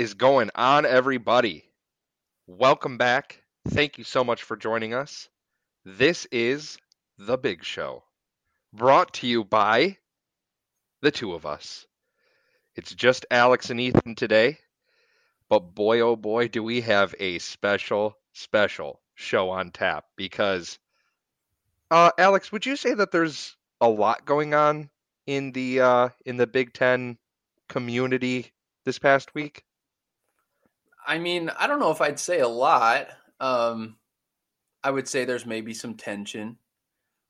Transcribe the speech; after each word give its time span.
is 0.00 0.14
going 0.14 0.48
on, 0.54 0.86
everybody? 0.86 1.62
Welcome 2.46 2.96
back. 2.96 3.42
Thank 3.68 3.98
you 3.98 4.04
so 4.04 4.24
much 4.24 4.44
for 4.44 4.56
joining 4.56 4.94
us. 4.94 5.28
This 5.84 6.26
is 6.32 6.78
The 7.18 7.36
Big 7.36 7.62
Show, 7.62 8.02
brought 8.72 9.12
to 9.14 9.26
you 9.26 9.44
by 9.44 9.98
the 11.02 11.10
two 11.10 11.34
of 11.34 11.44
us. 11.44 11.86
It's 12.74 12.94
just 12.94 13.26
Alex 13.30 13.68
and 13.68 13.78
Ethan 13.78 14.14
today, 14.14 14.56
but 15.50 15.74
boy, 15.74 16.00
oh 16.00 16.16
boy, 16.16 16.48
do 16.48 16.62
we 16.62 16.80
have 16.80 17.14
a 17.20 17.38
special, 17.38 18.16
special 18.32 19.02
show 19.16 19.50
on 19.50 19.70
tap 19.70 20.06
because, 20.16 20.78
uh, 21.90 22.10
Alex, 22.16 22.50
would 22.50 22.64
you 22.64 22.76
say 22.76 22.94
that 22.94 23.10
there's 23.10 23.54
a 23.82 23.88
lot 23.90 24.24
going 24.24 24.54
on 24.54 24.88
in 25.26 25.52
the 25.52 25.82
uh, 25.82 26.08
in 26.24 26.38
the 26.38 26.46
Big 26.46 26.72
Ten 26.72 27.18
community 27.68 28.50
this 28.86 28.98
past 28.98 29.34
week? 29.34 29.62
I 31.06 31.18
mean, 31.18 31.50
I 31.58 31.66
don't 31.66 31.80
know 31.80 31.90
if 31.90 32.00
I'd 32.00 32.18
say 32.18 32.40
a 32.40 32.48
lot. 32.48 33.08
Um, 33.40 33.96
I 34.82 34.90
would 34.90 35.08
say 35.08 35.24
there's 35.24 35.46
maybe 35.46 35.74
some 35.74 35.94
tension. 35.94 36.56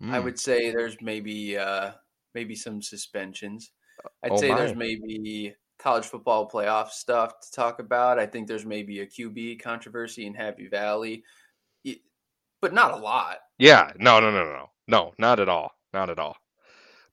Mm. 0.02 0.12
I 0.12 0.18
hmm. 0.18 0.24
would 0.24 0.38
say 0.38 0.70
there's 0.70 1.00
maybe 1.00 1.58
uh, 1.58 1.92
maybe 2.34 2.54
some 2.54 2.82
suspensions. 2.82 3.72
I'd 4.22 4.32
oh 4.32 4.36
say 4.36 4.50
my. 4.50 4.58
there's 4.58 4.76
maybe 4.76 5.54
college 5.78 6.06
football 6.06 6.48
playoff 6.48 6.90
stuff 6.90 7.40
to 7.40 7.50
talk 7.52 7.80
about. 7.80 8.18
I 8.18 8.26
think 8.26 8.46
there's 8.46 8.66
maybe 8.66 9.00
a 9.00 9.06
QB 9.06 9.62
controversy 9.62 10.26
in 10.26 10.34
Happy 10.34 10.68
Valley, 10.68 11.24
but 12.60 12.72
not 12.72 12.92
a 12.92 12.96
lot. 12.96 13.38
Yeah, 13.58 13.92
no, 13.98 14.20
no, 14.20 14.30
no, 14.30 14.44
no, 14.44 14.70
no, 14.86 15.12
not 15.18 15.40
at 15.40 15.48
all, 15.48 15.72
not 15.92 16.10
at 16.10 16.18
all. 16.18 16.36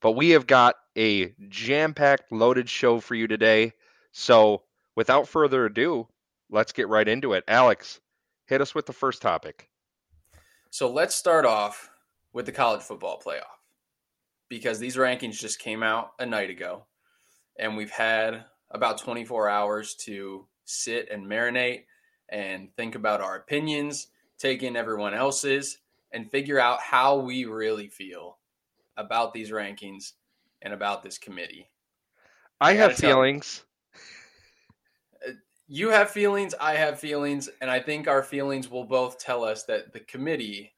But 0.01 0.11
we 0.11 0.29
have 0.31 0.45
got 0.45 0.75
a 0.97 1.33
jam-packed, 1.49 2.31
loaded 2.31 2.69
show 2.69 2.99
for 2.99 3.15
you 3.15 3.27
today. 3.27 3.73
So, 4.11 4.63
without 4.95 5.27
further 5.27 5.65
ado, 5.65 6.07
let's 6.49 6.71
get 6.71 6.87
right 6.87 7.07
into 7.07 7.33
it. 7.33 7.43
Alex, 7.47 7.99
hit 8.45 8.61
us 8.61 8.73
with 8.73 8.85
the 8.85 8.93
first 8.93 9.21
topic. 9.21 9.69
So 10.69 10.91
let's 10.91 11.15
start 11.15 11.45
off 11.45 11.89
with 12.33 12.45
the 12.45 12.51
college 12.51 12.81
football 12.81 13.21
playoff 13.25 13.57
because 14.49 14.79
these 14.79 14.95
rankings 14.95 15.39
just 15.39 15.59
came 15.59 15.83
out 15.83 16.11
a 16.19 16.25
night 16.25 16.49
ago 16.49 16.85
and 17.57 17.75
we've 17.75 17.91
had 17.91 18.45
about 18.71 18.97
24 18.97 19.49
hours 19.49 19.95
to 19.95 20.45
sit 20.65 21.09
and 21.11 21.25
marinate 21.25 21.83
and 22.29 22.73
think 22.75 22.95
about 22.95 23.21
our 23.21 23.37
opinions, 23.37 24.07
take 24.37 24.63
in 24.63 24.75
everyone 24.75 25.13
else's, 25.13 25.79
and 26.11 26.29
figure 26.29 26.59
out 26.59 26.81
how 26.81 27.17
we 27.17 27.45
really 27.45 27.87
feel 27.87 28.37
about 28.97 29.33
these 29.33 29.51
rankings 29.51 30.13
and 30.61 30.73
about 30.73 31.03
this 31.03 31.17
committee. 31.17 31.69
I, 32.59 32.71
I 32.71 32.73
have 32.73 32.95
feelings 32.95 33.63
you 35.67 35.89
have 35.89 36.09
feelings, 36.09 36.53
I 36.59 36.75
have 36.75 36.99
feelings, 36.99 37.49
and 37.61 37.69
I 37.69 37.79
think 37.79 38.07
our 38.07 38.23
feelings 38.23 38.69
will 38.69 38.85
both 38.85 39.19
tell 39.19 39.43
us 39.43 39.63
that 39.63 39.93
the 39.93 39.99
committee 39.99 40.73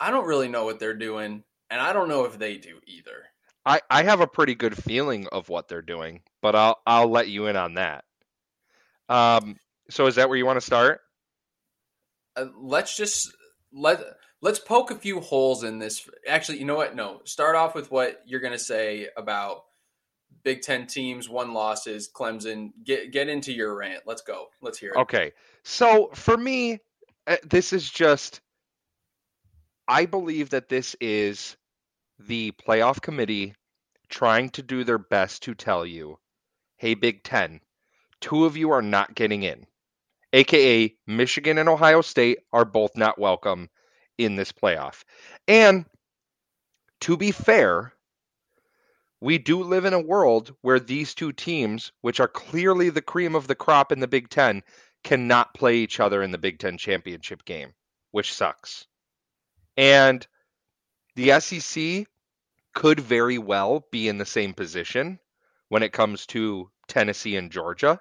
I 0.00 0.10
don't 0.10 0.26
really 0.26 0.48
know 0.48 0.64
what 0.64 0.78
they're 0.78 0.94
doing, 0.94 1.44
and 1.68 1.80
I 1.80 1.92
don't 1.92 2.08
know 2.08 2.24
if 2.24 2.38
they 2.38 2.56
do 2.56 2.80
either. 2.86 3.24
I, 3.66 3.82
I 3.90 4.02
have 4.04 4.20
a 4.20 4.26
pretty 4.26 4.54
good 4.54 4.82
feeling 4.82 5.26
of 5.30 5.50
what 5.50 5.68
they're 5.68 5.82
doing, 5.82 6.22
but 6.40 6.54
I'll 6.54 6.80
I'll 6.86 7.10
let 7.10 7.28
you 7.28 7.46
in 7.46 7.56
on 7.56 7.74
that. 7.74 8.04
Um, 9.10 9.56
so 9.90 10.06
is 10.06 10.14
that 10.14 10.30
where 10.30 10.38
you 10.38 10.46
want 10.46 10.56
to 10.56 10.64
start? 10.64 11.00
Uh, 12.34 12.46
let's 12.56 12.96
just 12.96 13.30
let 13.74 14.02
let's 14.40 14.58
poke 14.58 14.90
a 14.90 14.94
few 14.94 15.20
holes 15.20 15.62
in 15.62 15.78
this. 15.78 16.08
Actually, 16.26 16.58
you 16.58 16.64
know 16.64 16.76
what? 16.76 16.96
No, 16.96 17.20
start 17.24 17.54
off 17.54 17.74
with 17.74 17.90
what 17.90 18.22
you're 18.24 18.40
going 18.40 18.54
to 18.54 18.58
say 18.58 19.08
about 19.18 19.64
Big 20.42 20.62
Ten 20.62 20.86
teams, 20.86 21.28
one 21.28 21.52
losses, 21.52 22.10
Clemson. 22.12 22.72
Get 22.84 23.12
get 23.12 23.28
into 23.28 23.52
your 23.52 23.76
rant. 23.76 24.02
Let's 24.06 24.22
go. 24.22 24.46
Let's 24.60 24.78
hear 24.78 24.92
it. 24.92 24.96
Okay. 24.96 25.32
So 25.64 26.10
for 26.14 26.36
me, 26.36 26.78
uh, 27.26 27.36
this 27.48 27.72
is 27.72 27.88
just. 27.88 28.40
I 29.86 30.06
believe 30.06 30.50
that 30.50 30.68
this 30.68 30.94
is 31.00 31.56
the 32.18 32.52
playoff 32.52 33.00
committee 33.00 33.54
trying 34.08 34.50
to 34.50 34.62
do 34.62 34.84
their 34.84 34.98
best 34.98 35.42
to 35.44 35.54
tell 35.54 35.84
you, 35.84 36.18
hey, 36.76 36.94
Big 36.94 37.24
Ten, 37.24 37.60
two 38.20 38.44
of 38.44 38.56
you 38.56 38.70
are 38.70 38.82
not 38.82 39.14
getting 39.14 39.42
in. 39.42 39.66
AKA 40.32 40.94
Michigan 41.06 41.58
and 41.58 41.68
Ohio 41.68 42.02
State 42.02 42.38
are 42.52 42.64
both 42.64 42.96
not 42.96 43.18
welcome 43.18 43.68
in 44.16 44.36
this 44.36 44.52
playoff. 44.52 45.02
And 45.48 45.86
to 47.00 47.16
be 47.16 47.32
fair, 47.32 47.92
we 49.20 49.38
do 49.38 49.62
live 49.62 49.84
in 49.84 49.92
a 49.92 50.00
world 50.00 50.54
where 50.62 50.80
these 50.80 51.14
two 51.14 51.32
teams, 51.32 51.92
which 52.00 52.20
are 52.20 52.28
clearly 52.28 52.90
the 52.90 53.02
cream 53.02 53.34
of 53.34 53.46
the 53.46 53.54
crop 53.54 53.92
in 53.92 54.00
the 54.00 54.08
Big 54.08 54.30
Ten, 54.30 54.62
cannot 55.04 55.54
play 55.54 55.76
each 55.76 56.00
other 56.00 56.22
in 56.22 56.30
the 56.30 56.38
Big 56.38 56.58
Ten 56.58 56.78
championship 56.78 57.44
game, 57.44 57.74
which 58.12 58.32
sucks. 58.32 58.86
And 59.76 60.26
the 61.16 61.38
SEC 61.40 62.06
could 62.74 63.00
very 63.00 63.38
well 63.38 63.86
be 63.90 64.08
in 64.08 64.18
the 64.18 64.26
same 64.26 64.54
position 64.54 65.18
when 65.68 65.82
it 65.82 65.92
comes 65.92 66.26
to 66.26 66.70
Tennessee 66.88 67.36
and 67.36 67.50
Georgia. 67.50 68.00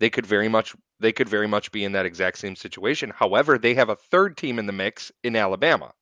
They 0.00 0.10
could 0.10 0.26
very 0.26 0.48
much 0.48 0.74
they 0.98 1.12
could 1.12 1.28
very 1.28 1.48
much 1.48 1.72
be 1.72 1.84
in 1.84 1.92
that 1.92 2.06
exact 2.06 2.38
same 2.38 2.54
situation. 2.54 3.10
However, 3.10 3.58
they 3.58 3.74
have 3.74 3.88
a 3.88 3.96
third 3.96 4.36
team 4.36 4.60
in 4.60 4.66
the 4.66 4.72
mix 4.72 5.10
in 5.24 5.34
Alabama. 5.34 5.92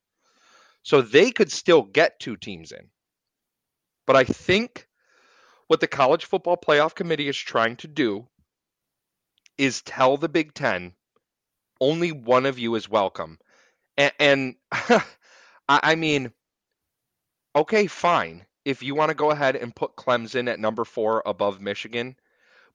So 0.82 1.00
they 1.00 1.30
could 1.30 1.50
still 1.50 1.82
get 1.82 2.20
two 2.20 2.36
teams 2.36 2.72
in. 2.72 2.90
But 4.06 4.16
I 4.16 4.24
think 4.24 4.88
what 5.68 5.80
the 5.80 5.86
College 5.86 6.24
Football 6.24 6.56
Playoff 6.56 6.94
Committee 6.94 7.28
is 7.28 7.36
trying 7.36 7.76
to 7.76 7.88
do 7.88 8.26
is 9.56 9.82
tell 9.82 10.16
the 10.16 10.28
Big 10.28 10.54
Ten 10.54 10.94
only 11.80 12.12
one 12.12 12.46
of 12.46 12.58
you 12.58 12.74
is 12.74 12.88
welcome. 12.88 13.38
And, 13.96 14.12
and 14.18 14.54
I 15.68 15.94
mean, 15.94 16.32
okay, 17.54 17.86
fine. 17.86 18.46
If 18.64 18.82
you 18.82 18.94
want 18.94 19.10
to 19.10 19.14
go 19.14 19.30
ahead 19.30 19.56
and 19.56 19.74
put 19.74 19.96
Clemson 19.96 20.48
at 20.48 20.60
number 20.60 20.84
four 20.84 21.22
above 21.24 21.60
Michigan, 21.60 22.16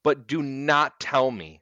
but 0.03 0.27
do 0.27 0.41
not 0.41 0.99
tell 0.99 1.31
me 1.31 1.61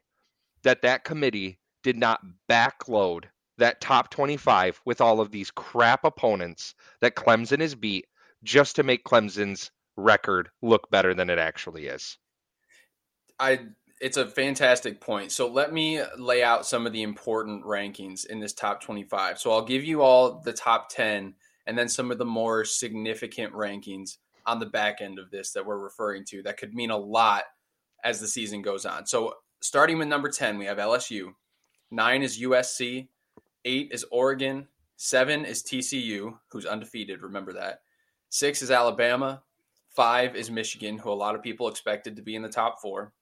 that 0.62 0.82
that 0.82 1.04
committee 1.04 1.58
did 1.82 1.96
not 1.96 2.20
backload 2.48 3.24
that 3.58 3.80
top 3.80 4.10
25 4.10 4.80
with 4.84 5.00
all 5.00 5.20
of 5.20 5.30
these 5.30 5.50
crap 5.50 6.04
opponents 6.04 6.74
that 7.00 7.14
Clemson 7.14 7.60
has 7.60 7.74
beat 7.74 8.06
just 8.44 8.76
to 8.76 8.82
make 8.82 9.04
Clemson's 9.04 9.70
record 9.96 10.50
look 10.62 10.90
better 10.90 11.14
than 11.14 11.30
it 11.30 11.38
actually 11.38 11.86
is. 11.86 12.18
I 13.38 13.60
it's 14.00 14.16
a 14.16 14.26
fantastic 14.26 15.00
point. 15.00 15.32
So 15.32 15.48
let 15.48 15.72
me 15.72 16.02
lay 16.18 16.42
out 16.42 16.66
some 16.66 16.86
of 16.86 16.92
the 16.92 17.02
important 17.02 17.64
rankings 17.64 18.26
in 18.26 18.40
this 18.40 18.52
top 18.52 18.82
25. 18.82 19.38
So 19.38 19.50
I'll 19.50 19.64
give 19.64 19.84
you 19.84 20.02
all 20.02 20.40
the 20.40 20.52
top 20.52 20.88
10 20.90 21.34
and 21.66 21.78
then 21.78 21.88
some 21.88 22.10
of 22.10 22.18
the 22.18 22.24
more 22.24 22.64
significant 22.64 23.54
rankings 23.54 24.18
on 24.46 24.58
the 24.58 24.66
back 24.66 25.00
end 25.00 25.18
of 25.18 25.30
this 25.30 25.52
that 25.52 25.64
we're 25.64 25.78
referring 25.78 26.24
to 26.26 26.42
that 26.42 26.58
could 26.58 26.74
mean 26.74 26.90
a 26.90 26.96
lot 26.96 27.44
as 28.02 28.20
the 28.20 28.28
season 28.28 28.60
goes 28.60 28.84
on. 28.84 29.06
So 29.06 29.34
starting 29.62 29.98
with 29.98 30.08
number 30.08 30.28
10, 30.28 30.58
we 30.58 30.66
have 30.66 30.78
LSU. 30.78 31.32
9 31.90 32.22
is 32.22 32.40
USC, 32.40 33.08
8 33.64 33.88
is 33.92 34.04
Oregon, 34.10 34.68
7 34.96 35.44
is 35.44 35.62
TCU, 35.62 36.38
who's 36.50 36.66
undefeated, 36.66 37.22
remember 37.22 37.54
that. 37.54 37.80
Six 38.34 38.62
is 38.62 38.72
Alabama. 38.72 39.44
Five 39.90 40.34
is 40.34 40.50
Michigan, 40.50 40.98
who 40.98 41.12
a 41.12 41.14
lot 41.14 41.36
of 41.36 41.42
people 41.44 41.68
expected 41.68 42.16
to 42.16 42.22
be 42.22 42.34
in 42.34 42.42
the 42.42 42.48
top 42.48 42.80
four. 42.82 43.12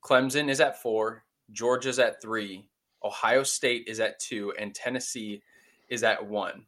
Clemson 0.00 0.48
is 0.48 0.60
at 0.60 0.80
four. 0.80 1.24
Georgia's 1.50 1.98
at 1.98 2.22
three. 2.22 2.68
Ohio 3.02 3.42
State 3.42 3.88
is 3.88 3.98
at 3.98 4.20
two. 4.20 4.52
And 4.56 4.72
Tennessee 4.72 5.42
is 5.88 6.04
at 6.04 6.24
one. 6.24 6.66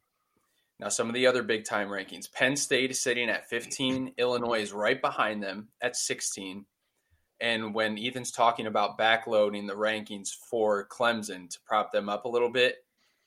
Now, 0.80 0.88
some 0.88 1.06
of 1.06 1.14
the 1.14 1.28
other 1.28 1.44
big 1.44 1.64
time 1.64 1.86
rankings 1.86 2.32
Penn 2.32 2.56
State 2.56 2.90
is 2.90 3.00
sitting 3.00 3.30
at 3.30 3.48
15. 3.48 4.14
Illinois 4.18 4.62
is 4.62 4.72
right 4.72 5.00
behind 5.00 5.40
them 5.40 5.68
at 5.80 5.94
16. 5.94 6.66
And 7.40 7.72
when 7.72 7.96
Ethan's 7.98 8.32
talking 8.32 8.66
about 8.66 8.98
backloading 8.98 9.68
the 9.68 9.76
rankings 9.76 10.30
for 10.34 10.88
Clemson 10.88 11.48
to 11.48 11.58
prop 11.64 11.92
them 11.92 12.08
up 12.08 12.24
a 12.24 12.28
little 12.28 12.50
bit, 12.50 12.78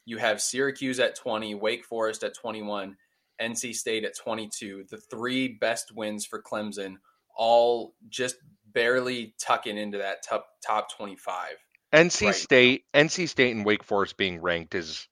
you 0.04 0.18
have 0.18 0.42
Syracuse 0.42 1.00
at 1.00 1.16
20, 1.16 1.56
Wake 1.56 1.86
Forest 1.86 2.26
at 2.26 2.36
21, 2.36 2.98
NC 3.42 3.76
State 3.76 4.04
at 4.04 4.18
22. 4.18 4.86
The 4.90 4.98
three 4.98 5.48
best 5.48 5.94
wins 5.96 6.26
for 6.26 6.42
Clemson, 6.42 6.96
all 7.36 7.96
just 8.10 8.36
barely 8.74 9.36
tucking 9.40 9.78
into 9.78 10.00
that 10.00 10.24
top 10.24 10.48
top 10.66 10.92
25. 10.96 11.56
NC 11.94 12.26
right 12.26 12.36
State, 12.36 12.86
now. 12.94 13.02
NC 13.02 13.30
State, 13.30 13.56
and 13.56 13.66
Wake 13.66 13.84
Forest 13.84 14.18
being 14.18 14.42
ranked 14.42 14.74
is 14.74 15.08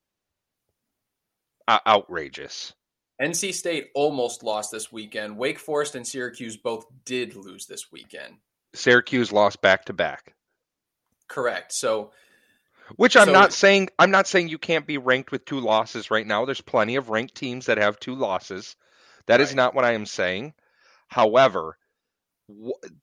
uh, 1.68 1.79
outrageous. 1.85 2.73
NC 3.21 3.53
State 3.53 3.89
almost 3.94 4.41
lost 4.41 4.71
this 4.71 4.91
weekend. 4.91 5.38
Wake 5.38 5.59
Forest 5.59 5.95
and 5.95 6.07
Syracuse 6.07 6.57
both 6.57 6.85
did 7.06 7.35
lose 7.35 7.67
this 7.67 7.91
weekend. 7.91 8.38
Syracuse 8.74 9.31
lost 9.31 9.62
back 9.62 9.85
to 9.85 9.94
back. 9.94 10.33
Correct. 11.27 11.71
So 11.71 12.12
which 12.95 13.17
I'm 13.17 13.27
so, 13.27 13.31
not 13.31 13.53
saying 13.53 13.89
I'm 13.99 14.11
not 14.11 14.27
saying 14.27 14.49
you 14.49 14.57
can't 14.57 14.88
be 14.88 14.97
ranked 14.97 15.31
with 15.31 15.45
two 15.45 15.59
losses 15.59 16.11
right 16.11 16.25
now. 16.25 16.45
There's 16.45 16.61
plenty 16.61 16.95
of 16.95 17.09
ranked 17.09 17.35
teams 17.35 17.65
that 17.67 17.77
have 17.77 17.99
two 17.99 18.15
losses. 18.15 18.75
That 19.27 19.35
right. 19.35 19.41
is 19.41 19.55
not 19.55 19.75
what 19.75 19.85
I 19.85 19.93
am 19.93 20.05
saying. 20.05 20.53
However, 21.07 21.77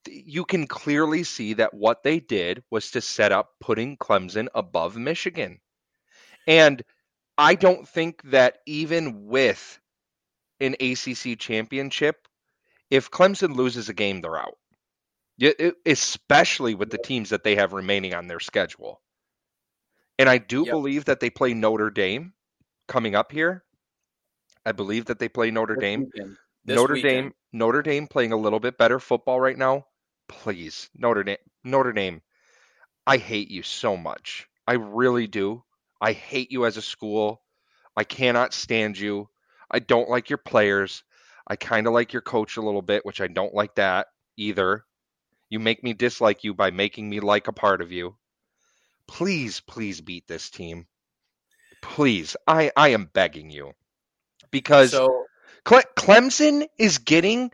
you 0.06 0.44
can 0.44 0.66
clearly 0.66 1.24
see 1.24 1.54
that 1.54 1.74
what 1.74 2.02
they 2.02 2.20
did 2.20 2.62
was 2.70 2.90
to 2.92 3.00
set 3.00 3.32
up 3.32 3.54
putting 3.60 3.96
Clemson 3.96 4.48
above 4.54 4.96
Michigan. 4.96 5.60
And 6.46 6.82
I 7.36 7.54
don't 7.54 7.86
think 7.88 8.22
that 8.30 8.58
even 8.66 9.26
with 9.26 9.78
an 10.60 10.74
ACC 10.80 11.38
championship, 11.38 12.26
if 12.90 13.10
Clemson 13.10 13.54
loses 13.54 13.88
a 13.88 13.94
game, 13.94 14.20
they're 14.20 14.38
out. 14.38 14.58
Especially 15.86 16.74
with 16.74 16.90
the 16.90 16.98
teams 16.98 17.30
that 17.30 17.44
they 17.44 17.56
have 17.56 17.72
remaining 17.72 18.14
on 18.14 18.26
their 18.26 18.40
schedule. 18.40 19.00
And 20.18 20.28
I 20.28 20.38
do 20.38 20.64
yep. 20.64 20.72
believe 20.72 21.04
that 21.06 21.20
they 21.20 21.30
play 21.30 21.54
Notre 21.54 21.90
Dame 21.90 22.32
coming 22.88 23.14
up 23.14 23.30
here. 23.30 23.64
I 24.66 24.72
believe 24.72 25.06
that 25.06 25.18
they 25.18 25.28
play 25.28 25.50
Notre 25.50 25.76
this 25.76 25.82
Dame. 25.82 26.10
Notre 26.66 26.94
weekend. 26.94 27.12
Dame, 27.12 27.34
Notre 27.52 27.82
Dame 27.82 28.06
playing 28.06 28.32
a 28.32 28.36
little 28.36 28.60
bit 28.60 28.76
better 28.76 28.98
football 28.98 29.40
right 29.40 29.56
now. 29.56 29.86
Please, 30.28 30.90
Notre 30.94 31.24
Dame, 31.24 31.38
Notre 31.64 31.92
Dame. 31.92 32.20
I 33.06 33.16
hate 33.16 33.50
you 33.50 33.62
so 33.62 33.96
much. 33.96 34.46
I 34.66 34.74
really 34.74 35.26
do. 35.26 35.64
I 36.00 36.12
hate 36.12 36.52
you 36.52 36.66
as 36.66 36.76
a 36.76 36.82
school. 36.82 37.40
I 37.96 38.04
cannot 38.04 38.52
stand 38.52 38.98
you. 38.98 39.30
I 39.70 39.78
don't 39.78 40.10
like 40.10 40.28
your 40.28 40.38
players. 40.38 41.02
I 41.46 41.56
kind 41.56 41.86
of 41.86 41.94
like 41.94 42.12
your 42.12 42.22
coach 42.22 42.56
a 42.56 42.62
little 42.62 42.82
bit, 42.82 43.06
which 43.06 43.20
I 43.20 43.26
don't 43.28 43.54
like 43.54 43.76
that 43.76 44.08
either. 44.36 44.84
You 45.48 45.58
make 45.58 45.82
me 45.82 45.94
dislike 45.94 46.44
you 46.44 46.52
by 46.52 46.70
making 46.70 47.08
me 47.08 47.20
like 47.20 47.48
a 47.48 47.52
part 47.52 47.80
of 47.80 47.90
you. 47.90 48.16
Please, 49.08 49.60
please 49.60 50.00
beat 50.00 50.28
this 50.28 50.50
team. 50.50 50.86
Please. 51.82 52.36
I 52.46 52.70
I 52.76 52.88
am 52.90 53.06
begging 53.06 53.50
you. 53.50 53.72
Because 54.50 54.92
so, 54.92 55.24
Cle- 55.64 55.82
Clemson 55.96 56.66
is 56.78 56.98
getting 56.98 57.50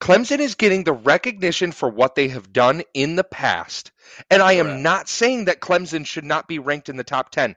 Clemson 0.00 0.40
is 0.40 0.56
getting 0.56 0.82
the 0.82 0.92
recognition 0.92 1.70
for 1.70 1.88
what 1.88 2.14
they 2.14 2.28
have 2.28 2.52
done 2.52 2.82
in 2.92 3.14
the 3.14 3.24
past. 3.24 3.92
And 4.30 4.42
I 4.42 4.54
am 4.54 4.66
correct. 4.66 4.82
not 4.82 5.08
saying 5.08 5.44
that 5.44 5.60
Clemson 5.60 6.06
should 6.06 6.24
not 6.24 6.48
be 6.48 6.58
ranked 6.58 6.88
in 6.88 6.96
the 6.96 7.04
top 7.04 7.30
10. 7.30 7.54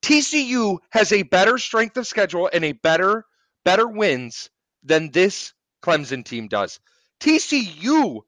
TCU 0.00 0.78
has 0.90 1.10
a 1.12 1.24
better 1.24 1.58
strength 1.58 1.96
of 1.96 2.06
schedule 2.06 2.48
and 2.52 2.64
a 2.64 2.72
better 2.72 3.24
better 3.64 3.86
wins 3.88 4.50
than 4.84 5.10
this 5.10 5.52
Clemson 5.82 6.24
team 6.24 6.48
does. 6.48 6.78
TCU 7.20 8.20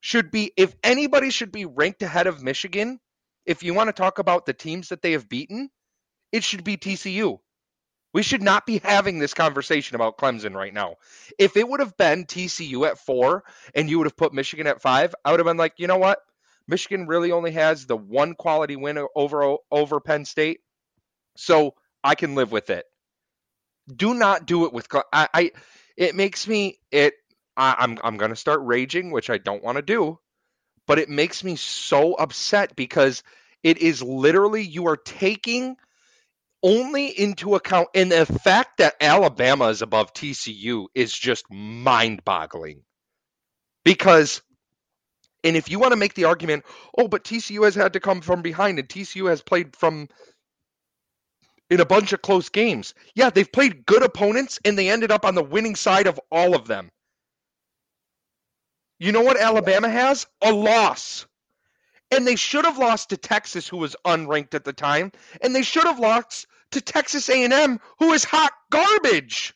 should 0.00 0.30
be 0.30 0.52
if 0.56 0.74
anybody 0.82 1.30
should 1.30 1.50
be 1.50 1.64
ranked 1.64 2.02
ahead 2.02 2.26
of 2.26 2.42
Michigan, 2.42 3.00
if 3.46 3.62
you 3.62 3.74
want 3.74 3.88
to 3.88 3.92
talk 3.92 4.18
about 4.18 4.46
the 4.46 4.52
teams 4.52 4.88
that 4.88 5.02
they 5.02 5.12
have 5.12 5.28
beaten, 5.28 5.70
it 6.32 6.44
should 6.44 6.64
be 6.64 6.76
TCU. 6.76 7.38
We 8.12 8.22
should 8.22 8.42
not 8.42 8.64
be 8.64 8.78
having 8.78 9.18
this 9.18 9.34
conversation 9.34 9.96
about 9.96 10.18
Clemson 10.18 10.54
right 10.54 10.72
now. 10.72 10.96
If 11.36 11.56
it 11.56 11.68
would 11.68 11.80
have 11.80 11.96
been 11.96 12.26
TCU 12.26 12.86
at 12.86 12.98
four 12.98 13.42
and 13.74 13.90
you 13.90 13.98
would 13.98 14.06
have 14.06 14.16
put 14.16 14.32
Michigan 14.32 14.68
at 14.68 14.80
five, 14.80 15.14
I 15.24 15.32
would 15.32 15.40
have 15.40 15.46
been 15.46 15.56
like, 15.56 15.74
you 15.78 15.88
know 15.88 15.98
what? 15.98 16.20
Michigan 16.68 17.06
really 17.06 17.32
only 17.32 17.50
has 17.52 17.86
the 17.86 17.96
one 17.96 18.34
quality 18.34 18.76
win 18.76 19.04
over 19.14 19.56
over 19.70 20.00
Penn 20.00 20.24
State, 20.24 20.60
so 21.36 21.74
I 22.02 22.14
can 22.14 22.34
live 22.34 22.52
with 22.52 22.70
it. 22.70 22.86
Do 23.94 24.14
not 24.14 24.46
do 24.46 24.64
it 24.64 24.72
with 24.72 24.88
I. 25.12 25.28
I 25.34 25.50
it 25.96 26.14
makes 26.14 26.48
me 26.48 26.78
it. 26.90 27.14
I, 27.56 27.76
I'm 27.78 27.98
I'm 28.02 28.16
gonna 28.16 28.36
start 28.36 28.60
raging, 28.62 29.10
which 29.10 29.28
I 29.28 29.38
don't 29.38 29.62
want 29.62 29.76
to 29.76 29.82
do, 29.82 30.18
but 30.86 30.98
it 30.98 31.08
makes 31.08 31.42
me 31.44 31.56
so 31.56 32.14
upset 32.14 32.76
because 32.76 33.22
it 33.62 33.78
is 33.78 34.02
literally 34.02 34.62
you 34.62 34.88
are 34.88 34.96
taking 34.96 35.76
only 36.62 37.08
into 37.08 37.54
account 37.54 37.88
and 37.94 38.10
the 38.10 38.26
fact 38.26 38.78
that 38.78 38.94
Alabama 39.00 39.66
is 39.68 39.82
above 39.82 40.14
TCU 40.14 40.86
is 40.94 41.12
just 41.12 41.44
mind-boggling. 41.50 42.82
Because 43.84 44.42
and 45.44 45.56
if 45.56 45.70
you 45.70 45.78
want 45.78 45.92
to 45.92 45.96
make 45.96 46.14
the 46.14 46.24
argument, 46.24 46.64
oh, 46.96 47.06
but 47.06 47.22
TCU 47.22 47.64
has 47.64 47.74
had 47.74 47.92
to 47.92 48.00
come 48.00 48.22
from 48.22 48.40
behind 48.40 48.78
and 48.78 48.88
TCU 48.88 49.28
has 49.28 49.42
played 49.42 49.76
from 49.76 50.08
in 51.68 51.80
a 51.80 51.86
bunch 51.86 52.14
of 52.14 52.22
close 52.22 52.48
games. 52.48 52.94
Yeah, 53.14 53.28
they've 53.28 53.50
played 53.50 53.84
good 53.84 54.02
opponents 54.02 54.58
and 54.64 54.78
they 54.78 54.88
ended 54.88 55.10
up 55.10 55.26
on 55.26 55.34
the 55.34 55.42
winning 55.42 55.76
side 55.76 56.06
of 56.06 56.18
all 56.30 56.54
of 56.56 56.66
them. 56.66 56.90
You 58.98 59.12
know 59.12 59.22
what 59.22 59.40
Alabama 59.40 59.88
has? 59.88 60.26
A 60.42 60.52
loss. 60.52 61.26
And 62.10 62.26
they 62.26 62.36
should 62.36 62.64
have 62.64 62.78
lost 62.78 63.10
to 63.10 63.16
Texas, 63.16 63.66
who 63.66 63.78
was 63.78 63.96
unranked 64.04 64.54
at 64.54 64.64
the 64.64 64.72
time, 64.72 65.10
and 65.42 65.54
they 65.54 65.62
should 65.62 65.84
have 65.84 65.98
lost 65.98 66.46
to 66.72 66.80
Texas 66.80 67.28
A&M, 67.28 67.80
who 67.98 68.12
is 68.12 68.24
hot 68.24 68.52
garbage. 68.70 69.54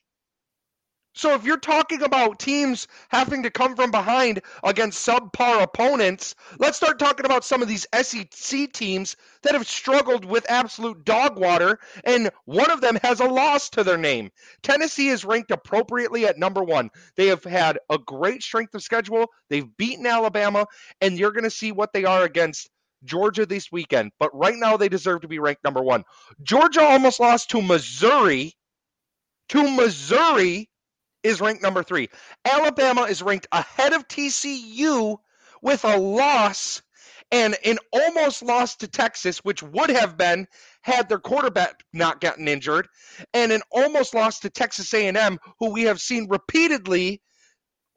So 1.15 1.35
if 1.35 1.45
you're 1.45 1.57
talking 1.57 2.03
about 2.03 2.39
teams 2.39 2.87
having 3.09 3.43
to 3.43 3.51
come 3.51 3.75
from 3.75 3.91
behind 3.91 4.41
against 4.63 5.05
subpar 5.05 5.63
opponents, 5.63 6.35
let's 6.59 6.77
start 6.77 6.99
talking 6.99 7.27
about 7.27 7.45
some 7.45 7.61
of 7.61 7.67
these 7.67 7.87
SEC 7.93 8.73
teams 8.73 9.17
that 9.43 9.55
have 9.55 9.67
struggled 9.67 10.25
with 10.25 10.49
absolute 10.49 11.05
dog 11.05 11.37
water, 11.39 11.81
and 12.05 12.31
one 12.45 12.71
of 12.71 12.81
them 12.81 12.99
has 13.03 13.19
a 13.19 13.27
loss 13.27 13.69
to 13.71 13.83
their 13.83 13.97
name. 13.97 14.31
Tennessee 14.63 15.09
is 15.09 15.25
ranked 15.25 15.51
appropriately 15.51 16.25
at 16.25 16.39
number 16.39 16.63
one. 16.63 16.89
They 17.17 17.27
have 17.27 17.43
had 17.43 17.79
a 17.91 17.99
great 17.99 18.43
strength 18.43 18.75
of 18.75 18.83
schedule. 18.83 19.27
They've 19.51 19.77
beaten 19.77 20.07
Alabama, 20.07 20.67
and 21.01 21.19
you're 21.19 21.33
going 21.33 21.43
to 21.43 21.51
see 21.51 21.73
what 21.73 21.93
they 21.93 22.05
are 22.05 22.23
against 22.23 22.71
Georgia 23.05 23.47
this 23.47 23.73
weekend. 23.73 24.13
But 24.21 24.31
right 24.37 24.57
now, 24.57 24.77
they 24.77 24.89
deserve 24.89 25.23
to 25.23 25.29
be 25.29 25.41
ranked 25.41 25.65
number 25.65 25.83
one. 25.83 26.05
Georgia 26.43 26.83
almost 26.83 27.19
lost 27.19 27.51
to 27.51 27.63
Missouri. 27.63 28.55
To 29.49 29.69
Missouri 29.69 30.69
is 31.23 31.41
ranked 31.41 31.62
number 31.62 31.82
three. 31.82 32.09
Alabama 32.44 33.03
is 33.03 33.23
ranked 33.23 33.47
ahead 33.53 33.93
of 33.93 34.06
TCU 34.09 35.17
with 35.62 35.85
a 35.85 35.97
loss 35.97 36.82
and 37.31 37.56
an 37.65 37.79
almost 37.93 38.43
loss 38.43 38.76
to 38.76 38.88
Texas, 38.88 39.38
which 39.38 39.62
would 39.62 39.91
have 39.91 40.17
been 40.17 40.47
had 40.82 41.09
their 41.09 41.19
quarterback 41.19 41.85
not 41.93 42.20
gotten 42.20 42.49
injured, 42.49 42.88
and 43.35 43.53
an 43.53 43.61
almost 43.70 44.15
loss 44.15 44.41
to 44.41 44.50
Texas 44.50 44.93
A&M, 44.94 45.38
who 45.59 45.70
we 45.70 45.82
have 45.82 46.00
seen 46.00 46.26
repeatedly 46.29 47.21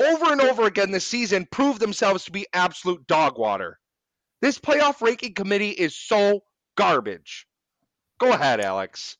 over 0.01 0.31
and 0.31 0.41
over 0.41 0.63
again 0.63 0.91
this 0.91 1.05
season 1.05 1.47
prove 1.51 1.79
themselves 1.79 2.25
to 2.25 2.31
be 2.31 2.45
absolute 2.53 3.05
dog 3.07 3.37
water. 3.37 3.79
This 4.41 4.59
playoff 4.59 5.01
ranking 5.01 5.33
committee 5.33 5.69
is 5.69 5.95
so 5.95 6.41
garbage. 6.75 7.45
Go 8.19 8.33
ahead, 8.33 8.59
Alex. 8.59 9.17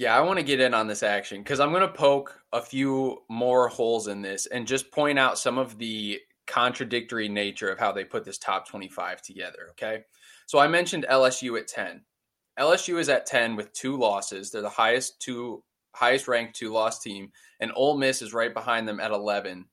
Yeah, 0.00 0.16
I 0.16 0.22
want 0.22 0.38
to 0.38 0.42
get 0.42 0.60
in 0.60 0.72
on 0.72 0.86
this 0.86 1.02
action 1.02 1.42
because 1.42 1.60
I'm 1.60 1.72
going 1.72 1.82
to 1.82 1.88
poke 1.88 2.40
a 2.54 2.62
few 2.62 3.18
more 3.28 3.68
holes 3.68 4.08
in 4.08 4.22
this 4.22 4.46
and 4.46 4.66
just 4.66 4.90
point 4.90 5.18
out 5.18 5.38
some 5.38 5.58
of 5.58 5.76
the 5.76 6.18
contradictory 6.46 7.28
nature 7.28 7.68
of 7.68 7.78
how 7.78 7.92
they 7.92 8.04
put 8.04 8.24
this 8.24 8.38
top 8.38 8.66
25 8.66 9.20
together. 9.20 9.58
Okay. 9.72 10.04
So 10.46 10.58
I 10.58 10.68
mentioned 10.68 11.04
LSU 11.10 11.58
at 11.58 11.68
10. 11.68 12.00
LSU 12.58 12.98
is 12.98 13.10
at 13.10 13.26
10 13.26 13.56
with 13.56 13.74
two 13.74 13.98
losses. 13.98 14.50
They're 14.50 14.62
the 14.62 14.70
highest 14.70 15.20
two 15.20 15.62
highest 15.94 16.28
ranked 16.28 16.56
two 16.56 16.72
loss 16.72 17.00
team, 17.00 17.30
and 17.60 17.70
Ole 17.74 17.98
Miss 17.98 18.22
is 18.22 18.32
right 18.32 18.54
behind 18.54 18.88
them 18.88 19.00
at 19.00 19.10
11 19.10 19.66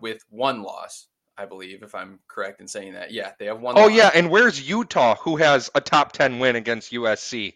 with 0.00 0.20
one 0.30 0.64
loss. 0.64 1.06
I 1.38 1.46
believe, 1.46 1.84
if 1.84 1.94
I'm 1.94 2.18
correct 2.26 2.60
in 2.60 2.66
saying 2.66 2.94
that. 2.94 3.12
Yeah, 3.12 3.30
they 3.38 3.46
have 3.46 3.60
one. 3.60 3.78
Oh 3.78 3.82
loss. 3.82 3.92
yeah, 3.92 4.10
and 4.14 4.30
where's 4.30 4.68
Utah, 4.68 5.14
who 5.14 5.36
has 5.36 5.70
a 5.76 5.80
top 5.80 6.10
ten 6.10 6.40
win 6.40 6.56
against 6.56 6.92
USC? 6.92 7.54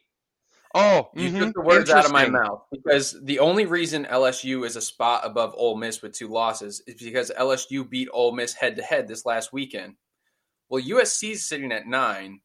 Oh, 0.74 1.08
you 1.14 1.28
mm-hmm. 1.28 1.38
took 1.38 1.54
the 1.54 1.62
words 1.62 1.90
out 1.90 2.04
of 2.04 2.12
my 2.12 2.28
mouth 2.28 2.62
because 2.70 3.16
the 3.22 3.38
only 3.38 3.64
reason 3.64 4.04
LSU 4.04 4.66
is 4.66 4.76
a 4.76 4.82
spot 4.82 5.22
above 5.24 5.54
Ole 5.56 5.76
Miss 5.76 6.02
with 6.02 6.12
two 6.12 6.28
losses 6.28 6.82
is 6.86 7.02
because 7.02 7.32
LSU 7.38 7.88
beat 7.88 8.08
Ole 8.12 8.32
Miss 8.32 8.52
head 8.52 8.76
to 8.76 8.82
head 8.82 9.08
this 9.08 9.24
last 9.24 9.52
weekend. 9.52 9.94
Well, 10.68 10.82
USC 10.82 11.32
is 11.32 11.48
sitting 11.48 11.72
at 11.72 11.86
nine, 11.86 12.40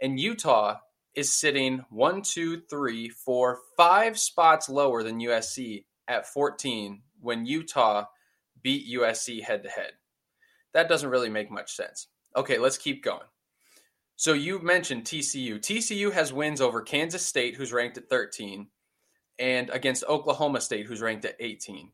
and 0.00 0.18
Utah 0.18 0.78
is 1.14 1.32
sitting 1.32 1.84
one, 1.90 2.22
two, 2.22 2.62
three, 2.70 3.10
four, 3.10 3.58
five 3.76 4.18
spots 4.18 4.68
lower 4.68 5.02
than 5.02 5.20
USC 5.20 5.84
at 6.08 6.26
14 6.26 7.02
when 7.20 7.44
Utah 7.44 8.04
beat 8.62 8.92
USC 8.98 9.42
head 9.42 9.62
to 9.64 9.68
head. 9.68 9.92
That 10.72 10.88
doesn't 10.88 11.10
really 11.10 11.30
make 11.30 11.50
much 11.50 11.74
sense. 11.74 12.08
Okay, 12.34 12.58
let's 12.58 12.78
keep 12.78 13.02
going. 13.02 13.26
So 14.16 14.32
you 14.32 14.58
mentioned 14.60 15.04
TCU. 15.04 15.58
TCU 15.58 16.10
has 16.10 16.32
wins 16.32 16.62
over 16.62 16.80
Kansas 16.80 17.24
State, 17.24 17.54
who's 17.54 17.72
ranked 17.72 17.98
at 17.98 18.08
13, 18.08 18.68
and 19.38 19.70
against 19.70 20.04
Oklahoma 20.08 20.62
State, 20.62 20.86
who's 20.86 21.02
ranked 21.02 21.26
at 21.26 21.36
18. 21.38 21.92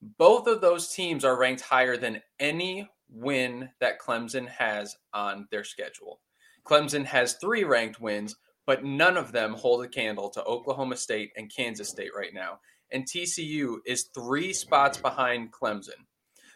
Both 0.00 0.46
of 0.46 0.60
those 0.60 0.94
teams 0.94 1.24
are 1.24 1.36
ranked 1.36 1.62
higher 1.62 1.96
than 1.96 2.22
any 2.38 2.88
win 3.10 3.70
that 3.80 4.00
Clemson 4.00 4.48
has 4.48 4.96
on 5.12 5.48
their 5.50 5.64
schedule. 5.64 6.20
Clemson 6.64 7.04
has 7.04 7.34
three 7.34 7.64
ranked 7.64 8.00
wins, 8.00 8.36
but 8.64 8.84
none 8.84 9.16
of 9.16 9.32
them 9.32 9.54
hold 9.54 9.84
a 9.84 9.88
candle 9.88 10.30
to 10.30 10.44
Oklahoma 10.44 10.96
State 10.96 11.32
and 11.36 11.52
Kansas 11.52 11.88
State 11.88 12.10
right 12.16 12.32
now. 12.32 12.60
And 12.92 13.04
TCU 13.04 13.78
is 13.84 14.10
three 14.14 14.52
spots 14.52 14.98
behind 14.98 15.52
Clemson. 15.52 16.06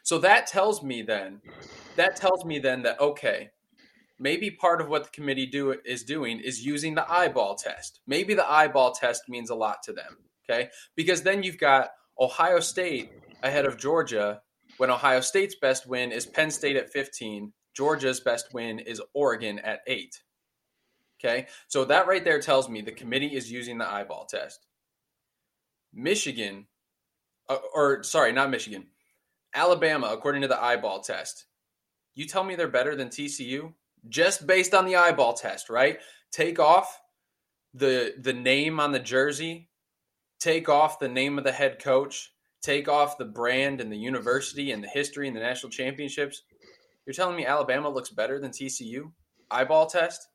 So 0.04 0.18
that 0.18 0.46
tells 0.46 0.82
me 0.82 1.02
then, 1.02 1.40
that 1.96 2.14
tells 2.14 2.44
me 2.44 2.60
then 2.60 2.82
that 2.82 3.00
okay, 3.00 3.50
maybe 4.22 4.50
part 4.50 4.80
of 4.80 4.88
what 4.88 5.04
the 5.04 5.10
committee 5.10 5.46
do 5.46 5.74
is 5.84 6.04
doing 6.04 6.38
is 6.38 6.64
using 6.64 6.94
the 6.94 7.10
eyeball 7.10 7.56
test. 7.56 8.00
Maybe 8.06 8.34
the 8.34 8.50
eyeball 8.50 8.92
test 8.92 9.28
means 9.28 9.50
a 9.50 9.54
lot 9.54 9.82
to 9.84 9.92
them. 9.92 10.18
Okay, 10.48 10.70
because 10.96 11.22
then 11.22 11.42
you've 11.42 11.58
got 11.58 11.90
Ohio 12.18 12.60
State 12.60 13.10
ahead 13.42 13.66
of 13.66 13.76
Georgia. 13.76 14.40
when 14.78 14.90
Ohio 14.90 15.20
State's 15.20 15.56
best 15.56 15.86
win 15.86 16.12
is 16.12 16.24
Penn 16.24 16.50
State 16.50 16.76
at 16.76 16.90
15, 16.90 17.52
Georgia's 17.76 18.20
best 18.20 18.54
win 18.54 18.78
is 18.78 19.02
Oregon 19.12 19.58
at 19.58 19.80
8. 19.86 20.22
Okay? 21.20 21.46
So 21.68 21.84
that 21.84 22.06
right 22.06 22.24
there 22.24 22.40
tells 22.40 22.68
me 22.70 22.80
the 22.80 22.90
committee 22.90 23.36
is 23.36 23.52
using 23.52 23.78
the 23.78 23.88
eyeball 23.88 24.24
test. 24.24 24.66
Michigan 25.92 26.66
uh, 27.48 27.58
or 27.74 28.02
sorry, 28.02 28.32
not 28.32 28.50
Michigan. 28.50 28.86
Alabama 29.54 30.08
according 30.12 30.42
to 30.42 30.48
the 30.48 30.62
eyeball 30.62 31.00
test. 31.00 31.46
You 32.14 32.26
tell 32.26 32.44
me 32.44 32.56
they're 32.56 32.68
better 32.68 32.96
than 32.96 33.08
TCU 33.08 33.74
just 34.08 34.46
based 34.46 34.74
on 34.74 34.86
the 34.86 34.96
eyeball 34.96 35.34
test, 35.34 35.70
right? 35.70 35.98
Take 36.30 36.58
off 36.58 37.00
the 37.74 38.14
the 38.18 38.32
name 38.32 38.80
on 38.80 38.92
the 38.92 39.00
jersey, 39.00 39.68
take 40.40 40.68
off 40.68 40.98
the 40.98 41.08
name 41.08 41.38
of 41.38 41.44
the 41.44 41.52
head 41.52 41.78
coach, 41.78 42.32
take 42.62 42.88
off 42.88 43.18
the 43.18 43.24
brand 43.24 43.80
and 43.80 43.90
the 43.90 43.96
university 43.96 44.72
and 44.72 44.82
the 44.82 44.88
history 44.88 45.26
and 45.26 45.36
the 45.36 45.40
national 45.40 45.70
championships. 45.70 46.42
You're 47.06 47.14
telling 47.14 47.36
me 47.36 47.46
Alabama 47.46 47.88
looks 47.88 48.10
better 48.10 48.38
than 48.38 48.50
TCU? 48.52 49.12
Eyeball 49.50 49.86
test? 49.86 50.28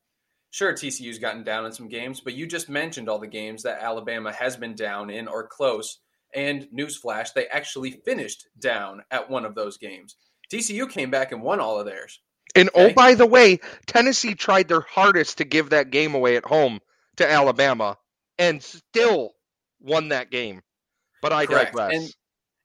Sure, 0.52 0.74
TCU's 0.74 1.20
gotten 1.20 1.44
down 1.44 1.66
in 1.66 1.72
some 1.72 1.88
games, 1.88 2.22
but 2.22 2.34
you 2.34 2.48
just 2.48 2.70
mentioned 2.70 3.10
all 3.10 3.20
the 3.20 3.28
games 3.28 3.64
that 3.64 3.82
Alabama 3.82 4.32
has 4.34 4.58
been 4.58 4.76
down 4.76 5.10
in 5.10 5.28
or 5.28 5.48
close. 5.48 6.00
And 6.34 6.68
newsflash, 6.78 7.34
they 7.34 7.48
actually 7.48 7.92
finished 8.06 8.48
down 8.60 9.04
at 9.12 9.30
one 9.30 9.46
of 9.46 9.56
those 9.56 9.78
games. 9.78 10.16
TCU 10.52 10.90
came 10.90 11.10
back 11.10 11.32
and 11.32 11.42
won 11.42 11.60
all 11.60 11.80
of 11.80 11.86
theirs. 11.86 12.22
And 12.56 12.70
oh, 12.74 12.86
okay? 12.86 12.92
oh, 12.92 12.94
by 12.96 13.16
the 13.16 13.26
way, 13.26 13.60
Tennessee 13.86 14.36
tried 14.36 14.68
their 14.68 14.82
hardest 14.82 15.38
to 15.40 15.44
give 15.44 15.70
that 15.72 15.92
game 15.92 16.16
away 16.16 16.38
at 16.38 16.46
home 16.46 16.80
to 17.18 17.30
Alabama 17.30 17.98
and 18.38 18.62
still 18.62 19.34
won 19.80 20.10
that 20.10 20.32
game. 20.32 20.62
But 21.22 21.34
I 21.34 21.46
Correct. 21.46 21.76
digress. 21.76 21.96
And, 21.96 22.16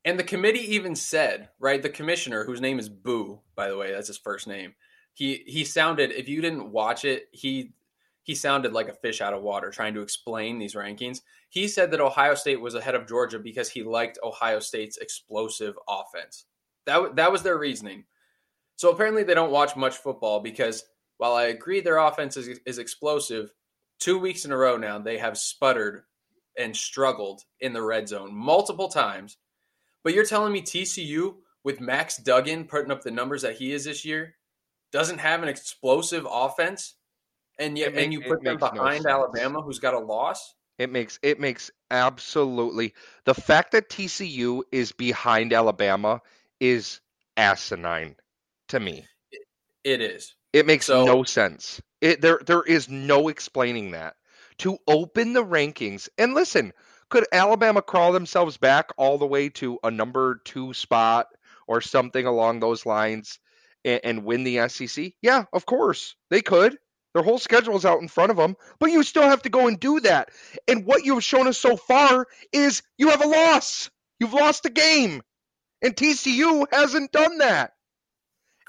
and 0.05 0.19
the 0.19 0.25
committee 0.25 0.75
even 0.75 0.95
said, 0.95 1.49
right, 1.59 1.83
the 1.83 1.89
commissioner, 1.89 2.45
whose 2.45 2.61
name 2.61 2.79
is 2.79 2.89
Boo, 2.89 3.41
by 3.55 3.69
the 3.69 3.77
way, 3.77 3.93
that's 3.93 4.09
his 4.09 4.19
first 4.19 4.47
name. 4.47 4.75
He 5.15 5.43
he 5.47 5.65
sounded 5.65 6.11
if 6.13 6.29
you 6.29 6.41
didn't 6.41 6.73
watch 6.73 7.05
it, 7.05 7.29
he 7.33 7.73
he 8.23 8.35
sounded 8.35 8.73
like 8.73 8.89
a 8.89 8.95
fish 8.95 9.21
out 9.21 9.35
of 9.35 9.43
water 9.43 9.71
trying 9.71 9.95
to 9.95 10.01
explain 10.01 10.59
these 10.59 10.75
rankings. 10.75 11.21
He 11.49 11.69
said 11.69 11.91
that 11.91 12.01
Ohio 12.01 12.35
State 12.35 12.61
was 12.61 12.75
ahead 12.75 12.95
of 12.95 13.07
Georgia 13.07 13.39
because 13.39 13.69
he 13.69 13.83
liked 13.83 14.19
Ohio 14.23 14.61
State's 14.61 14.97
explosive 14.97 15.75
offense. 15.89 16.47
That 16.87 17.17
that 17.17 17.33
was 17.33 17.43
their 17.43 17.59
reasoning. 17.59 18.05
So 18.77 18.91
apparently 18.91 19.23
they 19.23 19.35
don't 19.35 19.53
watch 19.53 19.77
much 19.77 19.97
football 19.97 20.41
because 20.41 20.85
while 21.19 21.35
I 21.35 21.45
agree 21.45 21.81
their 21.81 21.99
offense 21.99 22.37
is, 22.37 22.59
is 22.67 22.79
explosive, 22.79 23.53
two 24.01 24.19
weeks 24.19 24.45
in 24.45 24.53
a 24.53 24.57
row 24.57 24.77
now 24.77 24.99
they 24.99 25.19
have 25.19 25.39
sputtered 25.39 26.03
and 26.59 26.77
struggled 26.77 27.43
in 27.61 27.73
the 27.73 27.83
red 27.83 28.09
zone 28.09 28.35
multiple 28.35 28.89
times. 28.89 29.37
But 30.03 30.15
you're 30.15 30.25
telling 30.25 30.53
me 30.53 30.63
TCU 30.63 31.37
with 31.65 31.81
Max 31.81 32.17
Duggan 32.17 32.65
putting 32.65 32.91
up 32.91 33.03
the 33.03 33.11
numbers 33.11 33.43
that 33.43 33.57
he 33.57 33.73
is 33.73 33.85
this 33.85 34.05
year 34.05 34.35
doesn't 34.93 35.19
have 35.19 35.43
an 35.43 35.49
explosive 35.49 36.27
offense, 36.31 36.95
and 37.59 37.79
yet 37.79 37.95
and 37.95 38.13
you 38.13 38.21
put 38.21 38.43
them 38.43 38.59
behind 38.59 39.05
no 39.05 39.11
Alabama, 39.11 39.63
who's 39.63 39.79
got 39.79 39.95
a 39.95 39.99
loss. 39.99 40.55
It 40.79 40.91
makes 40.91 41.19
it 41.23 41.41
makes 41.41 41.71
absolutely 41.91 42.95
the 43.25 43.35
fact 43.35 43.73
that 43.73 43.89
TCU 43.89 44.63
is 44.73 44.93
behind 44.93 45.53
Alabama 45.53 46.21
is 46.61 47.01
asinine 47.37 48.17
to 48.73 48.81
me. 48.81 49.07
It 49.85 50.01
is. 50.01 50.35
It 50.53 50.67
makes 50.67 50.87
so, 50.87 51.05
no 51.05 51.25
sense. 51.25 51.81
It 52.01 52.21
there 52.21 52.41
there 52.45 52.63
is 52.63 52.89
no 52.89 53.29
explaining 53.29 53.93
that. 53.93 54.17
To 54.59 54.79
open 54.87 55.33
the 55.33 55.45
rankings 55.45 56.09
and 56.19 56.35
listen, 56.35 56.73
could 57.09 57.27
Alabama 57.33 57.83
crawl 57.83 58.13
themselves 58.13 58.57
back 58.57 58.91
all 58.97 59.19
the 59.19 59.27
way 59.27 59.49
to 59.51 59.79
a 59.83 59.91
number 59.91 60.41
two 60.45 60.73
spot 60.73 61.27
or 61.67 61.81
something 61.81 62.27
along 62.27 62.61
those 62.61 62.87
lines 62.87 63.39
and, 63.85 64.01
and 64.05 64.25
win 64.25 64.45
the 64.45 64.69
SEC? 64.69 65.13
Yeah, 65.21 65.45
of 65.53 65.67
course 65.67 66.15
they 66.31 66.43
could. 66.43 66.77
Their 67.15 67.23
whole 67.23 67.39
schedule 67.39 67.77
is 67.77 67.85
out 67.85 68.01
in 68.01 68.09
front 68.09 68.31
of 68.31 68.39
them, 68.39 68.57
but 68.79 68.91
you 68.91 69.03
still 69.03 69.25
have 69.25 69.43
to 69.43 69.51
go 69.51 69.67
and 69.69 69.79
do 69.79 70.01
that. 70.01 70.31
And 70.67 70.87
what 70.87 71.05
you've 71.05 71.25
shown 71.25 71.47
us 71.47 71.59
so 71.59 71.77
far 71.77 72.27
is 72.53 72.83
you 72.97 73.11
have 73.11 73.23
a 73.23 73.29
loss. 73.29 73.91
You've 74.19 74.33
lost 74.33 74.65
a 74.65 74.71
game. 74.71 75.21
And 75.83 75.95
TCU 75.95 76.65
hasn't 76.73 77.13
done 77.13 77.39
that. 77.39 77.72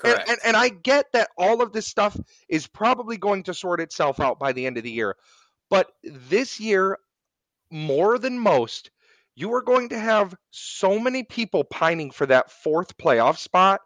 And, 0.03 0.19
and, 0.27 0.39
and, 0.45 0.57
I 0.57 0.69
get 0.69 1.11
that 1.13 1.29
all 1.37 1.61
of 1.61 1.71
this 1.71 1.87
stuff 1.87 2.17
is 2.49 2.67
probably 2.67 3.17
going 3.17 3.43
to 3.43 3.53
sort 3.53 3.79
itself 3.79 4.19
out 4.19 4.37
by 4.37 4.51
the 4.51 4.65
end 4.65 4.77
of 4.77 4.83
the 4.83 4.91
year. 4.91 5.15
But 5.69 5.91
this 6.03 6.59
year, 6.59 6.97
more 7.71 8.17
than 8.17 8.37
most, 8.37 8.91
you 9.35 9.53
are 9.53 9.61
going 9.61 9.89
to 9.89 9.99
have 9.99 10.35
so 10.51 10.99
many 10.99 11.23
people 11.23 11.63
pining 11.63 12.11
for 12.11 12.25
that 12.25 12.51
fourth 12.51 12.97
playoff 12.97 13.37
spot. 13.37 13.81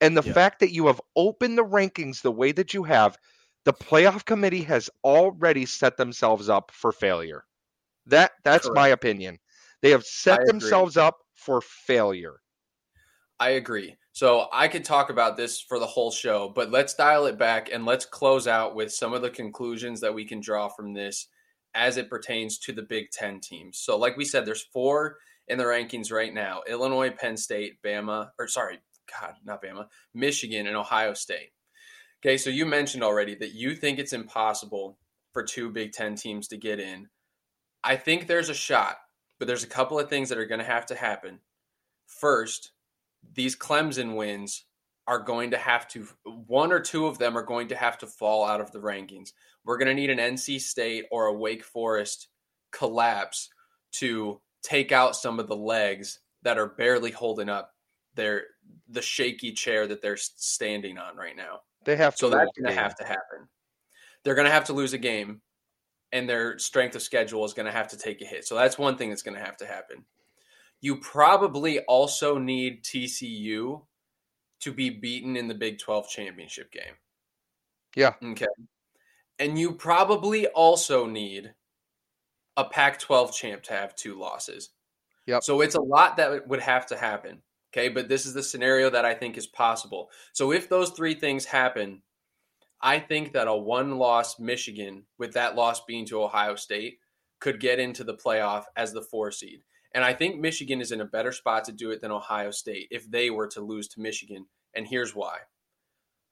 And 0.00 0.16
the 0.16 0.22
yeah. 0.22 0.32
fact 0.32 0.60
that 0.60 0.72
you 0.72 0.88
have 0.88 1.00
opened 1.16 1.56
the 1.56 1.64
rankings 1.64 2.20
the 2.20 2.32
way 2.32 2.52
that 2.52 2.74
you 2.74 2.84
have– 2.84 3.16
the 3.64 3.72
playoff 3.72 4.24
committee 4.24 4.62
has 4.62 4.90
already 5.02 5.66
set 5.66 5.96
themselves 5.96 6.48
up 6.48 6.70
for 6.72 6.92
failure. 6.92 7.44
That 8.06 8.32
that's 8.44 8.66
Correct. 8.66 8.76
my 8.76 8.88
opinion. 8.88 9.38
They 9.80 9.90
have 9.90 10.04
set 10.04 10.44
themselves 10.46 10.96
up 10.96 11.18
for 11.34 11.60
failure. 11.60 12.36
I 13.40 13.50
agree. 13.50 13.96
So 14.14 14.46
I 14.52 14.68
could 14.68 14.84
talk 14.84 15.10
about 15.10 15.36
this 15.36 15.60
for 15.60 15.80
the 15.80 15.88
whole 15.88 16.12
show, 16.12 16.48
but 16.48 16.70
let's 16.70 16.94
dial 16.94 17.26
it 17.26 17.36
back 17.36 17.68
and 17.72 17.84
let's 17.84 18.06
close 18.06 18.46
out 18.46 18.76
with 18.76 18.92
some 18.92 19.12
of 19.12 19.22
the 19.22 19.30
conclusions 19.30 20.00
that 20.02 20.14
we 20.14 20.24
can 20.24 20.38
draw 20.38 20.68
from 20.68 20.94
this 20.94 21.26
as 21.74 21.96
it 21.96 22.08
pertains 22.08 22.56
to 22.60 22.72
the 22.72 22.82
Big 22.82 23.10
Ten 23.10 23.40
teams. 23.40 23.80
So, 23.80 23.98
like 23.98 24.16
we 24.16 24.24
said, 24.24 24.46
there's 24.46 24.62
four 24.72 25.16
in 25.48 25.58
the 25.58 25.64
rankings 25.64 26.12
right 26.12 26.32
now: 26.32 26.62
Illinois, 26.68 27.10
Penn 27.10 27.36
State, 27.36 27.82
Bama, 27.82 28.28
or 28.38 28.46
sorry, 28.46 28.78
God, 29.20 29.34
not 29.44 29.60
Bama, 29.60 29.88
Michigan, 30.14 30.68
and 30.68 30.76
Ohio 30.76 31.12
State. 31.14 31.50
Okay, 32.24 32.36
so 32.36 32.50
you 32.50 32.66
mentioned 32.66 33.02
already 33.02 33.34
that 33.34 33.54
you 33.54 33.74
think 33.74 33.98
it's 33.98 34.12
impossible 34.12 34.96
for 35.32 35.42
two 35.42 35.70
Big 35.70 35.90
Ten 35.90 36.14
teams 36.14 36.46
to 36.48 36.56
get 36.56 36.78
in. 36.78 37.08
I 37.82 37.96
think 37.96 38.28
there's 38.28 38.48
a 38.48 38.54
shot, 38.54 38.98
but 39.40 39.48
there's 39.48 39.64
a 39.64 39.66
couple 39.66 39.98
of 39.98 40.08
things 40.08 40.28
that 40.28 40.38
are 40.38 40.46
going 40.46 40.60
to 40.60 40.64
have 40.64 40.86
to 40.86 40.94
happen. 40.94 41.40
First, 42.06 42.70
these 43.32 43.56
Clemson 43.56 44.16
wins 44.16 44.64
are 45.06 45.18
going 45.18 45.50
to 45.50 45.58
have 45.58 45.88
to, 45.88 46.06
one 46.24 46.72
or 46.72 46.80
two 46.80 47.06
of 47.06 47.18
them 47.18 47.36
are 47.36 47.42
going 47.42 47.68
to 47.68 47.76
have 47.76 47.98
to 47.98 48.06
fall 48.06 48.44
out 48.44 48.60
of 48.60 48.72
the 48.72 48.78
rankings. 48.78 49.32
We're 49.64 49.78
going 49.78 49.88
to 49.88 49.94
need 49.94 50.10
an 50.10 50.18
NC 50.18 50.60
State 50.60 51.06
or 51.10 51.26
a 51.26 51.32
Wake 51.32 51.64
Forest 51.64 52.28
collapse 52.72 53.48
to 53.92 54.40
take 54.62 54.92
out 54.92 55.16
some 55.16 55.38
of 55.38 55.46
the 55.46 55.56
legs 55.56 56.20
that 56.42 56.58
are 56.58 56.68
barely 56.68 57.10
holding 57.10 57.48
up 57.48 57.72
their 58.14 58.44
the 58.88 59.02
shaky 59.02 59.52
chair 59.52 59.86
that 59.86 60.00
they're 60.00 60.16
standing 60.16 60.98
on 60.98 61.16
right 61.16 61.36
now. 61.36 61.60
They 61.84 61.96
have 61.96 62.14
to. 62.16 62.18
So 62.18 62.30
that's 62.30 62.50
going 62.58 62.74
to 62.74 62.80
have 62.80 62.94
to 62.96 63.04
happen. 63.04 63.48
They're 64.22 64.34
going 64.34 64.46
to 64.46 64.52
have 64.52 64.64
to 64.64 64.72
lose 64.72 64.94
a 64.94 64.98
game, 64.98 65.42
and 66.12 66.28
their 66.28 66.58
strength 66.58 66.96
of 66.96 67.02
schedule 67.02 67.44
is 67.44 67.52
going 67.52 67.66
to 67.66 67.72
have 67.72 67.88
to 67.88 67.98
take 67.98 68.22
a 68.22 68.24
hit. 68.24 68.46
So 68.46 68.54
that's 68.54 68.78
one 68.78 68.96
thing 68.96 69.10
that's 69.10 69.22
going 69.22 69.36
to 69.36 69.44
have 69.44 69.56
to 69.58 69.66
happen. 69.66 70.04
You 70.84 70.96
probably 70.96 71.80
also 71.80 72.36
need 72.36 72.84
TCU 72.84 73.80
to 74.60 74.70
be 74.70 74.90
beaten 74.90 75.34
in 75.34 75.48
the 75.48 75.54
Big 75.54 75.78
12 75.78 76.10
championship 76.10 76.70
game. 76.70 76.92
Yeah. 77.96 78.12
Okay. 78.22 78.44
And 79.38 79.58
you 79.58 79.72
probably 79.72 80.46
also 80.48 81.06
need 81.06 81.54
a 82.58 82.64
Pac 82.66 82.98
12 82.98 83.34
champ 83.34 83.62
to 83.62 83.72
have 83.72 83.96
two 83.96 84.18
losses. 84.20 84.72
Yep. 85.26 85.42
So 85.42 85.62
it's 85.62 85.74
a 85.74 85.80
lot 85.80 86.18
that 86.18 86.46
would 86.46 86.60
have 86.60 86.84
to 86.88 86.98
happen. 86.98 87.40
Okay, 87.72 87.88
but 87.88 88.10
this 88.10 88.26
is 88.26 88.34
the 88.34 88.42
scenario 88.42 88.90
that 88.90 89.06
I 89.06 89.14
think 89.14 89.38
is 89.38 89.46
possible. 89.46 90.10
So 90.34 90.52
if 90.52 90.68
those 90.68 90.90
three 90.90 91.14
things 91.14 91.46
happen, 91.46 92.02
I 92.82 92.98
think 92.98 93.32
that 93.32 93.48
a 93.48 93.56
one 93.56 93.96
loss 93.96 94.38
Michigan, 94.38 95.04
with 95.16 95.32
that 95.32 95.56
loss 95.56 95.82
being 95.86 96.04
to 96.08 96.22
Ohio 96.22 96.56
State, 96.56 96.98
could 97.40 97.58
get 97.58 97.78
into 97.78 98.04
the 98.04 98.18
playoff 98.18 98.64
as 98.76 98.92
the 98.92 99.00
four 99.00 99.30
seed. 99.30 99.62
And 99.94 100.04
I 100.04 100.12
think 100.12 100.40
Michigan 100.40 100.80
is 100.80 100.90
in 100.92 101.00
a 101.00 101.06
better 101.06 101.32
spot 101.32 101.64
to 101.64 101.72
do 101.72 101.92
it 101.92 102.00
than 102.00 102.10
Ohio 102.10 102.50
State 102.50 102.88
if 102.90 103.08
they 103.08 103.30
were 103.30 103.46
to 103.48 103.60
lose 103.60 103.88
to 103.88 104.00
Michigan. 104.00 104.46
And 104.74 104.86
here's 104.86 105.14
why 105.14 105.38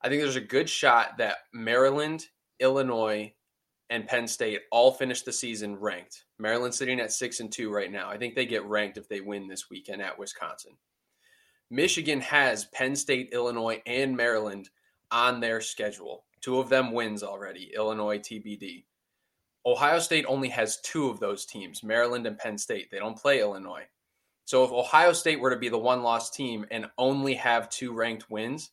I 0.02 0.08
think 0.08 0.20
there's 0.20 0.36
a 0.36 0.40
good 0.40 0.68
shot 0.68 1.18
that 1.18 1.36
Maryland, 1.54 2.26
Illinois, 2.58 3.32
and 3.88 4.06
Penn 4.06 4.26
State 4.26 4.62
all 4.72 4.90
finish 4.90 5.22
the 5.22 5.32
season 5.32 5.76
ranked. 5.76 6.24
Maryland 6.38 6.74
sitting 6.74 6.98
at 6.98 7.12
six 7.12 7.40
and 7.40 7.52
two 7.52 7.70
right 7.70 7.92
now. 7.92 8.08
I 8.08 8.18
think 8.18 8.34
they 8.34 8.46
get 8.46 8.64
ranked 8.64 8.98
if 8.98 9.08
they 9.08 9.20
win 9.20 9.46
this 9.46 9.70
weekend 9.70 10.02
at 10.02 10.18
Wisconsin. 10.18 10.72
Michigan 11.70 12.20
has 12.20 12.64
Penn 12.66 12.96
State, 12.96 13.30
Illinois, 13.32 13.80
and 13.86 14.16
Maryland 14.16 14.70
on 15.10 15.40
their 15.40 15.60
schedule. 15.60 16.24
Two 16.40 16.58
of 16.58 16.68
them 16.68 16.92
wins 16.92 17.22
already, 17.22 17.70
Illinois 17.74 18.18
TBD. 18.18 18.84
Ohio 19.64 19.98
State 19.98 20.24
only 20.26 20.48
has 20.48 20.80
two 20.80 21.08
of 21.08 21.20
those 21.20 21.46
teams, 21.46 21.82
Maryland 21.82 22.26
and 22.26 22.38
Penn 22.38 22.58
State. 22.58 22.90
They 22.90 22.98
don't 22.98 23.18
play 23.18 23.40
Illinois. 23.40 23.86
So 24.44 24.64
if 24.64 24.72
Ohio 24.72 25.12
State 25.12 25.40
were 25.40 25.50
to 25.50 25.56
be 25.56 25.68
the 25.68 25.78
one 25.78 26.02
loss 26.02 26.30
team 26.30 26.66
and 26.70 26.90
only 26.98 27.34
have 27.34 27.70
two 27.70 27.92
ranked 27.92 28.28
wins, 28.28 28.70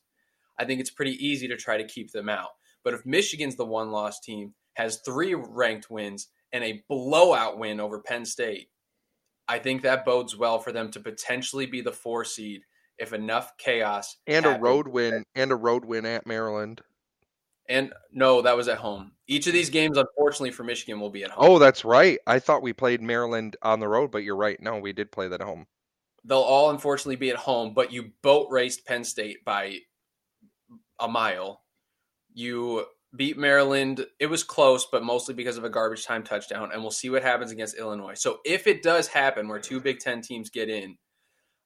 I 0.58 0.64
think 0.64 0.80
it's 0.80 0.90
pretty 0.90 1.24
easy 1.24 1.48
to 1.48 1.56
try 1.56 1.76
to 1.76 1.86
keep 1.86 2.10
them 2.10 2.28
out. 2.28 2.50
But 2.82 2.94
if 2.94 3.06
Michigan's 3.06 3.56
the 3.56 3.64
one 3.64 3.90
loss 3.90 4.20
team, 4.20 4.54
has 4.74 5.00
three 5.04 5.34
ranked 5.34 5.90
wins, 5.90 6.28
and 6.52 6.64
a 6.64 6.82
blowout 6.88 7.58
win 7.58 7.80
over 7.80 8.00
Penn 8.00 8.24
State, 8.24 8.68
I 9.46 9.58
think 9.58 9.82
that 9.82 10.04
bodes 10.04 10.36
well 10.36 10.58
for 10.58 10.72
them 10.72 10.90
to 10.92 11.00
potentially 11.00 11.66
be 11.66 11.80
the 11.80 11.92
four 11.92 12.24
seed 12.24 12.62
if 12.98 13.12
enough 13.12 13.56
chaos 13.56 14.16
and 14.26 14.44
a 14.44 14.58
road 14.58 14.86
win 14.86 15.24
and 15.34 15.50
a 15.50 15.56
road 15.56 15.84
win 15.84 16.04
at 16.04 16.26
Maryland. 16.26 16.82
And 17.70 17.92
no, 18.12 18.42
that 18.42 18.56
was 18.56 18.66
at 18.66 18.78
home. 18.78 19.12
Each 19.28 19.46
of 19.46 19.52
these 19.52 19.70
games, 19.70 19.96
unfortunately 19.96 20.50
for 20.50 20.64
Michigan, 20.64 20.98
will 20.98 21.08
be 21.08 21.22
at 21.22 21.30
home. 21.30 21.44
Oh, 21.48 21.58
that's 21.60 21.84
right. 21.84 22.18
I 22.26 22.40
thought 22.40 22.62
we 22.62 22.72
played 22.72 23.00
Maryland 23.00 23.56
on 23.62 23.78
the 23.78 23.86
road, 23.86 24.10
but 24.10 24.24
you're 24.24 24.36
right. 24.36 24.60
No, 24.60 24.78
we 24.78 24.92
did 24.92 25.12
play 25.12 25.28
that 25.28 25.40
at 25.40 25.46
home. 25.46 25.66
They'll 26.24 26.38
all 26.38 26.70
unfortunately 26.70 27.14
be 27.14 27.30
at 27.30 27.36
home, 27.36 27.72
but 27.72 27.92
you 27.92 28.10
boat 28.22 28.48
raced 28.50 28.84
Penn 28.86 29.04
State 29.04 29.44
by 29.44 29.78
a 30.98 31.06
mile. 31.06 31.62
You 32.34 32.86
beat 33.16 33.38
Maryland. 33.38 34.04
It 34.18 34.26
was 34.26 34.42
close, 34.42 34.86
but 34.90 35.04
mostly 35.04 35.34
because 35.34 35.56
of 35.56 35.64
a 35.64 35.70
garbage 35.70 36.04
time 36.04 36.24
touchdown. 36.24 36.70
And 36.72 36.82
we'll 36.82 36.90
see 36.90 37.08
what 37.08 37.22
happens 37.22 37.52
against 37.52 37.78
Illinois. 37.78 38.14
So 38.14 38.40
if 38.44 38.66
it 38.66 38.82
does 38.82 39.06
happen 39.06 39.46
where 39.46 39.60
two 39.60 39.80
Big 39.80 40.00
Ten 40.00 40.22
teams 40.22 40.50
get 40.50 40.68
in, 40.68 40.96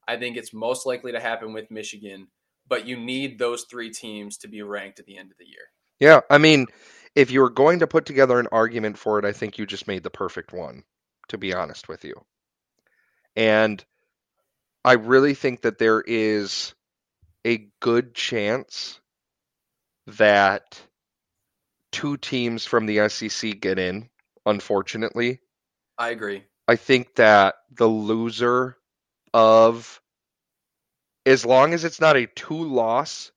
I 0.06 0.18
think 0.18 0.36
it's 0.36 0.52
most 0.52 0.84
likely 0.84 1.12
to 1.12 1.20
happen 1.20 1.54
with 1.54 1.70
Michigan. 1.70 2.28
But 2.68 2.86
you 2.86 2.98
need 2.98 3.38
those 3.38 3.64
three 3.70 3.90
teams 3.90 4.36
to 4.38 4.48
be 4.48 4.60
ranked 4.60 5.00
at 5.00 5.06
the 5.06 5.16
end 5.16 5.30
of 5.30 5.38
the 5.38 5.46
year. 5.46 5.64
Yeah, 6.00 6.20
I 6.28 6.38
mean, 6.38 6.66
if 7.14 7.30
you 7.30 7.40
were 7.40 7.50
going 7.50 7.80
to 7.80 7.86
put 7.86 8.06
together 8.06 8.38
an 8.38 8.48
argument 8.50 8.98
for 8.98 9.18
it, 9.18 9.24
I 9.24 9.32
think 9.32 9.58
you 9.58 9.66
just 9.66 9.86
made 9.86 10.02
the 10.02 10.10
perfect 10.10 10.52
one, 10.52 10.84
to 11.28 11.38
be 11.38 11.54
honest 11.54 11.88
with 11.88 12.04
you. 12.04 12.14
And 13.36 13.84
I 14.84 14.94
really 14.94 15.34
think 15.34 15.62
that 15.62 15.78
there 15.78 16.02
is 16.04 16.74
a 17.46 17.68
good 17.80 18.14
chance 18.14 19.00
that 20.06 20.80
two 21.92 22.16
teams 22.16 22.64
from 22.64 22.86
the 22.86 23.08
SEC 23.08 23.60
get 23.60 23.78
in, 23.78 24.10
unfortunately. 24.44 25.40
I 25.96 26.10
agree. 26.10 26.44
I 26.66 26.76
think 26.76 27.14
that 27.16 27.54
the 27.70 27.86
loser 27.86 28.76
of, 29.32 30.00
as 31.24 31.46
long 31.46 31.72
as 31.72 31.84
it's 31.84 32.00
not 32.00 32.16
a 32.16 32.26
two 32.26 32.64
loss 32.64 33.30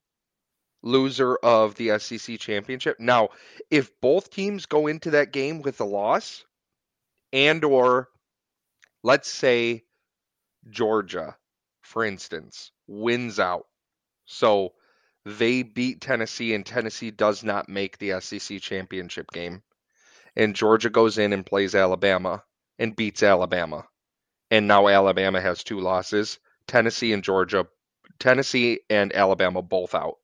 loser 0.88 1.36
of 1.36 1.75
the 1.75 2.00
SEC 2.00 2.39
championship. 2.39 3.00
Now, 3.00 3.29
if 3.70 3.91
both 4.01 4.32
teams 4.32 4.65
go 4.65 4.88
into 4.88 5.12
that 5.12 5.34
game 5.34 5.62
with 5.62 5.79
a 5.82 5.86
loss, 5.86 6.46
and 7.34 7.63
or 7.63 8.10
let's 9.03 9.29
say 9.29 9.84
Georgia, 10.70 11.36
for 11.82 12.03
instance, 12.03 12.72
wins 12.88 13.39
out, 13.39 13.67
so 14.25 14.74
they 15.25 15.62
beat 15.62 16.01
Tennessee 16.01 16.53
and 16.53 16.65
Tennessee 16.65 17.12
does 17.12 17.44
not 17.44 17.67
make 17.70 17.98
the 17.98 18.20
SEC 18.22 18.62
championship 18.62 19.29
game, 19.32 19.62
and 20.36 20.56
Georgia 20.56 20.89
goes 20.89 21.17
in 21.17 21.34
and 21.34 21.46
plays 21.46 21.75
Alabama 21.75 22.44
and 22.79 22.96
beats 22.96 23.24
Alabama, 23.24 23.86
and 24.50 24.67
now 24.67 24.88
Alabama 24.88 25.41
has 25.41 25.63
two 25.63 25.79
losses. 25.79 26.39
Tennessee 26.67 27.13
and 27.13 27.24
Georgia, 27.24 27.67
Tennessee 28.20 28.82
and 28.89 29.13
Alabama 29.13 29.62
both 29.62 29.96
out. 29.96 30.17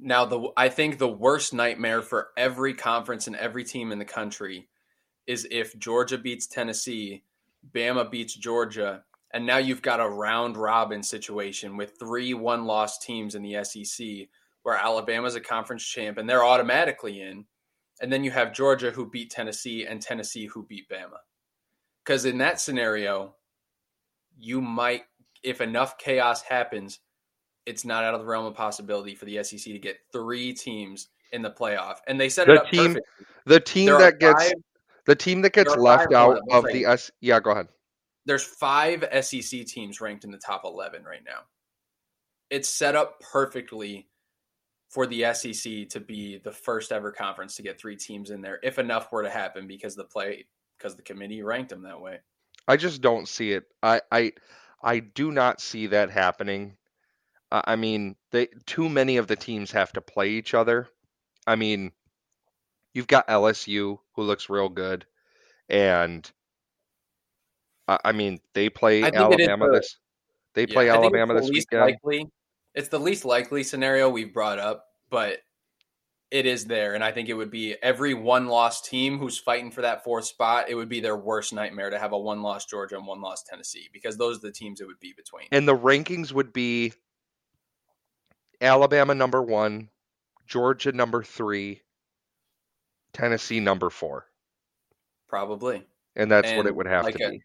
Now, 0.00 0.24
the 0.24 0.50
I 0.56 0.68
think 0.68 0.98
the 0.98 1.08
worst 1.08 1.52
nightmare 1.52 2.02
for 2.02 2.28
every 2.36 2.74
conference 2.74 3.26
and 3.26 3.36
every 3.36 3.64
team 3.64 3.90
in 3.90 3.98
the 3.98 4.04
country 4.04 4.68
is 5.26 5.46
if 5.50 5.78
Georgia 5.78 6.18
beats 6.18 6.46
Tennessee, 6.46 7.24
Bama 7.74 8.10
beats 8.10 8.34
Georgia, 8.34 9.02
and 9.32 9.44
now 9.44 9.58
you've 9.58 9.82
got 9.82 10.00
a 10.00 10.08
round 10.08 10.56
robin 10.56 11.02
situation 11.02 11.76
with 11.76 11.98
three 11.98 12.32
one 12.32 12.64
loss 12.64 12.98
teams 12.98 13.34
in 13.34 13.42
the 13.42 13.62
SEC 13.64 14.28
where 14.62 14.76
Alabama's 14.76 15.34
a 15.34 15.40
conference 15.40 15.84
champ 15.84 16.18
and 16.18 16.28
they're 16.28 16.44
automatically 16.44 17.20
in. 17.20 17.46
And 18.00 18.12
then 18.12 18.22
you 18.22 18.30
have 18.30 18.54
Georgia 18.54 18.90
who 18.90 19.10
beat 19.10 19.30
Tennessee 19.30 19.86
and 19.86 20.00
Tennessee 20.00 20.46
who 20.46 20.64
beat 20.64 20.88
Bama. 20.88 21.18
Because 22.04 22.24
in 22.24 22.38
that 22.38 22.60
scenario, 22.60 23.34
you 24.38 24.60
might, 24.60 25.02
if 25.42 25.60
enough 25.60 25.98
chaos 25.98 26.42
happens, 26.42 27.00
it's 27.68 27.84
not 27.84 28.02
out 28.02 28.14
of 28.14 28.20
the 28.20 28.26
realm 28.26 28.46
of 28.46 28.54
possibility 28.54 29.14
for 29.14 29.26
the 29.26 29.42
SEC 29.44 29.60
to 29.72 29.78
get 29.78 29.98
three 30.12 30.52
teams 30.54 31.08
in 31.32 31.42
the 31.42 31.50
playoff. 31.50 31.96
And 32.06 32.18
they 32.18 32.28
set 32.30 32.46
The 32.46 32.54
it 32.54 32.58
up 32.60 32.70
team- 32.70 32.94
perfect. 32.94 33.06
The 33.44 33.60
team 33.60 33.86
There 33.86 33.98
that 33.98 34.18
gets 34.18 34.44
five- 34.44 34.52
the 35.06 35.14
team 35.14 35.42
that 35.42 35.52
gets 35.52 35.74
left 35.76 36.12
out 36.12 36.38
of 36.50 36.64
the. 36.64 36.84
S. 36.86 37.10
Yeah, 37.20 37.40
go 37.40 37.50
ahead. 37.50 37.68
there's 38.26 38.44
five 38.44 39.04
SEC 39.10 39.64
teams 39.64 40.00
ranked 40.02 40.24
in 40.24 40.30
the 40.30 40.36
top 40.38 40.62
11 40.64 41.02
right 41.04 41.24
now. 41.24 41.40
It's 42.50 42.68
set 42.68 42.94
up 42.94 43.20
perfectly 43.20 44.08
for 44.90 45.06
the 45.06 45.24
SEC 45.34 45.86
to 45.90 46.00
be 46.00 46.36
the 46.38 46.52
first 46.52 46.92
ever 46.92 47.10
conference 47.10 47.56
to 47.56 47.62
get 47.62 47.78
three 47.80 47.96
teams 47.96 48.28
in 48.30 48.40
there, 48.42 48.58
if 48.62 48.78
enough 48.78 49.10
were 49.12 49.22
to 49.22 49.30
happen, 49.30 49.66
because 49.66 49.94
the 49.96 50.04
play 50.04 50.46
because 50.76 50.94
the 50.94 51.02
committee 51.02 51.42
ranked 51.42 51.70
them 51.70 51.82
that 51.82 52.00
way. 52.00 52.18
I 52.66 52.76
just 52.76 53.00
don't 53.00 53.26
see 53.28 53.52
it. 53.52 53.64
I 53.82 54.00
I 54.12 54.32
I 54.82 54.98
do 55.00 55.30
not 55.32 55.60
see 55.60 55.86
that 55.88 56.10
happening. 56.10 56.76
I 57.50 57.62
I 57.68 57.76
mean, 57.76 58.16
they 58.30 58.48
too 58.66 58.88
many 58.88 59.16
of 59.16 59.26
the 59.26 59.36
teams 59.36 59.70
have 59.72 59.92
to 59.94 60.00
play 60.00 60.30
each 60.30 60.54
other. 60.54 60.88
I 61.46 61.56
mean, 61.56 61.92
you've 62.94 63.06
got 63.06 63.28
LSU 63.28 63.98
who 64.14 64.22
looks 64.22 64.50
real 64.50 64.68
good, 64.68 65.06
and 65.68 66.30
I, 67.86 67.98
I 68.06 68.12
mean 68.12 68.38
they 68.54 68.68
play 68.68 69.02
I 69.02 69.10
think 69.10 69.32
it 69.32 69.40
is 69.40 69.48
Alabama 69.48 69.66
the- 69.66 69.78
this. 69.78 69.96
They 70.54 70.66
play 70.66 70.86
Yeah, 70.86 70.94
I 70.94 70.96
it's 70.96 71.02
Alabama 71.04 71.34
this 71.34 71.48
least 71.48 71.68
weekend. 71.70 71.90
Likely, 71.92 72.26
it's 72.74 72.88
the 72.88 72.98
least 72.98 73.24
likely 73.24 73.62
scenario 73.62 74.08
we've 74.08 74.32
brought 74.32 74.58
up, 74.58 74.86
but 75.08 75.38
it 76.30 76.46
is 76.46 76.66
there, 76.66 76.94
and 76.94 77.02
I 77.04 77.12
think 77.12 77.28
it 77.28 77.34
would 77.34 77.50
be 77.50 77.76
every 77.82 78.12
one-loss 78.12 78.82
team 78.82 79.18
who's 79.18 79.38
fighting 79.38 79.70
for 79.70 79.82
that 79.82 80.04
fourth 80.04 80.26
spot. 80.26 80.68
It 80.68 80.74
would 80.74 80.88
be 80.88 81.00
their 81.00 81.16
worst 81.16 81.52
nightmare 81.52 81.90
to 81.90 81.98
have 81.98 82.12
a 82.12 82.18
one-loss 82.18 82.66
Georgia 82.66 82.96
and 82.96 83.06
one-loss 83.06 83.44
Tennessee 83.44 83.88
because 83.92 84.16
those 84.18 84.38
are 84.38 84.48
the 84.48 84.52
teams 84.52 84.80
it 84.80 84.86
would 84.86 85.00
be 85.00 85.14
between. 85.16 85.46
And 85.52 85.66
the 85.66 85.76
rankings 85.76 86.32
would 86.32 86.52
be 86.52 86.92
Alabama 88.60 89.14
number 89.14 89.42
one, 89.42 89.88
Georgia 90.46 90.92
number 90.92 91.22
three, 91.22 91.82
Tennessee 93.12 93.60
number 93.60 93.90
four. 93.90 94.26
Probably. 95.28 95.86
And 96.16 96.30
that's 96.30 96.50
what 96.52 96.66
it 96.66 96.74
would 96.74 96.86
have 96.86 97.04
like 97.04 97.16
to 97.16 97.24
a- 97.26 97.30
be. 97.30 97.42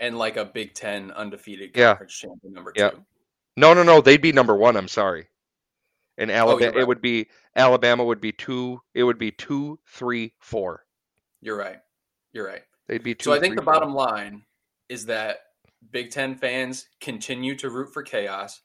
and 0.00 0.18
like 0.18 0.36
a 0.36 0.44
Big 0.44 0.74
Ten 0.74 1.10
undefeated 1.12 1.72
Yeah. 1.76 1.90
conference 1.90 2.14
champion 2.18 2.52
number 2.52 2.72
Yeah. 2.74 2.90
two. 2.90 3.04
No, 3.56 3.74
no, 3.74 3.82
no. 3.82 4.00
They'd 4.00 4.22
be 4.22 4.32
number 4.32 4.56
one. 4.56 4.76
I'm 4.76 4.88
sorry. 4.88 5.28
And 6.18 6.30
Oh, 6.30 6.34
Alabama, 6.34 6.60
you're 6.64 6.72
right. 6.72 6.80
it 6.82 6.88
would 6.88 7.00
be 7.02 7.28
Alabama 7.56 8.04
would 8.04 8.20
be 8.20 8.32
two. 8.32 8.80
It 8.94 9.04
would 9.04 9.18
be 9.18 9.30
two, 9.30 9.78
three, 9.86 10.34
four. 10.38 10.86
You're 11.40 11.56
right. 11.56 11.80
You're 12.32 12.46
right. 12.46 12.62
They'd 12.86 13.02
be 13.02 13.14
two. 13.14 13.24
So 13.24 13.32
I 13.32 13.40
think 13.40 13.52
three, 13.52 13.56
the 13.56 13.62
four. 13.62 13.74
bottom 13.74 13.94
line 13.94 14.44
is 14.88 15.06
that 15.06 15.40
Big 15.90 16.10
Ten 16.10 16.34
fans 16.36 16.88
continue 17.00 17.54
to 17.56 17.70
root 17.70 17.92
for 17.92 18.02
chaos. 18.02 18.60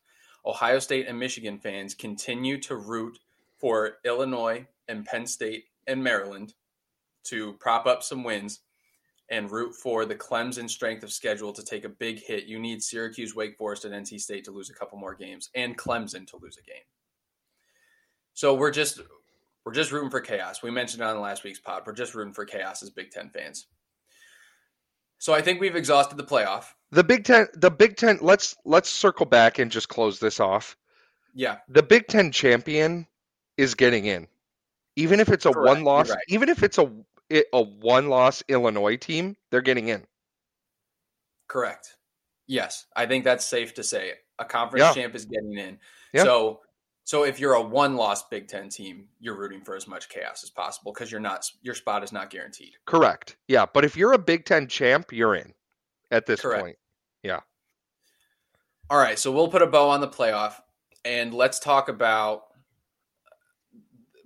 Ohio 0.45 0.79
State 0.79 1.07
and 1.07 1.19
Michigan 1.19 1.57
fans 1.57 1.93
continue 1.93 2.59
to 2.61 2.75
root 2.75 3.19
for 3.57 3.97
Illinois 4.05 4.67
and 4.87 5.05
Penn 5.05 5.25
State 5.25 5.65
and 5.87 6.03
Maryland 6.03 6.53
to 7.25 7.53
prop 7.53 7.87
up 7.87 8.03
some 8.03 8.23
wins 8.23 8.61
and 9.29 9.49
root 9.49 9.73
for 9.73 10.05
the 10.05 10.15
Clemson 10.15 10.69
strength 10.69 11.03
of 11.03 11.11
schedule 11.11 11.51
to 11.53 11.63
take 11.63 11.83
a 11.83 11.89
big 11.89 12.19
hit. 12.19 12.45
You 12.45 12.59
need 12.59 12.83
Syracuse, 12.83 13.35
Wake 13.35 13.57
Forest, 13.57 13.85
and 13.85 13.93
NC 13.93 14.19
State 14.19 14.43
to 14.45 14.51
lose 14.51 14.69
a 14.69 14.73
couple 14.73 14.99
more 14.99 15.15
games 15.15 15.49
and 15.55 15.77
Clemson 15.77 16.27
to 16.27 16.37
lose 16.37 16.57
a 16.57 16.63
game. 16.63 16.83
So 18.33 18.53
we're 18.53 18.71
just 18.71 19.01
we're 19.65 19.73
just 19.73 19.91
rooting 19.91 20.11
for 20.11 20.21
chaos. 20.21 20.61
We 20.61 20.69
mentioned 20.69 21.01
it 21.01 21.07
on 21.07 21.19
last 21.19 21.43
week's 21.43 21.59
pod. 21.59 21.83
We're 21.87 21.93
just 21.93 22.13
rooting 22.13 22.33
for 22.33 22.45
chaos 22.45 22.83
as 22.83 22.91
Big 22.91 23.09
Ten 23.09 23.31
fans. 23.31 23.65
So 25.17 25.33
I 25.33 25.41
think 25.41 25.59
we've 25.59 25.75
exhausted 25.75 26.17
the 26.17 26.23
playoff. 26.23 26.65
The 26.91 27.03
Big 27.03 27.23
Ten. 27.23 27.47
The 27.53 27.71
Big 27.71 27.97
Ten. 27.97 28.19
Let's 28.21 28.55
let's 28.65 28.89
circle 28.89 29.25
back 29.25 29.59
and 29.59 29.71
just 29.71 29.89
close 29.89 30.19
this 30.19 30.39
off. 30.39 30.77
Yeah, 31.33 31.57
The 31.67 31.83
Big 31.83 32.07
Ten 32.07 32.31
champion 32.31 33.07
is 33.57 33.75
getting 33.75 34.05
in, 34.05 34.27
even 34.95 35.19
if 35.19 35.27
it's 35.29 35.45
a 35.45 35.51
Correct, 35.51 35.75
one 35.75 35.83
loss. 35.83 36.09
right. 36.09 36.19
Even 36.29 36.47
if 36.49 36.63
it's 36.63 36.77
a 36.77 36.89
a 37.51 37.61
one 37.61 38.07
loss 38.07 38.43
Illinois 38.47 38.95
team, 38.97 39.35
they're 39.51 39.61
getting 39.61 39.87
in. 39.89 40.05
correct. 41.47 41.95
Yes, 42.47 42.85
I 42.95 43.05
think 43.05 43.23
that's 43.23 43.45
safe 43.45 43.73
to 43.75 43.83
say. 43.83 44.13
A 44.39 44.45
conference 44.45 44.83
Yeah. 44.83 44.93
champ 44.93 45.15
is 45.15 45.25
getting 45.25 45.53
in. 45.57 45.79
Yeah. 46.13 46.23
So 46.23 46.61
so 47.05 47.23
if 47.23 47.39
you're 47.39 47.53
a 47.53 47.61
one-loss 47.61 48.27
Big 48.29 48.47
Ten 48.47 48.67
team, 48.67 49.07
you're 49.19 49.37
rooting 49.37 49.61
for 49.61 49.75
as 49.75 49.87
much 49.87 50.09
chaos 50.09 50.43
as 50.43 50.49
possible 50.49 50.91
because 50.91 51.11
you're 51.11 51.21
not 51.21 51.47
your 51.61 51.75
spot 51.75 52.03
is 52.03 52.11
not 52.11 52.31
guaranteed. 52.31 52.73
Correct. 52.85 53.37
Yeah, 53.47 53.67
but 53.71 53.85
if 53.85 53.95
you're 53.95 54.13
a 54.13 54.17
Big 54.17 54.43
Ten 54.43 54.67
champ, 54.67 55.11
you're 55.11 55.35
in 55.35 55.53
at 56.09 56.25
this 56.25 56.41
Correct. 56.41 56.63
point. 56.63 56.77
Yeah. 57.21 57.41
All 58.89 58.97
right, 58.97 59.19
so 59.19 59.31
we'll 59.31 59.49
put 59.49 59.61
a 59.61 59.67
bow 59.67 59.89
on 59.89 60.01
the 60.01 60.07
playoff 60.07 60.55
and 61.05 61.31
let's 61.31 61.59
talk 61.59 61.89
about 61.89 62.45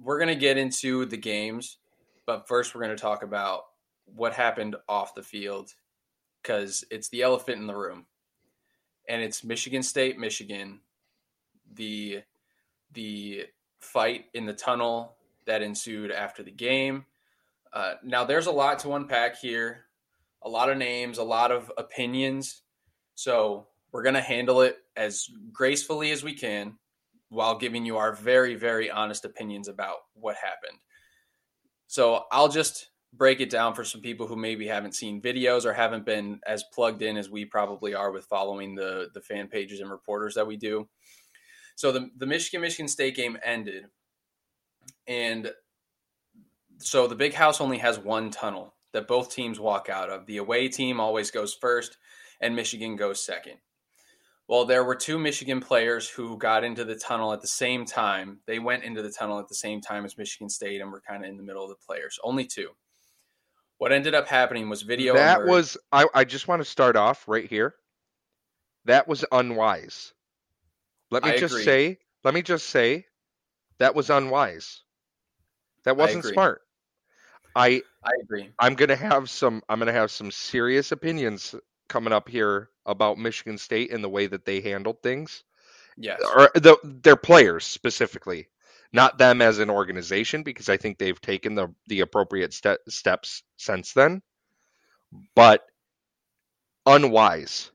we're 0.01 0.17
going 0.17 0.33
to 0.33 0.35
get 0.35 0.57
into 0.57 1.05
the 1.05 1.17
games, 1.17 1.79
but 2.25 2.47
first 2.47 2.73
we're 2.73 2.81
going 2.81 2.95
to 2.95 3.01
talk 3.01 3.23
about 3.23 3.63
what 4.05 4.33
happened 4.33 4.77
off 4.87 5.13
the 5.15 5.21
field 5.21 5.73
cuz 6.43 6.85
it's 6.89 7.09
the 7.09 7.23
elephant 7.23 7.59
in 7.59 7.67
the 7.67 7.75
room. 7.75 8.05
And 9.09 9.21
it's 9.21 9.43
Michigan 9.43 9.83
State, 9.83 10.17
Michigan. 10.17 10.79
The 11.73 12.23
the 12.93 13.45
fight 13.79 14.25
in 14.33 14.45
the 14.45 14.53
tunnel 14.53 15.15
that 15.45 15.61
ensued 15.61 16.11
after 16.11 16.43
the 16.43 16.51
game. 16.51 17.05
Uh, 17.71 17.93
now 18.03 18.23
there's 18.25 18.47
a 18.47 18.51
lot 18.51 18.79
to 18.79 18.93
unpack 18.93 19.37
here. 19.37 19.85
A 20.41 20.49
lot 20.49 20.69
of 20.69 20.77
names, 20.77 21.17
a 21.17 21.23
lot 21.23 21.51
of 21.51 21.71
opinions. 21.77 22.61
So 23.15 23.67
We're 23.91 24.03
going 24.03 24.15
to 24.15 24.21
handle 24.21 24.61
it 24.61 24.77
as 24.95 25.27
gracefully 25.51 26.11
as 26.11 26.23
we 26.23 26.33
can 26.33 26.77
while 27.29 27.57
giving 27.57 27.85
you 27.85 27.97
our 27.97 28.13
very, 28.13 28.55
very 28.55 28.89
honest 28.91 29.25
opinions 29.25 29.67
about 29.67 29.97
what 30.13 30.35
happened. 30.35 30.79
So 31.87 32.25
I'll 32.31 32.49
just 32.49 32.89
break 33.13 33.41
it 33.41 33.49
down 33.49 33.73
for 33.73 33.83
some 33.83 34.01
people 34.01 34.27
who 34.27 34.35
maybe 34.35 34.67
haven't 34.67 34.93
seen 34.93 35.21
videos 35.21 35.65
or 35.65 35.73
haven't 35.73 36.05
been 36.05 36.39
as 36.45 36.63
plugged 36.71 37.01
in 37.01 37.17
as 37.17 37.29
we 37.29 37.45
probably 37.45 37.95
are 37.95 38.11
with 38.11 38.25
following 38.25 38.75
the 38.75 39.09
the 39.15 39.21
fan 39.21 39.47
pages 39.47 39.79
and 39.79 39.89
reporters 39.89 40.35
that 40.35 40.45
we 40.45 40.57
do. 40.57 40.87
So 41.79 41.93
the 41.93 42.09
the 42.17 42.25
Michigan 42.25 42.59
Michigan 42.59 42.89
State 42.89 43.15
game 43.15 43.37
ended, 43.41 43.85
and 45.07 45.49
so 46.79 47.07
the 47.07 47.15
big 47.15 47.33
house 47.33 47.61
only 47.61 47.77
has 47.77 47.97
one 47.97 48.31
tunnel 48.31 48.75
that 48.91 49.07
both 49.07 49.31
teams 49.33 49.61
walk 49.61 49.87
out 49.87 50.09
of. 50.09 50.25
The 50.25 50.39
away 50.39 50.67
team 50.67 50.99
always 50.99 51.31
goes 51.31 51.53
first, 51.53 51.95
and 52.41 52.53
Michigan 52.53 52.97
goes 52.97 53.23
second. 53.23 53.59
Well, 54.49 54.65
there 54.65 54.83
were 54.83 54.93
two 54.93 55.17
Michigan 55.17 55.61
players 55.61 56.09
who 56.09 56.37
got 56.37 56.65
into 56.65 56.83
the 56.83 56.97
tunnel 56.97 57.31
at 57.31 57.39
the 57.39 57.47
same 57.47 57.85
time. 57.85 58.41
They 58.45 58.59
went 58.59 58.83
into 58.83 59.01
the 59.01 59.13
tunnel 59.17 59.39
at 59.39 59.47
the 59.47 59.55
same 59.55 59.79
time 59.79 60.03
as 60.03 60.17
Michigan 60.17 60.49
State 60.49 60.81
and 60.81 60.91
were 60.91 60.99
kind 61.07 61.23
of 61.23 61.29
in 61.29 61.37
the 61.37 61.43
middle 61.43 61.63
of 61.63 61.69
the 61.69 61.85
players. 61.87 62.19
Only 62.25 62.43
two. 62.43 62.71
What 63.77 63.93
ended 63.93 64.15
up 64.15 64.27
happening 64.27 64.67
was 64.67 64.81
video. 64.81 65.13
That 65.13 65.37
emerged. 65.37 65.49
was 65.49 65.77
I, 65.93 66.07
I 66.13 66.25
just 66.25 66.49
want 66.49 66.59
to 66.61 66.65
start 66.65 66.97
off 66.97 67.25
right 67.25 67.49
here. 67.49 67.75
That 68.83 69.07
was 69.07 69.23
unwise. 69.31 70.11
Let 71.11 71.23
me 71.23 71.31
I 71.31 71.33
just 71.33 71.59
agree. 71.59 71.63
say, 71.63 71.99
let 72.23 72.33
me 72.33 72.41
just 72.41 72.67
say 72.69 73.05
that 73.79 73.95
was 73.95 74.09
unwise. 74.09 74.81
That 75.83 75.97
wasn't 75.97 76.25
agree. 76.25 76.25
smart. 76.25 76.61
I 77.55 77.83
I 78.03 78.11
agree. 78.21 78.51
I'm 78.59 78.75
gonna 78.75 78.95
have 78.95 79.29
some 79.29 79.63
I'm 79.69 79.79
gonna 79.79 79.91
have 79.91 80.11
some 80.11 80.31
serious 80.31 80.91
opinions 80.91 81.55
coming 81.89 82.13
up 82.13 82.29
here 82.29 82.69
about 82.85 83.17
Michigan 83.17 83.57
State 83.57 83.91
and 83.91 84.03
the 84.03 84.09
way 84.09 84.27
that 84.27 84.45
they 84.45 84.61
handled 84.61 85.01
things. 85.01 85.43
Yes. 85.97 86.35
Or 86.35 86.49
the 86.55 86.77
their 86.83 87.15
players 87.17 87.65
specifically. 87.65 88.47
Not 88.93 89.17
them 89.17 89.41
as 89.41 89.59
an 89.59 89.69
organization, 89.69 90.43
because 90.43 90.69
I 90.69 90.77
think 90.77 90.97
they've 90.97 91.19
taken 91.21 91.55
the 91.55 91.73
the 91.87 92.01
appropriate 92.01 92.53
ste- 92.53 92.79
steps 92.89 93.43
since 93.57 93.93
then. 93.93 94.21
But 95.35 95.65
unwise, 96.85 97.71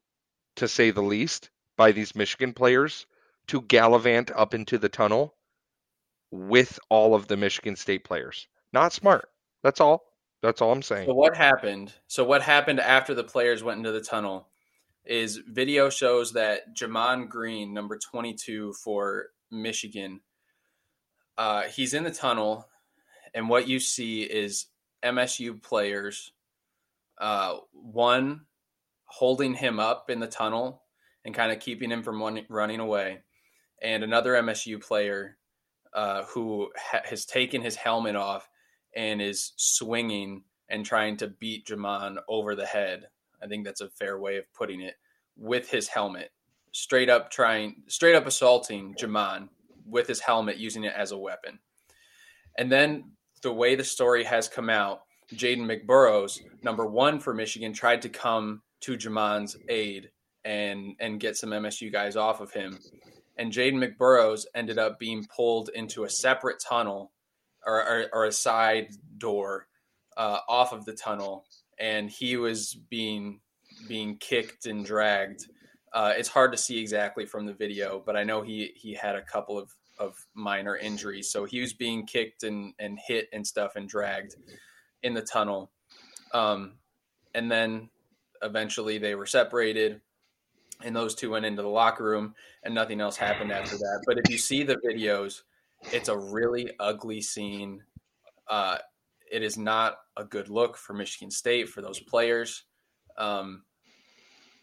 to 0.57 0.69
say 0.69 0.91
the 0.91 1.03
least, 1.03 1.51
by 1.77 1.93
these 1.93 2.15
Michigan 2.15 2.53
players 2.53 3.07
to 3.49 3.63
gallivant 3.63 4.31
up 4.35 4.55
into 4.55 4.79
the 4.79 4.89
tunnel 4.89 5.35
with 6.31 6.79
all 6.89 7.15
of 7.15 7.29
the 7.29 7.37
Michigan 7.37 7.77
State 7.77 8.05
players. 8.05 8.49
Not 8.73 8.93
smart. 8.93 9.29
That's 9.63 9.81
all. 9.81 10.05
That's 10.43 10.61
all 10.61 10.73
I'm 10.73 10.83
saying. 10.83 11.07
So 11.07 11.15
what 11.15 11.37
happened? 11.37 11.93
So 12.07 12.25
what 12.25 12.43
happened 12.43 12.81
after 12.81 13.15
the 13.15 13.25
players 13.25 13.63
went 13.63 13.79
into 13.79 13.93
the 13.93 14.01
tunnel 14.01 14.49
is 15.05 15.41
video 15.49 15.89
shows 15.89 16.33
that 16.33 16.75
Gemon 16.77 17.29
Green, 17.29 17.73
number 17.73 17.99
22 17.99 18.75
for 18.75 19.29
Michigan, 19.51 20.21
uh, 21.39 21.63
he's 21.63 21.95
in 21.95 22.05
the 22.05 22.11
tunnel, 22.11 22.69
and 23.35 23.49
what 23.49 23.69
you 23.69 23.81
see 23.81 24.23
is 24.23 24.67
MSU 25.03 25.61
players, 25.61 26.33
uh, 27.19 27.57
one 27.73 28.43
holding 29.05 29.55
him 29.55 29.79
up 29.79 30.11
in 30.11 30.21
the 30.21 30.27
tunnel 30.27 30.83
and 31.25 31.35
kind 31.35 31.53
of 31.53 31.61
keeping 31.61 31.91
him 31.91 32.03
from 32.03 32.21
running, 32.21 32.47
running 32.49 32.81
away, 32.81 33.21
and 33.85 34.03
another 34.03 34.33
MSU 34.33 34.83
player 34.83 35.37
uh, 35.93 36.25
who 36.25 36.71
ha- 36.77 37.03
has 37.05 37.27
taken 37.27 37.61
his 37.61 37.77
helmet 37.77 38.17
off 38.17 38.49
and 38.97 39.21
is 39.21 39.53
swinging 39.57 40.43
and 40.71 40.85
trying 40.87 41.19
to 41.19 41.29
beat 41.29 41.67
Gemon 41.67 42.17
over 42.27 42.57
the 42.57 42.65
head. 42.65 43.09
I 43.43 43.47
think 43.47 43.65
that's 43.65 43.83
a 43.83 43.91
fair 43.91 44.19
way 44.19 44.39
of 44.39 44.53
putting 44.55 44.81
it. 44.81 44.95
With 45.37 45.69
his 45.69 45.89
helmet, 45.89 46.33
straight 46.73 47.11
up 47.11 47.31
trying, 47.31 47.83
straight 47.87 48.15
up 48.15 48.27
assaulting 48.27 48.95
Gemon 48.95 49.49
with 49.87 50.07
his 50.07 50.21
helmet, 50.21 50.57
using 50.57 50.85
it 50.85 50.95
as 50.97 51.13
a 51.13 51.19
weapon. 51.19 51.59
And 52.57 52.73
then 52.73 53.13
the 53.43 53.53
way 53.53 53.75
the 53.75 53.85
story 53.85 54.25
has 54.25 54.49
come 54.49 54.71
out, 54.71 55.03
Ja'Den 55.35 55.67
McBurrows, 55.67 56.41
number 56.63 56.87
one 56.87 57.21
for 57.21 57.35
Michigan, 57.35 57.73
tried 57.73 58.01
to 58.03 58.09
come 58.09 58.63
to 58.81 58.97
Gemon's 58.97 59.57
aid 59.69 60.11
and 60.45 60.95
and 61.01 61.21
get 61.21 61.37
some 61.37 61.51
MSU 61.51 61.93
guys 61.93 62.17
off 62.17 62.41
of 62.41 62.53
him. 62.53 62.79
And 63.37 63.53
Ja'Den 63.53 63.83
McBurrows 63.83 64.47
ended 64.55 64.79
up 64.79 64.99
being 64.99 65.27
pulled 65.35 65.71
into 65.75 66.05
a 66.05 66.11
separate 66.11 66.61
tunnel 66.61 67.13
or, 67.67 67.83
or, 67.83 68.07
or 68.13 68.25
a 68.27 68.33
side 68.33 68.95
door 69.19 69.67
uh, 70.17 70.39
off 70.49 70.73
of 70.73 70.85
the 70.85 70.93
tunnel, 70.93 71.45
and 71.79 72.09
he 72.11 72.37
was 72.37 72.75
being 72.89 73.41
being 73.89 74.17
kicked 74.19 74.67
and 74.67 74.85
dragged. 74.85 75.49
Uh, 75.93 76.13
it's 76.17 76.29
hard 76.29 76.53
to 76.53 76.59
see 76.59 76.79
exactly 76.79 77.27
from 77.27 77.47
the 77.47 77.53
video, 77.53 78.03
but 78.05 78.17
I 78.17 78.25
know 78.25 78.43
he 78.43 78.73
he 78.77 78.95
had 78.95 79.17
a 79.17 79.23
couple 79.23 79.59
of, 79.59 79.71
of 79.99 80.15
minor 80.35 80.77
injuries, 80.77 81.31
so 81.31 81.45
he 81.45 81.61
was 81.61 81.73
being 81.73 82.07
kicked 82.07 82.45
and, 82.45 82.75
and 82.79 82.99
hit 83.05 83.29
and 83.33 83.47
stuff 83.47 83.77
and 83.77 83.89
dragged 83.89 84.37
in 85.03 85.15
the 85.15 85.23
tunnel. 85.23 85.71
Um, 86.33 86.75
and 87.35 87.51
then 87.51 87.91
eventually 88.43 88.99
they 88.99 89.15
were 89.15 89.27
separated, 89.27 90.01
and 90.83 90.95
those 90.95 91.15
two 91.15 91.31
went 91.31 91.47
into 91.47 91.63
the 91.63 91.69
locker 91.69 92.05
room, 92.05 92.35
and 92.65 92.75
nothing 92.75 93.01
else 93.01 93.17
happened 93.17 93.53
after 93.53 93.77
that. 93.77 94.03
But 94.07 94.19
if 94.19 94.31
you 94.31 94.39
see 94.39 94.63
the 94.63 94.77
videos, 94.77 95.43
it's 95.93 96.09
a 96.09 96.19
really 96.19 96.71
ugly 96.81 97.21
scene. 97.21 97.83
Uh, 98.49 98.79
it 99.31 99.43
is 99.43 99.57
not 99.57 99.99
a 100.17 100.25
good 100.25 100.49
look 100.49 100.77
for 100.77 100.95
Michigan 100.95 101.31
State 101.31 101.69
for 101.69 101.83
those 101.83 102.01
players. 102.01 102.65
Um, 103.17 103.63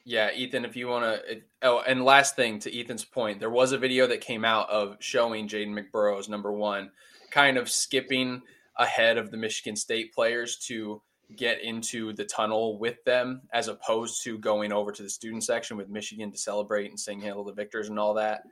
yeah, 0.03 0.31
Ethan, 0.33 0.65
if 0.65 0.75
you 0.75 0.87
want 0.87 1.05
to. 1.05 1.41
Oh, 1.61 1.83
and 1.85 2.03
last 2.03 2.35
thing 2.35 2.59
to 2.59 2.79
Ethan's 2.79 3.05
point, 3.05 3.39
there 3.39 3.49
was 3.49 3.71
a 3.71 3.77
video 3.77 4.07
that 4.07 4.21
came 4.21 4.43
out 4.43 4.69
of 4.69 4.97
showing 4.99 5.47
Ja'Den 5.47 5.77
McBurrows, 5.77 6.27
number 6.27 6.51
one, 6.51 6.91
kind 7.29 7.57
of 7.57 7.69
skipping 7.69 8.41
ahead 8.77 9.17
of 9.17 9.29
the 9.29 9.37
Michigan 9.37 9.75
State 9.75 10.13
players 10.13 10.57
to 10.57 11.01
get 11.35 11.61
into 11.63 12.13
the 12.13 12.25
tunnel 12.25 12.77
with 12.77 13.03
them, 13.03 13.41
as 13.53 13.67
opposed 13.67 14.23
to 14.23 14.37
going 14.37 14.71
over 14.71 14.91
to 14.91 15.03
the 15.03 15.09
student 15.09 15.43
section 15.43 15.77
with 15.77 15.89
Michigan 15.89 16.31
to 16.31 16.37
celebrate 16.37 16.89
and 16.89 16.99
sing 16.99 17.19
Hail 17.19 17.43
to 17.43 17.51
the 17.51 17.55
Victors 17.55 17.89
and 17.89 17.99
all 17.99 18.13
that. 18.15 18.43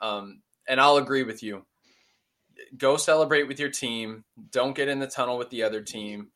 Um, 0.00 0.40
and 0.68 0.80
I'll 0.80 0.96
agree 0.96 1.22
with 1.22 1.42
you. 1.42 1.64
Go 2.78 2.96
celebrate 2.96 3.44
with 3.44 3.60
your 3.60 3.68
team. 3.68 4.24
Don't 4.50 4.74
get 4.74 4.88
in 4.88 4.98
the 4.98 5.06
tunnel 5.06 5.38
with 5.38 5.50
the 5.50 5.62
other 5.62 5.80
team. 5.80 6.28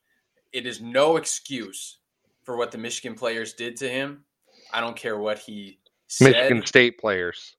It 0.53 0.65
is 0.65 0.81
no 0.81 1.17
excuse 1.17 1.97
for 2.43 2.57
what 2.57 2.71
the 2.71 2.77
Michigan 2.77 3.15
players 3.15 3.53
did 3.53 3.77
to 3.77 3.89
him. 3.89 4.23
I 4.73 4.81
don't 4.81 4.95
care 4.95 5.17
what 5.17 5.39
he 5.39 5.79
said. 6.07 6.31
Michigan 6.31 6.65
State 6.65 6.97
players. 6.97 7.55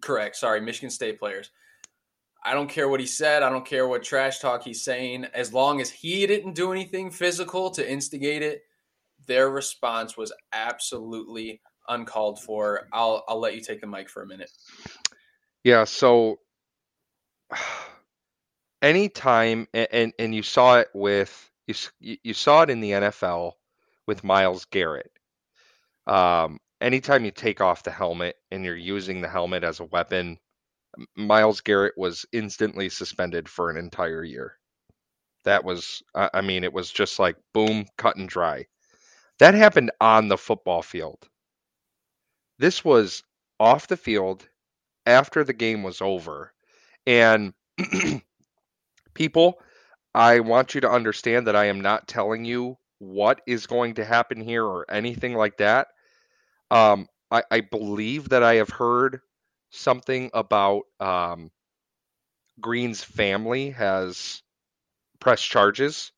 Correct. 0.00 0.36
Sorry, 0.36 0.60
Michigan 0.60 0.90
State 0.90 1.18
players. 1.18 1.50
I 2.46 2.54
don't 2.54 2.70
care 2.70 2.88
what 2.88 3.00
he 3.00 3.06
said. 3.06 3.42
I 3.42 3.50
don't 3.50 3.66
care 3.66 3.88
what 3.88 4.04
trash 4.04 4.38
talk 4.38 4.62
he's 4.62 4.84
saying. 4.84 5.26
As 5.34 5.52
long 5.52 5.80
as 5.80 5.90
he 5.90 6.28
didn't 6.28 6.54
do 6.54 6.70
anything 6.70 7.10
physical 7.10 7.72
to 7.72 7.90
instigate 7.90 8.40
it, 8.40 8.62
their 9.26 9.50
response 9.50 10.16
was 10.16 10.32
absolutely 10.52 11.60
uncalled 11.88 12.40
for. 12.40 12.86
I'll 12.92 13.24
I'll 13.26 13.40
let 13.40 13.56
you 13.56 13.60
take 13.60 13.80
the 13.80 13.88
mic 13.88 14.08
for 14.08 14.22
a 14.22 14.26
minute. 14.28 14.50
Yeah, 15.64 15.82
so 15.82 16.38
anytime 18.80 19.66
and, 19.74 20.12
and 20.16 20.32
you 20.32 20.44
saw 20.44 20.78
it 20.78 20.88
with 20.94 21.50
you 21.66 21.74
you 21.98 22.32
saw 22.32 22.62
it 22.62 22.70
in 22.70 22.80
the 22.80 22.92
NFL 22.92 23.54
with 24.06 24.22
Myles 24.22 24.66
Garrett. 24.66 25.10
Um, 26.06 26.60
anytime 26.80 27.24
you 27.24 27.32
take 27.32 27.60
off 27.60 27.82
the 27.82 27.90
helmet 27.90 28.36
and 28.52 28.64
you're 28.64 28.76
using 28.76 29.20
the 29.20 29.28
helmet 29.28 29.64
as 29.64 29.80
a 29.80 29.84
weapon, 29.84 30.38
Myles 31.16 31.60
Garrett 31.60 31.94
was 31.96 32.26
instantly 32.32 32.88
suspended 32.88 33.48
for 33.48 33.70
an 33.70 33.76
entire 33.76 34.24
year. 34.24 34.58
That 35.44 35.64
was, 35.64 36.02
I 36.14 36.40
mean, 36.42 36.64
it 36.64 36.72
was 36.72 36.90
just 36.92 37.18
like 37.18 37.36
boom, 37.54 37.86
cut 37.96 38.16
and 38.16 38.28
dry. 38.28 38.66
That 39.38 39.54
happened 39.54 39.92
on 40.00 40.28
the 40.28 40.38
football 40.38 40.82
field. 40.82 41.28
This 42.58 42.84
was 42.84 43.22
off 43.58 43.86
the 43.86 43.96
field 43.96 44.46
after 45.06 45.44
the 45.44 45.52
game 45.54 45.82
was 45.82 46.00
over. 46.02 46.52
And 47.06 47.54
people, 49.14 49.60
I 50.14 50.40
want 50.40 50.74
you 50.74 50.80
to 50.82 50.90
understand 50.90 51.46
that 51.46 51.56
I 51.56 51.66
am 51.66 51.80
not 51.80 52.08
telling 52.08 52.44
you 52.44 52.78
what 52.98 53.40
is 53.46 53.66
going 53.66 53.94
to 53.94 54.04
happen 54.04 54.40
here 54.40 54.64
or 54.64 54.86
anything 54.90 55.34
like 55.34 55.58
that. 55.58 55.88
Um, 56.70 57.08
I, 57.30 57.42
I 57.50 57.60
believe 57.60 58.30
that 58.30 58.42
I 58.42 58.56
have 58.56 58.70
heard 58.70 59.20
something 59.70 60.30
about 60.32 60.82
um, 61.00 61.50
Green's 62.60 63.02
family 63.02 63.70
has 63.70 64.42
pressed 65.20 65.48
charges 65.48 66.12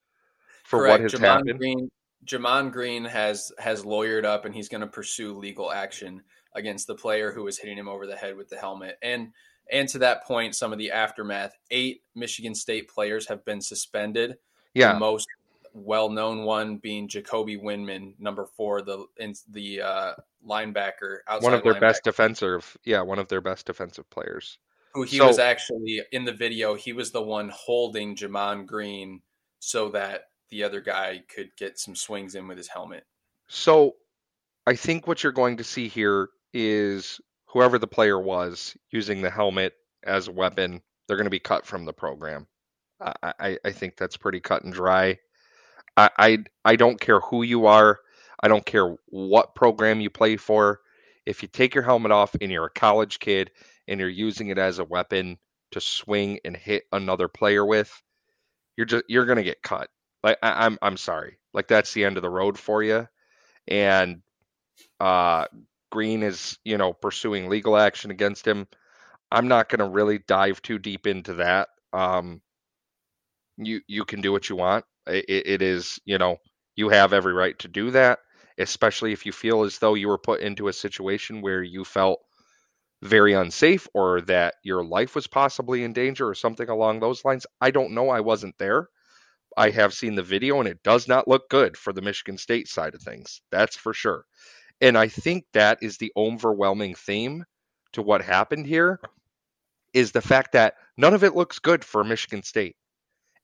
for 0.65 0.87
what 0.87 1.01
has 1.01 1.13
Gemon 1.13 1.21
happened. 1.21 1.59
Green, 1.59 1.91
Gemon 2.25 2.73
Green 2.73 3.05
has 3.05 3.53
has 3.59 3.85
lawyered 3.85 4.25
up 4.25 4.45
and 4.45 4.55
he's 4.55 4.69
going 4.69 4.81
to 4.81 4.87
pursue 4.87 5.35
legal 5.35 5.73
action 5.73 6.23
against 6.55 6.87
the 6.87 6.95
player 6.95 7.33
who 7.33 7.45
was 7.45 7.59
hitting 7.59 7.79
him 7.79 7.89
over 7.89 8.07
the 8.07 8.17
head 8.17 8.37
with 8.37 8.49
the 8.49 8.59
helmet. 8.59 8.97
And 9.03 9.33
and 9.71 9.89
to 9.91 9.99
that 9.99 10.25
point, 10.25 10.55
some 10.55 10.73
of 10.73 10.79
the 10.79 10.91
aftermath: 10.91 11.57
eight 11.71 12.03
Michigan 12.15 12.55
State 12.55 12.89
players 12.89 13.29
have 13.29 13.45
been 13.45 13.61
suspended. 13.61 14.37
Yeah, 14.75 14.95
The 14.95 14.99
most 15.75 15.85
well-known 15.87 16.45
one 16.45 16.77
being 16.77 17.09
Jacoby 17.09 17.57
Windmon, 17.57 18.15
number 18.19 18.47
four, 18.47 18.83
the 18.83 19.07
in 19.19 19.35
the 19.51 19.83
uh, 19.83 20.13
linebacker, 20.47 21.19
one 21.41 21.55
of 21.55 21.63
their 21.63 21.81
best 21.81 22.05
defensive, 22.05 22.77
yeah, 22.85 23.01
one 23.01 23.19
of 23.19 23.29
their 23.29 23.41
best 23.41 23.67
defensive 23.67 24.09
players. 24.11 24.59
Who 24.95 25.03
he 25.03 25.19
so, 25.19 25.27
was 25.27 25.39
actually 25.39 26.03
in 26.13 26.25
the 26.25 26.33
video. 26.33 26.75
He 26.75 26.93
was 26.93 27.11
the 27.11 27.23
one 27.23 27.51
holding 27.55 28.17
Gemon 28.17 28.67
Green 28.67 29.21
so 29.59 29.91
that 29.91 30.25
the 30.51 30.65
other 30.65 30.81
guy 30.81 31.23
could 31.35 31.51
get 31.57 31.79
some 31.79 31.95
swings 31.95 32.35
in 32.35 32.49
with 32.49 32.57
his 32.57 32.69
helmet. 32.69 33.05
So, 33.49 33.97
I 34.67 34.75
think 34.75 35.07
what 35.07 35.23
you're 35.23 35.33
going 35.33 35.59
to 35.59 35.65
see 35.65 35.89
here 35.89 36.31
is 36.53 37.21
whoever 37.47 37.79
the 37.79 37.87
player 37.87 38.19
was 38.19 38.77
using 38.91 39.23
the 39.23 39.31
helmet 39.31 39.75
as 40.05 40.29
a 40.29 40.33
weapon, 40.33 40.83
they're 41.07 41.17
going 41.17 41.25
to 41.25 41.31
be 41.31 41.39
cut 41.39 41.67
from 41.67 41.85
the 41.85 41.93
program. 41.93 42.47
I, 43.01 43.33
I, 43.39 43.59
I 43.65 43.73
think 43.73 43.97
that's 43.97 44.17
pretty 44.17 44.41
cut 44.41 44.65
and 44.65 44.73
dry. 44.73 45.19
I, 45.99 46.11
I 46.17 46.39
I 46.65 46.77
don't 46.77 47.01
care 47.01 47.19
who 47.19 47.43
you 47.43 47.67
are. 47.67 47.99
I 48.41 48.47
don't 48.47 48.65
care 48.65 48.95
what 49.07 49.57
program 49.57 50.01
you 50.01 50.11
play 50.11 50.37
for. 50.37 50.81
If 51.27 51.43
you 51.43 51.49
take 51.49 51.75
your 51.75 51.83
helmet 51.83 52.13
off 52.13 52.37
and 52.41 52.53
you're 52.53 52.67
a 52.67 52.71
college 52.71 53.19
kid 53.19 53.51
and 53.89 53.99
you're 53.99 54.09
using 54.09 54.49
it 54.49 54.59
as 54.59 54.79
a 54.79 54.85
weapon 54.85 55.39
to 55.73 55.81
swing 55.81 56.39
and 56.45 56.57
hit 56.57 56.85
another 56.93 57.27
player 57.27 57.67
with, 57.67 57.91
you're 58.77 58.87
just 58.87 59.05
you're 59.09 59.27
gonna 59.27 59.43
get 59.43 59.61
cut. 59.61 59.91
Like 60.23 60.39
I, 60.41 60.67
am 60.67 60.73
I'm, 60.75 60.79
I'm 60.83 60.97
sorry. 60.97 61.39
Like 61.53 61.67
that's 61.67 61.93
the 61.93 62.05
end 62.05 62.17
of 62.17 62.23
the 62.23 62.31
road 62.31 62.59
for 62.59 62.83
you. 62.83 63.09
And 63.67 64.23
uh, 65.01 65.47
Green 65.91 66.23
is 66.23 66.59
you 66.65 66.79
know 66.79 66.93
pursuing 66.93 67.49
legal 67.49 67.77
action 67.77 68.13
against 68.13 68.47
him. 68.47 68.69
I'm 69.33 69.49
not 69.49 69.69
gonna 69.69 69.89
really 69.89 70.19
dive 70.19 70.63
too 70.63 70.79
deep 70.79 71.09
into 71.09 71.35
that. 71.35 71.71
Um, 71.93 72.41
you 73.57 73.81
you 73.89 74.05
can 74.05 74.21
do 74.21 74.31
what 74.31 74.49
you 74.49 74.55
want. 74.55 74.85
It, 75.09 75.47
it 75.47 75.63
is 75.63 76.01
you 76.05 76.19
know 76.19 76.39
you 76.77 76.89
have 76.91 77.13
every 77.13 77.33
right 77.33 77.59
to 77.61 77.69
do 77.69 77.91
that, 77.93 78.21
especially 78.59 79.13
if 79.13 79.27
you 79.27 79.33
feel 79.33 79.63
as 79.65 79.79
though 79.79 79.95
you 79.95 80.09
were 80.09 80.19
put 80.19 80.41
into 80.41 80.69
a 80.69 80.73
situation 80.73 81.43
where 81.43 81.63
you 81.63 81.85
felt 81.85 82.21
very 83.03 83.33
unsafe 83.35 83.89
or 83.95 84.21
that 84.23 84.55
your 84.65 84.85
life 84.85 85.15
was 85.15 85.27
possibly 85.27 85.85
in 85.85 85.93
danger 85.93 86.29
or 86.29 86.35
something 86.35 86.69
along 86.69 87.01
those 87.01 87.25
lines. 87.25 87.47
I 87.61 87.71
don't 87.71 87.93
know. 87.93 88.11
I 88.11 88.21
wasn't 88.21 88.59
there. 88.59 88.89
I 89.57 89.71
have 89.71 89.95
seen 89.95 90.15
the 90.15 90.23
video 90.23 90.61
and 90.61 90.69
it 90.69 90.83
does 90.83 91.09
not 91.09 91.29
look 91.29 91.49
good 91.51 91.77
for 91.77 91.93
the 91.93 92.03
Michigan 92.03 92.39
State 92.39 92.69
side 92.69 92.95
of 92.95 93.03
things. 93.03 93.41
That's 93.51 93.77
for 93.77 93.95
sure. 93.95 94.25
And 94.81 94.99
I 94.99 95.09
think 95.09 95.45
that 95.55 95.79
is 95.83 95.99
the 95.99 96.13
overwhelming 96.17 96.95
theme 96.95 97.45
to 97.93 98.03
what 98.03 98.23
happened 98.23 98.67
here 98.67 99.01
is 99.95 100.13
the 100.13 100.23
fact 100.23 100.53
that 100.53 100.75
none 100.97 101.15
of 101.15 101.25
it 101.25 101.35
looks 101.35 101.59
good 101.59 101.85
for 101.85 102.05
Michigan 102.05 102.43
State. 102.43 102.77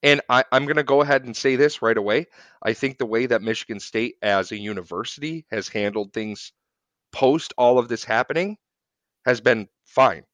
And 0.04 0.20
I, 0.28 0.44
am 0.52 0.66
going 0.66 0.76
to 0.76 0.82
go 0.82 1.00
ahead 1.00 1.24
and 1.24 1.34
say 1.34 1.56
this 1.56 1.80
right 1.80 1.96
away. 1.96 2.26
I 2.62 2.74
think 2.74 2.98
the 2.98 3.06
way 3.06 3.24
that 3.24 3.40
Michigan 3.40 3.80
State 3.80 4.16
as 4.20 4.52
a 4.52 4.58
university 4.58 5.46
has 5.50 5.66
handled 5.66 6.12
things 6.12 6.52
post 7.10 7.54
all 7.56 7.78
of 7.78 7.88
this 7.88 8.04
happening 8.04 8.58
has 9.24 9.40
been 9.40 9.66
fine. 9.86 10.24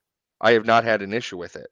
I 0.41 0.53
have 0.53 0.67
not 0.67 0.83
had 0.83 1.03
an 1.03 1.13
issue 1.13 1.39
with 1.39 1.55
it. 1.55 1.69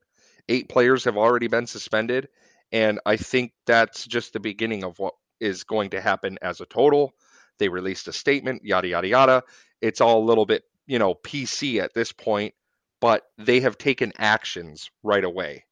Eight 0.49 0.69
players 0.69 1.05
have 1.05 1.17
already 1.17 1.49
been 1.49 1.67
suspended, 1.67 2.29
and 2.71 3.01
I 3.05 3.17
think 3.17 3.53
that's 3.67 4.07
just 4.07 4.33
the 4.33 4.41
beginning 4.41 4.85
of 4.85 4.97
what 5.01 5.15
is 5.41 5.65
going 5.65 5.91
to 5.91 6.01
happen 6.01 6.39
as 6.41 6.61
a 6.61 6.67
total. 6.67 7.15
They 7.59 7.69
released 7.69 8.07
a 8.07 8.13
statement, 8.13 8.65
yada, 8.65 8.87
yada, 8.87 9.09
yada. 9.09 9.43
It's 9.83 10.01
all 10.01 10.23
a 10.23 10.29
little 10.29 10.47
bit, 10.47 10.63
you 10.87 11.01
know, 11.01 11.17
PC 11.17 11.83
at 11.83 11.95
this 11.95 12.13
point, 12.13 12.55
but 13.01 13.25
they 13.39 13.59
have 13.61 13.77
taken 13.77 14.13
actions 14.19 14.89
right 15.03 15.25
away. 15.25 15.65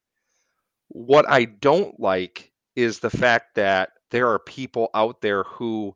What 0.97 1.29
I 1.29 1.45
don't 1.45 1.99
like 1.99 2.51
is 2.75 2.99
the 2.99 3.11
fact 3.11 3.53
that 3.53 3.91
there 4.09 4.29
are 4.29 4.39
people 4.39 4.89
out 4.95 5.21
there 5.21 5.43
who 5.43 5.95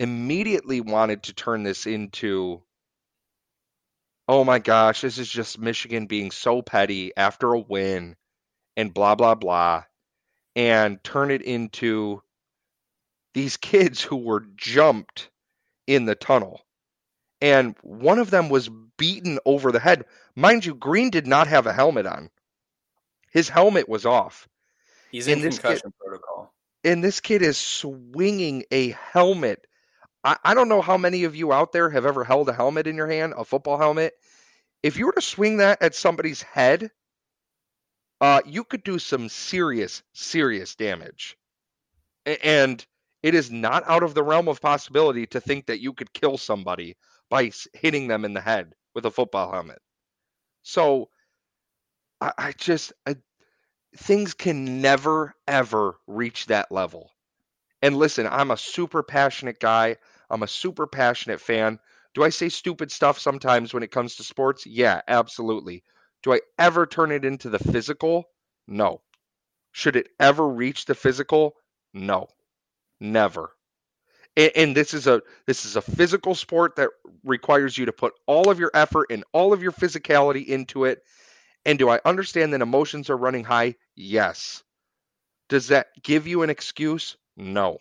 immediately 0.00 0.80
wanted 0.80 1.22
to 1.22 1.34
turn 1.34 1.62
this 1.62 1.86
into 1.86 2.60
oh 4.26 4.42
my 4.42 4.58
gosh, 4.58 5.02
this 5.02 5.18
is 5.18 5.28
just 5.28 5.60
Michigan 5.60 6.06
being 6.06 6.32
so 6.32 6.62
petty 6.62 7.12
after 7.16 7.52
a 7.52 7.60
win 7.60 8.16
and 8.76 8.92
blah, 8.92 9.14
blah, 9.14 9.36
blah, 9.36 9.84
and 10.56 11.02
turn 11.04 11.30
it 11.30 11.42
into 11.42 12.20
these 13.34 13.56
kids 13.72 14.02
who 14.02 14.16
were 14.16 14.46
jumped 14.56 15.30
in 15.86 16.06
the 16.06 16.16
tunnel. 16.16 16.60
And 17.40 17.76
one 17.82 18.18
of 18.18 18.30
them 18.30 18.48
was 18.48 18.68
beaten 18.98 19.38
over 19.46 19.70
the 19.70 19.80
head. 19.80 20.06
Mind 20.34 20.64
you, 20.64 20.74
Green 20.74 21.10
did 21.10 21.28
not 21.28 21.46
have 21.46 21.66
a 21.66 21.72
helmet 21.72 22.06
on. 22.06 22.30
His 23.30 23.48
helmet 23.48 23.88
was 23.88 24.04
off. 24.04 24.48
He's 25.10 25.26
in 25.26 25.42
and 25.42 25.52
concussion 25.52 25.90
kid, 25.90 25.98
protocol. 25.98 26.52
And 26.84 27.02
this 27.02 27.20
kid 27.20 27.42
is 27.42 27.56
swinging 27.56 28.64
a 28.70 28.90
helmet. 28.90 29.66
I, 30.24 30.36
I 30.44 30.54
don't 30.54 30.68
know 30.68 30.82
how 30.82 30.96
many 30.96 31.24
of 31.24 31.34
you 31.34 31.52
out 31.52 31.72
there 31.72 31.90
have 31.90 32.06
ever 32.06 32.24
held 32.24 32.48
a 32.48 32.52
helmet 32.52 32.86
in 32.86 32.96
your 32.96 33.08
hand, 33.08 33.34
a 33.36 33.44
football 33.44 33.78
helmet. 33.78 34.14
If 34.82 34.96
you 34.96 35.06
were 35.06 35.12
to 35.12 35.20
swing 35.20 35.58
that 35.58 35.82
at 35.82 35.94
somebody's 35.94 36.42
head, 36.42 36.90
uh, 38.20 38.40
you 38.44 38.64
could 38.64 38.82
do 38.82 38.98
some 38.98 39.28
serious, 39.28 40.02
serious 40.12 40.74
damage. 40.74 41.36
And 42.26 42.84
it 43.22 43.34
is 43.34 43.50
not 43.50 43.84
out 43.86 44.02
of 44.02 44.14
the 44.14 44.22
realm 44.22 44.48
of 44.48 44.60
possibility 44.60 45.26
to 45.26 45.40
think 45.40 45.66
that 45.66 45.80
you 45.80 45.92
could 45.92 46.12
kill 46.12 46.38
somebody 46.38 46.96
by 47.28 47.50
hitting 47.74 48.08
them 48.08 48.24
in 48.24 48.34
the 48.34 48.40
head 48.40 48.74
with 48.94 49.06
a 49.06 49.10
football 49.10 49.50
helmet. 49.50 49.80
So 50.62 51.08
I, 52.20 52.32
I 52.38 52.52
just 52.52 52.92
I, 53.06 53.16
things 53.96 54.34
can 54.34 54.80
never 54.80 55.34
ever 55.48 55.98
reach 56.06 56.46
that 56.46 56.70
level. 56.70 57.10
And 57.82 57.96
listen, 57.96 58.26
I'm 58.26 58.50
a 58.50 58.56
super 58.56 59.02
passionate 59.02 59.58
guy. 59.58 59.96
I'm 60.28 60.42
a 60.42 60.48
super 60.48 60.86
passionate 60.86 61.40
fan. 61.40 61.78
Do 62.14 62.22
I 62.22 62.28
say 62.28 62.48
stupid 62.48 62.90
stuff 62.90 63.18
sometimes 63.18 63.72
when 63.72 63.82
it 63.82 63.90
comes 63.90 64.16
to 64.16 64.24
sports? 64.24 64.66
Yeah, 64.66 65.00
absolutely. 65.08 65.82
Do 66.22 66.34
I 66.34 66.40
ever 66.58 66.86
turn 66.86 67.12
it 67.12 67.24
into 67.24 67.48
the 67.48 67.58
physical? 67.58 68.24
No. 68.66 69.00
Should 69.72 69.96
it 69.96 70.08
ever 70.18 70.46
reach 70.46 70.84
the 70.84 70.94
physical? 70.94 71.56
No. 71.94 72.28
Never. 73.00 73.56
And, 74.36 74.52
and, 74.54 74.76
this 74.76 74.94
is 74.94 75.06
a 75.06 75.22
this 75.46 75.64
is 75.64 75.76
a 75.76 75.82
physical 75.82 76.34
sport 76.34 76.76
that 76.76 76.90
requires 77.24 77.76
you 77.76 77.86
to 77.86 77.92
put 77.92 78.12
all 78.26 78.50
of 78.50 78.60
your 78.60 78.70
effort 78.74 79.06
and 79.10 79.24
all 79.32 79.52
of 79.52 79.62
your 79.62 79.72
physicality 79.72 80.46
into 80.46 80.84
it 80.84 81.02
and 81.64 81.78
do 81.78 81.88
I 81.88 82.00
understand 82.04 82.52
that 82.52 82.62
emotions 82.62 83.10
are 83.10 83.16
running 83.16 83.44
high? 83.44 83.74
Yes. 83.94 84.62
Does 85.48 85.68
that 85.68 85.88
give 86.02 86.26
you 86.26 86.42
an 86.42 86.50
excuse? 86.50 87.16
No. 87.36 87.78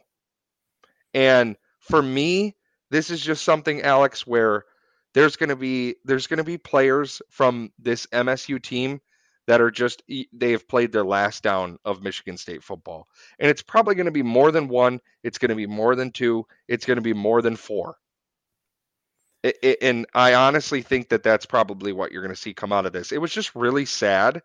And 1.14 1.56
for 1.80 2.02
me, 2.02 2.56
this 2.92 3.10
is 3.10 3.22
just 3.22 3.44
something, 3.44 3.82
Alex, 3.82 4.26
where 4.26 4.66
there's 5.14 5.36
going 5.36 5.50
to 5.50 5.56
be 5.56 5.96
there's 6.06 6.28
going 6.28 6.38
to 6.38 6.44
be 6.44 6.58
players 6.58 7.22
from 7.30 7.72
this 7.80 8.06
MSU 8.08 8.62
team 8.62 9.02
that 9.48 9.62
are 9.62 9.72
just 9.72 10.04
they 10.32 10.52
have 10.52 10.68
played 10.68 10.92
their 10.92 11.04
last 11.04 11.42
down 11.42 11.80
of 11.84 12.04
Michigan 12.04 12.38
State 12.38 12.64
football. 12.64 13.08
And 13.40 13.50
it's 13.50 13.64
probably 13.64 13.96
going 13.96 14.06
to 14.06 14.12
be 14.12 14.24
more 14.24 14.52
than 14.52 14.68
one, 14.68 15.00
it's 15.24 15.40
going 15.40 15.50
to 15.50 15.56
be 15.56 15.66
more 15.66 15.96
than 15.96 16.12
two, 16.12 16.46
it's 16.68 16.86
going 16.86 16.98
to 16.98 17.02
be 17.02 17.14
more 17.14 17.42
than 17.42 17.56
four. 17.56 17.96
It, 19.42 19.58
it, 19.62 19.78
and 19.82 20.06
I 20.14 20.34
honestly 20.34 20.82
think 20.82 21.10
that 21.10 21.24
that's 21.24 21.46
probably 21.46 21.94
what 21.94 22.12
you're 22.12 22.22
going 22.22 22.36
to 22.36 22.42
see 22.42 22.54
come 22.54 22.74
out 22.74 22.86
of 22.86 22.94
this. 22.94 23.12
It 23.12 23.22
was 23.22 23.32
just 23.32 23.56
really 23.56 23.86
sad, 23.86 24.42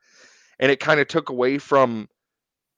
and 0.60 0.70
it 0.70 0.78
kind 0.78 1.00
of 1.00 1.08
took 1.08 1.30
away 1.30 1.58
from, 1.58 2.08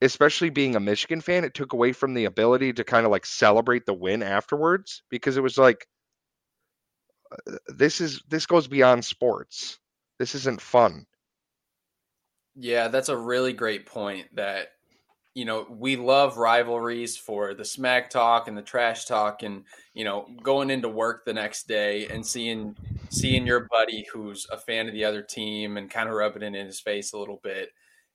especially 0.00 0.48
being 0.50 0.76
a 0.76 0.80
Michigan 0.80 1.20
fan, 1.20 1.44
it 1.44 1.52
took 1.52 1.74
away 1.74 1.92
from 1.92 2.14
the 2.14 2.24
ability 2.24 2.72
to 2.74 2.84
kind 2.84 3.04
of 3.04 3.12
like 3.12 3.26
celebrate 3.26 3.84
the 3.84 3.94
win 3.94 4.22
afterwards 4.22 5.02
because 5.10 5.36
it 5.36 5.42
was 5.42 5.58
like, 5.58 5.86
uh, 7.30 7.56
this 7.68 8.00
is 8.00 8.22
this 8.28 8.46
goes 8.46 8.66
beyond 8.66 9.04
sports. 9.04 9.78
This 10.18 10.34
isn't 10.34 10.60
fun. 10.60 11.06
Yeah, 12.54 12.88
that's 12.88 13.10
a 13.10 13.16
really 13.16 13.52
great 13.52 13.84
point. 13.84 14.34
That 14.36 14.68
you 15.36 15.44
know, 15.44 15.66
we 15.68 15.96
love 15.96 16.38
rivalries 16.38 17.14
for 17.14 17.52
the 17.52 17.62
smack 17.62 18.08
talk 18.08 18.48
and 18.48 18.56
the 18.56 18.62
trash 18.62 19.04
talk 19.04 19.42
and, 19.42 19.64
you 19.92 20.02
know, 20.02 20.26
going 20.42 20.70
into 20.70 20.88
work 20.88 21.26
the 21.26 21.34
next 21.34 21.68
day 21.68 22.06
and 22.06 22.24
seeing 22.24 22.74
seeing 23.10 23.46
your 23.46 23.68
buddy 23.70 24.06
who's 24.10 24.46
a 24.50 24.56
fan 24.56 24.88
of 24.88 24.94
the 24.94 25.04
other 25.04 25.20
team 25.20 25.76
and 25.76 25.90
kind 25.90 26.08
of 26.08 26.14
rubbing 26.14 26.42
it 26.42 26.54
in 26.54 26.64
his 26.64 26.80
face 26.80 27.12
a 27.12 27.18
little 27.18 27.38
bit. 27.42 27.68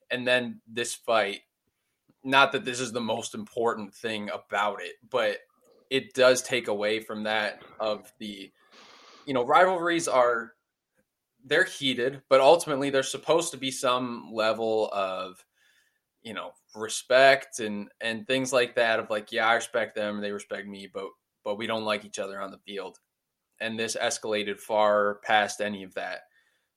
And 0.10 0.28
then 0.28 0.62
this 0.66 0.96
fight, 0.96 1.42
not 2.24 2.52
that 2.54 2.66
this 2.66 2.80
is 2.80 2.92
the 2.92 3.00
most 3.00 3.36
important 3.36 3.94
thing 3.94 4.32
about 4.32 4.82
it, 4.82 4.94
but 5.08 5.38
it 5.92 6.16
does 6.16 6.42
take 6.42 6.70
away 6.70 7.02
from 7.02 7.22
that 7.26 7.62
of 7.80 8.12
the 8.18 8.52
you 9.28 9.36
know, 9.36 9.46
rivalries 9.46 10.08
are 10.08 10.54
they're 11.46 11.66
heated, 11.66 12.24
but 12.30 12.42
ultimately 12.42 12.90
there's 12.90 13.12
supposed 13.12 13.52
to 13.52 13.58
be 13.58 13.70
some 13.70 14.32
level 14.34 14.90
of 14.92 15.46
you 16.24 16.34
know 16.34 16.52
respect 16.76 17.60
and 17.60 17.90
and 18.00 18.28
things 18.28 18.54
like 18.54 18.76
that 18.76 19.00
of 19.00 19.10
like 19.10 19.32
yeah 19.32 19.48
i 19.48 19.54
respect 19.56 19.96
them 19.96 20.22
they 20.22 20.32
respect 20.32 20.68
me 20.68 20.88
but 20.94 21.06
but 21.44 21.58
we 21.58 21.68
don't 21.68 21.86
like 21.86 22.06
each 22.06 22.20
other 22.20 22.40
on 22.40 22.52
the 22.52 22.60
field. 22.60 23.00
And 23.60 23.80
this 23.80 23.96
escalated 24.00 24.60
far 24.60 25.20
past 25.24 25.60
any 25.60 25.84
of 25.84 25.94
that. 25.96 26.22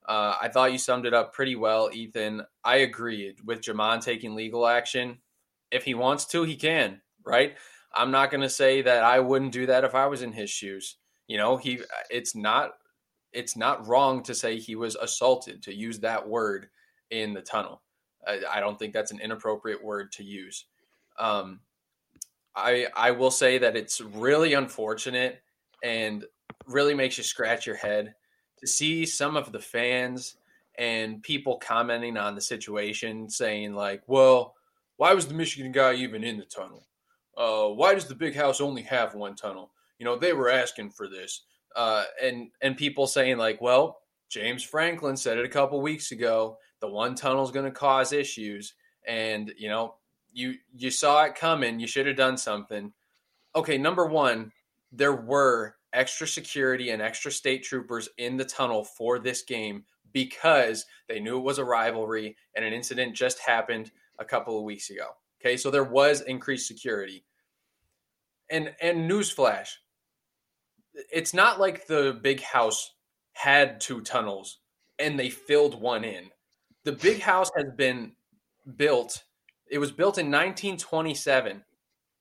Uh, 0.06 0.36
i 0.40 0.48
thought 0.48 0.72
you 0.72 0.78
summed 0.78 1.06
it 1.06 1.14
up 1.14 1.32
pretty 1.32 1.56
well 1.56 1.90
ethan. 1.92 2.42
I 2.64 2.76
agree 2.76 3.34
with 3.44 3.62
Gemon 3.62 4.02
taking 4.02 4.34
legal 4.34 4.66
action. 4.66 5.18
If 5.70 5.84
he 5.84 5.94
wants 5.94 6.24
to 6.26 6.44
he 6.44 6.56
can 6.56 7.00
right? 7.24 7.54
I'm 7.94 8.10
not 8.10 8.30
going 8.30 8.42
to 8.42 8.50
say 8.50 8.82
that 8.82 9.02
I 9.02 9.20
wouldn't 9.20 9.52
do 9.52 9.66
that 9.66 9.84
if 9.84 9.94
I 9.94 10.06
was 10.06 10.22
in 10.22 10.32
his 10.32 10.50
shoes. 10.50 10.96
You 11.26 11.38
know, 11.38 11.56
he 11.56 11.80
it's 12.10 12.34
not 12.34 12.72
it's 13.32 13.56
not 13.56 13.86
wrong 13.86 14.22
to 14.24 14.34
say 14.34 14.58
he 14.58 14.76
was 14.76 14.94
assaulted 14.96 15.62
to 15.62 15.74
use 15.74 15.98
that 16.00 16.28
word 16.28 16.68
in 17.10 17.32
the 17.32 17.42
tunnel. 17.42 17.82
I, 18.26 18.40
I 18.54 18.60
don't 18.60 18.78
think 18.78 18.92
that's 18.92 19.10
an 19.10 19.20
inappropriate 19.20 19.82
word 19.82 20.12
to 20.12 20.24
use. 20.24 20.66
Um, 21.18 21.60
I 22.56 22.86
I 22.94 23.10
will 23.10 23.30
say 23.30 23.58
that 23.58 23.76
it's 23.76 24.00
really 24.00 24.54
unfortunate 24.54 25.42
and 25.82 26.24
really 26.66 26.94
makes 26.94 27.18
you 27.18 27.24
scratch 27.24 27.66
your 27.66 27.76
head 27.76 28.14
to 28.58 28.66
see 28.66 29.04
some 29.06 29.36
of 29.36 29.52
the 29.52 29.60
fans 29.60 30.36
and 30.78 31.22
people 31.22 31.58
commenting 31.58 32.16
on 32.16 32.34
the 32.34 32.40
situation 32.40 33.28
saying 33.28 33.74
like, 33.74 34.02
"Well, 34.06 34.54
why 34.96 35.14
was 35.14 35.26
the 35.26 35.34
Michigan 35.34 35.72
guy 35.72 35.94
even 35.94 36.24
in 36.24 36.38
the 36.38 36.44
tunnel? 36.44 36.86
Uh, 37.36 37.68
why 37.68 37.94
does 37.94 38.06
the 38.06 38.14
big 38.14 38.34
house 38.34 38.60
only 38.60 38.82
have 38.82 39.14
one 39.14 39.34
tunnel? 39.34 39.72
You 39.98 40.04
know, 40.04 40.16
they 40.16 40.32
were 40.32 40.50
asking 40.50 40.90
for 40.90 41.08
this." 41.08 41.42
Uh, 41.76 42.04
and 42.22 42.50
and 42.62 42.76
people 42.76 43.06
saying 43.06 43.36
like, 43.36 43.60
"Well, 43.60 44.00
James 44.28 44.62
Franklin 44.62 45.16
said 45.16 45.38
it 45.38 45.44
a 45.44 45.48
couple 45.48 45.80
weeks 45.80 46.10
ago. 46.10 46.58
The 46.84 46.90
one 46.90 47.14
tunnel 47.14 47.42
is 47.42 47.50
going 47.50 47.64
to 47.64 47.70
cause 47.70 48.12
issues, 48.12 48.74
and 49.06 49.54
you 49.56 49.70
know, 49.70 49.94
you 50.34 50.56
you 50.76 50.90
saw 50.90 51.24
it 51.24 51.34
coming. 51.34 51.80
You 51.80 51.86
should 51.86 52.06
have 52.06 52.16
done 52.16 52.36
something." 52.36 52.92
Okay, 53.56 53.78
number 53.78 54.04
one, 54.04 54.52
there 54.92 55.14
were 55.14 55.76
extra 55.94 56.28
security 56.28 56.90
and 56.90 57.00
extra 57.00 57.32
state 57.32 57.62
troopers 57.62 58.10
in 58.18 58.36
the 58.36 58.44
tunnel 58.44 58.84
for 58.84 59.18
this 59.18 59.40
game 59.40 59.84
because 60.12 60.84
they 61.08 61.20
knew 61.20 61.38
it 61.38 61.44
was 61.44 61.58
a 61.58 61.64
rivalry 61.64 62.36
and 62.54 62.66
an 62.66 62.74
incident 62.74 63.16
just 63.16 63.38
happened 63.38 63.90
a 64.18 64.24
couple 64.26 64.58
of 64.58 64.64
weeks 64.64 64.90
ago. 64.90 65.12
Okay, 65.40 65.56
so 65.56 65.70
there 65.70 65.84
was 65.84 66.20
increased 66.20 66.68
security. 66.68 67.24
And 68.50 68.74
and 68.82 69.10
newsflash, 69.10 69.70
it's 70.92 71.32
not 71.32 71.58
like 71.58 71.86
the 71.86 72.20
big 72.22 72.42
house 72.42 72.92
had 73.32 73.80
two 73.80 74.02
tunnels 74.02 74.58
and 74.98 75.18
they 75.18 75.30
filled 75.30 75.80
one 75.80 76.04
in. 76.04 76.28
The 76.84 76.92
big 76.92 77.20
house 77.20 77.50
has 77.56 77.66
been 77.76 78.12
built. 78.76 79.24
It 79.70 79.78
was 79.78 79.90
built 79.90 80.18
in 80.18 80.26
1927. 80.26 81.64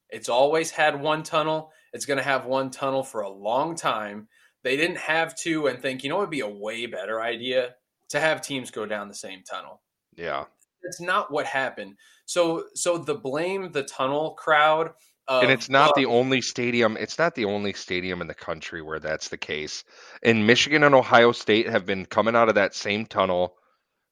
It's 0.10 0.30
always 0.30 0.72
had 0.72 1.00
one 1.00 1.24
tunnel. 1.24 1.72
It's 1.92 2.06
going 2.06 2.18
to 2.18 2.24
have 2.24 2.46
one 2.46 2.72
tunnel 2.72 3.04
for 3.04 3.22
a 3.22 3.30
long 3.30 3.76
time. 3.76 4.28
They 4.64 4.78
didn't 4.78 4.98
have 4.98 5.36
to 5.38 5.68
and 5.68 5.82
think, 5.82 6.04
you 6.04 6.10
know, 6.10 6.18
it 6.18 6.22
would 6.22 6.30
be 6.30 6.40
a 6.40 6.48
way 6.48 6.86
better 6.86 7.22
idea 7.22 7.76
to 8.10 8.20
have 8.20 8.42
teams 8.42 8.72
go 8.72 8.86
down 8.86 9.08
the 9.08 9.14
same 9.14 9.44
tunnel. 9.44 9.82
Yeah. 10.16 10.46
That's 10.84 11.02
not 11.02 11.32
what 11.32 11.46
happened. 11.46 11.96
So 12.26 12.66
so 12.74 12.98
the 12.98 13.16
blame 13.16 13.72
the 13.72 13.84
tunnel 13.84 14.32
crowd 14.32 14.92
and 15.28 15.52
it's 15.52 15.70
not 15.70 15.96
the 15.96 16.06
only 16.06 16.42
stadium 16.42 16.98
it's 16.98 17.18
not 17.18 17.36
the 17.36 17.46
only 17.46 17.74
stadium 17.74 18.22
in 18.22 18.28
the 18.28 18.34
country 18.34 18.82
where 18.82 19.00
that's 19.00 19.30
the 19.30 19.38
case 19.38 19.84
and 20.22 20.46
michigan 20.46 20.84
and 20.84 20.94
ohio 20.94 21.32
state 21.32 21.70
have 21.70 21.86
been 21.86 22.06
coming 22.06 22.36
out 22.36 22.50
of 22.50 22.56
that 22.56 22.76
same 22.76 23.06
tunnel 23.06 23.56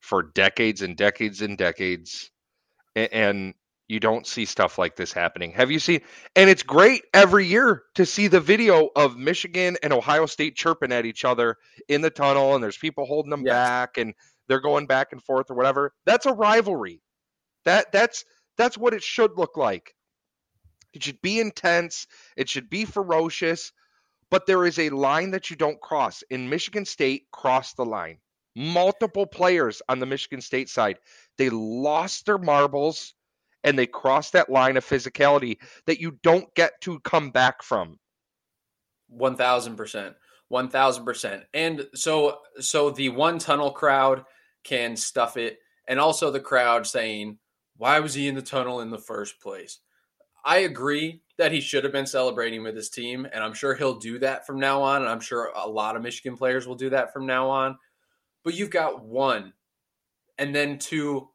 for 0.02 0.22
decades 0.22 0.82
and 0.82 0.96
decades 0.96 1.40
and 1.40 1.56
decades 1.56 2.30
and 2.94 3.54
you 3.88 3.98
don't 3.98 4.26
see 4.26 4.44
stuff 4.44 4.78
like 4.78 4.96
this 4.96 5.12
happening 5.12 5.52
have 5.52 5.70
you 5.70 5.78
seen 5.78 6.00
and 6.36 6.50
it's 6.50 6.62
great 6.62 7.02
every 7.14 7.46
year 7.46 7.82
to 7.94 8.04
see 8.04 8.28
the 8.28 8.40
video 8.40 8.90
of 8.94 9.16
michigan 9.16 9.76
and 9.82 9.92
ohio 9.92 10.26
state 10.26 10.54
chirping 10.54 10.92
at 10.92 11.06
each 11.06 11.24
other 11.24 11.56
in 11.88 12.02
the 12.02 12.10
tunnel 12.10 12.54
and 12.54 12.62
there's 12.62 12.76
people 12.76 13.06
holding 13.06 13.30
them 13.30 13.44
yes. 13.46 13.52
back 13.52 13.96
and 13.96 14.12
they're 14.48 14.60
going 14.60 14.86
back 14.86 15.08
and 15.12 15.22
forth 15.22 15.50
or 15.50 15.54
whatever 15.54 15.94
that's 16.04 16.26
a 16.26 16.32
rivalry 16.32 17.00
that 17.64 17.90
that's 17.92 18.24
that's 18.58 18.76
what 18.76 18.92
it 18.92 19.02
should 19.02 19.38
look 19.38 19.56
like 19.56 19.94
it 20.92 21.02
should 21.02 21.22
be 21.22 21.40
intense, 21.40 22.06
it 22.36 22.48
should 22.48 22.68
be 22.68 22.84
ferocious, 22.84 23.72
but 24.30 24.46
there 24.46 24.64
is 24.66 24.78
a 24.78 24.90
line 24.90 25.30
that 25.30 25.50
you 25.50 25.56
don't 25.56 25.80
cross. 25.80 26.22
In 26.30 26.48
Michigan 26.48 26.84
State, 26.84 27.30
cross 27.30 27.72
the 27.74 27.84
line. 27.84 28.18
Multiple 28.54 29.26
players 29.26 29.80
on 29.88 29.98
the 29.98 30.06
Michigan 30.06 30.40
State 30.40 30.68
side, 30.68 30.98
they 31.38 31.48
lost 31.50 32.26
their 32.26 32.38
marbles 32.38 33.14
and 33.64 33.78
they 33.78 33.86
crossed 33.86 34.32
that 34.32 34.50
line 34.50 34.76
of 34.76 34.84
physicality 34.84 35.56
that 35.86 36.00
you 36.00 36.18
don't 36.22 36.52
get 36.54 36.72
to 36.82 37.00
come 37.00 37.30
back 37.30 37.62
from. 37.62 37.98
1000%. 39.16 40.14
1000%. 40.52 41.44
And 41.54 41.88
so 41.94 42.40
so 42.60 42.90
the 42.90 43.08
one 43.08 43.38
tunnel 43.38 43.70
crowd 43.70 44.24
can 44.64 44.96
stuff 44.96 45.36
it 45.36 45.58
and 45.88 45.98
also 45.98 46.30
the 46.30 46.40
crowd 46.40 46.86
saying, 46.86 47.38
"Why 47.76 48.00
was 48.00 48.14
he 48.14 48.28
in 48.28 48.34
the 48.34 48.42
tunnel 48.42 48.80
in 48.80 48.90
the 48.90 48.98
first 48.98 49.40
place?" 49.40 49.78
I 50.44 50.58
agree 50.58 51.22
that 51.38 51.52
he 51.52 51.60
should 51.60 51.84
have 51.84 51.92
been 51.92 52.06
celebrating 52.06 52.62
with 52.62 52.76
his 52.76 52.90
team, 52.90 53.26
and 53.32 53.42
I'm 53.42 53.54
sure 53.54 53.74
he'll 53.74 53.98
do 53.98 54.18
that 54.18 54.46
from 54.46 54.58
now 54.58 54.82
on. 54.82 55.02
And 55.02 55.10
I'm 55.10 55.20
sure 55.20 55.52
a 55.54 55.68
lot 55.68 55.96
of 55.96 56.02
Michigan 56.02 56.36
players 56.36 56.66
will 56.66 56.74
do 56.74 56.90
that 56.90 57.12
from 57.12 57.26
now 57.26 57.48
on. 57.48 57.78
But 58.44 58.54
you've 58.54 58.70
got 58.70 59.04
one, 59.04 59.52
and 60.38 60.54
then 60.54 60.78
two 60.78 61.28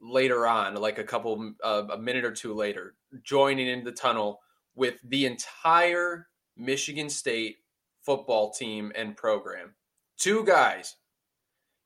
later 0.00 0.46
on, 0.46 0.74
like 0.74 0.98
a 0.98 1.04
couple, 1.04 1.54
uh, 1.62 1.84
a 1.92 1.98
minute 1.98 2.24
or 2.24 2.32
two 2.32 2.54
later, 2.54 2.94
joining 3.22 3.68
in 3.68 3.84
the 3.84 3.92
tunnel 3.92 4.40
with 4.74 4.94
the 5.04 5.26
entire 5.26 6.28
Michigan 6.56 7.08
State 7.08 7.58
football 8.02 8.50
team 8.50 8.92
and 8.94 9.16
program. 9.16 9.74
Two 10.18 10.44
guys. 10.44 10.96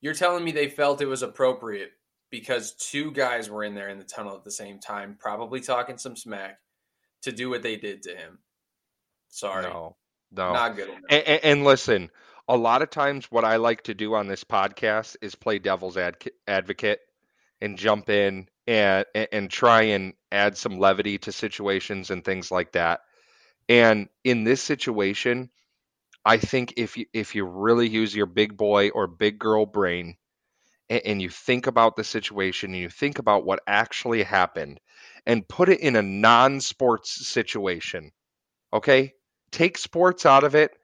You're 0.01 0.15
telling 0.15 0.45
me 0.45 0.53
they 0.53 0.69
felt 0.69 1.01
it 1.01 1.07
was 1.07 1.23
appropriate 1.23 1.93
because 2.31 2.75
two 2.75 3.11
guys 3.11 3.51
were 3.51 3.65
in 3.65 3.75
there 3.75 3.89
in 3.89 3.99
the 3.99 4.05
tunnel 4.05 4.37
at 4.37 4.45
the 4.45 4.51
same 4.51 4.79
time, 4.79 5.17
probably 5.19 5.61
talking 5.61 5.99
some 5.99 6.17
smack 6.17 6.61
to 7.23 7.33
do 7.33 7.51
what 7.51 7.63
they 7.63 7.77
did 7.77 8.03
to 8.03 8.11
him. 8.11 8.39
Sorry. 9.29 9.63
No, 9.63 9.97
no. 10.31 10.53
Not 10.53 10.77
good 10.77 10.89
enough. 10.89 11.01
And, 11.11 11.23
and, 11.25 11.45
and 11.45 11.65
listen, 11.65 12.11
a 12.49 12.57
lot 12.57 12.83
of 12.83 12.91
times 12.91 13.31
what 13.31 13.45
I 13.45 13.57
like 13.57 13.83
to 13.85 13.95
do 13.95 14.15
on 14.15 14.27
this 14.27 14.45
podcast 14.45 15.17
is 15.21 15.35
play 15.35 15.59
devil's 15.59 15.97
ad- 15.97 16.17
advocate 16.47 17.01
and 17.61 17.77
jump 17.77 18.09
in 18.09 18.49
and, 18.67 19.05
and 19.15 19.51
try 19.51 19.83
and 19.83 20.15
add 20.33 20.57
some 20.57 20.79
levity 20.79 21.19
to 21.19 21.33
situations 21.33 22.11
and 22.11 22.25
things 22.25 22.51
like 22.51 22.73
that. 22.73 23.01
And 23.69 24.09
in 24.25 24.45
this 24.45 24.63
situation, 24.63 25.51
I 26.25 26.39
think 26.39 26.75
if 26.77 26.97
you 26.97 27.07
if 27.13 27.35
you 27.35 27.45
really 27.45 27.89
use 27.89 28.15
your 28.15 28.27
big 28.27 28.57
boy 28.57 28.91
or 28.91 29.07
big 29.07 29.39
girl 29.39 29.67
brain 29.67 30.17
and, 30.89 31.03
and 31.05 31.23
you 31.23 31.29
think 31.29 31.67
about 31.67 31.97
the 31.97 32.05
situation 32.05 32.71
and 32.73 32.81
you 32.81 32.89
think 32.89 33.19
about 33.19 33.45
what 33.45 33.61
actually 33.67 34.23
happened 34.23 34.81
and 35.27 35.49
put 35.49 35.69
it 35.69 35.81
in 35.81 35.97
a 35.97 36.03
non 36.03 36.61
sports 36.61 37.27
situation. 37.27 38.11
Okay? 38.73 39.15
Take 39.51 39.79
sports 39.79 40.27
out 40.27 40.45
of 40.45 40.55
it. 40.55 40.78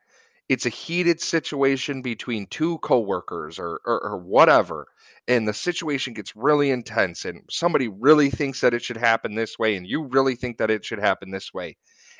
It's 0.48 0.66
a 0.66 0.70
heated 0.70 1.20
situation 1.20 2.02
between 2.02 2.46
two 2.46 2.78
coworkers 2.78 3.58
or, 3.58 3.80
or, 3.84 4.00
or 4.04 4.18
whatever. 4.18 4.86
And 5.26 5.48
the 5.48 5.54
situation 5.54 6.12
gets 6.12 6.36
really 6.36 6.70
intense, 6.70 7.24
and 7.24 7.42
somebody 7.50 7.88
really 7.88 8.28
thinks 8.28 8.60
that 8.60 8.74
it 8.74 8.82
should 8.82 8.98
happen 8.98 9.34
this 9.34 9.58
way, 9.58 9.76
and 9.76 9.86
you 9.86 10.04
really 10.04 10.34
think 10.34 10.58
that 10.58 10.70
it 10.70 10.84
should 10.84 10.98
happen 10.98 11.30
this 11.30 11.54
way. 11.54 11.76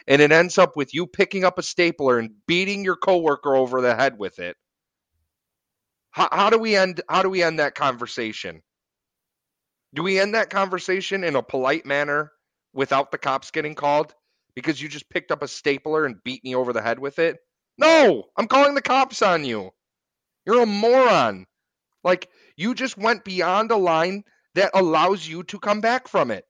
And 0.07 0.23
it 0.23 0.33
ends 0.33 0.57
up 0.57 0.75
with 0.75 0.95
you 0.95 1.07
picking 1.07 1.45
up 1.45 1.59
a 1.59 1.63
stapler 1.63 2.19
and 2.19 2.31
beating 2.47 2.83
your 2.83 2.97
coworker 2.97 3.55
over 3.55 3.83
the 3.83 3.95
head 3.95 4.19
with 4.19 4.39
it. 4.39 4.57
How, 6.13 6.29
how 6.31 6.51
do 6.51 6.59
we 6.59 6.77
end 6.77 7.03
how 7.09 7.23
do 7.23 7.29
we 7.29 7.43
end 7.43 7.59
that 7.59 7.75
conversation? 7.75 8.63
Do 9.95 10.03
we 10.03 10.19
end 10.19 10.35
that 10.35 10.51
conversation 10.51 11.25
in 11.25 11.37
a 11.37 11.43
polite 11.43 11.87
manner 11.87 12.33
without 12.73 13.11
the 13.11 13.19
cops 13.19 13.51
getting 13.51 13.75
called 13.75 14.15
because 14.55 14.81
you 14.81 14.89
just 14.89 15.11
picked 15.11 15.31
up 15.31 15.43
a 15.43 15.49
stapler 15.49 16.05
and 16.05 16.23
beat 16.25 16.45
me 16.45 16.55
over 16.55 16.73
the 16.73 16.83
head 16.83 16.99
with 16.99 17.19
it? 17.19 17.39
No, 17.79 18.25
I'm 18.37 18.47
calling 18.47 18.75
the 18.75 18.83
cops 18.83 19.23
on 19.23 19.45
you. 19.45 19.73
You're 20.47 20.63
a 20.63 20.67
moron. 20.67 21.47
Like, 22.03 22.29
you 22.57 22.75
just 22.75 22.97
went 22.97 23.25
beyond 23.25 23.71
a 23.71 23.77
line 23.77 24.25
that 24.55 24.71
allows 24.75 25.27
you 25.27 25.43
to 25.45 25.59
come 25.59 25.81
back 25.81 26.09
from 26.09 26.31
it. 26.31 26.47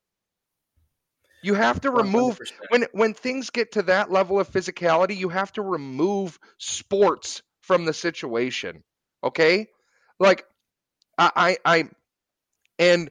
You 1.42 1.54
have 1.54 1.82
to 1.82 1.90
remove 1.90 2.38
100%. 2.38 2.52
when 2.70 2.86
when 2.92 3.14
things 3.14 3.50
get 3.50 3.72
to 3.72 3.82
that 3.82 4.10
level 4.10 4.40
of 4.40 4.50
physicality, 4.50 5.16
you 5.16 5.28
have 5.28 5.52
to 5.52 5.62
remove 5.62 6.38
sports 6.56 7.42
from 7.60 7.84
the 7.84 7.92
situation. 7.92 8.82
Okay? 9.22 9.68
Like 10.18 10.46
I 11.18 11.30
I, 11.36 11.76
I 11.76 11.88
and 12.78 13.10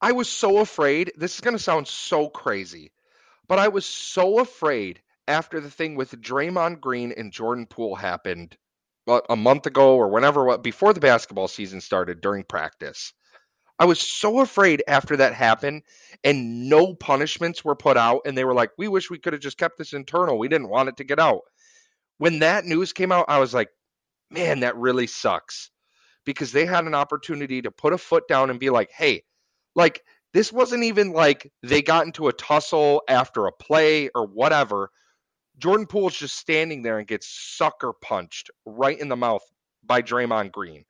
I 0.00 0.12
was 0.12 0.28
so 0.28 0.58
afraid. 0.58 1.12
This 1.16 1.34
is 1.34 1.40
going 1.40 1.56
to 1.56 1.62
sound 1.62 1.88
so 1.88 2.28
crazy, 2.28 2.92
but 3.48 3.58
I 3.58 3.68
was 3.68 3.84
so 3.84 4.38
afraid 4.38 5.00
after 5.28 5.60
the 5.60 5.70
thing 5.70 5.96
with 5.96 6.20
Draymond 6.20 6.80
Green 6.80 7.12
and 7.12 7.32
Jordan 7.32 7.66
Poole 7.66 7.96
happened 7.96 8.56
uh, 9.08 9.20
a 9.28 9.36
month 9.36 9.66
ago 9.66 9.96
or 9.96 10.08
whenever 10.08 10.44
what 10.44 10.62
before 10.62 10.92
the 10.92 11.00
basketball 11.00 11.48
season 11.48 11.80
started 11.80 12.20
during 12.20 12.44
practice. 12.44 13.12
I 13.78 13.84
was 13.86 14.00
so 14.00 14.40
afraid 14.40 14.82
after 14.88 15.16
that 15.18 15.34
happened 15.34 15.82
and 16.24 16.68
no 16.68 16.94
punishments 16.94 17.64
were 17.64 17.76
put 17.76 17.96
out 17.96 18.22
and 18.26 18.36
they 18.36 18.44
were 18.44 18.54
like, 18.54 18.70
"We 18.78 18.88
wish 18.88 19.10
we 19.10 19.18
could 19.18 19.32
have 19.34 19.42
just 19.42 19.58
kept 19.58 19.78
this 19.78 19.92
internal. 19.92 20.38
We 20.38 20.48
didn't 20.48 20.68
want 20.70 20.88
it 20.90 20.96
to 20.98 21.04
get 21.04 21.18
out." 21.18 21.42
When 22.18 22.40
that 22.40 22.64
news 22.66 22.92
came 22.92 23.12
out, 23.12 23.26
I 23.28 23.38
was 23.38 23.54
like, 23.54 23.70
"Man, 24.30 24.60
that 24.60 24.76
really 24.76 25.06
sucks." 25.06 25.70
Because 26.24 26.52
they 26.52 26.66
had 26.66 26.86
an 26.86 26.94
opportunity 26.94 27.62
to 27.62 27.70
put 27.70 27.92
a 27.92 27.98
foot 27.98 28.28
down 28.28 28.50
and 28.50 28.60
be 28.60 28.70
like, 28.70 28.90
"Hey, 28.92 29.24
like 29.74 30.04
This 30.32 30.52
wasn't 30.52 30.84
even 30.84 31.12
like 31.12 31.50
they 31.62 31.82
got 31.82 32.06
into 32.06 32.28
a 32.28 32.32
tussle 32.32 33.02
after 33.08 33.46
a 33.46 33.52
play 33.52 34.10
or 34.14 34.26
whatever. 34.26 34.90
Jordan 35.58 35.86
Poole's 35.86 36.16
just 36.16 36.36
standing 36.36 36.82
there 36.82 36.98
and 36.98 37.06
gets 37.06 37.28
sucker 37.28 37.92
punched 37.92 38.50
right 38.64 38.98
in 38.98 39.08
the 39.08 39.16
mouth 39.16 39.42
by 39.84 40.02
Draymond 40.02 40.52
Green. 40.52 40.84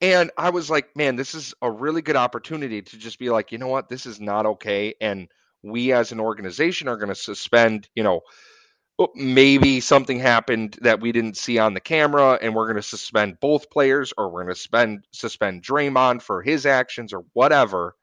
And 0.00 0.30
I 0.36 0.50
was 0.50 0.68
like, 0.68 0.94
man, 0.94 1.16
this 1.16 1.34
is 1.34 1.54
a 1.62 1.70
really 1.70 2.02
good 2.02 2.16
opportunity 2.16 2.82
to 2.82 2.98
just 2.98 3.18
be 3.18 3.30
like, 3.30 3.50
you 3.50 3.58
know 3.58 3.68
what, 3.68 3.88
this 3.88 4.04
is 4.04 4.20
not 4.20 4.46
okay. 4.46 4.94
And 5.00 5.28
we 5.62 5.92
as 5.92 6.12
an 6.12 6.20
organization 6.20 6.86
are 6.88 6.96
going 6.96 7.08
to 7.08 7.14
suspend, 7.14 7.88
you 7.94 8.02
know, 8.02 8.20
maybe 9.14 9.80
something 9.80 10.18
happened 10.18 10.78
that 10.80 11.00
we 11.00 11.12
didn't 11.12 11.36
see 11.36 11.58
on 11.58 11.74
the 11.74 11.80
camera, 11.80 12.38
and 12.40 12.54
we're 12.54 12.66
going 12.66 12.76
to 12.76 12.82
suspend 12.82 13.40
both 13.40 13.70
players, 13.70 14.12
or 14.16 14.30
we're 14.30 14.44
going 14.44 14.54
to 14.54 14.60
suspend 14.60 15.04
suspend 15.12 15.62
Draymond 15.62 16.22
for 16.22 16.42
his 16.42 16.64
actions 16.64 17.12
or 17.12 17.24
whatever. 17.34 17.94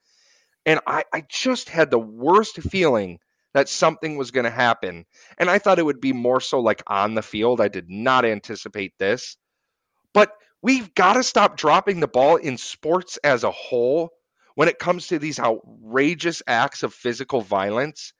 And 0.66 0.80
I, 0.86 1.04
I 1.14 1.24
just 1.30 1.70
had 1.70 1.90
the 1.90 2.00
worst 2.00 2.58
feeling 2.62 3.20
that 3.54 3.70
something 3.70 4.18
was 4.18 4.32
going 4.32 4.46
to 4.46 4.50
happen. 4.50 5.06
And 5.38 5.50
I 5.50 5.60
thought 5.60 5.80
it 5.80 5.86
would 5.86 6.02
be 6.02 6.14
more 6.14 6.42
so 6.42 6.60
like 6.60 6.84
on 6.88 7.14
the 7.14 7.22
field. 7.22 7.62
I 7.62 7.68
did 7.68 7.90
not 7.90 8.26
anticipate 8.26 8.94
this. 8.98 9.38
But 10.14 10.32
we've 10.62 10.94
got 10.94 11.14
to 11.14 11.24
stop 11.24 11.58
dropping 11.58 12.00
the 12.00 12.08
ball 12.08 12.38
in 12.38 12.58
sports 12.58 13.18
as 13.24 13.44
a 13.44 13.52
whole 13.52 14.12
when 14.56 14.68
it 14.68 14.80
comes 14.80 15.08
to 15.08 15.20
these 15.20 15.40
outrageous 15.40 16.42
acts 16.48 16.84
of 16.84 16.94
physical 16.94 17.42
violence 17.42 18.14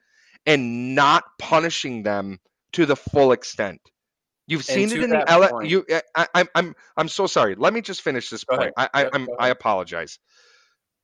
and 0.46 0.94
not 0.94 1.24
punishing 1.38 2.02
them 2.02 2.38
to 2.72 2.86
the 2.86 2.96
full 2.96 3.32
extent. 3.32 3.80
You've 4.46 4.64
seen 4.64 4.92
it 4.92 5.02
in 5.02 5.10
the 5.10 5.24
L- 5.30 5.64
you 5.64 5.86
eh, 5.88 6.00
I, 6.14 6.26
am 6.34 6.48
I'm 6.54 6.74
I'm 6.98 7.08
so 7.08 7.26
sorry. 7.26 7.54
Let 7.54 7.72
me 7.72 7.80
just 7.80 8.02
finish 8.02 8.28
this 8.28 8.44
Go 8.44 8.58
point. 8.58 8.74
Ahead. 8.76 8.90
I, 8.92 9.04
I, 9.04 9.10
I'm, 9.14 9.28
I 9.38 9.48
apologize. 9.48 10.18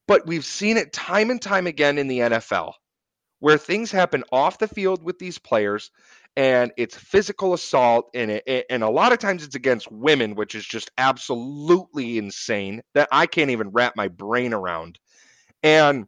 But 0.07 0.26
we've 0.26 0.45
seen 0.45 0.76
it 0.76 0.93
time 0.93 1.31
and 1.31 1.41
time 1.41 1.66
again 1.66 1.97
in 1.97 2.07
the 2.07 2.18
NFL 2.18 2.74
where 3.41 3.59
things 3.59 3.91
happen 3.91 4.24
off 4.30 4.59
the 4.59 4.68
field 4.68 5.03
with 5.03 5.18
these 5.18 5.38
players 5.38 5.91
and 6.36 6.72
it's 6.76 6.97
physical 6.97 7.55
assault 7.55 8.11
and 8.14 8.30
it, 8.30 8.66
and 8.70 8.84
a 8.84 8.88
lot 8.88 9.12
of 9.12 9.18
times 9.18 9.45
it's 9.45 9.57
against 9.57 9.91
women 9.91 10.36
which 10.36 10.55
is 10.55 10.64
just 10.64 10.91
absolutely 10.97 12.18
insane 12.18 12.82
that 12.95 13.09
I 13.11 13.26
can't 13.26 13.51
even 13.51 13.70
wrap 13.70 13.97
my 13.97 14.09
brain 14.09 14.55
around. 14.55 14.99
And 15.62 16.07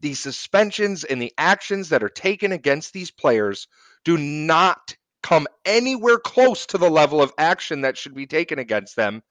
the 0.00 0.14
suspensions 0.14 1.04
and 1.04 1.20
the 1.20 1.32
actions 1.36 1.90
that 1.90 2.02
are 2.02 2.08
taken 2.08 2.52
against 2.52 2.92
these 2.92 3.10
players 3.10 3.66
do 4.04 4.16
not 4.16 4.96
come 5.22 5.46
anywhere 5.64 6.18
close 6.18 6.66
to 6.66 6.78
the 6.78 6.90
level 6.90 7.20
of 7.20 7.32
action 7.36 7.82
that 7.82 7.98
should 7.98 8.14
be 8.14 8.26
taken 8.26 8.58
against 8.58 8.96
them. 8.96 9.22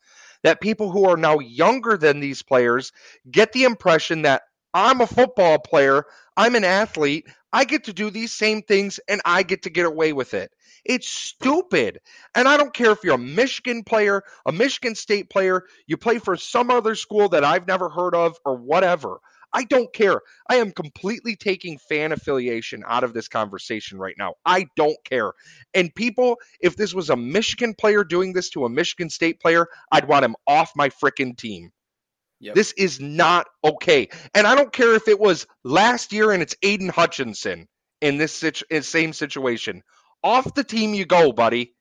That 0.44 0.62
people 0.62 0.92
who 0.92 1.06
are 1.10 1.18
now 1.18 1.40
younger 1.40 1.98
than 1.98 2.20
these 2.20 2.44
players 2.44 2.92
get 3.30 3.52
the 3.52 3.66
impression 3.66 4.22
that 4.22 4.44
I'm 4.74 5.02
a 5.02 5.08
football 5.08 5.60
player, 5.60 6.04
I'm 6.38 6.56
an 6.56 6.64
athlete, 6.64 7.28
I 7.52 7.66
get 7.66 7.86
to 7.86 7.94
do 7.94 8.10
these 8.10 8.32
same 8.32 8.62
things 8.62 9.00
and 9.08 9.22
I 9.26 9.44
get 9.44 9.64
to 9.64 9.70
get 9.70 9.86
away 9.86 10.14
with 10.14 10.34
it. 10.34 10.52
It's 10.86 11.10
stupid. 11.10 12.00
And 12.36 12.48
I 12.48 12.58
don't 12.58 12.74
care 12.74 12.92
if 12.92 13.04
you're 13.04 13.16
a 13.16 13.18
Michigan 13.18 13.84
player, 13.84 14.24
a 14.46 14.52
Michigan 14.52 14.96
State 14.96 15.30
player, 15.30 15.64
you 15.88 15.98
play 15.98 16.20
for 16.20 16.38
some 16.38 16.70
other 16.70 16.96
school 16.96 17.30
that 17.30 17.44
I've 17.44 17.68
never 17.68 17.90
heard 17.90 18.16
of, 18.16 18.38
or 18.46 18.56
whatever. 18.56 19.20
I 19.52 19.64
don't 19.64 19.92
care. 19.94 20.22
I 20.48 20.58
am 20.58 20.72
completely 20.72 21.36
taking 21.36 21.80
fan 21.80 22.12
affiliation 22.12 22.84
out 22.88 23.04
of 23.04 23.14
this 23.14 23.28
conversation 23.28 23.98
right 23.98 24.16
now. 24.18 24.36
I 24.46 24.68
don't 24.76 24.98
care. 25.04 25.34
And 25.74 25.94
people, 25.94 26.38
if 26.60 26.76
this 26.76 26.94
was 26.94 27.10
a 27.10 27.16
Michigan 27.16 27.74
player 27.74 28.04
doing 28.04 28.34
this 28.34 28.52
to 28.52 28.66
a 28.66 28.70
Michigan 28.70 29.10
State 29.10 29.40
player, 29.40 29.68
I'd 29.92 30.08
want 30.08 30.26
him 30.26 30.36
off 30.48 30.74
my 30.76 30.90
freaking 30.90 31.36
team. 31.36 31.72
Yep. 32.42 32.56
This 32.56 32.74
is 32.74 33.02
not 33.02 33.48
okay. 33.64 34.10
And 34.36 34.48
I 34.48 34.56
don't 34.56 34.74
care 34.74 34.96
if 34.96 35.08
it 35.08 35.20
was 35.20 35.48
last 35.64 36.14
year 36.14 36.32
and 36.32 36.44
it's 36.44 36.56
Aidan 36.64 36.90
Hutchinson 36.90 37.68
in 38.02 38.18
this 38.18 38.34
situ- 38.34 38.66
same 38.84 39.14
situation. 39.14 39.84
Off 40.24 40.54
the 40.56 40.64
team 40.66 40.94
you 40.94 41.06
go, 41.06 41.34
buddy. 41.34 41.76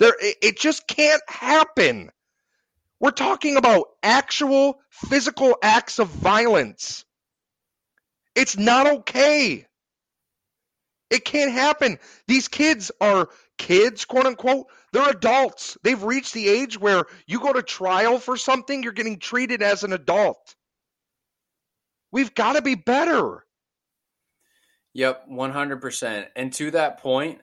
There, 0.00 0.14
it, 0.20 0.36
it 0.42 0.60
just 0.60 0.86
can't 0.88 1.22
happen. 1.28 2.10
We're 3.00 3.10
talking 3.12 3.56
about 3.56 3.86
actual 4.02 4.80
physical 4.90 5.56
acts 5.62 5.98
of 5.98 6.08
violence. 6.08 7.04
It's 8.34 8.56
not 8.56 8.86
okay. 8.86 9.66
It 11.10 11.24
can't 11.24 11.52
happen. 11.52 11.98
These 12.28 12.48
kids 12.48 12.92
are 13.00 13.28
kids, 13.58 14.04
quote 14.04 14.26
unquote. 14.26 14.66
They're 14.96 15.10
adults. 15.10 15.76
They've 15.82 16.02
reached 16.02 16.32
the 16.32 16.48
age 16.48 16.80
where 16.80 17.04
you 17.26 17.38
go 17.38 17.52
to 17.52 17.62
trial 17.62 18.18
for 18.18 18.38
something, 18.38 18.82
you're 18.82 18.92
getting 18.92 19.18
treated 19.18 19.60
as 19.60 19.84
an 19.84 19.92
adult. 19.92 20.54
We've 22.12 22.34
got 22.34 22.54
to 22.54 22.62
be 22.62 22.76
better. 22.76 23.44
Yep, 24.94 25.28
100%. 25.28 26.26
And 26.34 26.50
to 26.54 26.70
that 26.70 26.98
point, 26.98 27.42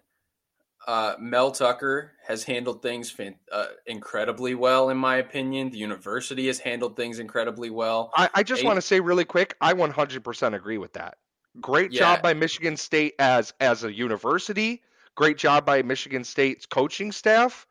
uh, 0.87 1.13
Mel 1.19 1.51
Tucker 1.51 2.13
has 2.25 2.43
handled 2.43 2.81
things 2.81 3.11
fan- 3.11 3.35
uh, 3.51 3.67
incredibly 3.85 4.55
well, 4.55 4.89
in 4.89 4.97
my 4.97 5.17
opinion. 5.17 5.69
The 5.69 5.77
university 5.77 6.47
has 6.47 6.57
handled 6.57 6.95
things 6.95 7.19
incredibly 7.19 7.69
well. 7.69 8.11
I, 8.15 8.29
I 8.33 8.41
just 8.41 8.65
want 8.65 8.77
to 8.77 8.81
say 8.81 8.99
really 8.99 9.25
quick, 9.25 9.55
I 9.61 9.73
100% 9.73 10.55
agree 10.55 10.79
with 10.79 10.93
that. 10.93 11.17
Great 11.61 11.91
yeah. 11.91 11.99
job 11.99 12.23
by 12.23 12.33
Michigan 12.33 12.77
State 12.77 13.13
as 13.19 13.53
as 13.59 13.83
a 13.83 13.93
university. 13.93 14.81
Great 15.15 15.37
job 15.37 15.65
by 15.65 15.81
Michigan 15.81 16.23
State's 16.23 16.65
coaching 16.65 17.11
staff. 17.11 17.67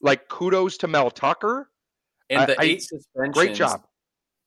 Like 0.00 0.28
kudos 0.28 0.78
to 0.78 0.88
Mel 0.88 1.10
Tucker. 1.10 1.70
And 2.30 2.48
the 2.48 2.60
I, 2.60 2.64
eight 2.64 2.82
suspensions. 2.82 3.34
Great 3.34 3.54
job 3.54 3.82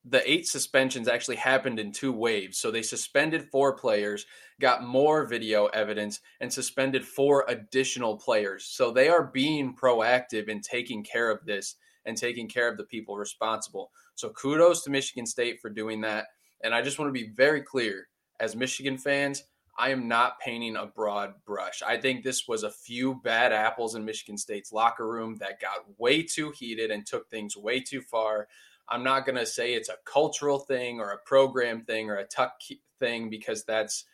the 0.06 0.30
eight 0.30 0.48
suspensions 0.48 1.08
actually 1.08 1.38
happened 1.38 1.80
in 1.80 1.92
two 1.92 2.12
waves. 2.12 2.58
So 2.58 2.72
they 2.72 2.82
suspended 2.82 3.50
four 3.50 3.74
players, 3.74 4.26
got 4.60 4.84
more 4.84 5.26
video 5.26 5.68
evidence, 5.68 6.20
and 6.42 6.52
suspended 6.52 7.06
four 7.06 7.46
additional 7.48 8.18
players. 8.18 8.66
So 8.66 8.92
they 8.92 9.08
are 9.08 9.32
being 9.34 9.76
proactive 9.76 10.50
in 10.50 10.60
taking 10.60 11.04
care 11.04 11.32
of 11.32 11.46
this 11.46 11.76
and 12.06 12.18
taking 12.18 12.50
care 12.50 12.70
of 12.70 12.78
the 12.78 12.84
people 12.84 13.16
responsible. 13.16 13.92
So 14.16 14.30
kudos 14.30 14.84
to 14.84 14.90
Michigan 14.90 15.26
State 15.26 15.62
for 15.62 15.70
doing 15.70 16.02
that. 16.02 16.26
And 16.64 16.76
I 16.76 16.82
just 16.82 17.00
want 17.00 17.08
to 17.08 17.14
be 17.14 17.32
very 17.36 17.62
clear 17.62 18.08
as 18.42 18.58
Michigan 18.58 18.98
fans, 18.98 19.44
I 19.78 19.90
am 19.90 20.08
not 20.08 20.40
painting 20.40 20.76
a 20.76 20.86
broad 20.86 21.34
brush. 21.46 21.82
I 21.82 21.98
think 21.98 22.24
this 22.24 22.48
was 22.48 22.64
a 22.64 22.70
few 22.70 23.16
bad 23.24 23.52
apples 23.52 23.96
in 23.96 24.06
Michigan 24.06 24.38
State's 24.38 24.72
locker 24.72 25.08
room 25.08 25.38
that 25.38 25.60
got 25.60 25.86
way 25.98 26.22
too 26.22 26.52
heated 26.52 26.92
and 26.92 27.06
took 27.06 27.30
things 27.30 27.58
way 27.58 27.80
too 27.80 28.02
far. 28.02 28.48
I'm 28.88 29.04
not 29.04 29.26
going 29.26 29.38
to 29.38 29.46
say 29.46 29.74
it's 29.74 29.90
a 29.90 29.98
cultural 30.06 30.60
thing 30.60 31.00
or 31.00 31.12
a 31.12 31.18
program 31.26 31.84
thing 31.86 32.10
or 32.10 32.18
a 32.18 32.26
tuck 32.26 32.60
thing 33.00 33.30
because 33.30 33.64
that's 33.64 34.06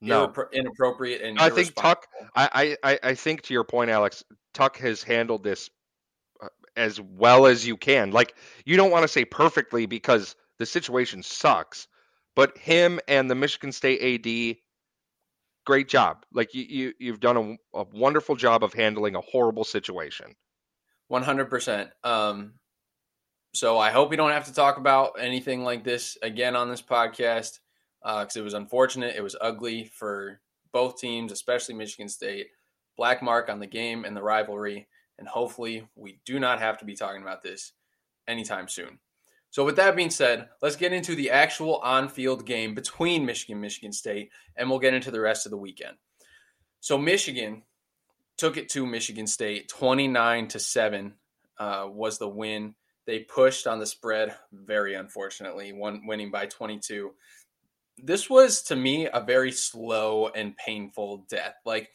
no. 0.00 0.32
inappropriate 0.52 1.22
and 1.22 1.38
I 1.38 1.50
think 1.50 1.74
Tuck. 1.74 2.06
I, 2.34 2.76
I 2.82 2.98
I 3.02 3.14
think 3.14 3.42
to 3.42 3.54
your 3.54 3.64
point, 3.64 3.90
Alex, 3.90 4.24
Tuck 4.52 4.76
has 4.78 5.02
handled 5.02 5.42
this 5.42 5.70
uh, 6.42 6.48
as 6.76 7.00
well 7.00 7.46
as 7.46 7.66
you 7.66 7.76
can. 7.76 8.10
Like 8.10 8.34
you 8.64 8.76
don't 8.76 8.90
want 8.90 9.04
to 9.04 9.08
say 9.08 9.24
perfectly 9.24 9.86
because 9.86 10.36
the 10.58 10.66
situation 10.66 11.22
sucks, 11.22 11.88
but 12.34 12.56
him 12.58 13.00
and 13.08 13.30
the 13.30 13.34
Michigan 13.34 13.72
State 13.72 14.26
AD, 14.26 14.56
great 15.66 15.88
job. 15.88 16.24
Like 16.32 16.54
you, 16.54 16.64
you 16.68 16.92
you've 16.98 17.20
done 17.20 17.36
a, 17.74 17.80
a 17.80 17.84
wonderful 17.92 18.36
job 18.36 18.64
of 18.64 18.72
handling 18.72 19.14
a 19.14 19.20
horrible 19.20 19.64
situation. 19.64 20.34
One 21.08 21.22
hundred 21.22 21.50
percent. 21.50 21.90
Um, 22.02 22.54
so 23.52 23.78
I 23.78 23.90
hope 23.90 24.08
we 24.08 24.16
don't 24.16 24.32
have 24.32 24.46
to 24.46 24.54
talk 24.54 24.78
about 24.78 25.20
anything 25.20 25.62
like 25.62 25.84
this 25.84 26.16
again 26.22 26.56
on 26.56 26.70
this 26.70 26.82
podcast 26.82 27.58
because 28.02 28.36
uh, 28.36 28.40
it 28.40 28.42
was 28.42 28.54
unfortunate. 28.54 29.16
It 29.16 29.22
was 29.22 29.36
ugly 29.40 29.84
for 29.84 30.40
both 30.72 30.98
teams, 30.98 31.32
especially 31.32 31.74
Michigan 31.74 32.08
State. 32.08 32.48
Black 32.96 33.22
mark 33.22 33.50
on 33.50 33.60
the 33.60 33.66
game 33.66 34.04
and 34.04 34.16
the 34.16 34.22
rivalry. 34.22 34.88
And 35.18 35.26
hopefully, 35.28 35.86
we 35.94 36.20
do 36.26 36.38
not 36.38 36.60
have 36.60 36.78
to 36.78 36.84
be 36.84 36.94
talking 36.94 37.22
about 37.22 37.42
this 37.42 37.72
anytime 38.28 38.68
soon. 38.68 38.98
So, 39.56 39.64
with 39.64 39.76
that 39.76 39.96
being 39.96 40.10
said, 40.10 40.50
let's 40.60 40.76
get 40.76 40.92
into 40.92 41.14
the 41.14 41.30
actual 41.30 41.76
on 41.76 42.10
field 42.10 42.44
game 42.44 42.74
between 42.74 43.24
Michigan 43.24 43.54
and 43.54 43.62
Michigan 43.62 43.90
State, 43.90 44.28
and 44.54 44.68
we'll 44.68 44.80
get 44.80 44.92
into 44.92 45.10
the 45.10 45.18
rest 45.18 45.46
of 45.46 45.50
the 45.50 45.56
weekend. 45.56 45.96
So, 46.80 46.98
Michigan 46.98 47.62
took 48.36 48.58
it 48.58 48.68
to 48.72 48.84
Michigan 48.84 49.26
State 49.26 49.70
29 49.70 50.48
to 50.48 50.58
7 50.58 51.14
uh, 51.58 51.86
was 51.88 52.18
the 52.18 52.28
win 52.28 52.74
they 53.06 53.20
pushed 53.20 53.66
on 53.66 53.78
the 53.78 53.86
spread, 53.86 54.34
very 54.52 54.92
unfortunately, 54.92 55.72
one 55.72 56.06
winning 56.06 56.30
by 56.30 56.44
22. 56.44 57.12
This 57.96 58.28
was 58.28 58.60
to 58.64 58.76
me 58.76 59.08
a 59.10 59.22
very 59.22 59.52
slow 59.52 60.28
and 60.28 60.54
painful 60.58 61.24
death. 61.30 61.54
Like 61.64 61.88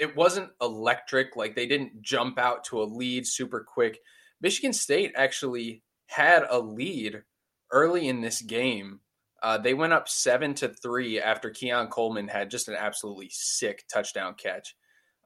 it 0.00 0.16
wasn't 0.16 0.50
electric, 0.60 1.36
like 1.36 1.54
they 1.54 1.68
didn't 1.68 2.02
jump 2.02 2.40
out 2.40 2.64
to 2.64 2.82
a 2.82 2.90
lead 2.90 3.24
super 3.24 3.60
quick. 3.60 4.00
Michigan 4.40 4.72
State 4.72 5.12
actually 5.14 5.83
had 6.14 6.44
a 6.48 6.58
lead 6.58 7.22
early 7.70 8.08
in 8.08 8.20
this 8.20 8.40
game. 8.42 9.00
Uh, 9.42 9.58
they 9.58 9.74
went 9.74 9.92
up 9.92 10.08
seven 10.08 10.54
to 10.54 10.68
three 10.68 11.20
after 11.20 11.50
Keon 11.50 11.88
Coleman 11.88 12.28
had 12.28 12.50
just 12.50 12.68
an 12.68 12.74
absolutely 12.74 13.28
sick 13.30 13.84
touchdown 13.92 14.34
catch. 14.34 14.74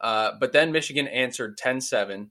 Uh, 0.01 0.33
but 0.41 0.53
then 0.53 0.73
Michigan 0.73 1.07
answered 1.09 1.57
10 1.59 1.81
7. 1.81 2.31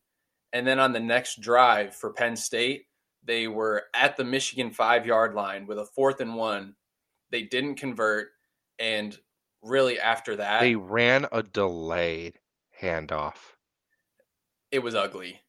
And 0.53 0.66
then 0.68 0.80
on 0.80 0.93
the 0.93 0.99
next 0.99 1.41
drive 1.41 1.93
for 1.95 2.14
Penn 2.14 2.36
State, 2.36 2.86
they 3.24 3.47
were 3.47 3.84
at 3.93 4.16
the 4.18 4.24
Michigan 4.24 4.72
five 4.72 5.05
yard 5.05 5.34
line 5.34 5.68
with 5.68 5.78
a 5.78 5.86
fourth 5.86 6.22
and 6.22 6.36
one. 6.36 6.76
They 7.30 7.43
didn't 7.43 7.76
convert, 7.76 8.30
and 8.80 9.18
really 9.62 9.99
after 9.99 10.38
that, 10.38 10.62
They 10.62 10.76
ran 10.76 11.28
a 11.32 11.43
delayed 11.43 12.39
handoff. 12.82 13.36
it 14.72 14.80
was 14.80 14.95
ugly. 14.95 15.41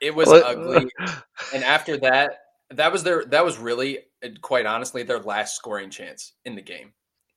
It 0.00 0.14
was 0.14 0.28
ugly. 0.28 0.90
And 1.54 1.64
after 1.64 1.96
that, 1.98 2.38
that 2.70 2.92
was 2.92 3.02
their 3.02 3.24
that 3.26 3.44
was 3.44 3.58
really 3.58 3.98
quite 4.40 4.66
honestly 4.66 5.02
their 5.02 5.20
last 5.20 5.56
scoring 5.56 5.90
chance 5.90 6.34
in 6.44 6.54
the 6.54 6.62
game. 6.62 6.92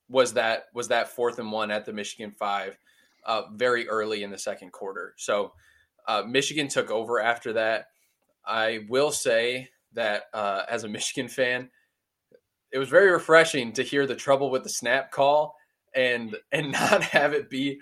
Was 0.08 0.34
that 0.34 0.66
was 0.74 0.88
that 0.88 1.08
fourth 1.08 1.38
and 1.38 1.50
one 1.50 1.70
at 1.70 1.84
the 1.84 1.92
Michigan 1.92 2.30
five, 2.30 2.78
uh, 3.26 3.42
very 3.54 3.88
early 3.88 4.22
in 4.22 4.30
the 4.30 4.38
second 4.38 4.72
quarter. 4.72 5.14
So 5.16 5.52
uh, 6.06 6.22
Michigan 6.26 6.68
took 6.68 6.90
over 6.90 7.20
after 7.20 7.54
that. 7.54 7.86
I 8.46 8.84
will 8.88 9.10
say 9.10 9.70
that 9.94 10.24
uh, 10.32 10.62
as 10.68 10.84
a 10.84 10.88
Michigan 10.90 11.28
fan, 11.28 11.70
it 12.72 12.78
was 12.78 12.88
very 12.88 13.10
refreshing 13.10 13.72
to 13.72 13.82
hear 13.82 14.06
the 14.06 14.16
trouble 14.16 14.50
with 14.50 14.62
the 14.62 14.68
snap 14.68 15.10
call 15.10 15.56
and 15.94 16.36
and 16.52 16.72
not 16.72 17.02
have 17.02 17.32
it 17.32 17.50
be 17.50 17.80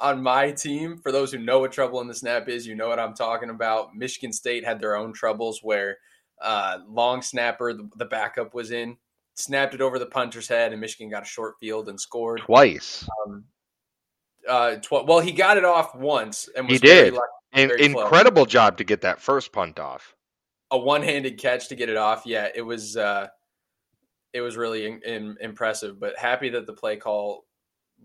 on 0.00 0.22
my 0.22 0.50
team. 0.50 0.98
For 0.98 1.12
those 1.12 1.30
who 1.32 1.38
know 1.38 1.60
what 1.60 1.72
trouble 1.72 2.00
in 2.00 2.08
the 2.08 2.14
snap 2.14 2.48
is, 2.48 2.66
you 2.66 2.74
know 2.74 2.88
what 2.88 2.98
I'm 2.98 3.14
talking 3.14 3.50
about. 3.50 3.94
Michigan 3.94 4.32
State 4.32 4.64
had 4.64 4.80
their 4.80 4.96
own 4.96 5.12
troubles 5.12 5.60
where 5.62 5.98
uh, 6.42 6.78
long 6.88 7.22
snapper, 7.22 7.72
the, 7.74 7.88
the 7.96 8.04
backup 8.06 8.54
was 8.54 8.70
in, 8.70 8.96
snapped 9.34 9.74
it 9.74 9.80
over 9.80 9.98
the 9.98 10.06
punter's 10.06 10.48
head, 10.48 10.72
and 10.72 10.80
Michigan 10.80 11.10
got 11.10 11.22
a 11.22 11.26
short 11.26 11.54
field 11.60 11.88
and 11.88 12.00
scored. 12.00 12.40
Twice. 12.40 13.06
Um, 13.26 13.44
uh, 14.48 14.76
tw- 14.76 15.06
well, 15.06 15.20
he 15.20 15.32
got 15.32 15.56
it 15.58 15.64
off 15.64 15.94
once 15.94 16.48
and 16.56 16.68
He 16.68 16.78
did. 16.78 17.12
lucky. 17.14 17.26
An 17.52 17.68
very 17.68 17.88
close. 17.88 18.04
incredible 18.04 18.46
job 18.46 18.76
to 18.78 18.84
get 18.84 19.00
that 19.00 19.20
first 19.20 19.52
punt 19.52 19.78
off. 19.80 20.14
a 20.70 20.78
one-handed 20.78 21.36
catch 21.36 21.68
to 21.68 21.74
get 21.74 21.88
it 21.88 21.96
off. 21.96 22.22
Yeah, 22.24 22.48
it 22.54 22.62
was 22.62 22.96
uh, 22.96 23.26
it 24.32 24.40
was 24.40 24.56
really 24.56 24.86
in, 24.86 25.02
in, 25.02 25.36
impressive. 25.40 25.98
But 25.98 26.16
happy 26.16 26.48
that 26.50 26.66
the 26.66 26.72
play 26.72 26.96
call 26.96 27.44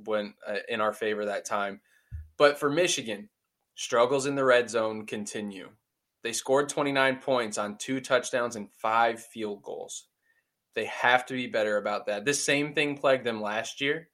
went 0.05 0.35
uh, 0.47 0.57
in 0.67 0.81
our 0.81 0.93
favor 0.93 1.25
that 1.25 1.45
time. 1.45 1.81
But 2.37 2.59
for 2.59 2.69
Michigan, 2.69 3.29
struggles 3.75 4.25
in 4.25 4.35
the 4.35 4.43
red 4.43 4.69
zone 4.69 5.05
continue. 5.05 5.69
They 6.23 6.33
scored 6.33 6.69
29 6.69 7.17
points 7.17 7.57
on 7.57 7.77
two 7.77 8.01
touchdowns 8.01 8.55
and 8.55 8.71
five 8.71 9.21
field 9.21 9.61
goals. 9.61 10.07
They 10.73 10.85
have 10.85 11.25
to 11.27 11.33
be 11.33 11.47
better 11.47 11.77
about 11.77 12.07
that. 12.07 12.25
This 12.25 12.43
same 12.43 12.73
thing 12.73 12.97
plagued 12.97 13.25
them 13.25 13.41
last 13.41 13.79
year 13.79 14.09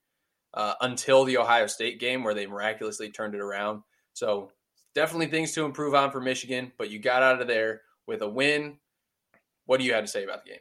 uh, 0.54 0.74
until 0.82 1.24
the 1.24 1.38
Ohio 1.38 1.68
State 1.68 2.00
game 2.00 2.24
where 2.24 2.34
they 2.34 2.46
miraculously 2.46 3.10
turned 3.10 3.34
it 3.34 3.42
around. 3.42 3.82
So 4.14 4.52
definitely 4.94 5.28
things 5.28 5.54
to 5.54 5.66
improve 5.66 5.96
on 5.96 6.12
for 6.12 6.22
Michigan, 6.22 6.72
but 6.78 6.90
you 6.90 7.00
got 7.00 7.24
out 7.24 7.42
of 7.42 7.48
there 7.48 7.82
with 8.08 8.22
a 8.22 8.30
win. 8.30 8.78
What 9.66 9.80
do 9.80 9.86
you 9.86 9.94
have 9.94 10.04
to 10.04 10.12
say 10.12 10.24
about 10.24 10.44
the 10.44 10.52
game? 10.52 10.60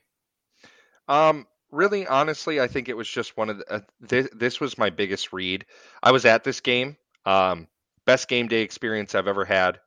Um, 1.08 1.46
really, 1.70 2.06
honestly, 2.06 2.60
I 2.60 2.68
think 2.68 2.88
it 2.88 2.96
was 2.96 3.08
just 3.08 3.36
one 3.36 3.50
of 3.50 3.58
the. 3.58 3.72
Uh, 3.72 3.80
this, 4.00 4.28
this 4.32 4.60
was 4.60 4.78
my 4.78 4.90
biggest 4.90 5.32
read. 5.32 5.66
I 6.02 6.12
was 6.12 6.24
at 6.24 6.44
this 6.44 6.60
game. 6.60 6.96
Um, 7.24 7.68
best 8.06 8.28
game 8.28 8.48
day 8.48 8.62
experience 8.62 9.14
I've 9.14 9.28
ever 9.28 9.44
had. 9.44 9.80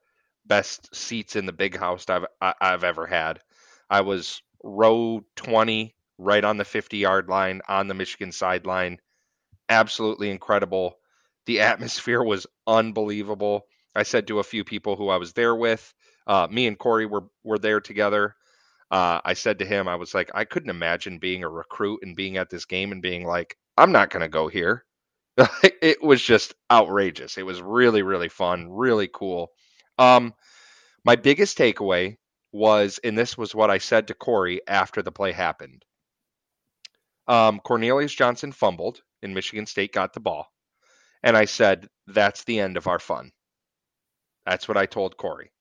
Best 0.46 0.94
seats 0.96 1.36
in 1.36 1.46
the 1.46 1.54
big 1.54 1.78
house 1.78 2.10
I've 2.10 2.26
I, 2.42 2.54
I've 2.60 2.84
ever 2.84 3.06
had. 3.06 3.40
I 3.90 4.02
was 4.02 4.42
row 4.64 5.24
twenty, 5.36 5.96
right 6.18 6.44
on 6.44 6.58
the 6.58 6.66
fifty 6.66 6.98
yard 6.98 7.30
line, 7.30 7.62
on 7.68 7.88
the 7.88 7.94
Michigan 7.94 8.32
sideline. 8.32 9.00
Absolutely 9.70 10.30
incredible. 10.30 10.98
The 11.46 11.62
atmosphere 11.72 12.24
was 12.24 12.48
unbelievable. 12.68 13.68
I 13.96 14.04
said 14.04 14.28
to 14.28 14.40
a 14.40 14.44
few 14.44 14.64
people 14.64 14.96
who 14.96 15.10
I 15.10 15.18
was 15.18 15.34
there 15.34 15.56
with, 15.56 15.94
uh, 16.26 16.48
me 16.50 16.68
and 16.68 16.78
Corey 16.78 17.06
were 17.06 17.26
were 17.44 17.60
there 17.60 17.80
together 17.80 18.36
uh, 18.94 19.20
I 19.26 19.34
said 19.34 19.58
to 19.58 19.66
him, 19.66 19.88
I 19.88 19.96
was 19.96 20.14
like, 20.14 20.30
I 20.36 20.46
couldn't 20.46 20.70
imagine 20.70 21.18
being 21.18 21.44
a 21.44 21.50
recruit 21.50 22.02
and 22.04 22.16
being 22.16 22.38
at 22.38 22.52
this 22.52 22.66
game 22.66 22.92
and 22.92 23.02
being 23.02 23.26
like, 23.26 23.58
I'm 23.76 23.92
not 23.92 24.12
going 24.12 24.22
to 24.22 24.30
go 24.30 24.48
here. 24.48 24.86
it 25.82 26.00
was 26.04 26.22
just 26.22 26.54
outrageous. 26.72 27.40
It 27.40 27.46
was 27.46 27.60
really, 27.60 28.04
really 28.04 28.30
fun, 28.30 28.72
really 28.72 29.10
cool. 29.12 29.50
Um, 29.98 30.36
my 31.04 31.16
biggest 31.16 31.58
takeaway 31.58 32.18
was, 32.52 33.00
and 33.04 33.18
this 33.18 33.36
was 33.36 33.56
what 33.56 33.72
I 33.72 33.80
said 33.80 34.08
to 34.08 34.14
Corey 34.14 34.62
after 34.68 35.02
the 35.02 35.12
play 35.12 35.32
happened. 35.32 35.84
Um, 37.28 37.62
Cornelius 37.62 38.14
Johnson 38.14 38.52
fumbled, 38.52 39.02
and 39.24 39.34
Michigan 39.34 39.66
State 39.66 39.92
got 39.92 40.14
the 40.14 40.20
ball. 40.20 40.52
And 41.24 41.36
I 41.36 41.46
said, 41.46 41.88
That's 42.06 42.44
the 42.44 42.60
end 42.60 42.78
of 42.78 42.86
our 42.86 43.00
fun. 43.00 43.32
That's 44.46 44.68
what 44.68 44.78
I 44.78 44.86
told 44.86 45.18
Corey. 45.18 45.52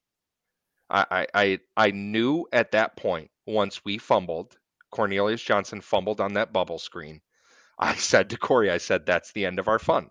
I, 0.92 1.26
I 1.34 1.58
I 1.76 1.90
knew 1.90 2.46
at 2.52 2.72
that 2.72 2.96
point 2.96 3.30
once 3.46 3.84
we 3.84 3.98
fumbled, 3.98 4.56
Cornelius 4.90 5.42
Johnson 5.42 5.80
fumbled 5.80 6.20
on 6.20 6.34
that 6.34 6.52
bubble 6.52 6.78
screen. 6.78 7.22
I 7.78 7.94
said 7.94 8.30
to 8.30 8.36
Corey, 8.36 8.70
I 8.70 8.78
said 8.78 9.06
that's 9.06 9.32
the 9.32 9.46
end 9.46 9.58
of 9.58 9.68
our 9.68 9.78
fun. 9.78 10.10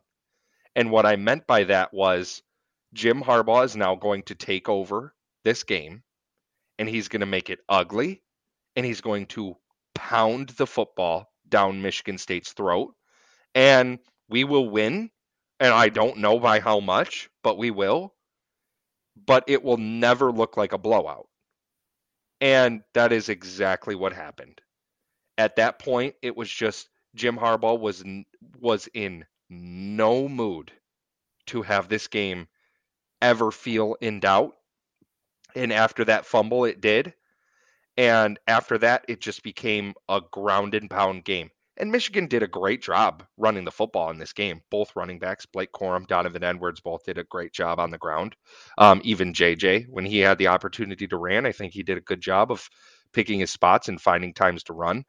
And 0.76 0.90
what 0.90 1.06
I 1.06 1.16
meant 1.16 1.46
by 1.48 1.66
that 1.66 1.94
was 1.94 2.42
Jim 2.94 3.22
Harbaugh 3.22 3.66
is 3.66 3.76
now 3.76 3.96
going 3.96 4.24
to 4.24 4.36
take 4.36 4.68
over 4.68 5.14
this 5.44 5.64
game 5.64 6.04
and 6.80 6.90
he's 6.90 7.08
going 7.08 7.20
to 7.22 7.26
make 7.26 7.50
it 7.50 7.60
ugly 7.70 8.24
and 8.76 8.86
he's 8.86 9.02
going 9.02 9.28
to 9.28 9.56
pound 9.94 10.50
the 10.50 10.68
football 10.68 11.32
down 11.48 11.82
Michigan 11.82 12.18
State's 12.18 12.54
throat 12.54 12.96
and 13.54 14.00
we 14.30 14.44
will 14.44 14.70
win 14.70 15.12
and 15.60 15.74
I 15.74 15.90
don't 15.90 16.18
know 16.18 16.40
by 16.40 16.60
how 16.60 16.80
much, 16.80 17.30
but 17.44 17.58
we 17.58 17.70
will 17.70 18.16
but 19.16 19.44
it 19.48 19.64
will 19.64 19.78
never 19.78 20.32
look 20.32 20.58
like 20.58 20.74
a 20.74 20.78
blowout. 20.78 21.28
And 22.42 22.84
that 22.94 23.12
is 23.14 23.30
exactly 23.30 23.96
what 23.96 24.12
happened. 24.14 24.62
At 25.38 25.58
that 25.58 25.80
point, 25.80 26.16
it 26.22 26.36
was 26.36 26.52
just 26.52 26.90
Jim 27.16 27.38
Harbaugh 27.38 27.80
was 27.80 28.04
was 28.60 28.88
in 28.94 29.26
no 29.50 30.28
mood 30.30 30.74
to 31.48 31.64
have 31.64 31.90
this 31.90 32.08
game 32.08 32.48
ever 33.22 33.52
feel 33.52 33.96
in 34.02 34.20
doubt. 34.22 34.58
And 35.56 35.72
after 35.72 36.04
that 36.06 36.26
fumble, 36.26 36.66
it 36.66 36.82
did. 36.82 37.14
And 37.98 38.40
after 38.48 38.78
that, 38.80 39.06
it 39.08 39.22
just 39.22 39.44
became 39.44 39.96
a 40.10 40.22
ground 40.22 40.76
and 40.76 40.90
pound 40.90 41.26
game. 41.26 41.52
And 41.82 41.92
Michigan 41.92 42.28
did 42.28 42.44
a 42.44 42.48
great 42.48 42.84
job 42.84 43.24
running 43.38 43.66
the 43.66 43.72
football 43.72 44.12
in 44.12 44.20
this 44.20 44.34
game. 44.34 44.62
Both 44.70 44.96
running 44.96 45.18
backs, 45.18 45.48
Blake 45.48 45.72
Corum, 45.72 46.06
Donovan 46.06 46.44
Edwards, 46.44 46.80
both 46.80 47.04
did 47.04 47.18
a 47.18 47.24
great 47.24 47.54
job 47.54 47.80
on 47.80 47.90
the 47.90 47.98
ground. 47.98 48.36
Um, 48.78 49.02
even 49.04 49.34
JJ, 49.34 49.88
when 49.90 50.06
he 50.06 50.20
had 50.20 50.38
the 50.38 50.50
opportunity 50.50 51.08
to 51.08 51.18
run, 51.18 51.48
I 51.48 51.52
think 51.52 51.74
he 51.74 51.82
did 51.82 51.98
a 51.98 52.02
good 52.02 52.22
job 52.22 52.52
of 52.52 52.70
picking 53.14 53.40
his 53.40 53.50
spots 53.50 53.90
and 53.90 54.00
finding 54.00 54.32
times 54.32 54.62
to 54.66 54.74
run. 54.74 55.06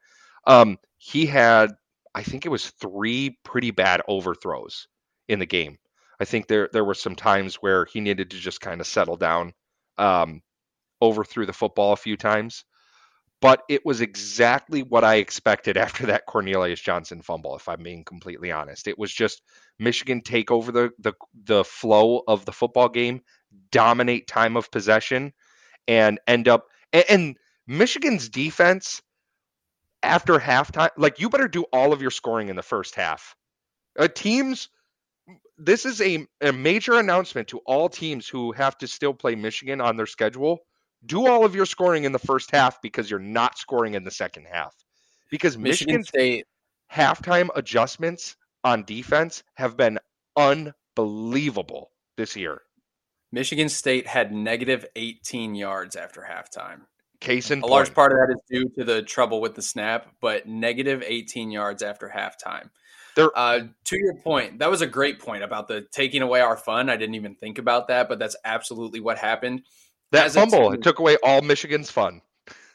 Um, 0.47 0.79
he 0.97 1.27
had, 1.27 1.73
I 2.15 2.23
think 2.23 2.47
it 2.47 2.51
was 2.51 2.71
three 2.71 3.39
pretty 3.45 3.71
bad 3.71 4.01
overthrows 4.09 4.89
in 5.29 5.41
the 5.41 5.47
game. 5.47 5.77
I 6.21 6.25
think 6.25 6.47
there 6.47 6.71
there 6.73 6.87
were 6.87 6.95
some 6.95 7.17
times 7.17 7.57
where 7.57 7.85
he 7.85 8.01
needed 8.01 8.31
to 8.31 8.39
just 8.39 8.63
kind 8.63 8.81
of 8.81 8.87
settle 8.87 9.17
down, 9.19 9.53
um, 9.99 10.41
overthrew 11.03 11.45
the 11.45 11.53
football 11.53 11.93
a 11.93 11.97
few 11.97 12.17
times 12.17 12.65
but 13.43 13.65
it 13.69 13.85
was 13.85 14.01
exactly 14.01 14.85
what 14.85 15.03
I 15.03 15.17
expected 15.17 15.77
after 15.77 16.07
that 16.07 16.27
Cornelius 16.27 16.81
Johnson 16.81 17.21
fumble. 17.21 17.57
If 17.57 17.69
I'm 17.69 17.83
being 17.83 18.05
completely 18.05 18.53
honest, 18.53 18.87
it 18.87 18.99
was 18.99 19.13
just 19.13 19.43
Michigan 19.79 20.23
take 20.23 20.51
over 20.51 20.73
the 20.73 20.91
the 21.01 21.13
the 21.45 21.65
flow 21.65 22.23
of 22.27 22.47
the 22.47 22.53
football 22.53 22.89
game, 22.89 23.21
dominate 23.73 24.29
time 24.29 24.57
of 24.57 24.71
possession, 24.71 25.33
and 25.89 26.21
end 26.27 26.49
up 26.49 26.69
and, 26.93 27.05
and 27.11 27.37
Michigan's 27.67 28.29
defense 28.29 29.03
after 30.05 30.39
halftime, 30.39 30.91
like 30.97 31.21
you 31.21 31.29
better 31.29 31.49
do 31.49 31.65
all 31.73 31.93
of 31.93 32.01
your 32.01 32.11
scoring 32.13 32.49
in 32.49 32.57
the 32.57 32.63
first 32.63 32.95
half. 32.95 33.35
Uh, 33.99 34.09
teams, 34.09 34.69
this 35.59 35.85
is 35.85 36.01
a, 36.01 36.27
a 36.41 36.53
major 36.53 36.95
announcement 36.95 37.49
to 37.49 37.59
all 37.67 37.89
teams 37.89 38.29
who 38.29 38.53
have 38.53 38.79
to 38.79 38.87
still 38.87 39.15
play 39.15 39.35
Michigan 39.35 39.81
on 39.81 39.97
their 39.97 40.07
schedule 40.07 40.61
do 41.05 41.27
all 41.27 41.45
of 41.45 41.55
your 41.55 41.67
scoring 41.67 42.05
in 42.05 42.13
the 42.13 42.19
first 42.19 42.51
half 42.51 42.81
because 42.83 43.11
you're 43.11 43.21
not 43.21 43.59
scoring 43.59 43.95
in 43.95 44.05
the 44.05 44.11
second 44.11 44.47
half. 44.51 44.75
Because 45.31 45.57
Michigan 45.57 45.97
Michigan's 45.97 46.09
State 46.09 46.47
halftime 46.93 47.49
adjustments 47.55 48.37
on 48.65 48.85
defense 48.85 49.43
have 49.55 49.77
been 49.77 49.99
unbelievable 50.37 51.91
this 52.17 52.37
year. 52.37 52.63
Michigan 53.33 53.69
State 53.69 54.07
had 54.07 54.33
negative 54.33 54.85
18 54.95 55.55
yards 55.55 55.97
after 55.97 56.21
halftime. 56.21 56.83
Case 57.21 57.51
in 57.51 57.61
A 57.61 57.63
point. 57.63 57.71
large 57.71 57.95
part 57.95 58.13
of 58.13 58.19
that 58.19 58.35
is 58.35 58.41
due 58.51 58.69
to 58.77 58.85
the 58.85 59.03
trouble 59.03 59.41
with 59.41 59.55
the 59.55 59.63
snap, 59.63 60.09
but 60.21 60.47
negative 60.47 61.03
18 61.07 61.51
yards 61.51 61.83
after 61.83 62.13
halftime. 62.15 62.69
Uh, 63.17 63.61
to 63.85 63.97
your 63.99 64.15
point, 64.17 64.59
that 64.59 64.71
was 64.71 64.81
a 64.81 64.87
great 64.87 65.19
point 65.19 65.43
about 65.43 65.69
the 65.69 65.87
taking 65.93 66.23
away 66.23 66.41
our 66.41 66.57
fun. 66.57 66.91
I 66.91 66.97
didn't 66.97 67.15
even 67.15 67.35
think 67.35 67.59
about 67.59 67.89
that, 67.89 68.09
but 68.09 68.19
that's 68.19 68.37
absolutely 68.45 69.01
what 69.01 69.19
happened. 69.19 69.63
That 70.13 70.27
as 70.27 70.35
fumble 70.35 70.73
it 70.73 70.83
took 70.83 70.99
away 70.99 71.17
all 71.23 71.43
Michigan's 71.43 71.91
fun. 71.91 72.23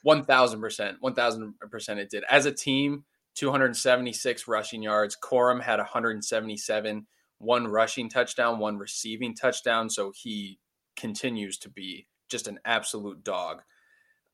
One 0.03 0.25
thousand 0.25 0.61
percent, 0.61 0.97
one 0.99 1.15
thousand 1.15 1.55
percent, 1.71 1.99
it 1.99 2.09
did. 2.09 2.23
As 2.29 2.45
a 2.45 2.51
team, 2.51 3.05
two 3.35 3.51
hundred 3.51 3.75
seventy-six 3.75 4.47
rushing 4.47 4.83
yards. 4.83 5.17
Corum 5.21 5.61
had 5.61 5.79
one 5.79 5.87
hundred 5.87 6.23
seventy-seven, 6.23 7.07
one 7.39 7.67
rushing 7.67 8.09
touchdown, 8.09 8.59
one 8.59 8.77
receiving 8.77 9.35
touchdown. 9.35 9.89
So 9.89 10.11
he 10.15 10.59
continues 10.95 11.57
to 11.59 11.69
be 11.69 12.07
just 12.29 12.47
an 12.47 12.59
absolute 12.63 13.23
dog. 13.23 13.61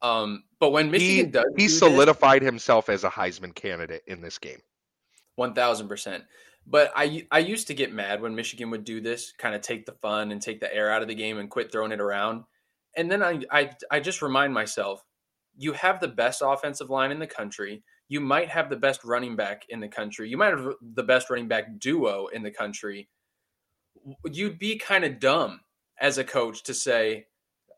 Um, 0.01 0.43
but 0.59 0.71
when 0.71 0.91
Michigan 0.91 1.25
he, 1.25 1.31
does, 1.31 1.45
he 1.55 1.67
do 1.67 1.73
solidified 1.73 2.41
himself 2.41 2.89
as 2.89 3.03
a 3.03 3.09
Heisman 3.09 3.55
candidate 3.55 4.03
in 4.05 4.21
this 4.21 4.37
game. 4.37 4.59
One 5.35 5.53
thousand 5.53 5.87
percent. 5.87 6.25
But 6.67 6.91
I 6.95 7.25
I 7.31 7.39
used 7.39 7.67
to 7.67 7.73
get 7.73 7.93
mad 7.93 8.21
when 8.21 8.35
Michigan 8.35 8.69
would 8.71 8.83
do 8.83 9.01
this, 9.01 9.33
kind 9.37 9.55
of 9.55 9.61
take 9.61 9.85
the 9.85 9.93
fun 9.93 10.31
and 10.31 10.41
take 10.41 10.59
the 10.59 10.73
air 10.73 10.91
out 10.91 11.01
of 11.01 11.07
the 11.07 11.15
game 11.15 11.37
and 11.37 11.49
quit 11.49 11.71
throwing 11.71 11.91
it 11.91 11.99
around. 11.99 12.43
And 12.95 13.11
then 13.11 13.23
I 13.23 13.41
I 13.51 13.71
I 13.89 13.99
just 13.99 14.21
remind 14.21 14.53
myself, 14.53 15.03
you 15.55 15.73
have 15.73 15.99
the 15.99 16.07
best 16.07 16.41
offensive 16.43 16.89
line 16.89 17.11
in 17.11 17.19
the 17.19 17.27
country. 17.27 17.83
You 18.07 18.19
might 18.19 18.49
have 18.49 18.69
the 18.69 18.75
best 18.75 19.03
running 19.03 19.35
back 19.35 19.65
in 19.69 19.79
the 19.79 19.87
country. 19.87 20.29
You 20.29 20.37
might 20.37 20.51
have 20.51 20.73
the 20.81 21.03
best 21.03 21.29
running 21.29 21.47
back 21.47 21.79
duo 21.79 22.27
in 22.27 22.43
the 22.43 22.51
country. 22.51 23.09
You'd 24.29 24.59
be 24.59 24.77
kind 24.77 25.05
of 25.05 25.19
dumb 25.19 25.61
as 25.99 26.17
a 26.17 26.23
coach 26.23 26.63
to 26.63 26.73
say, 26.73 27.27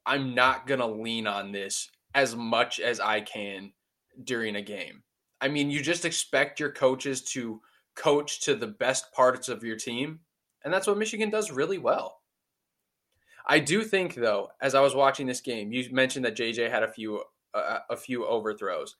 I'm 0.05 0.34
not 0.34 0.68
going 0.68 0.80
to 0.80 0.88
lean 0.88 1.28
on 1.28 1.51
this 1.51 1.89
as 2.13 2.36
much 2.36 2.80
as 2.80 2.99
I 2.99 3.22
can 3.22 3.74
during 4.24 4.55
a 4.55 4.61
game. 4.61 5.03
I 5.41 5.47
mean, 5.47 5.70
you 5.70 5.82
just 5.82 6.05
expect 6.05 6.59
your 6.59 6.72
coaches 6.72 7.22
to 7.34 7.61
coach 7.95 8.41
to 8.41 8.55
the 8.55 8.68
best 8.68 9.11
parts 9.13 9.49
of 9.49 9.63
your 9.63 9.76
team, 9.76 10.22
and 10.63 10.74
that's 10.74 10.88
what 10.88 10.97
Michigan 10.97 11.30
does 11.30 11.51
really 11.51 11.78
well. 11.78 12.22
I 13.47 13.59
do 13.59 13.83
think, 13.83 14.15
though, 14.15 14.49
as 14.61 14.75
I 14.75 14.81
was 14.81 14.95
watching 14.95 15.27
this 15.27 15.41
game, 15.41 15.71
you 15.71 15.87
mentioned 15.91 16.25
that 16.25 16.37
JJ 16.37 16.69
had 16.69 16.83
a 16.83 16.91
few 16.91 17.23
uh, 17.53 17.79
a 17.89 17.97
few 17.97 18.25
overthrows. 18.25 18.95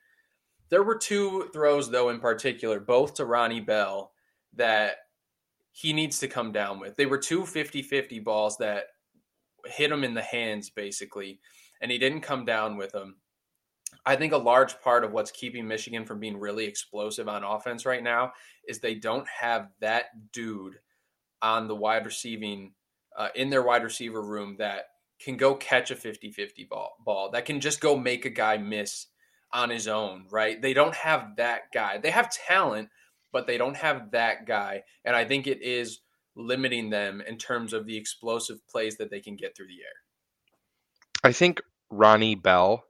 There 0.70 0.84
were 0.84 0.98
two 0.98 1.50
throws, 1.54 1.90
though, 1.90 2.10
in 2.10 2.20
particular, 2.20 2.80
both 2.80 3.16
to 3.16 3.26
Ronnie 3.26 3.62
Bell, 3.62 4.12
that 4.56 4.96
he 5.72 5.94
needs 5.94 6.20
to 6.20 6.28
come 6.28 6.52
down 6.52 6.80
with. 6.80 6.96
They 6.96 7.06
were 7.06 7.18
two 7.18 7.46
50 7.46 7.82
50 7.82 8.20
balls 8.20 8.58
that 8.58 8.86
hit 9.66 9.92
him 9.92 10.04
in 10.04 10.14
the 10.14 10.22
hands, 10.22 10.70
basically 10.70 11.40
and 11.82 11.92
he 11.92 11.98
didn't 11.98 12.22
come 12.22 12.46
down 12.46 12.78
with 12.78 12.92
them. 12.92 13.18
I 14.06 14.16
think 14.16 14.34
a 14.34 14.38
large 14.38 14.80
part 14.82 15.04
of 15.04 15.12
what's 15.12 15.32
keeping 15.32 15.68
Michigan 15.68 16.06
from 16.06 16.20
being 16.20 16.38
really 16.38 16.66
explosive 16.66 17.28
on 17.28 17.44
offense 17.44 17.86
right 17.86 18.04
now 18.04 18.34
is 18.68 18.80
they 18.80 18.96
don't 18.96 19.28
have 19.28 19.70
that 19.82 20.06
dude 20.32 20.78
on 21.42 21.68
the 21.68 21.76
wide 21.76 22.06
receiving 22.06 22.74
uh, 23.18 23.30
in 23.36 23.50
their 23.50 23.64
wide 23.64 23.84
receiver 23.84 24.22
room 24.22 24.58
that 24.60 24.90
can 25.20 25.38
go 25.38 25.56
catch 25.56 25.92
a 25.92 25.96
50-50 25.96 26.68
ball, 26.70 26.96
ball 27.04 27.32
that 27.32 27.46
can 27.46 27.62
just 27.62 27.80
go 27.80 27.96
make 27.96 28.26
a 28.26 28.30
guy 28.30 28.58
miss 28.58 29.08
on 29.54 29.70
his 29.70 29.88
own, 29.88 30.26
right? 30.30 30.62
They 30.62 30.74
don't 30.74 30.96
have 30.96 31.38
that 31.38 31.72
guy. 31.74 31.98
They 31.98 32.12
have 32.12 32.30
talent, 32.30 32.90
but 33.32 33.48
they 33.48 33.58
don't 33.58 33.78
have 33.78 34.12
that 34.12 34.46
guy, 34.46 34.84
and 35.04 35.16
I 35.16 35.26
think 35.26 35.48
it 35.48 35.62
is 35.62 36.00
limiting 36.36 36.90
them 36.90 37.22
in 37.22 37.38
terms 37.38 37.74
of 37.74 37.86
the 37.86 37.98
explosive 37.98 38.66
plays 38.68 38.98
that 38.98 39.10
they 39.10 39.22
can 39.22 39.36
get 39.36 39.56
through 39.56 39.68
the 39.68 39.82
air. 39.82 40.06
I 41.24 41.32
think 41.32 41.62
Ronnie 41.90 42.36
Bell 42.36 42.84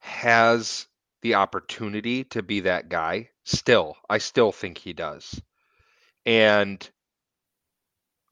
has 0.00 0.88
the 1.22 1.34
opportunity 1.34 2.24
to 2.24 2.42
be 2.42 2.60
that 2.60 2.88
guy. 2.88 3.30
Still, 3.44 3.96
I 4.10 4.18
still 4.18 4.52
think 4.52 4.78
he 4.78 4.92
does. 4.92 5.40
And 6.26 6.88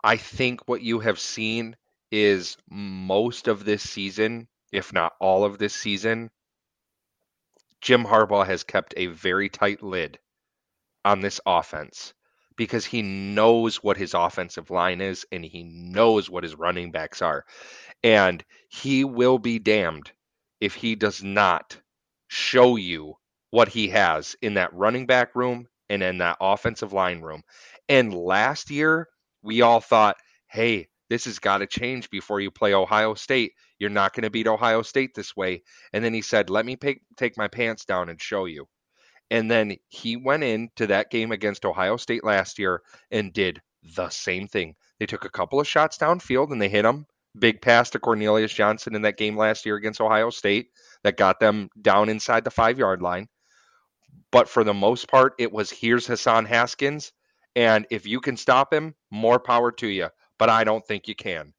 I 0.03 0.16
think 0.16 0.66
what 0.66 0.82
you 0.82 1.01
have 1.01 1.18
seen 1.18 1.76
is 2.11 2.57
most 2.70 3.48
of 3.48 3.64
this 3.64 3.82
season, 3.82 4.48
if 4.72 4.92
not 4.92 5.12
all 5.20 5.44
of 5.44 5.59
this 5.59 5.74
season, 5.74 6.30
Jim 7.80 8.05
Harbaugh 8.05 8.46
has 8.46 8.64
kept 8.64 8.94
a 8.96 9.07
very 9.07 9.48
tight 9.48 9.82
lid 9.82 10.18
on 11.05 11.20
this 11.20 11.40
offense 11.46 12.14
because 12.57 12.84
he 12.84 13.01
knows 13.01 13.82
what 13.82 13.96
his 13.96 14.12
offensive 14.12 14.70
line 14.70 15.01
is 15.01 15.24
and 15.32 15.44
he 15.44 15.62
knows 15.62 16.28
what 16.28 16.44
his 16.44 16.57
running 16.57 16.90
backs 16.90 17.22
are. 17.22 17.44
And 18.03 18.44
he 18.68 19.05
will 19.05 19.38
be 19.38 19.59
damned 19.59 20.12
if 20.61 20.74
he 20.74 20.94
does 20.94 21.22
not 21.22 21.78
show 22.28 22.76
you 22.76 23.14
what 23.51 23.68
he 23.68 23.88
has 23.88 24.36
in 24.42 24.55
that 24.55 24.74
running 24.74 25.07
back 25.07 25.34
room 25.34 25.68
and 25.88 26.03
in 26.03 26.18
that 26.18 26.36
offensive 26.40 26.92
line 26.92 27.20
room. 27.20 27.42
And 27.88 28.14
last 28.14 28.70
year, 28.70 29.09
we 29.43 29.62
all 29.62 29.80
thought, 29.80 30.16
hey, 30.49 30.88
this 31.09 31.24
has 31.24 31.38
got 31.38 31.59
to 31.59 31.66
change 31.66 32.11
before 32.11 32.41
you 32.41 32.51
play 32.51 32.74
Ohio 32.74 33.14
State. 33.14 33.53
You're 33.78 33.91
not 33.91 34.14
going 34.14 34.22
to 34.22 34.30
beat 34.30 34.47
Ohio 34.47 34.82
State 34.82 35.14
this 35.14 35.36
way. 35.36 35.62
And 35.93 36.05
then 36.05 36.14
he 36.14 36.22
said, 36.22 36.51
let 36.51 36.64
me 36.64 36.76
pay, 36.76 37.01
take 37.16 37.36
my 37.36 37.49
pants 37.49 37.84
down 37.84 38.09
and 38.09 38.20
show 38.20 38.45
you. 38.45 38.66
And 39.30 39.51
then 39.51 39.76
he 39.88 40.16
went 40.16 40.45
into 40.45 40.88
that 40.88 41.11
game 41.11 41.32
against 41.32 41.64
Ohio 41.64 41.97
State 41.97 42.24
last 42.24 42.59
year 42.59 42.82
and 43.11 43.32
did 43.32 43.61
the 43.97 44.09
same 44.11 44.49
thing. 44.49 44.74
They 44.99 45.07
took 45.07 45.24
a 45.24 45.30
couple 45.30 45.61
of 45.61 45.68
shots 45.68 45.99
downfield 45.99 46.53
and 46.53 46.61
they 46.61 46.68
hit 46.68 46.84
him 46.84 47.07
big 47.38 47.62
pass 47.62 47.91
to 47.91 47.99
Cornelius 47.99 48.53
Johnson 48.53 48.95
in 48.95 49.03
that 49.03 49.16
game 49.16 49.36
last 49.36 49.64
year 49.64 49.76
against 49.76 50.01
Ohio 50.01 50.30
State 50.30 50.70
that 51.05 51.16
got 51.16 51.41
them 51.41 51.70
down 51.80 52.09
inside 52.09 52.45
the 52.45 52.51
five 52.51 52.78
yard 52.78 53.03
line. 53.03 53.28
But 54.32 54.49
for 54.49 54.64
the 54.64 54.74
most 54.74 55.09
part, 55.09 55.34
it 55.38 55.53
was 55.53 55.70
here's 55.70 56.07
Hassan 56.07 56.45
Haskins. 56.45 57.12
And 57.57 57.86
if 57.90 58.07
you 58.07 58.20
can 58.20 58.36
stop 58.36 58.72
him, 58.72 58.94
more 59.11 59.38
power 59.38 59.72
to 59.72 59.86
you. 59.86 60.09
But 60.38 60.51
I 60.51 60.64
don't 60.64 60.86
think 60.86 61.09
you 61.09 61.14
can. 61.14 61.53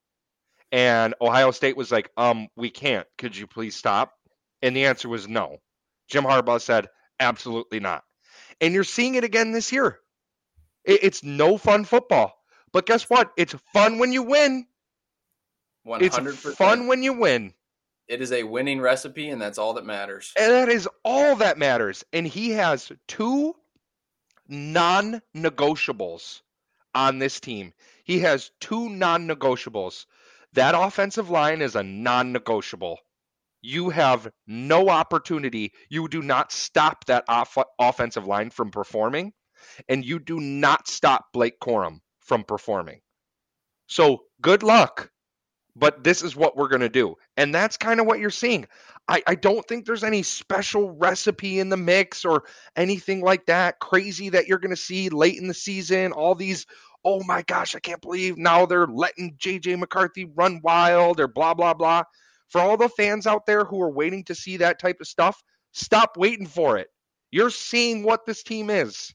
And 0.71 1.13
Ohio 1.21 1.51
State 1.51 1.75
was 1.75 1.91
like, 1.91 2.09
um, 2.15 2.47
we 2.55 2.69
can't. 2.69 3.07
Could 3.17 3.35
you 3.35 3.45
please 3.45 3.75
stop? 3.75 4.13
And 4.61 4.75
the 4.75 4.85
answer 4.85 5.09
was 5.09 5.27
no. 5.27 5.57
Jim 6.09 6.23
Harbaugh 6.23 6.61
said, 6.61 6.87
absolutely 7.19 7.79
not. 7.79 8.03
And 8.59 8.73
you're 8.73 8.83
seeing 8.83 9.15
it 9.15 9.23
again 9.23 9.51
this 9.51 9.71
year. 9.71 9.99
It's 10.83 11.23
no 11.23 11.57
fun 11.57 11.83
football. 11.83 12.33
But 12.73 12.85
guess 12.85 13.09
what? 13.09 13.31
It's 13.37 13.53
fun 13.73 13.99
when 13.99 14.11
you 14.11 14.23
win. 14.23 14.65
100%. 15.85 16.27
It's 16.27 16.55
fun 16.55 16.87
when 16.87 17.03
you 17.03 17.13
win. 17.13 17.53
It 18.07 18.21
is 18.21 18.31
a 18.31 18.43
winning 18.43 18.81
recipe, 18.81 19.29
and 19.29 19.41
that's 19.41 19.57
all 19.57 19.73
that 19.75 19.85
matters. 19.85 20.33
And 20.37 20.51
that 20.51 20.69
is 20.69 20.87
all 21.03 21.35
that 21.37 21.57
matters. 21.57 22.03
And 22.11 22.27
he 22.27 22.51
has 22.51 22.91
two 23.07 23.55
non 24.47 25.21
negotiables 25.35 26.41
on 26.93 27.19
this 27.19 27.39
team. 27.39 27.73
He 28.03 28.19
has 28.19 28.51
two 28.59 28.89
non 28.89 29.27
negotiables. 29.27 30.05
That 30.53 30.75
offensive 30.75 31.29
line 31.29 31.61
is 31.61 31.75
a 31.75 31.83
non 31.83 32.31
negotiable. 32.33 32.99
You 33.61 33.89
have 33.89 34.29
no 34.47 34.89
opportunity. 34.89 35.73
You 35.89 36.07
do 36.07 36.21
not 36.21 36.51
stop 36.51 37.05
that 37.05 37.25
off- 37.27 37.57
offensive 37.79 38.25
line 38.25 38.49
from 38.49 38.71
performing, 38.71 39.33
and 39.87 40.03
you 40.03 40.19
do 40.19 40.39
not 40.39 40.87
stop 40.87 41.25
Blake 41.33 41.59
Corum 41.59 41.99
from 42.21 42.43
performing. 42.43 43.01
So 43.87 44.23
good 44.41 44.63
luck 44.63 45.11
but 45.75 46.03
this 46.03 46.21
is 46.23 46.35
what 46.35 46.57
we're 46.57 46.67
going 46.67 46.81
to 46.81 46.89
do. 46.89 47.15
And 47.37 47.53
that's 47.53 47.77
kind 47.77 47.99
of 47.99 48.05
what 48.05 48.19
you're 48.19 48.29
seeing. 48.29 48.67
I, 49.11 49.21
I 49.27 49.35
don't 49.35 49.67
think 49.67 49.85
there's 49.85 50.05
any 50.05 50.23
special 50.23 50.91
recipe 50.91 51.59
in 51.59 51.67
the 51.67 51.75
mix 51.75 52.23
or 52.23 52.45
anything 52.77 53.19
like 53.19 53.45
that 53.47 53.79
crazy 53.81 54.29
that 54.29 54.47
you're 54.47 54.57
going 54.57 54.73
to 54.73 54.81
see 54.81 55.09
late 55.09 55.37
in 55.37 55.49
the 55.49 55.53
season. 55.53 56.13
All 56.13 56.33
these, 56.33 56.65
oh 57.03 57.21
my 57.25 57.41
gosh, 57.41 57.75
I 57.75 57.79
can't 57.79 58.01
believe 58.01 58.37
now 58.37 58.65
they're 58.65 58.87
letting 58.87 59.35
JJ 59.35 59.77
McCarthy 59.77 60.23
run 60.23 60.61
wild 60.63 61.19
or 61.19 61.27
blah, 61.27 61.53
blah, 61.53 61.73
blah. 61.73 62.03
For 62.47 62.61
all 62.61 62.77
the 62.77 62.87
fans 62.87 63.27
out 63.27 63.45
there 63.45 63.65
who 63.65 63.81
are 63.81 63.91
waiting 63.91 64.23
to 64.25 64.35
see 64.35 64.55
that 64.57 64.79
type 64.79 65.01
of 65.01 65.07
stuff, 65.07 65.43
stop 65.73 66.15
waiting 66.15 66.47
for 66.47 66.77
it. 66.77 66.87
You're 67.31 67.49
seeing 67.49 68.03
what 68.03 68.25
this 68.25 68.43
team 68.43 68.69
is. 68.69 69.13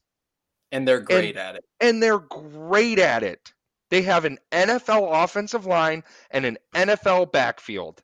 And 0.71 0.87
they're 0.87 0.99
great 0.99 1.37
and, 1.37 1.37
at 1.39 1.55
it. 1.55 1.65
And 1.81 2.03
they're 2.03 2.19
great 2.19 2.99
at 2.99 3.23
it. 3.23 3.51
They 3.89 4.03
have 4.03 4.25
an 4.25 4.37
NFL 4.51 5.23
offensive 5.23 5.65
line 5.65 6.03
and 6.29 6.45
an 6.45 6.59
NFL 6.75 7.31
backfield. 7.31 8.03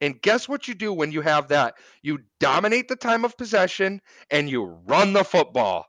And 0.00 0.20
guess 0.22 0.48
what 0.48 0.66
you 0.66 0.74
do 0.74 0.92
when 0.92 1.12
you 1.12 1.20
have 1.20 1.48
that? 1.48 1.74
You 2.02 2.20
dominate 2.38 2.88
the 2.88 2.96
time 2.96 3.24
of 3.24 3.36
possession 3.36 4.00
and 4.30 4.48
you 4.48 4.64
run 4.64 5.12
the 5.12 5.24
football. 5.24 5.86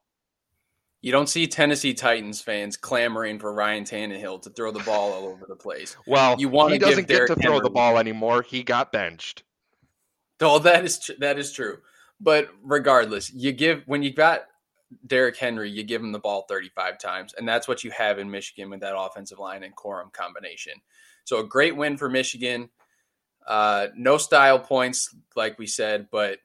You 1.02 1.12
don't 1.12 1.28
see 1.28 1.48
Tennessee 1.48 1.96
Titans 1.96 2.42
fans 2.42 2.78
clamoring 2.78 3.40
for 3.40 3.52
Ryan 3.54 3.86
Tannehill 3.86 4.44
to 4.44 4.52
throw 4.52 4.72
the 4.72 4.84
ball 4.84 5.14
all 5.14 5.26
over 5.26 5.46
the 5.48 5.56
place. 5.56 5.98
Well, 6.06 6.36
you 6.40 6.48
want 6.48 6.74
he 6.74 6.78
doesn't 6.80 7.08
get 7.08 7.28
to 7.28 7.36
throw 7.36 7.54
Henry. 7.54 7.60
the 7.64 7.72
ball 7.72 7.98
anymore. 7.98 8.44
He 8.44 8.62
got 8.62 8.92
benched. 8.92 9.44
Oh, 10.40 10.60
that 10.60 10.86
is 10.86 11.00
tr- 11.00 11.14
that 11.20 11.40
is 11.40 11.52
true. 11.54 11.80
But 12.20 12.50
regardless, 12.62 13.34
you 13.34 13.52
give 13.52 13.82
when 13.88 14.04
you 14.04 14.14
got 14.14 14.44
Derrick 15.08 15.38
Henry, 15.38 15.72
you 15.72 15.84
give 15.84 16.02
him 16.02 16.12
the 16.12 16.20
ball 16.20 16.46
35 16.48 17.00
times, 17.00 17.34
and 17.36 17.48
that's 17.48 17.68
what 17.68 17.84
you 17.84 17.90
have 17.92 18.20
in 18.20 18.30
Michigan 18.30 18.70
with 18.70 18.82
that 18.82 18.96
offensive 18.96 19.40
line 19.40 19.64
and 19.64 19.76
Corum 19.76 20.14
combination. 20.14 20.74
So 21.24 21.40
a 21.40 21.44
great 21.44 21.76
win 21.76 21.98
for 21.98 22.10
Michigan. 22.10 22.70
Uh, 23.48 23.88
no 23.96 24.18
style 24.18 24.60
points, 24.60 25.14
like 25.36 25.58
we 25.58 25.68
said, 25.68 26.08
but 26.12 26.40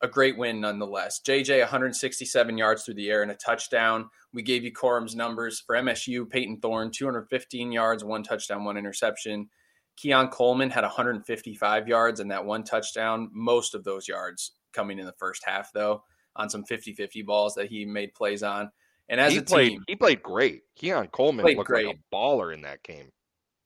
a 0.00 0.08
great 0.08 0.38
win 0.38 0.60
nonetheless. 0.60 1.20
JJ 1.26 1.60
167 1.60 2.58
yards 2.58 2.84
through 2.84 2.94
the 2.94 3.10
air 3.10 3.22
and 3.22 3.30
a 3.30 3.34
touchdown. 3.34 4.08
We 4.32 4.42
gave 4.42 4.64
you 4.64 4.72
Corum's 4.72 5.16
numbers 5.16 5.60
for 5.60 5.74
MSU. 5.76 6.28
Payton 6.28 6.60
Thorne 6.60 6.90
215 6.90 7.72
yards, 7.72 8.04
one 8.04 8.22
touchdown, 8.22 8.64
one 8.64 8.76
interception. 8.76 9.48
Keon 9.96 10.28
Coleman 10.28 10.70
had 10.70 10.84
155 10.84 11.88
yards 11.88 12.20
and 12.20 12.30
that 12.30 12.44
one 12.44 12.62
touchdown. 12.62 13.30
Most 13.32 13.74
of 13.74 13.82
those 13.82 14.06
yards 14.06 14.52
coming 14.72 14.98
in 14.98 15.06
the 15.06 15.14
first 15.18 15.42
half, 15.44 15.72
though 15.72 16.04
on 16.36 16.48
some 16.48 16.64
50-50 16.64 17.26
balls 17.26 17.54
that 17.56 17.66
he 17.66 17.84
made 17.84 18.14
plays 18.14 18.44
on. 18.44 18.70
And 19.08 19.20
as 19.20 19.32
he 19.32 19.38
a 19.38 19.42
played, 19.42 19.70
team, 19.70 19.84
he 19.88 19.96
played 19.96 20.22
great. 20.22 20.62
Keon 20.76 21.08
Coleman 21.08 21.44
looked 21.44 21.66
great. 21.66 21.86
like 21.86 21.96
a 21.96 22.14
baller 22.14 22.54
in 22.54 22.62
that 22.62 22.82
game. 22.82 23.10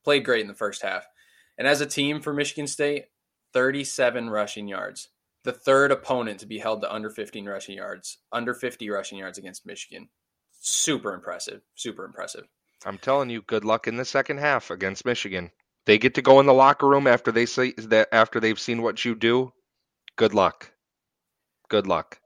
Played 0.03 0.25
great 0.25 0.41
in 0.41 0.47
the 0.47 0.53
first 0.53 0.81
half. 0.81 1.05
And 1.57 1.67
as 1.67 1.81
a 1.81 1.85
team 1.85 2.21
for 2.21 2.33
Michigan 2.33 2.67
State, 2.67 3.05
37 3.53 4.29
rushing 4.29 4.67
yards. 4.67 5.09
The 5.43 5.51
third 5.51 5.91
opponent 5.91 6.39
to 6.39 6.45
be 6.45 6.57
held 6.57 6.81
to 6.81 6.93
under 6.93 7.09
15 7.09 7.45
rushing 7.45 7.75
yards, 7.75 8.17
under 8.31 8.53
50 8.53 8.89
rushing 8.89 9.17
yards 9.17 9.37
against 9.37 9.65
Michigan. 9.65 10.09
Super 10.61 11.13
impressive. 11.13 11.61
Super 11.75 12.05
impressive. 12.05 12.45
I'm 12.85 12.97
telling 12.97 13.29
you, 13.29 13.41
good 13.41 13.65
luck 13.65 13.87
in 13.87 13.97
the 13.97 14.05
second 14.05 14.39
half 14.39 14.71
against 14.71 15.05
Michigan. 15.05 15.51
They 15.85 15.97
get 15.97 16.15
to 16.15 16.21
go 16.21 16.39
in 16.39 16.45
the 16.45 16.53
locker 16.53 16.87
room 16.87 17.07
after 17.07 17.31
they 17.31 17.45
say 17.45 17.73
that 17.73 18.07
after 18.11 18.39
they've 18.39 18.59
seen 18.59 18.81
what 18.81 19.03
you 19.03 19.15
do. 19.15 19.51
Good 20.15 20.33
luck. 20.33 20.71
Good 21.69 21.87
luck. 21.87 22.19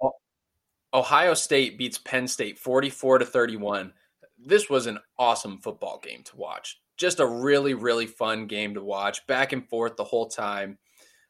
Ohio 0.94 1.34
State 1.34 1.78
beats 1.78 1.98
Penn 1.98 2.28
State 2.28 2.60
44 2.60 3.20
to 3.20 3.26
31. 3.26 3.94
This 4.38 4.70
was 4.70 4.86
an 4.86 5.00
awesome 5.18 5.58
football 5.58 6.00
game 6.04 6.24
to 6.24 6.38
watch. 6.38 6.80
Just 6.98 7.20
a 7.20 7.26
really, 7.26 7.74
really 7.74 8.08
fun 8.08 8.48
game 8.48 8.74
to 8.74 8.84
watch. 8.84 9.26
Back 9.28 9.54
and 9.54 9.68
forth 9.68 9.96
the 9.96 10.04
whole 10.04 10.28
time. 10.28 10.78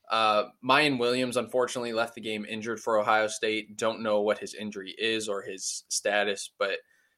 Uh, 0.09 0.45
Miyan 0.63 0.99
Williams 0.99 1.35
unfortunately 1.35 1.93
left 1.93 2.15
the 2.15 2.21
game 2.21 2.45
injured 2.45 2.79
for 2.79 2.97
Ohio 2.97 3.27
State. 3.27 3.77
Don't 3.77 4.01
know 4.01 4.21
what 4.21 4.39
his 4.39 4.53
injury 4.53 4.95
is 4.97 5.27
or 5.27 5.41
his 5.41 5.83
status, 5.89 6.49
but 6.57 6.77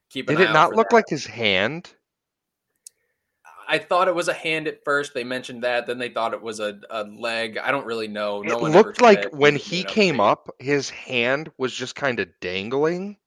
keep 0.09 0.29
an 0.29 0.35
Did 0.35 0.49
it 0.49 0.53
not 0.53 0.75
look 0.75 0.89
that. 0.89 0.95
like 0.95 1.07
his 1.07 1.25
hand? 1.25 1.93
I 3.67 3.77
thought 3.77 4.07
it 4.07 4.15
was 4.15 4.27
a 4.27 4.33
hand 4.33 4.67
at 4.67 4.83
first. 4.83 5.13
They 5.13 5.23
mentioned 5.23 5.63
that. 5.63 5.85
Then 5.85 5.99
they 5.99 6.09
thought 6.09 6.33
it 6.33 6.41
was 6.41 6.59
a, 6.59 6.79
a 6.89 7.03
leg. 7.03 7.59
I 7.59 7.69
don't 7.69 7.85
really 7.85 8.07
know. 8.07 8.41
No 8.41 8.57
it 8.57 8.61
one 8.61 8.71
looked 8.71 8.99
like 8.99 9.23
said 9.23 9.35
when 9.35 9.55
he 9.55 9.83
came 9.83 10.19
up, 10.19 10.49
his 10.57 10.89
hand 10.89 11.51
was 11.59 11.71
just 11.71 11.93
kind 11.93 12.19
of 12.19 12.27
dangling. 12.41 13.17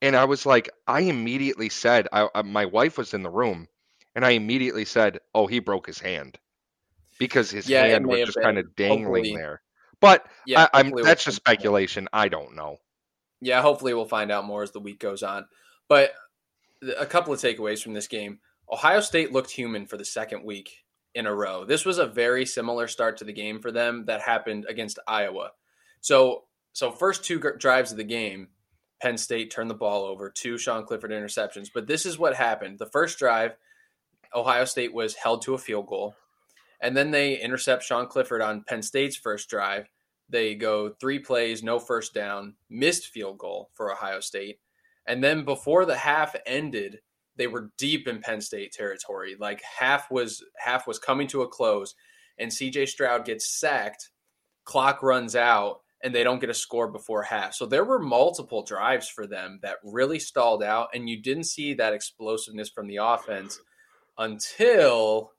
And 0.00 0.16
I 0.16 0.24
was 0.24 0.46
like, 0.46 0.70
I 0.86 1.00
immediately 1.00 1.68
said, 1.68 2.08
I, 2.10 2.28
I, 2.34 2.40
my 2.40 2.64
wife 2.64 2.96
was 2.96 3.12
in 3.12 3.22
the 3.22 3.28
room, 3.28 3.68
and 4.18 4.26
I 4.26 4.30
immediately 4.30 4.84
said, 4.84 5.20
"Oh, 5.32 5.46
he 5.46 5.60
broke 5.60 5.86
his 5.86 6.00
hand," 6.00 6.40
because 7.20 7.52
his 7.52 7.68
Yeah, 7.68 7.84
hand 7.86 8.04
was 8.04 8.18
just 8.26 8.40
kind 8.40 8.58
of 8.58 8.74
dangling 8.74 9.22
Hopefully- 9.26 9.36
there. 9.36 9.62
But 10.00 10.26
Yeah, 10.44 10.64
I, 10.74 10.80
I'm 10.80 10.90
we'll 10.90 11.04
that's 11.04 11.22
just 11.24 11.40
find 11.44 11.56
out 11.56 11.60
more. 11.60 11.60
speculation. 11.76 12.08
I 12.12 12.28
don't 12.28 12.56
know. 12.56 12.78
Yeah, 13.40 13.62
hopefully 13.62 13.94
we'll 13.94 14.06
find 14.08 14.32
out 14.32 14.44
more 14.44 14.64
as 14.64 14.72
the 14.72 14.80
week 14.80 14.98
goes 14.98 15.22
on. 15.22 15.46
But 15.88 16.14
a 16.98 17.06
couple 17.06 17.32
of 17.32 17.38
takeaways 17.38 17.80
from 17.80 17.94
this 17.94 18.08
game. 18.08 18.40
Ohio 18.68 18.98
State 19.00 19.32
looked 19.32 19.52
human 19.52 19.86
for 19.86 19.96
the 19.96 20.04
second 20.04 20.44
week 20.44 20.84
in 21.14 21.26
a 21.26 21.34
row. 21.34 21.64
This 21.64 21.84
was 21.84 21.98
a 21.98 22.06
very 22.06 22.44
similar 22.44 22.88
start 22.88 23.18
to 23.18 23.24
the 23.24 23.32
game 23.32 23.60
for 23.60 23.70
them 23.70 24.04
that 24.06 24.20
happened 24.20 24.66
against 24.68 24.98
Iowa. 25.06 25.52
So, 26.00 26.44
so 26.72 26.90
first 26.90 27.24
two 27.24 27.38
drives 27.38 27.92
of 27.92 27.96
the 27.98 28.04
game, 28.04 28.48
Penn 29.00 29.16
State 29.18 29.50
turned 29.52 29.70
the 29.70 29.74
ball 29.74 30.04
over, 30.04 30.28
two 30.30 30.58
Sean 30.58 30.84
Clifford 30.84 31.12
interceptions. 31.12 31.68
But 31.72 31.86
this 31.86 32.04
is 32.04 32.18
what 32.18 32.34
happened. 32.34 32.78
The 32.80 32.86
first 32.90 33.18
drive, 33.18 33.56
Ohio 34.34 34.64
State 34.64 34.92
was 34.92 35.14
held 35.14 35.42
to 35.42 35.54
a 35.54 35.58
field 35.58 35.86
goal. 35.86 36.14
And 36.80 36.96
then 36.96 37.10
they 37.10 37.38
intercept 37.38 37.82
Sean 37.82 38.06
Clifford 38.06 38.40
on 38.40 38.62
Penn 38.62 38.82
State's 38.82 39.16
first 39.16 39.48
drive. 39.48 39.88
They 40.28 40.54
go 40.54 40.90
three 41.00 41.18
plays, 41.18 41.62
no 41.62 41.78
first 41.78 42.14
down, 42.14 42.54
missed 42.70 43.06
field 43.08 43.38
goal 43.38 43.70
for 43.74 43.92
Ohio 43.92 44.20
State. 44.20 44.60
And 45.06 45.24
then 45.24 45.44
before 45.44 45.86
the 45.86 45.96
half 45.96 46.36
ended, 46.46 47.00
they 47.36 47.46
were 47.46 47.70
deep 47.78 48.06
in 48.06 48.20
Penn 48.20 48.40
State 48.40 48.72
territory. 48.72 49.36
Like 49.38 49.62
half 49.62 50.10
was 50.10 50.44
half 50.58 50.86
was 50.86 50.98
coming 50.98 51.26
to 51.28 51.42
a 51.42 51.48
close, 51.48 51.94
and 52.38 52.50
CJ 52.50 52.88
Stroud 52.88 53.24
gets 53.24 53.58
sacked, 53.58 54.10
clock 54.64 55.02
runs 55.02 55.34
out, 55.34 55.80
and 56.02 56.14
they 56.14 56.22
don't 56.22 56.40
get 56.40 56.50
a 56.50 56.54
score 56.54 56.88
before 56.88 57.22
half. 57.22 57.54
So 57.54 57.64
there 57.64 57.84
were 57.84 57.98
multiple 57.98 58.62
drives 58.62 59.08
for 59.08 59.26
them 59.26 59.60
that 59.62 59.76
really 59.82 60.18
stalled 60.18 60.62
out, 60.62 60.88
and 60.94 61.08
you 61.08 61.22
didn't 61.22 61.44
see 61.44 61.74
that 61.74 61.94
explosiveness 61.94 62.68
from 62.68 62.86
the 62.86 62.96
offense 62.96 63.58
until 64.18 65.32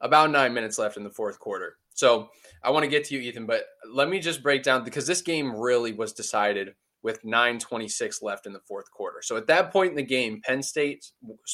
about 0.00 0.30
nine 0.30 0.54
minutes 0.54 0.78
left 0.78 0.96
in 0.96 1.04
the 1.04 1.10
fourth 1.10 1.38
quarter. 1.38 1.76
So 1.94 2.28
I 2.62 2.70
want 2.70 2.84
to 2.84 2.90
get 2.90 3.04
to 3.06 3.14
you, 3.14 3.20
Ethan, 3.20 3.46
but 3.46 3.64
let 3.92 4.08
me 4.08 4.20
just 4.20 4.42
break 4.42 4.62
down 4.62 4.84
because 4.84 5.06
this 5.06 5.20
game 5.20 5.54
really 5.56 5.92
was 5.92 6.12
decided 6.12 6.74
with 7.02 7.24
9:26 7.24 8.22
left 8.22 8.46
in 8.46 8.52
the 8.52 8.60
fourth 8.60 8.90
quarter. 8.90 9.20
So 9.22 9.36
at 9.36 9.46
that 9.48 9.72
point 9.72 9.90
in 9.90 9.96
the 9.96 10.02
game, 10.02 10.40
Penn 10.42 10.62
State 10.62 11.10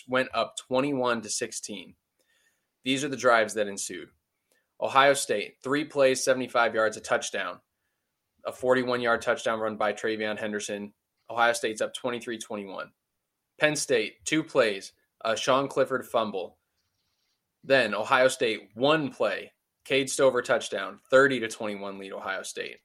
went 0.08 0.28
up 0.34 0.56
21 0.68 1.22
to 1.22 1.30
16. 1.30 1.94
These 2.84 3.04
are 3.04 3.08
the 3.08 3.16
drives 3.16 3.54
that 3.54 3.68
ensued. 3.68 4.10
Ohio 4.80 5.14
State, 5.14 5.56
three 5.62 5.84
plays, 5.84 6.22
75 6.22 6.74
yards, 6.74 6.96
a 6.96 7.00
touchdown, 7.00 7.60
a 8.44 8.52
41 8.52 9.00
yard 9.00 9.22
touchdown 9.22 9.60
run 9.60 9.76
by 9.76 9.92
TreVeyon 9.92 10.38
Henderson. 10.38 10.92
Ohio 11.30 11.54
State's 11.54 11.80
up 11.80 11.94
23 11.94 12.38
21. 12.38 12.90
Penn 13.58 13.76
State, 13.76 14.24
two 14.24 14.42
plays, 14.42 14.92
a 15.24 15.36
Sean 15.36 15.68
Clifford 15.68 16.06
fumble. 16.06 16.58
Then 17.64 17.94
Ohio 17.94 18.28
State, 18.28 18.68
one 18.74 19.10
play, 19.10 19.52
Cade 19.84 20.10
Stover 20.10 20.42
touchdown, 20.42 21.00
30 21.10 21.40
to 21.40 21.48
21 21.48 21.98
lead 21.98 22.12
Ohio 22.12 22.42
State. 22.42 22.78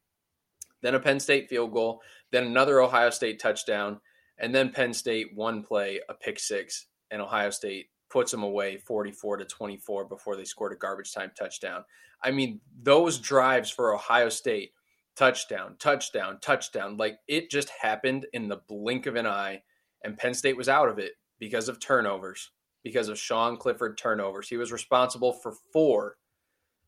Then 0.82 0.96
a 0.96 1.00
Penn 1.00 1.20
State 1.20 1.50
field 1.50 1.74
goal, 1.74 2.02
then 2.32 2.46
another 2.46 2.82
Ohio 2.82 3.10
State 3.10 3.40
touchdown, 3.40 4.00
and 4.38 4.56
then 4.56 4.72
Penn 4.72 4.94
State 4.94 5.28
one 5.36 5.64
play, 5.64 6.00
a 6.08 6.14
pick 6.14 6.40
six, 6.40 6.88
and 7.12 7.22
Ohio 7.22 7.50
State 7.50 7.88
puts 8.10 8.32
them 8.32 8.44
away 8.44 8.78
44 8.78 9.38
to 9.38 9.46
24 9.46 10.06
before 10.06 10.36
they 10.36 10.46
scored 10.46 10.72
a 10.72 10.78
garbage 10.78 11.14
time 11.14 11.32
touchdown. 11.38 11.84
I 12.24 12.32
mean, 12.32 12.62
those 12.82 13.20
drives 13.20 13.70
for 13.70 13.94
Ohio 13.94 14.30
State, 14.30 14.72
touchdown, 15.18 15.76
touchdown, 15.80 16.40
touchdown, 16.42 16.96
like 16.96 17.20
it 17.28 17.52
just 17.52 17.70
happened 17.70 18.26
in 18.32 18.48
the 18.48 18.62
blink 18.70 19.06
of 19.06 19.16
an 19.16 19.28
eye, 19.28 19.62
and 20.06 20.18
Penn 20.18 20.34
State 20.34 20.56
was 20.56 20.70
out 20.70 20.88
of 20.88 21.00
it 21.00 21.14
because 21.40 21.70
of 21.70 21.80
turnovers, 21.80 22.52
because 22.84 23.10
of 23.10 23.18
Sean 23.18 23.58
Clifford 23.58 23.98
turnovers. 23.98 24.50
He 24.50 24.58
was 24.58 24.72
responsible 24.72 25.34
for 25.34 25.54
four 25.74 26.18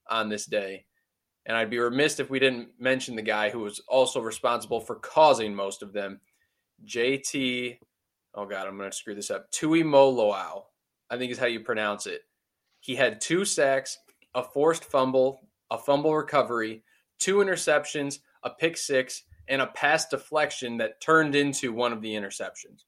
on 0.09 0.29
this 0.29 0.45
day. 0.45 0.85
And 1.45 1.57
I'd 1.57 1.69
be 1.69 1.79
remiss 1.79 2.19
if 2.19 2.29
we 2.29 2.39
didn't 2.39 2.69
mention 2.79 3.15
the 3.15 3.21
guy 3.21 3.49
who 3.49 3.59
was 3.59 3.81
also 3.87 4.21
responsible 4.21 4.79
for 4.79 4.95
causing 4.95 5.55
most 5.55 5.81
of 5.81 5.93
them, 5.93 6.19
JT. 6.85 7.79
Oh 8.35 8.45
God, 8.45 8.67
I'm 8.67 8.77
going 8.77 8.91
to 8.91 8.95
screw 8.95 9.15
this 9.15 9.31
up. 9.31 9.51
Tuimoloau, 9.51 10.63
I 11.09 11.17
think 11.17 11.31
is 11.31 11.39
how 11.39 11.47
you 11.47 11.61
pronounce 11.61 12.05
it. 12.05 12.21
He 12.79 12.95
had 12.95 13.21
two 13.21 13.45
sacks, 13.45 13.97
a 14.35 14.43
forced 14.43 14.85
fumble, 14.85 15.39
a 15.71 15.77
fumble 15.77 16.15
recovery, 16.15 16.83
two 17.19 17.37
interceptions, 17.37 18.19
a 18.43 18.49
pick 18.49 18.77
six, 18.77 19.23
and 19.47 19.61
a 19.61 19.67
pass 19.67 20.07
deflection 20.07 20.77
that 20.77 21.01
turned 21.01 21.35
into 21.35 21.73
one 21.73 21.91
of 21.91 22.01
the 22.01 22.13
interceptions. 22.13 22.85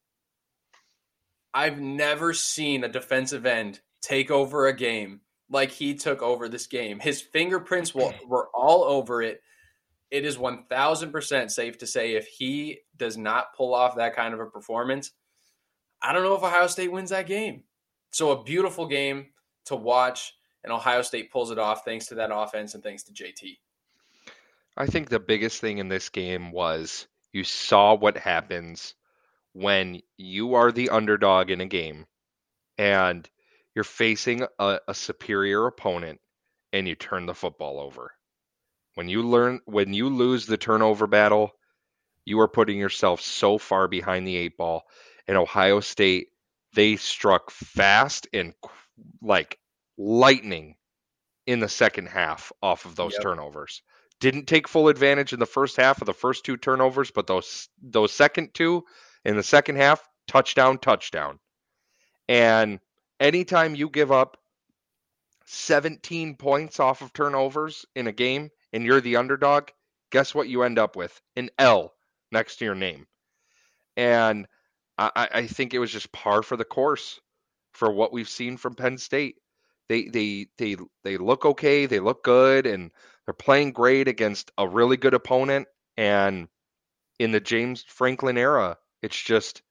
I've 1.54 1.80
never 1.80 2.34
seen 2.34 2.84
a 2.84 2.90
defensive 2.90 3.46
end 3.46 3.80
take 4.02 4.32
over 4.32 4.68
a 4.68 4.76
game 4.76 5.22
like 5.50 5.72
he 5.72 5.96
took 5.96 6.22
over 6.22 6.50
this 6.50 6.68
game. 6.68 7.00
His 7.00 7.22
fingerprints 7.22 7.94
were, 7.94 8.14
were 8.28 8.50
all 8.54 8.84
over 8.84 9.22
it. 9.22 9.42
It 10.10 10.26
is 10.26 10.38
1000% 10.38 11.52
safe 11.52 11.78
to 11.80 11.88
say 11.88 12.14
if 12.14 12.28
he 12.28 12.80
does 12.98 13.18
not 13.18 13.56
pull 13.56 13.74
off 13.74 13.96
that 13.96 14.16
kind 14.16 14.34
of 14.34 14.40
a 14.40 14.46
performance, 14.46 15.12
I 16.02 16.14
don't 16.14 16.24
know 16.24 16.36
if 16.36 16.44
Ohio 16.44 16.68
State 16.68 16.92
wins 16.92 17.10
that 17.12 17.28
game. 17.28 17.64
So, 18.12 18.32
a 18.32 18.44
beautiful 18.44 18.86
game 18.86 19.28
to 19.66 19.76
watch, 19.76 20.36
and 20.64 20.72
Ohio 20.72 21.02
State 21.02 21.32
pulls 21.32 21.50
it 21.50 21.58
off 21.58 21.84
thanks 21.84 22.08
to 22.08 22.16
that 22.16 22.30
offense 22.32 22.76
and 22.76 22.84
thanks 22.84 23.04
to 23.04 23.14
JT. 23.14 23.58
I 24.78 24.86
think 24.86 25.10
the 25.10 25.20
biggest 25.20 25.62
thing 25.62 25.80
in 25.80 25.88
this 25.88 26.10
game 26.10 26.52
was 26.52 27.08
you 27.32 27.44
saw 27.44 27.96
what 27.96 28.18
happens 28.18 28.94
when 29.54 30.02
you 30.18 30.56
are 30.56 30.72
the 30.72 30.90
underdog 30.90 31.50
in 31.50 31.62
a 31.62 31.66
game 31.66 32.06
and 32.78 33.30
you're 33.76 33.84
facing 33.84 34.46
a, 34.60 34.80
a 34.88 34.94
superior 34.94 35.66
opponent 35.68 36.20
and 36.72 36.88
you 36.88 36.96
turn 36.96 37.26
the 37.26 37.34
football 37.36 37.80
over. 37.80 38.12
When 38.96 39.10
you 39.10 39.24
learn 39.24 39.62
when 39.66 39.94
you 39.94 40.10
lose 40.10 40.46
the 40.46 40.58
turnover 40.58 41.08
battle, 41.08 41.52
you 42.26 42.40
are 42.42 42.48
putting 42.48 42.78
yourself 42.78 43.22
so 43.22 43.58
far 43.58 43.88
behind 43.88 44.28
the 44.28 44.36
eight 44.38 44.58
ball. 44.58 44.84
And 45.28 45.38
Ohio 45.38 45.80
State, 45.80 46.28
they 46.74 46.96
struck 46.98 47.50
fast 47.52 48.28
and 48.34 48.54
like 49.22 49.58
lightning 49.98 50.76
in 51.46 51.60
the 51.60 51.70
second 51.70 52.08
half 52.08 52.52
off 52.62 52.86
of 52.86 52.96
those 52.96 53.14
Yep. 53.14 53.22
turnovers. 53.24 53.82
Didn't 54.20 54.46
take 54.46 54.68
full 54.68 54.88
advantage 54.88 55.34
in 55.34 55.40
the 55.40 55.46
first 55.46 55.76
half 55.78 56.02
of 56.02 56.06
the 56.06 56.14
first 56.14 56.46
two 56.46 56.58
turnovers, 56.58 57.12
but 57.12 57.28
those 57.28 57.70
those 57.82 58.12
second 58.14 58.54
two 58.54 58.86
in 59.26 59.36
the 59.36 59.44
second 59.44 59.78
half, 59.78 60.08
touchdown, 60.28 60.78
touchdown. 60.78 61.40
And 62.28 62.80
anytime 63.20 63.76
you 63.76 63.90
give 63.90 64.12
up 64.12 64.38
17 65.46 66.36
points 66.36 66.80
off 66.80 67.02
of 67.02 67.14
turnovers 67.14 67.86
in 67.96 68.08
a 68.08 68.12
game 68.12 68.50
and 68.72 68.86
you're 68.86 69.02
the 69.02 69.18
underdog, 69.18 69.70
guess 70.12 70.34
what 70.34 70.48
you 70.48 70.64
end 70.64 70.80
up 70.80 70.96
with? 70.96 71.20
An 71.36 71.50
L 71.60 71.94
next 72.32 72.58
to 72.58 72.66
your 72.66 72.76
name. 72.76 73.08
And 73.96 74.48
I, 74.98 75.28
I 75.32 75.48
think 75.48 75.74
it 75.74 75.80
was 75.80 75.92
just 75.92 76.12
par 76.12 76.44
for 76.44 76.56
the 76.56 76.66
course 76.66 77.20
for 77.74 77.92
what 77.92 78.14
we've 78.14 78.30
seen 78.30 78.58
from 78.58 78.76
Penn 78.76 78.98
State. 78.98 79.36
They 79.90 80.08
they 80.08 80.48
they 80.58 80.78
they 81.04 81.18
look 81.18 81.46
okay, 81.46 81.86
they 81.86 82.00
look 82.00 82.24
good, 82.24 82.66
and 82.66 82.92
they're 83.26 83.34
playing 83.34 83.74
great 83.74 84.08
against 84.08 84.52
a 84.58 84.68
really 84.68 84.98
good 84.98 85.14
opponent. 85.14 85.68
And 85.98 86.48
in 87.20 87.32
the 87.32 87.40
James 87.40 87.84
Franklin 87.84 88.38
era, 88.38 88.78
it's 89.04 89.22
just 89.22 89.62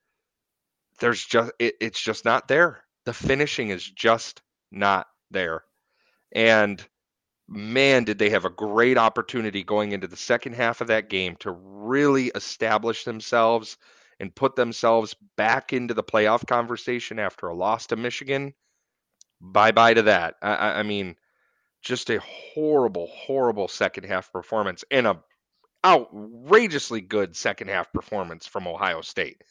there's 1.01 1.25
just 1.25 1.51
it, 1.59 1.75
it's 1.81 2.01
just 2.01 2.25
not 2.25 2.47
there. 2.47 2.85
The 3.05 3.13
finishing 3.13 3.71
is 3.71 3.85
just 3.85 4.43
not 4.71 5.09
there. 5.33 5.65
And 6.31 6.81
man, 7.49 8.05
did 8.05 8.19
they 8.19 8.31
have 8.31 8.45
a 8.45 8.51
great 8.51 8.97
opportunity 8.97 9.65
going 9.65 9.93
into 9.93 10.07
the 10.07 10.17
second 10.17 10.55
half 10.55 10.81
of 10.81 10.87
that 10.87 11.11
game 11.11 11.35
to 11.41 11.51
really 11.51 12.29
establish 12.29 13.05
themselves 13.05 13.77
and 14.21 14.35
put 14.35 14.55
themselves 14.55 15.17
back 15.37 15.73
into 15.73 15.95
the 15.95 16.03
playoff 16.05 16.47
conversation 16.47 17.19
after 17.19 17.49
a 17.49 17.55
loss 17.55 17.89
to 17.89 17.97
Michigan. 17.97 18.55
Bye 19.41 19.73
bye 19.73 19.95
to 19.95 20.03
that. 20.03 20.37
I, 20.41 20.79
I 20.79 20.83
mean, 20.85 21.17
just 21.83 22.09
a 22.09 22.21
horrible, 22.21 23.09
horrible 23.09 23.67
second 23.67 24.05
half 24.05 24.33
performance 24.33 24.85
and 24.93 25.09
a 25.09 25.19
outrageously 25.85 27.01
good 27.01 27.37
second 27.37 27.69
half 27.69 27.93
performance 27.93 28.47
from 28.47 28.67
Ohio 28.67 29.01
State. 29.01 29.43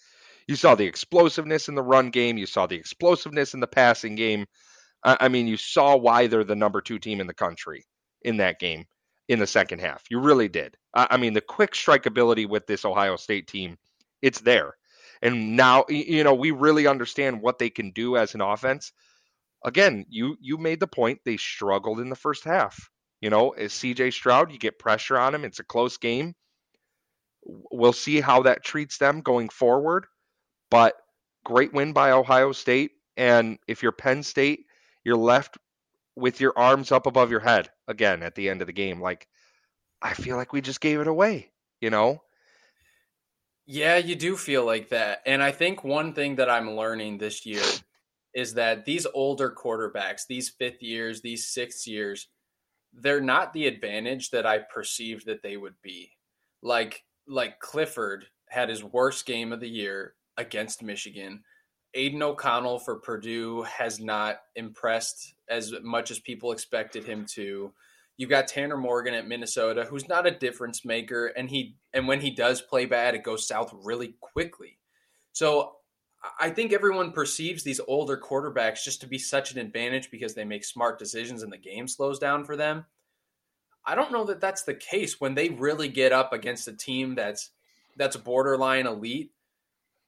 You 0.48 0.56
saw 0.56 0.76
the 0.76 0.86
explosiveness 0.86 1.70
in 1.70 1.76
the 1.76 1.84
run 1.84 2.10
game, 2.10 2.38
you 2.38 2.46
saw 2.46 2.68
the 2.68 2.76
explosiveness 2.76 3.54
in 3.54 3.60
the 3.60 3.68
passing 3.68 4.16
game. 4.16 4.46
I 5.04 5.30
mean, 5.30 5.48
you 5.48 5.58
saw 5.58 5.96
why 5.96 6.28
they're 6.28 6.44
the 6.44 6.56
number 6.56 6.80
two 6.80 7.00
team 7.00 7.22
in 7.22 7.28
the 7.28 7.34
country 7.34 7.86
in 8.22 8.38
that 8.38 8.60
game 8.60 8.86
in 9.28 9.40
the 9.40 9.48
second 9.48 9.80
half. 9.80 10.04
You 10.12 10.20
really 10.20 10.48
did. 10.48 10.78
I 10.94 11.18
mean, 11.18 11.34
the 11.34 11.42
quick 11.42 11.74
strike 11.74 12.06
ability 12.06 12.46
with 12.46 12.68
this 12.68 12.86
Ohio 12.86 13.16
State 13.16 13.48
team, 13.48 13.78
it's 14.22 14.42
there. 14.42 14.76
And 15.24 15.56
now, 15.56 15.86
you 15.90 16.24
know, 16.24 16.36
we 16.36 16.52
really 16.52 16.86
understand 16.86 17.42
what 17.42 17.58
they 17.58 17.70
can 17.70 17.92
do 17.92 18.16
as 18.16 18.36
an 18.36 18.42
offense. 18.42 18.92
Again, 19.64 20.06
you 20.10 20.36
you 20.40 20.58
made 20.58 20.80
the 20.80 20.88
point 20.88 21.22
they 21.24 21.38
struggled 21.38 22.00
in 22.00 22.10
the 22.10 22.16
first 22.16 22.44
half. 22.44 22.91
You 23.22 23.30
know, 23.30 23.52
as 23.52 23.72
CJ 23.72 24.14
Stroud, 24.14 24.52
you 24.52 24.58
get 24.58 24.80
pressure 24.80 25.18
on 25.18 25.36
him. 25.36 25.46
It's 25.46 25.60
a 25.60 25.64
close 25.64 25.98
game. 25.98 26.34
We'll 27.44 27.94
see 27.94 28.20
how 28.20 28.44
that 28.44 28.64
treats 28.64 28.98
them 28.98 29.22
going 29.22 29.50
forward. 29.50 30.08
But 30.70 30.96
great 31.46 31.74
win 31.74 31.94
by 31.94 32.12
Ohio 32.12 32.52
State. 32.52 32.92
And 33.18 33.60
if 33.68 33.84
you're 33.84 33.92
Penn 33.92 34.24
State, 34.24 34.66
you're 35.04 35.16
left 35.16 35.58
with 36.16 36.42
your 36.42 36.54
arms 36.58 36.92
up 36.92 37.06
above 37.06 37.32
your 37.32 37.40
head 37.40 37.70
again 37.88 38.24
at 38.24 38.36
the 38.36 38.50
end 38.50 38.62
of 38.62 38.68
the 38.68 38.74
game. 38.74 39.00
Like, 39.02 39.28
I 40.02 40.14
feel 40.14 40.36
like 40.36 40.52
we 40.52 40.62
just 40.62 40.82
gave 40.82 41.00
it 41.00 41.08
away, 41.08 41.52
you 41.80 41.90
know? 41.90 42.22
Yeah, 43.68 43.98
you 43.98 44.16
do 44.16 44.36
feel 44.36 44.66
like 44.66 44.90
that. 44.90 45.22
And 45.26 45.44
I 45.44 45.52
think 45.52 45.84
one 45.84 46.14
thing 46.14 46.36
that 46.36 46.50
I'm 46.50 46.72
learning 46.72 47.18
this 47.18 47.46
year 47.46 47.64
is 48.34 48.56
that 48.56 48.86
these 48.86 49.06
older 49.14 49.52
quarterbacks, 49.52 50.26
these 50.28 50.50
fifth 50.50 50.82
years, 50.82 51.22
these 51.22 51.48
sixth 51.48 51.88
years, 51.88 52.28
they're 52.94 53.22
not 53.22 53.54
the 53.54 53.68
advantage 53.68 54.30
that 54.32 54.46
I 54.46 54.60
perceived 54.60 55.26
that 55.26 55.42
they 55.42 55.58
would 55.58 55.76
be. 55.82 56.12
Like 56.62 57.04
like 57.28 57.60
Clifford 57.60 58.26
had 58.50 58.70
his 58.70 58.84
worst 58.84 59.26
game 59.26 59.52
of 59.54 59.60
the 59.60 59.70
year 59.70 60.16
against 60.38 60.84
Michigan. 60.84 61.44
Aidan 61.94 62.24
O'Connell 62.24 62.80
for 62.80 63.00
Purdue 63.00 63.64
has 63.64 64.00
not 64.00 64.38
impressed 64.56 65.36
as 65.50 65.74
much 65.84 66.12
as 66.12 66.20
people 66.20 66.52
expected 66.52 67.04
him 67.04 67.26
to. 67.34 67.74
You've 68.18 68.30
got 68.30 68.48
Tanner 68.48 68.78
Morgan 68.78 69.14
at 69.14 69.28
Minnesota, 69.28 69.86
who's 69.86 70.08
not 70.08 70.28
a 70.28 70.32
difference 70.32 70.86
maker, 70.86 71.28
and 71.28 71.50
he 71.50 71.76
and 71.94 72.08
when 72.08 72.22
he 72.22 72.32
does 72.32 72.62
play 72.62 72.86
bad, 72.86 73.16
it 73.16 73.24
goes 73.24 73.48
south 73.48 73.74
really 73.84 74.16
quickly. 74.20 74.78
So 75.34 75.74
I 76.40 76.52
think 76.52 76.72
everyone 76.72 77.14
perceives 77.14 77.64
these 77.64 77.82
older 77.88 78.16
quarterbacks 78.18 78.84
just 78.84 79.02
to 79.02 79.08
be 79.08 79.18
such 79.18 79.52
an 79.52 79.60
advantage 79.60 80.12
because 80.12 80.36
they 80.36 80.46
make 80.46 80.64
smart 80.64 81.00
decisions 81.00 81.42
and 81.42 81.52
the 81.52 81.58
game 81.58 81.88
slows 81.88 82.20
down 82.20 82.46
for 82.46 82.56
them. 82.56 82.86
I 83.86 83.96
don't 83.96 84.12
know 84.12 84.26
that 84.26 84.40
that's 84.40 84.64
the 84.64 84.76
case 84.76 85.20
when 85.20 85.34
they 85.34 85.50
really 85.50 85.88
get 85.88 86.12
up 86.12 86.34
against 86.34 86.68
a 86.68 86.74
team 86.74 87.16
that's 87.16 87.50
that's 87.98 88.16
borderline 88.16 88.86
elite. 88.86 89.32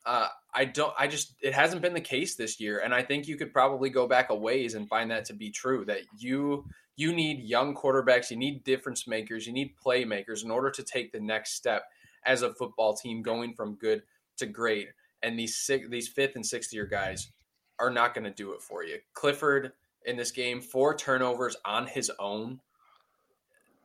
Uh, 0.06 0.28
I 0.54 0.66
don't. 0.66 0.94
I 1.00 1.08
just 1.08 1.34
it 1.42 1.54
hasn't 1.54 1.82
been 1.82 1.94
the 1.94 2.02
case 2.02 2.36
this 2.36 2.60
year, 2.60 2.80
and 2.80 2.94
I 2.94 3.02
think 3.02 3.28
you 3.28 3.36
could 3.36 3.54
probably 3.54 3.90
go 3.90 4.08
back 4.08 4.30
a 4.30 4.36
ways 4.36 4.76
and 4.76 4.88
find 4.88 5.10
that 5.10 5.26
to 5.26 5.34
be 5.34 5.50
true. 5.50 5.86
That 5.86 6.02
you 6.18 6.66
you 6.96 7.14
need 7.14 7.44
young 7.44 7.74
quarterbacks, 7.74 8.30
you 8.30 8.38
need 8.38 8.64
difference 8.64 9.08
makers, 9.08 9.48
you 9.48 9.54
need 9.54 9.74
playmakers 9.84 10.44
in 10.44 10.52
order 10.52 10.70
to 10.70 10.84
take 10.84 11.12
the 11.12 11.20
next 11.20 11.54
step 11.54 11.84
as 12.26 12.44
a 12.44 12.54
football 12.54 12.96
team, 12.96 13.24
going 13.24 13.54
from 13.54 13.76
good 13.76 14.04
to 14.38 14.46
great. 14.46 14.90
And 15.24 15.40
these 15.40 15.56
six, 15.56 15.88
these 15.90 16.08
fifth 16.08 16.36
and 16.36 16.46
sixth 16.46 16.74
year 16.74 16.86
guys 16.86 17.30
are 17.80 17.90
not 17.90 18.14
going 18.14 18.26
to 18.26 18.32
do 18.32 18.54
it 18.54 18.62
for 18.62 18.84
you. 18.84 19.00
Clifford 19.14 19.72
in 20.06 20.18
this 20.18 20.32
game, 20.32 20.62
four 20.62 20.96
turnovers 20.96 21.56
on 21.66 21.88
his 21.88 22.12
own. 22.20 22.60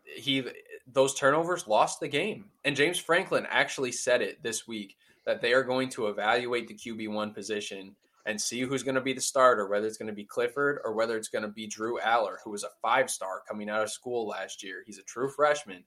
He 0.04 0.44
those 0.90 1.14
turnovers 1.14 1.68
lost 1.68 2.00
the 2.00 2.08
game, 2.08 2.46
and 2.64 2.74
James 2.74 2.98
Franklin 2.98 3.46
actually 3.48 3.92
said 3.92 4.22
it 4.22 4.42
this 4.42 4.66
week 4.66 4.96
that 5.26 5.42
they 5.42 5.52
are 5.52 5.62
going 5.62 5.90
to 5.90 6.06
evaluate 6.06 6.66
the 6.66 6.74
QB1 6.74 7.34
position 7.34 7.94
and 8.24 8.40
see 8.40 8.60
who's 8.60 8.82
going 8.82 8.94
to 8.94 9.00
be 9.00 9.12
the 9.12 9.20
starter, 9.20 9.68
whether 9.68 9.86
it's 9.86 9.96
going 9.96 10.08
to 10.08 10.14
be 10.14 10.24
Clifford 10.24 10.80
or 10.84 10.94
whether 10.94 11.16
it's 11.16 11.28
going 11.28 11.42
to 11.42 11.48
be 11.48 11.66
Drew 11.66 11.98
Allar, 11.98 12.36
who 12.44 12.50
was 12.50 12.64
a 12.64 12.68
five 12.82 13.10
star 13.10 13.42
coming 13.48 13.70
out 13.70 13.82
of 13.82 13.90
school 13.90 14.28
last 14.28 14.62
year. 14.62 14.82
He's 14.86 14.98
a 14.98 15.02
true 15.02 15.28
freshman. 15.28 15.84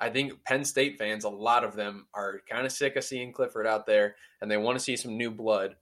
I 0.00 0.08
think 0.08 0.42
Penn 0.44 0.64
State 0.64 0.98
fans, 0.98 1.24
a 1.24 1.28
lot 1.28 1.62
of 1.62 1.76
them 1.76 2.06
are 2.14 2.40
kind 2.48 2.64
of 2.64 2.72
sick 2.72 2.96
of 2.96 3.04
seeing 3.04 3.32
Clifford 3.32 3.66
out 3.66 3.86
there 3.86 4.16
and 4.40 4.50
they 4.50 4.56
want 4.56 4.78
to 4.78 4.82
see 4.82 4.96
some 4.96 5.16
new 5.16 5.30
blood. 5.30 5.76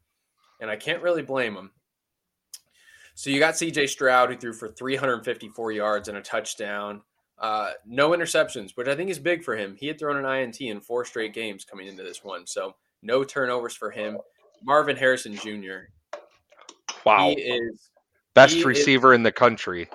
And 0.61 0.71
I 0.71 0.77
can't 0.77 1.03
really 1.03 1.23
blame 1.23 1.55
them. 1.55 1.71
So 3.15 3.31
you 3.31 3.39
got 3.39 3.55
CJ 3.55 3.89
Stroud, 3.89 4.31
who 4.31 4.37
threw 4.37 4.53
for 4.53 4.69
354 4.69 5.73
yards 5.73 6.09
and 6.09 6.19
a 6.19 6.23
touchdown. 6.23 7.03
Uh, 7.39 7.71
no 7.87 8.11
interceptions, 8.11 8.73
which 8.77 8.89
I 8.89 8.97
think 8.97 9.11
is 9.11 9.19
big 9.19 9.45
for 9.45 9.57
him. 9.57 9.77
He 9.79 9.87
had 9.87 9.99
thrown 9.99 10.25
an 10.25 10.25
INT 10.25 10.61
in 10.61 10.81
four 10.81 11.05
straight 11.05 11.35
games 11.35 11.65
coming 11.65 11.87
into 11.87 12.03
this 12.03 12.25
one, 12.25 12.47
so 12.47 12.75
no 13.03 13.23
turnovers 13.25 13.75
for 13.75 13.91
him. 13.91 14.19
Marvin 14.63 14.97
Harrison 14.97 15.37
Jr. 15.37 15.91
Wow, 17.05 17.31
he 17.31 17.43
is 17.43 17.91
best 18.35 18.65
receiver 18.65 19.13
is, 19.13 19.17
in 19.17 19.23
the 19.23 19.33
country. 19.33 19.89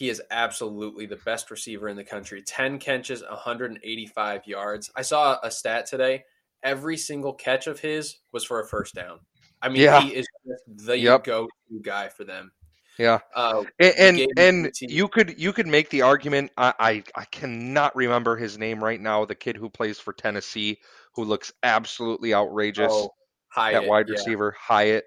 He 0.00 0.08
is 0.08 0.22
absolutely 0.30 1.04
the 1.04 1.16
best 1.26 1.50
receiver 1.50 1.86
in 1.86 1.94
the 1.94 2.04
country. 2.04 2.40
Ten 2.40 2.78
catches, 2.78 3.22
185 3.22 4.46
yards. 4.46 4.90
I 4.96 5.02
saw 5.02 5.36
a 5.42 5.50
stat 5.50 5.84
today. 5.84 6.24
Every 6.62 6.96
single 6.96 7.34
catch 7.34 7.66
of 7.66 7.80
his 7.80 8.16
was 8.32 8.42
for 8.42 8.62
a 8.62 8.66
first 8.66 8.94
down. 8.94 9.20
I 9.60 9.68
mean, 9.68 9.82
yeah. 9.82 10.00
he 10.00 10.14
is 10.14 10.26
the 10.66 10.96
yep. 10.96 11.24
go-to 11.24 11.80
guy 11.82 12.08
for 12.08 12.24
them. 12.24 12.50
Yeah, 12.98 13.18
uh, 13.34 13.64
and 13.78 13.98
and, 13.98 14.28
and 14.38 14.70
you 14.80 15.06
could 15.06 15.38
you 15.38 15.52
could 15.52 15.66
make 15.66 15.90
the 15.90 16.00
argument. 16.00 16.50
I, 16.56 16.72
I, 16.80 17.02
I 17.14 17.24
cannot 17.26 17.94
remember 17.94 18.36
his 18.38 18.56
name 18.56 18.82
right 18.82 19.02
now. 19.02 19.26
The 19.26 19.34
kid 19.34 19.54
who 19.54 19.68
plays 19.68 19.98
for 19.98 20.14
Tennessee, 20.14 20.78
who 21.14 21.24
looks 21.24 21.52
absolutely 21.62 22.32
outrageous 22.32 22.90
oh, 22.90 23.10
Hyatt, 23.48 23.82
at 23.82 23.86
wide 23.86 24.08
yeah. 24.08 24.14
receiver, 24.14 24.56
Hyatt. 24.58 25.04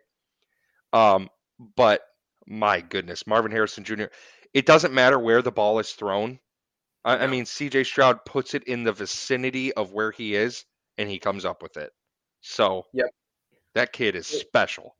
Um, 0.91 1.29
but 1.75 2.01
my 2.45 2.79
goodness, 2.81 3.25
Marvin 3.25 3.51
Harrison 3.51 3.83
Jr. 3.83 4.05
It 4.53 4.65
doesn't 4.65 4.93
matter 4.93 5.19
where 5.19 5.41
the 5.41 5.51
ball 5.51 5.79
is 5.79 5.91
thrown. 5.93 6.39
I. 7.03 7.19
I 7.19 7.27
mean, 7.27 7.45
C.J. 7.45 7.83
Stroud 7.83 8.23
puts 8.25 8.53
it 8.53 8.63
in 8.63 8.83
the 8.83 8.93
vicinity 8.93 9.73
of 9.73 9.93
where 9.93 10.11
he 10.11 10.35
is, 10.35 10.65
and 10.97 11.09
he 11.09 11.19
comes 11.19 11.45
up 11.45 11.61
with 11.61 11.77
it. 11.77 11.91
So, 12.41 12.85
yep. 12.93 13.07
that 13.73 13.93
kid 13.93 14.15
is 14.15 14.27
special. 14.27 14.95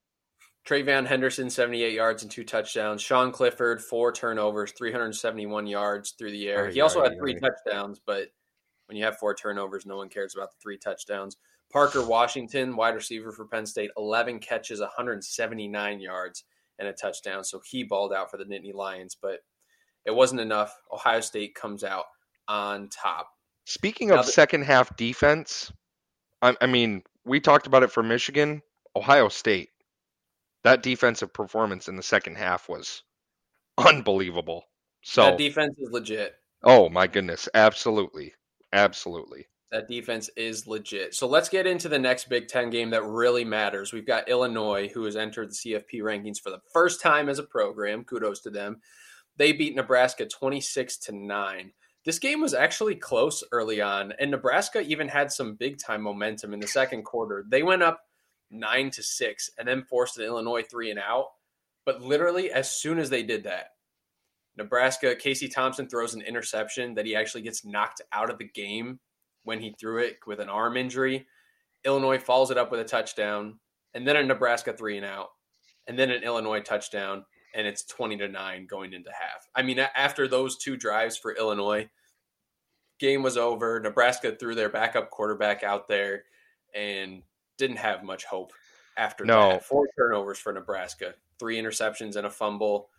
TreVeyon 0.66 1.06
Henderson, 1.06 1.50
78 1.50 1.94
yards 1.94 2.24
and 2.24 2.32
two 2.32 2.46
touchdowns. 2.46 3.02
Sean 3.02 3.32
Clifford, 3.32 3.82
four 3.82 4.14
turnovers, 4.14 4.72
371 4.72 5.68
yards 5.68 6.12
through 6.12 6.32
the 6.32 6.48
air. 6.48 6.70
He 6.70 6.80
also 6.80 7.04
had 7.04 7.18
three 7.18 7.38
touchdowns, 7.38 8.00
but 8.06 8.30
when 8.88 8.98
you 8.98 9.04
have 9.04 9.18
four 9.18 9.36
turnovers, 9.36 9.86
no 9.86 9.98
one 9.98 10.08
cares 10.08 10.36
about 10.36 10.52
the 10.52 10.58
three 10.62 10.78
touchdowns. 10.78 11.36
Parker 11.72 12.06
Washington, 12.06 12.76
wide 12.76 12.96
receiver 12.96 13.32
for 13.32 13.46
Penn 13.46 13.66
State, 13.66 13.92
11 13.98 14.40
catches, 14.40 14.80
179 14.80 16.00
yards, 16.00 16.46
and 16.86 16.90
a 16.90 16.94
touchdown. 16.94 17.44
So 17.44 17.62
he 17.70 17.84
balled 17.84 18.14
out 18.14 18.30
for 18.32 18.38
the 18.38 18.46
Nittany 18.46 18.74
Lions, 18.74 19.16
but 19.20 19.40
it 20.06 20.12
wasn't 20.12 20.42
enough. 20.42 20.76
Ohio 20.92 21.22
State 21.22 21.56
comes 21.56 21.84
out 21.84 22.06
on 22.48 22.90
top. 22.90 23.30
Speaking 23.66 24.12
of 24.12 24.26
the- 24.26 24.32
second 24.32 24.64
half 24.64 24.96
defense, 24.98 25.72
I, 26.42 26.56
I 26.62 26.66
mean, 26.68 27.04
we 27.26 27.40
talked 27.40 27.68
about 27.68 27.84
it 27.84 27.92
for 27.92 28.04
Michigan, 28.04 28.62
Ohio 28.96 29.30
State 29.30 29.70
that 30.64 30.82
defensive 30.82 31.34
performance 31.34 31.88
in 31.88 31.96
the 31.96 32.04
second 32.04 32.38
half 32.38 32.68
was 32.68 33.04
unbelievable. 33.78 34.64
So 35.02 35.24
that 35.24 35.38
defense 35.38 35.78
is 35.78 35.92
legit. 35.92 36.36
Oh 36.64 36.90
my 36.90 37.08
goodness, 37.08 37.50
absolutely. 37.54 38.34
Absolutely. 38.72 39.48
That 39.74 39.88
defense 39.88 40.30
is 40.38 40.68
legit. 40.68 41.16
So 41.16 41.26
let's 41.26 41.50
get 41.50 41.66
into 41.66 41.90
the 41.90 41.98
next 41.98 42.30
Big 42.30 42.48
Ten 42.48 42.70
game 42.70 42.92
that 42.92 43.04
really 43.04 43.44
matters. 43.44 43.92
We've 43.92 44.06
got 44.06 44.30
Illinois, 44.30 44.88
who 44.88 45.04
has 45.06 45.16
entered 45.16 45.50
the 45.50 45.56
CFP 45.56 46.02
rankings 46.02 46.40
for 46.40 46.52
the 46.52 46.62
first 46.72 47.02
time 47.02 47.28
as 47.28 47.40
a 47.40 47.44
program. 47.44 48.04
Kudos 48.04 48.42
to 48.42 48.52
them. 48.52 48.82
They 49.38 49.52
beat 49.52 49.76
Nebraska 49.76 50.28
26 50.28 50.98
to 51.00 51.16
9. 51.16 51.72
This 52.06 52.20
game 52.20 52.40
was 52.40 52.54
actually 52.54 52.94
close 52.94 53.44
early 53.52 53.82
on, 53.82 54.14
and 54.20 54.30
Nebraska 54.30 54.82
even 54.82 55.08
had 55.08 55.32
some 55.32 55.56
big 55.56 55.80
time 55.80 56.04
momentum 56.04 56.54
in 56.54 56.60
the 56.60 56.68
second 56.68 57.02
quarter. 57.02 57.44
They 57.50 57.64
went 57.64 57.82
up 57.82 58.00
nine 58.52 58.92
to 58.92 59.02
six 59.02 59.50
and 59.58 59.68
then 59.68 59.86
forced 59.86 60.20
an 60.20 60.26
Illinois 60.26 60.62
three 60.62 60.92
and 60.92 61.00
out. 61.00 61.30
But 61.84 62.00
literally, 62.00 62.52
as 62.52 62.70
soon 62.70 63.00
as 63.00 63.10
they 63.10 63.24
did 63.24 63.46
that, 63.46 63.70
Nebraska, 64.56 65.16
Casey 65.16 65.48
Thompson 65.48 65.90
throws 65.90 66.14
an 66.14 66.22
interception 66.22 66.94
that 66.94 67.08
he 67.08 67.16
actually 67.16 67.42
gets 67.42 67.66
knocked 67.66 68.04
out 68.12 68.30
of 68.30 68.38
the 68.38 68.50
game 68.50 69.00
when 69.44 69.60
he 69.60 69.76
threw 69.80 70.00
it 70.00 70.18
with 70.26 70.40
an 70.40 70.50
arm 70.50 70.78
injury. 70.78 71.28
Illinois 71.86 72.18
follows 72.18 72.52
it 72.52 72.58
up 72.58 72.72
with 72.72 72.80
a 72.80 72.86
touchdown, 72.86 73.60
and 73.94 74.08
then 74.08 74.16
a 74.16 74.24
Nebraska 74.24 74.74
three 74.74 74.98
and 74.98 75.06
out, 75.06 75.30
and 75.88 75.98
then 75.98 76.12
an 76.12 76.24
Illinois 76.24 76.62
touchdown. 76.62 77.26
and 77.56 77.68
it's 77.68 77.84
20 77.84 78.18
to 78.18 78.28
9 78.28 78.66
going 78.66 78.94
into 78.94 79.12
half. 79.12 79.48
I 79.56 79.62
mean, 79.62 79.80
after 79.80 80.28
those 80.28 80.58
two 80.58 80.76
drives 80.76 81.18
for 81.18 81.36
Illinois, 81.36 81.88
game 83.00 83.22
was 83.22 83.38
over. 83.38 83.80
Nebraska 83.80 84.36
threw 84.36 84.56
their 84.56 84.70
backup 84.70 85.12
quarterback 85.12 85.64
out 85.64 85.88
there 85.88 86.24
and 86.74 87.22
didn't 87.58 87.78
have 87.78 88.04
much 88.04 88.26
hope 88.26 88.54
after 88.98 89.26
no. 89.26 89.50
that. 89.50 89.66
Four 89.66 89.88
turnovers 89.98 90.40
for 90.40 90.54
Nebraska, 90.54 91.14
three 91.40 91.58
interceptions 91.62 92.16
and 92.16 92.26
a 92.26 92.30
fumble. 92.30 92.90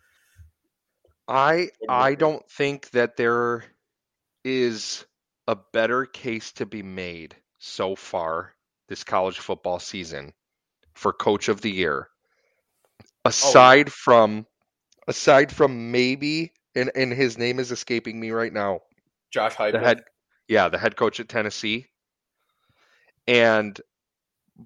I 1.27 1.69
I 1.89 2.15
don't 2.15 2.47
think 2.49 2.91
that 2.91 3.17
there 3.17 3.65
is 4.43 5.05
a 5.47 5.57
better 5.73 6.05
case 6.05 6.51
to 6.53 6.65
be 6.65 6.81
made 6.81 7.35
so 7.59 7.95
far 7.95 8.53
this 8.87 9.03
college 9.03 9.39
football 9.39 9.79
season 9.79 10.33
for 10.93 11.11
coach 11.13 11.49
of 11.49 11.61
the 11.61 11.71
year 11.71 12.09
oh, 12.99 13.29
aside 13.29 13.87
oh. 13.87 13.91
from 13.91 14.45
aside 15.07 15.51
from 15.51 15.91
maybe 15.91 16.51
and 16.75 16.91
and 16.95 17.13
his 17.13 17.37
name 17.37 17.59
is 17.59 17.71
escaping 17.71 18.19
me 18.19 18.31
right 18.31 18.53
now 18.53 18.81
Josh 19.35 19.55
Heupel. 19.55 19.73
The 19.73 19.79
head, 19.79 20.03
yeah, 20.47 20.69
the 20.69 20.77
head 20.77 20.95
coach 20.95 21.19
at 21.19 21.27
Tennessee. 21.27 21.87
And 23.27 23.79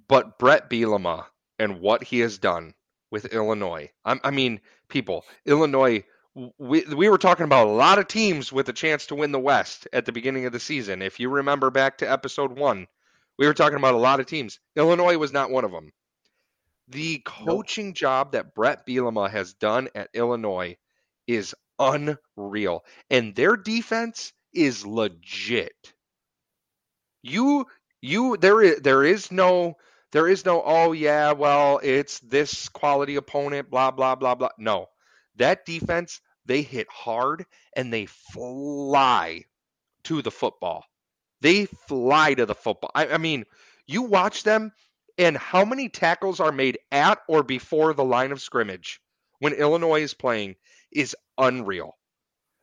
but 0.07 0.37
Bret 0.37 0.69
Bielema 0.69 1.25
and 1.57 1.81
what 1.81 2.03
he 2.03 2.19
has 2.19 2.37
done 2.37 2.75
with 3.09 3.33
Illinois. 3.33 3.89
I, 4.05 4.19
I 4.23 4.29
mean, 4.29 4.61
people, 4.87 5.25
Illinois. 5.47 6.03
We 6.57 6.85
we 6.85 7.09
were 7.09 7.17
talking 7.17 7.43
about 7.43 7.67
a 7.67 7.71
lot 7.71 7.99
of 7.99 8.07
teams 8.07 8.51
with 8.51 8.69
a 8.69 8.73
chance 8.73 9.07
to 9.07 9.15
win 9.15 9.31
the 9.31 9.39
West 9.39 9.87
at 9.91 10.05
the 10.05 10.11
beginning 10.11 10.45
of 10.45 10.53
the 10.53 10.59
season. 10.59 11.01
If 11.01 11.19
you 11.19 11.29
remember 11.29 11.69
back 11.69 11.97
to 11.97 12.09
episode 12.09 12.57
one, 12.57 12.87
we 13.37 13.45
were 13.45 13.53
talking 13.53 13.77
about 13.77 13.95
a 13.95 13.97
lot 13.97 14.19
of 14.19 14.25
teams. 14.25 14.59
Illinois 14.75 15.17
was 15.17 15.33
not 15.33 15.51
one 15.51 15.65
of 15.65 15.71
them. 15.71 15.91
The 16.87 17.21
coaching 17.25 17.87
nope. 17.87 17.95
job 17.95 18.31
that 18.31 18.55
Bret 18.55 18.87
Bielema 18.87 19.29
has 19.29 19.53
done 19.53 19.89
at 19.95 20.09
Illinois 20.13 20.77
is 21.27 21.55
unreal, 21.77 22.85
and 23.09 23.35
their 23.35 23.57
defense 23.57 24.33
is 24.53 24.85
legit. 24.85 25.93
You 27.21 27.65
you 28.01 28.37
there 28.37 28.61
is 28.61 28.79
there 28.81 29.03
is 29.03 29.31
no 29.31 29.75
there 30.11 30.27
is 30.27 30.45
no 30.45 30.61
oh 30.65 30.93
yeah 30.93 31.33
well 31.33 31.79
it's 31.83 32.19
this 32.21 32.69
quality 32.69 33.17
opponent 33.17 33.69
blah 33.69 33.91
blah 33.91 34.15
blah 34.15 34.35
blah 34.35 34.49
no 34.57 34.87
that 35.35 35.65
defense 35.65 36.21
they 36.49 36.61
hit 36.61 36.87
hard 36.89 37.45
and 37.75 37.93
they 37.93 38.05
fly 38.05 39.45
to 40.03 40.21
the 40.21 40.31
football 40.31 40.83
they 41.41 41.65
fly 41.65 42.33
to 42.33 42.45
the 42.45 42.55
football 42.55 42.91
I, 42.95 43.07
I 43.07 43.17
mean 43.17 43.45
you 43.87 44.01
watch 44.01 44.43
them 44.43 44.73
and 45.17 45.37
how 45.37 45.63
many 45.63 45.89
tackles 45.89 46.39
are 46.39 46.51
made 46.51 46.79
at 46.91 47.19
or 47.27 47.43
before 47.43 47.93
the 47.93 48.03
line 48.03 48.31
of 48.31 48.41
scrimmage 48.41 49.01
when 49.39 49.53
illinois 49.53 50.01
is 50.01 50.13
playing 50.13 50.55
is 50.91 51.15
unreal 51.37 51.95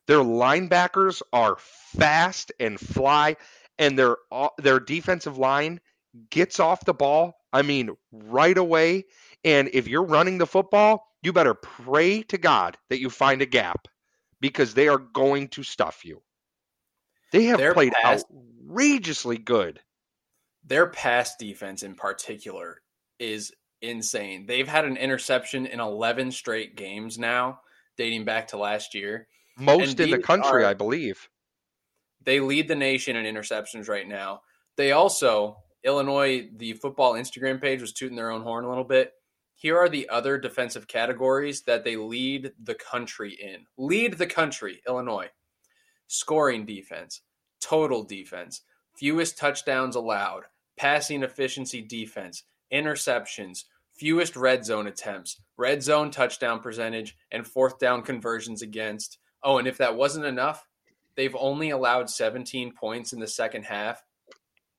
their 0.06 0.18
linebackers 0.18 1.22
are 1.32 1.56
fast 1.58 2.52
and 2.60 2.78
fly, 2.78 3.36
and 3.78 3.98
their 3.98 4.16
uh, 4.30 4.48
their 4.58 4.80
defensive 4.80 5.36
line 5.36 5.80
gets 6.30 6.60
off 6.60 6.84
the 6.84 6.94
ball. 6.94 7.36
I 7.52 7.62
mean, 7.62 7.96
right 8.12 8.56
away. 8.56 9.06
And 9.44 9.68
if 9.72 9.88
you're 9.88 10.04
running 10.04 10.38
the 10.38 10.46
football, 10.46 11.06
you 11.26 11.32
better 11.32 11.54
pray 11.54 12.22
to 12.22 12.38
God 12.38 12.78
that 12.88 13.00
you 13.00 13.10
find 13.10 13.42
a 13.42 13.46
gap 13.46 13.88
because 14.40 14.74
they 14.74 14.86
are 14.86 14.98
going 14.98 15.48
to 15.48 15.64
stuff 15.64 16.04
you. 16.04 16.22
They 17.32 17.44
have 17.46 17.58
their 17.58 17.74
played 17.74 17.92
outrageously 18.04 19.38
good. 19.38 19.80
Their 20.64 20.86
pass 20.86 21.34
defense, 21.36 21.82
in 21.82 21.96
particular, 21.96 22.80
is 23.18 23.52
insane. 23.82 24.46
They've 24.46 24.68
had 24.68 24.84
an 24.84 24.96
interception 24.96 25.66
in 25.66 25.80
11 25.80 26.30
straight 26.30 26.76
games 26.76 27.18
now, 27.18 27.60
dating 27.96 28.24
back 28.24 28.48
to 28.48 28.56
last 28.56 28.94
year. 28.94 29.26
Most 29.58 29.98
in 29.98 30.10
the 30.10 30.18
country, 30.18 30.62
are, 30.62 30.68
I 30.68 30.74
believe. 30.74 31.28
They 32.22 32.38
lead 32.38 32.68
the 32.68 32.76
nation 32.76 33.16
in 33.16 33.34
interceptions 33.34 33.88
right 33.88 34.06
now. 34.06 34.42
They 34.76 34.92
also, 34.92 35.56
Illinois, 35.82 36.48
the 36.56 36.74
football 36.74 37.14
Instagram 37.14 37.60
page 37.60 37.80
was 37.80 37.92
tooting 37.92 38.16
their 38.16 38.30
own 38.30 38.42
horn 38.42 38.64
a 38.64 38.68
little 38.68 38.84
bit. 38.84 39.12
Here 39.56 39.78
are 39.78 39.88
the 39.88 40.08
other 40.08 40.38
defensive 40.38 40.86
categories 40.86 41.62
that 41.62 41.82
they 41.82 41.96
lead 41.96 42.52
the 42.62 42.74
country 42.74 43.36
in. 43.40 43.66
Lead 43.76 44.18
the 44.18 44.26
country, 44.26 44.82
Illinois. 44.86 45.30
Scoring 46.06 46.64
defense, 46.64 47.22
total 47.60 48.04
defense, 48.04 48.62
fewest 48.96 49.38
touchdowns 49.38 49.96
allowed, 49.96 50.44
passing 50.76 51.22
efficiency 51.22 51.82
defense, 51.82 52.44
interceptions, 52.72 53.64
fewest 53.94 54.36
red 54.36 54.64
zone 54.64 54.86
attempts, 54.86 55.40
red 55.56 55.82
zone 55.82 56.10
touchdown 56.10 56.60
percentage, 56.60 57.16
and 57.32 57.46
fourth 57.46 57.78
down 57.78 58.02
conversions 58.02 58.62
against, 58.62 59.18
Oh, 59.42 59.58
and 59.58 59.68
if 59.68 59.78
that 59.78 59.96
wasn't 59.96 60.26
enough, 60.26 60.66
they've 61.14 61.36
only 61.38 61.70
allowed 61.70 62.10
17 62.10 62.72
points 62.72 63.12
in 63.12 63.20
the 63.20 63.28
second 63.28 63.62
half 63.62 64.02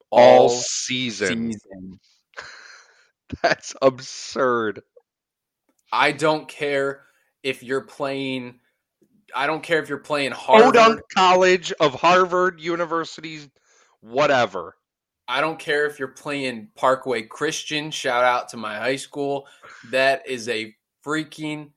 all, 0.09 0.41
all 0.41 0.49
season. 0.49 1.53
season. 1.53 1.99
That's 3.41 3.75
absurd. 3.81 4.81
I 5.91 6.11
don't 6.11 6.47
care 6.47 7.01
if 7.43 7.63
you're 7.63 7.81
playing. 7.81 8.59
I 9.35 9.47
don't 9.47 9.63
care 9.63 9.81
if 9.81 9.89
you're 9.89 9.97
playing 9.97 10.31
Harvard 10.31 11.01
College 11.15 11.73
of 11.79 11.95
Harvard 11.95 12.59
University, 12.59 13.39
whatever. 14.01 14.75
I 15.27 15.41
don't 15.41 15.59
care 15.59 15.85
if 15.85 15.99
you're 15.99 16.07
playing 16.07 16.69
Parkway 16.75 17.23
Christian. 17.23 17.91
Shout 17.91 18.23
out 18.23 18.49
to 18.49 18.57
my 18.57 18.77
high 18.77 18.95
school. 18.95 19.47
That 19.91 20.25
is 20.27 20.47
a 20.47 20.73
freaking 21.05 21.71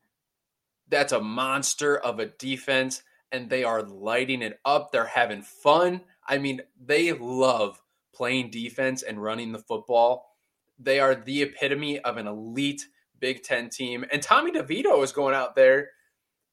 that's 0.89 1.13
a 1.13 1.21
monster 1.21 1.97
of 1.97 2.19
a 2.19 2.27
defense, 2.27 3.03
and 3.33 3.49
they 3.49 3.65
are 3.65 3.83
lighting 3.83 4.43
it 4.43 4.59
up. 4.65 4.91
They're 4.91 5.05
having 5.05 5.43
fun. 5.43 6.03
I 6.27 6.39
mean, 6.39 6.61
they 6.85 7.13
love 7.13 7.81
playing 8.15 8.51
defense 8.51 9.03
and 9.03 9.23
running 9.23 9.53
the 9.53 9.59
football. 9.59 10.30
They 10.83 11.01
are 11.01 11.15
the 11.15 11.43
epitome 11.43 12.01
of 12.01 12.17
an 12.17 12.27
elite 12.27 12.87
Big 13.19 13.43
Ten 13.43 13.69
team. 13.69 14.05
And 14.11 14.23
Tommy 14.23 14.51
DeVito 14.51 15.03
is 15.05 15.13
going 15.13 15.35
out 15.35 15.55
there. 15.55 15.91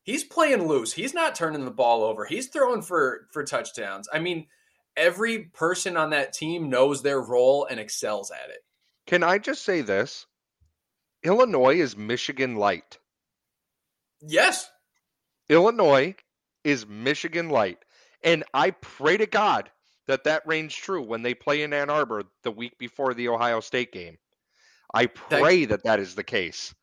He's 0.03 0.23
playing 0.23 0.67
loose. 0.67 0.93
He's 0.93 1.13
not 1.13 1.36
turning 1.36 1.65
the 1.65 1.71
ball 1.71 2.03
over. 2.03 2.25
He's 2.25 2.47
throwing 2.47 2.82
for 2.82 3.28
for 3.32 3.43
touchdowns. 3.43 4.07
I 4.11 4.19
mean, 4.19 4.47
every 4.95 5.45
person 5.45 5.97
on 5.97 6.11
that 6.11 6.34
team 6.34 6.69
knows 6.69 7.01
their 7.01 7.21
role 7.21 7.67
and 7.69 7.80
excels 7.80 8.32
at 8.32 8.49
it. 8.49 8.59
Can 9.05 9.23
I 9.23 9.38
just 9.38 9.63
say 9.63 9.82
this? 9.82 10.25
Illinois 11.23 11.80
is 11.80 11.97
Michigan 11.97 12.55
light. 12.55 12.99
Yes. 14.21 14.69
Illinois 15.49 16.15
is 16.63 16.86
Michigan 16.88 17.49
light. 17.49 17.80
And 18.23 18.43
I 18.53 18.71
pray 18.71 19.17
to 19.17 19.25
God 19.25 19.69
that 20.08 20.24
that 20.24 20.47
reigns 20.47 20.74
true 20.74 21.01
when 21.01 21.22
they 21.22 21.34
play 21.34 21.64
in 21.64 21.74
Ann 21.74 21.89
Arbor 21.89 22.24
the 22.43 22.51
week 22.51 22.78
before 22.78 23.14
the 23.14 23.28
Ohio 23.30 23.60
State 23.60 23.91
game. 23.91 24.18
I 24.93 25.08
pray 25.08 25.66
that 25.66 25.84
that, 25.84 25.84
that 25.84 25.99
is 25.99 26.16
the 26.16 26.24
case. 26.24 26.74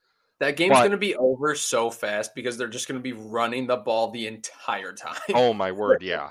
That 0.41 0.57
game's 0.57 0.77
going 0.77 0.91
to 0.91 0.97
be 0.97 1.16
over 1.16 1.55
so 1.55 1.91
fast 1.91 2.35
because 2.35 2.59
they're 2.59 2.68
just 2.68 2.89
going 2.89 2.99
to 2.99 3.03
be 3.03 3.12
running 3.12 3.66
the 3.66 3.77
ball 3.77 4.11
the 4.11 4.27
entire 4.27 4.93
time. 4.93 5.16
Oh 5.33 5.55
my 5.55 5.72
word, 5.72 6.03
yeah. 6.03 6.29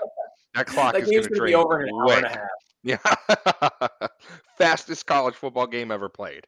That 0.54 0.66
clock 0.66 0.92
that 0.92 1.02
is 1.02 1.26
going 1.26 1.40
to 1.40 1.44
be 1.46 1.54
over 1.54 1.82
in 1.82 1.88
an 1.88 1.94
hour 1.94 2.12
and 2.12 2.26
a 2.26 2.28
half. 2.28 2.38
Yeah. 2.86 2.98
Fastest 4.58 5.06
college 5.06 5.34
football 5.34 5.66
game 5.66 5.90
ever 5.90 6.10
played. 6.10 6.46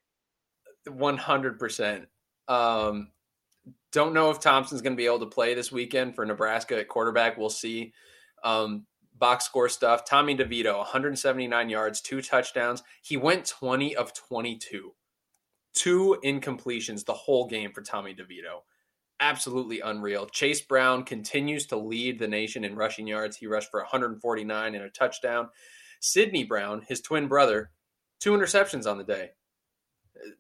100%. 0.87 2.07
Um, 2.47 3.09
don't 3.91 4.13
know 4.13 4.31
if 4.31 4.39
Thompson's 4.39 4.83
going 4.83 4.93
to 4.93 4.99
be 4.99 5.07
able 5.07 5.21
to 5.21 5.27
play 5.27 5.55
this 5.55 5.73
weekend 5.73 6.15
for 6.15 6.27
Nebraska 6.27 6.79
at 6.79 6.89
quarterback. 6.89 7.39
We'll 7.39 7.49
see. 7.49 7.95
Um, 8.45 8.85
box 9.19 9.45
score 9.45 9.69
stuff. 9.69 10.05
Tommy 10.05 10.37
DeVito, 10.37 10.79
179 10.79 11.69
yards, 11.69 12.01
two 12.01 12.23
touchdowns. 12.23 12.83
He 13.03 13.17
went 13.17 13.47
20 13.47 13.97
of 13.97 14.13
22. 14.15 14.93
Two 15.75 16.19
incompletions 16.25 17.05
the 17.05 17.15
whole 17.15 17.47
game 17.47 17.73
for 17.73 17.83
Tommy 17.83 18.15
DeVito. 18.15 18.63
Absolutely 19.21 19.81
unreal. 19.81 20.27
Chase 20.27 20.61
Brown 20.61 21.03
continues 21.05 21.67
to 21.67 21.77
lead 21.77 22.19
the 22.19 22.29
nation 22.29 22.65
in 22.65 22.77
rushing 22.77 23.07
yards. 23.07 23.37
He 23.37 23.47
rushed 23.47 23.71
for 23.71 23.81
149 23.81 24.75
and 24.75 24.85
a 24.85 24.91
touchdown. 24.91 25.49
Sidney 26.01 26.45
Brown, 26.45 26.83
his 26.87 27.01
twin 27.01 27.27
brother, 27.27 27.71
two 28.21 28.33
interceptions 28.33 28.91
on 28.91 28.99
the 28.99 29.05
day. 29.05 29.31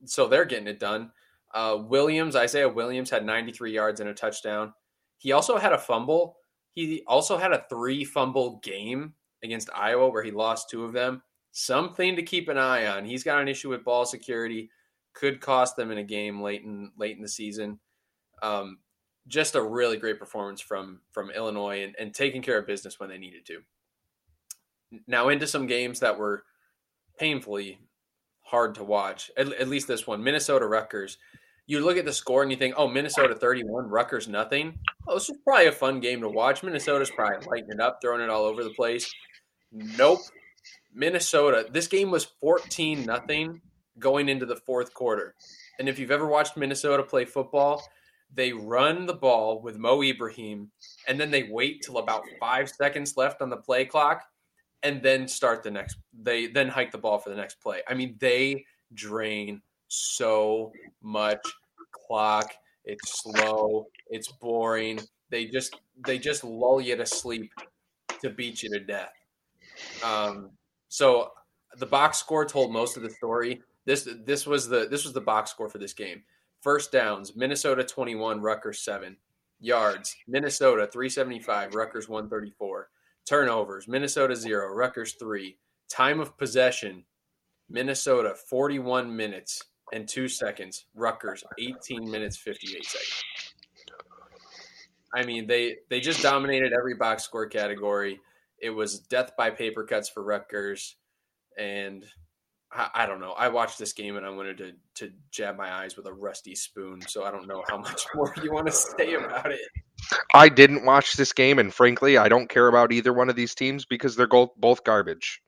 So 0.05 0.27
they're 0.27 0.45
getting 0.45 0.67
it 0.67 0.81
done. 0.81 1.13
Uh, 1.55 1.79
Williams, 1.81 2.37
Isaiah 2.37 2.69
Williams 2.69 3.11
had 3.11 3.25
93 3.25 3.73
yards 3.73 4.01
and 4.01 4.09
a 4.09 4.15
touchdown. 4.15 4.75
He 5.17 5.33
also 5.33 5.57
had 5.57 5.73
a 5.73 5.79
fumble. 5.79 6.37
He 6.77 7.03
also 7.07 7.39
had 7.39 7.53
a 7.53 7.65
three 7.71 8.05
fumble 8.05 8.61
game 8.63 9.15
against 9.43 9.71
Iowa 9.75 10.11
where 10.11 10.23
he 10.23 10.31
lost 10.31 10.69
two 10.69 10.85
of 10.85 10.93
them. 10.93 11.23
Something 11.51 12.17
to 12.17 12.23
keep 12.23 12.49
an 12.49 12.59
eye 12.59 12.87
on. 12.87 13.07
He's 13.07 13.25
got 13.25 13.41
an 13.41 13.49
issue 13.49 13.71
with 13.71 13.83
ball 13.83 14.05
security. 14.05 14.71
Could 15.15 15.41
cost 15.41 15.77
them 15.77 15.91
in 15.91 15.97
a 15.97 16.05
game 16.05 16.43
late 16.43 16.63
in 16.63 16.93
late 16.99 17.17
in 17.17 17.23
the 17.23 17.29
season. 17.29 17.81
Um, 18.43 18.79
just 19.27 19.55
a 19.55 19.63
really 19.63 19.97
great 19.97 20.19
performance 20.19 20.61
from 20.61 21.01
from 21.13 21.31
Illinois 21.31 21.83
and, 21.83 21.97
and 21.99 22.15
taking 22.15 22.43
care 22.43 22.59
of 22.59 22.67
business 22.67 23.01
when 23.01 23.09
they 23.09 23.17
needed 23.17 23.47
to. 23.47 23.61
Now 25.07 25.31
into 25.31 25.47
some 25.47 25.67
games 25.67 26.01
that 26.01 26.19
were 26.19 26.45
painfully 27.19 27.79
hard 28.43 28.75
to 28.75 28.85
watch. 28.85 29.31
At, 29.39 29.51
at 29.55 29.69
least 29.69 29.89
this 29.89 30.07
one, 30.07 30.23
Minnesota 30.23 30.67
Rutgers. 30.67 31.17
You 31.67 31.81
look 31.81 31.97
at 31.97 32.05
the 32.05 32.13
score 32.13 32.43
and 32.43 32.51
you 32.51 32.57
think, 32.57 32.75
oh, 32.77 32.87
Minnesota 32.87 33.35
31, 33.35 33.89
Rutgers 33.89 34.29
nothing. 34.29 34.79
Oh, 35.09 35.15
this 35.15 35.29
is 35.29 35.37
probably 35.45 35.67
a 35.67 35.73
fun 35.73 36.01
game 36.01 36.21
to 36.21 36.29
watch. 36.29 36.63
Minnesota's 36.63 37.11
probably 37.11 37.47
lighting 37.47 37.71
it 37.71 37.81
up, 37.81 37.99
throwing 38.01 38.21
it 38.21 38.31
all 38.31 38.45
over 38.45 38.63
the 38.63 38.71
place. 38.71 39.13
Nope. 39.73 40.21
Minnesota, 40.95 41.67
this 41.71 41.89
game 41.89 42.11
was 42.11 42.29
14 42.41 43.05
nothing 43.05 43.61
going 43.99 44.29
into 44.29 44.47
the 44.47 44.57
fourth 44.57 44.95
quarter. 44.95 45.35
And 45.79 45.89
if 45.89 45.99
you've 45.99 46.11
ever 46.11 46.27
watched 46.27 46.57
Minnesota 46.57 47.03
play 47.03 47.25
football, 47.25 47.83
they 48.33 48.53
run 48.53 49.07
the 49.07 49.15
ball 49.15 49.61
with 49.61 49.79
Mo 49.79 50.03
Ibrahim 50.03 50.71
and 51.07 51.19
then 51.21 51.31
they 51.31 51.45
wait 51.45 51.83
till 51.83 51.99
about 51.99 52.25
five 52.41 52.69
seconds 52.69 53.17
left 53.17 53.43
on 53.43 53.51
the 53.51 53.57
play 53.57 53.85
clock 53.85 54.23
and 54.83 55.03
then 55.03 55.29
start 55.29 55.63
the 55.63 55.71
next 55.71 55.97
they 56.13 56.47
then 56.47 56.69
hike 56.69 56.91
the 56.91 56.99
ball 56.99 57.19
for 57.19 57.31
the 57.31 57.37
next 57.37 57.61
play. 57.61 57.83
I 57.89 57.95
mean, 57.95 58.17
they 58.19 58.65
drain 58.95 59.63
so 59.97 60.73
much 61.03 61.41
clock. 61.93 62.53
It's 62.85 63.23
slow. 63.23 63.87
It's 64.09 64.31
boring. 64.31 65.01
They 65.31 65.47
just 65.47 65.77
they 66.07 66.19
just 66.19 66.45
lull 66.45 66.81
you 66.81 66.97
to 66.97 67.07
sleep 67.07 67.51
to 68.21 68.31
beat 68.31 68.63
you 68.63 68.71
to 68.71 68.81
death. 68.81 69.13
Um, 70.05 70.51
so 70.89 71.33
the 71.79 71.87
box 71.87 72.19
score 72.19 72.45
told 72.45 72.73
most 72.73 72.97
of 72.97 73.03
the 73.03 73.11
story. 73.11 73.61
This 73.85 74.09
this 74.25 74.47
was 74.47 74.69
the 74.69 74.89
this 74.91 75.05
was 75.05 75.13
the 75.13 75.21
box 75.21 75.51
score 75.51 75.69
for 75.69 75.79
this 75.79 75.93
game. 75.93 76.23
First 76.61 76.91
downs, 76.91 77.37
Minnesota 77.37 77.85
21, 77.85 78.41
Rutgers 78.41 78.81
7. 78.81 79.17
Yards, 79.59 80.15
Minnesota 80.29 80.87
375, 80.93 81.75
Rutgers 81.75 82.09
134. 82.09 82.89
Turnovers, 83.25 83.89
Minnesota 83.89 84.37
0, 84.37 84.75
Rutgers 84.75 85.15
3. 85.19 85.57
Time 85.89 86.21
of 86.21 86.37
possession, 86.37 87.05
Minnesota 87.69 88.35
41 88.35 89.15
minutes, 89.15 89.63
and 89.93 90.09
two 90.09 90.29
seconds. 90.29 90.87
Rutgers, 90.95 91.45
18 91.59 92.11
minutes, 92.11 92.37
58 92.37 92.85
seconds. 92.85 93.25
I 95.15 95.25
mean, 95.25 95.47
they 95.47 95.77
they 95.89 96.01
just 96.01 96.23
dominated 96.23 96.73
every 96.73 96.95
box 96.95 97.25
score 97.25 97.47
category. 97.47 98.21
It 98.59 98.71
was 98.71 99.01
death 99.01 99.33
by 99.37 99.51
paper 99.51 99.85
cuts 99.85 100.09
for 100.09 100.23
Rutgers, 100.23 100.97
and 101.57 102.05
I, 102.73 102.89
I, 102.95 103.07
don't 103.07 103.21
know. 103.21 103.33
I 103.33 103.49
watched 103.49 103.79
this 103.79 103.93
game 103.93 104.17
and 104.17 104.27
I 104.27 104.31
wanted 104.31 104.59
to 104.59 104.73
to 104.97 105.13
jab 105.31 105.57
my 105.57 105.73
eyes 105.73 105.97
with 105.97 106.07
a 106.07 106.13
rusty 106.13 106.55
spoon. 106.55 107.01
So 107.03 107.25
I 107.25 107.31
don't 107.31 107.47
know 107.47 107.63
how 107.69 107.79
much 107.79 108.07
more 108.15 108.33
you 108.43 108.53
want 108.53 108.67
to 108.67 108.73
say 108.73 109.15
about 109.15 109.53
it. 109.53 109.61
I 110.35 110.49
didn't 110.49 110.85
watch 110.85 111.15
this 111.15 111.33
game, 111.33 111.59
and 111.59 111.73
frankly, 111.73 112.19
I 112.19 112.29
don't 112.29 112.49
care 112.49 112.69
about 112.69 112.93
either 112.93 113.13
one 113.13 113.31
of 113.31 113.37
these 113.37 113.55
teams 113.55 113.87
because 113.87 114.17
they're 114.17 114.29
both 114.29 114.51
both 114.57 114.85
garbage. 114.85 115.41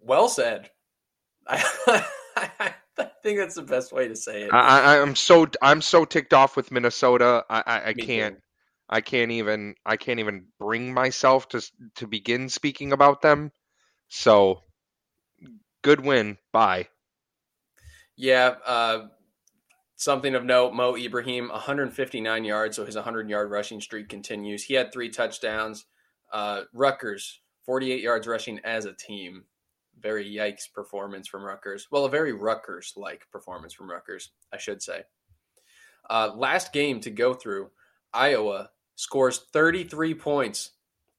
Well 0.00 0.28
said. 0.28 0.70
I, 1.46 2.74
I 2.98 3.10
think 3.22 3.38
that's 3.38 3.54
the 3.54 3.62
best 3.62 3.92
way 3.92 4.08
to 4.08 4.16
say 4.16 4.42
it. 4.42 4.52
I, 4.52 4.96
am 4.96 5.16
so 5.16 5.46
I'm 5.62 5.82
so 5.82 6.04
ticked 6.04 6.32
off 6.32 6.56
with 6.56 6.70
Minnesota. 6.70 7.44
I, 7.50 7.62
I, 7.66 7.88
I 7.88 7.92
can't. 7.94 8.36
Too. 8.36 8.40
I 8.88 9.00
can't 9.00 9.30
even. 9.30 9.74
I 9.84 9.96
can't 9.96 10.20
even 10.20 10.46
bring 10.58 10.92
myself 10.92 11.48
to 11.50 11.62
to 11.96 12.06
begin 12.06 12.48
speaking 12.48 12.92
about 12.92 13.22
them. 13.22 13.50
So, 14.08 14.62
good 15.82 16.04
win. 16.04 16.38
Bye. 16.52 16.88
Yeah. 18.16 18.54
Uh, 18.64 19.06
something 19.96 20.34
of 20.34 20.44
note: 20.44 20.74
Mo 20.74 20.96
Ibrahim, 20.96 21.48
159 21.48 22.44
yards, 22.44 22.76
so 22.76 22.84
his 22.84 22.94
100 22.94 23.28
yard 23.28 23.50
rushing 23.50 23.80
streak 23.80 24.08
continues. 24.08 24.64
He 24.64 24.74
had 24.74 24.92
three 24.92 25.08
touchdowns. 25.08 25.86
Uh, 26.32 26.62
Rutgers, 26.72 27.40
48 27.64 28.02
yards 28.02 28.26
rushing 28.26 28.60
as 28.64 28.84
a 28.84 28.92
team 28.92 29.44
very 30.04 30.30
yikes 30.30 30.70
performance 30.70 31.26
from 31.26 31.42
Rutgers. 31.42 31.88
Well, 31.90 32.04
a 32.04 32.10
very 32.10 32.34
Rutgers 32.34 32.92
like 32.94 33.26
performance 33.32 33.72
from 33.72 33.90
Rutgers, 33.90 34.32
I 34.52 34.58
should 34.58 34.82
say. 34.82 35.02
Uh, 36.10 36.30
last 36.36 36.74
game 36.74 37.00
to 37.00 37.10
go 37.10 37.32
through, 37.32 37.70
Iowa 38.12 38.68
scores 38.96 39.46
33 39.54 40.14
points 40.14 40.72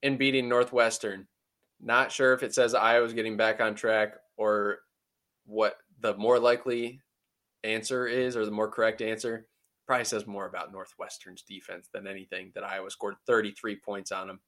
in 0.04 0.16
beating 0.16 0.48
Northwestern. 0.48 1.26
Not 1.80 2.12
sure 2.12 2.32
if 2.32 2.44
it 2.44 2.54
says 2.54 2.74
Iowa's 2.74 3.12
getting 3.12 3.36
back 3.36 3.60
on 3.60 3.74
track 3.74 4.14
or 4.36 4.78
what 5.46 5.78
the 6.00 6.14
more 6.16 6.38
likely 6.38 7.00
answer 7.64 8.06
is 8.06 8.36
or 8.36 8.44
the 8.44 8.52
more 8.52 8.70
correct 8.70 9.02
answer. 9.02 9.48
Probably 9.88 10.04
says 10.04 10.28
more 10.28 10.46
about 10.46 10.72
Northwestern's 10.72 11.42
defense 11.42 11.88
than 11.92 12.06
anything 12.06 12.52
that 12.54 12.62
Iowa 12.62 12.90
scored 12.92 13.16
33 13.26 13.80
points 13.84 14.12
on 14.12 14.28
them. 14.28 14.40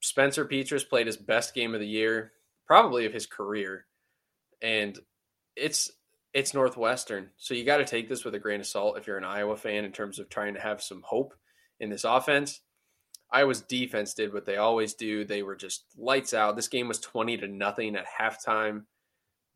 Spencer 0.00 0.44
Petras 0.44 0.88
played 0.88 1.06
his 1.06 1.16
best 1.16 1.54
game 1.54 1.74
of 1.74 1.80
the 1.80 1.86
year 1.86 2.32
probably 2.66 3.06
of 3.06 3.12
his 3.12 3.26
career. 3.26 3.86
And 4.62 4.98
it's 5.54 5.90
it's 6.34 6.52
Northwestern. 6.52 7.30
So 7.38 7.54
you 7.54 7.64
got 7.64 7.78
to 7.78 7.84
take 7.84 8.08
this 8.08 8.24
with 8.24 8.34
a 8.34 8.38
grain 8.38 8.60
of 8.60 8.66
salt 8.66 8.98
if 8.98 9.06
you're 9.06 9.16
an 9.16 9.24
Iowa 9.24 9.56
fan 9.56 9.84
in 9.84 9.92
terms 9.92 10.18
of 10.18 10.28
trying 10.28 10.54
to 10.54 10.60
have 10.60 10.82
some 10.82 11.02
hope 11.02 11.32
in 11.80 11.88
this 11.88 12.04
offense. 12.04 12.60
Iowa's 13.30 13.62
defense 13.62 14.14
did 14.14 14.32
what 14.32 14.44
they 14.44 14.56
always 14.56 14.94
do. 14.94 15.24
They 15.24 15.42
were 15.42 15.56
just 15.56 15.84
lights 15.96 16.34
out. 16.34 16.54
This 16.54 16.68
game 16.68 16.88
was 16.88 17.00
20 17.00 17.38
to 17.38 17.48
nothing 17.48 17.96
at 17.96 18.06
halftime. 18.20 18.82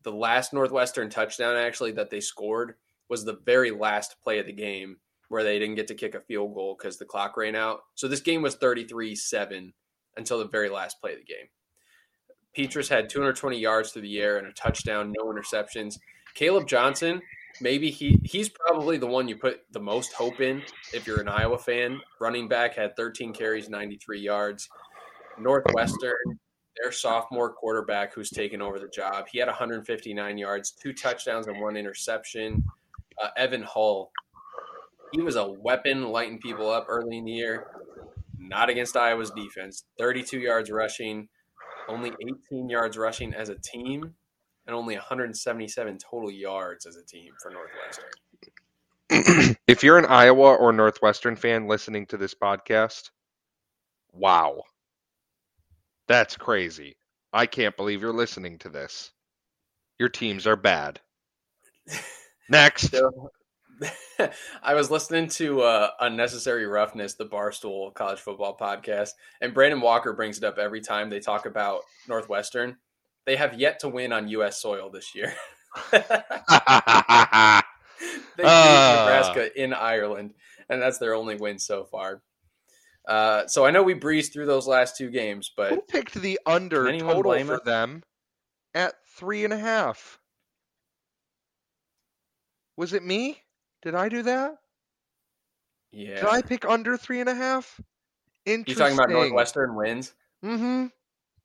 The 0.03 0.11
last 0.11 0.53
Northwestern 0.53 1.09
touchdown 1.09 1.55
actually 1.55 1.91
that 1.93 2.09
they 2.09 2.19
scored 2.19 2.75
was 3.09 3.23
the 3.23 3.39
very 3.45 3.71
last 3.71 4.15
play 4.23 4.39
of 4.39 4.47
the 4.47 4.51
game 4.51 4.97
where 5.29 5.43
they 5.43 5.59
didn't 5.59 5.75
get 5.75 5.87
to 5.87 5.95
kick 5.95 6.15
a 6.15 6.19
field 6.21 6.53
goal 6.53 6.75
because 6.77 6.97
the 6.97 7.05
clock 7.05 7.37
ran 7.37 7.55
out. 7.55 7.81
So 7.95 8.07
this 8.07 8.21
game 8.21 8.41
was 8.41 8.55
33 8.55 9.15
7 9.15 9.73
until 10.17 10.39
the 10.39 10.47
very 10.47 10.69
last 10.69 10.99
play 10.99 11.13
of 11.13 11.19
the 11.19 11.25
game. 11.25 11.47
Petras 12.57 12.89
had 12.89 13.09
220 13.09 13.57
yards 13.57 13.91
through 13.91 14.01
the 14.01 14.19
air 14.19 14.37
and 14.37 14.47
a 14.47 14.51
touchdown, 14.51 15.13
no 15.17 15.25
interceptions. 15.25 15.99
Kaleb 16.35 16.67
Johnson, 16.67 17.21
maybe 17.59 17.89
he 17.89 18.19
he's 18.23 18.49
probably 18.49 18.97
the 18.97 19.07
one 19.07 19.27
you 19.27 19.35
put 19.35 19.61
the 19.71 19.79
most 19.79 20.13
hope 20.13 20.41
in 20.41 20.61
if 20.93 21.07
you're 21.07 21.21
an 21.21 21.27
Iowa 21.27 21.57
fan. 21.57 21.99
Running 22.19 22.47
back 22.47 22.75
had 22.75 22.95
13 22.95 23.33
carries, 23.33 23.69
93 23.69 24.19
yards. 24.19 24.69
Northwestern, 25.39 26.39
their 26.81 26.91
sophomore 26.91 27.53
quarterback 27.53 28.13
who's 28.13 28.29
taken 28.29 28.61
over 28.61 28.79
the 28.79 28.87
job, 28.87 29.25
he 29.31 29.39
had 29.39 29.47
159 29.47 30.37
yards, 30.37 30.71
two 30.71 30.93
touchdowns, 30.93 31.47
and 31.47 31.61
one 31.61 31.77
interception. 31.77 32.63
Uh, 33.21 33.29
Evan 33.37 33.63
Hull, 33.63 34.11
he 35.11 35.21
was 35.21 35.35
a 35.35 35.47
weapon 35.47 36.09
lighting 36.09 36.39
people 36.39 36.69
up 36.69 36.85
early 36.89 37.17
in 37.17 37.25
the 37.25 37.31
year. 37.31 37.67
Not 38.37 38.69
against 38.69 38.97
Iowa's 38.97 39.31
defense. 39.31 39.85
32 39.99 40.39
yards 40.39 40.71
rushing 40.71 41.27
only 41.87 42.13
18 42.49 42.69
yards 42.69 42.97
rushing 42.97 43.33
as 43.33 43.49
a 43.49 43.55
team, 43.55 44.13
and 44.67 44.75
only 44.75 44.95
177 44.95 45.97
total 45.97 46.31
yards 46.31 46.85
as 46.85 46.95
a 46.95 47.03
team 47.03 47.33
for 47.41 47.51
Northwestern. 47.51 48.09
if 49.67 49.83
you're 49.83 49.97
an 49.97 50.05
Iowa 50.05 50.55
or 50.55 50.71
Northwestern 50.71 51.35
fan 51.35 51.67
listening 51.67 52.05
to 52.07 52.17
this 52.17 52.33
podcast, 52.33 53.09
wow. 54.13 54.61
That's 56.07 56.37
crazy. 56.37 56.95
I 57.33 57.45
can't 57.45 57.75
believe 57.75 58.01
you're 58.01 58.13
listening 58.13 58.59
to 58.59 58.69
this. 58.69 59.11
Your 59.99 60.09
teams 60.09 60.47
are 60.47 60.55
bad. 60.55 60.99
Next. 62.49 62.91
So, 62.91 63.31
I 64.63 64.75
was 64.75 64.91
listening 64.91 65.27
to 65.29 65.61
uh, 65.61 65.89
Unnecessary 65.99 66.65
Roughness, 66.65 67.15
the 67.15 67.25
Barstool 67.25 67.93
college 67.93 68.19
football 68.19 68.55
podcast, 68.57 69.11
and 69.41 69.53
Brandon 69.53 69.81
Walker 69.81 70.13
brings 70.13 70.37
it 70.37 70.43
up 70.43 70.57
every 70.57 70.81
time 70.81 71.09
they 71.09 71.19
talk 71.19 71.45
about 71.45 71.81
Northwestern. 72.07 72.77
They 73.25 73.35
have 73.35 73.59
yet 73.59 73.79
to 73.79 73.89
win 73.89 74.13
on 74.13 74.27
U.S. 74.29 74.61
soil 74.61 74.89
this 74.89 75.15
year. 75.15 75.33
they 75.91 76.03
uh. 76.03 76.33
beat 78.37 78.99
Nebraska 78.99 79.61
in 79.61 79.73
Ireland, 79.73 80.33
and 80.69 80.81
that's 80.81 80.97
their 80.97 81.15
only 81.15 81.35
win 81.35 81.59
so 81.59 81.85
far. 81.85 82.21
Uh, 83.07 83.47
so 83.47 83.65
I 83.65 83.71
know 83.71 83.83
we 83.83 83.95
breezed 83.95 84.33
through 84.33 84.45
those 84.45 84.67
last 84.67 84.95
two 84.95 85.09
games, 85.09 85.51
but 85.55 85.71
who 85.71 85.81
picked 85.81 86.13
the 86.13 86.39
under 86.45 86.91
total 86.99 87.43
for 87.45 87.55
it? 87.55 87.65
them 87.65 88.03
at 88.75 88.93
three 89.17 89.43
and 89.43 89.53
a 89.53 89.57
half? 89.57 90.19
Was 92.77 92.93
it 92.93 93.03
me? 93.03 93.41
Did 93.81 93.95
I 93.95 94.09
do 94.09 94.23
that? 94.23 94.55
Yeah. 95.91 96.15
Did 96.15 96.25
I 96.25 96.41
pick 96.41 96.65
under 96.65 96.97
three 96.97 97.19
and 97.19 97.29
a 97.29 97.35
half? 97.35 97.79
Interesting. 98.45 98.71
You 98.71 98.75
talking 98.75 98.97
about 98.97 99.09
Northwestern 99.09 99.75
wins? 99.75 100.13
Mm-hmm. 100.43 100.87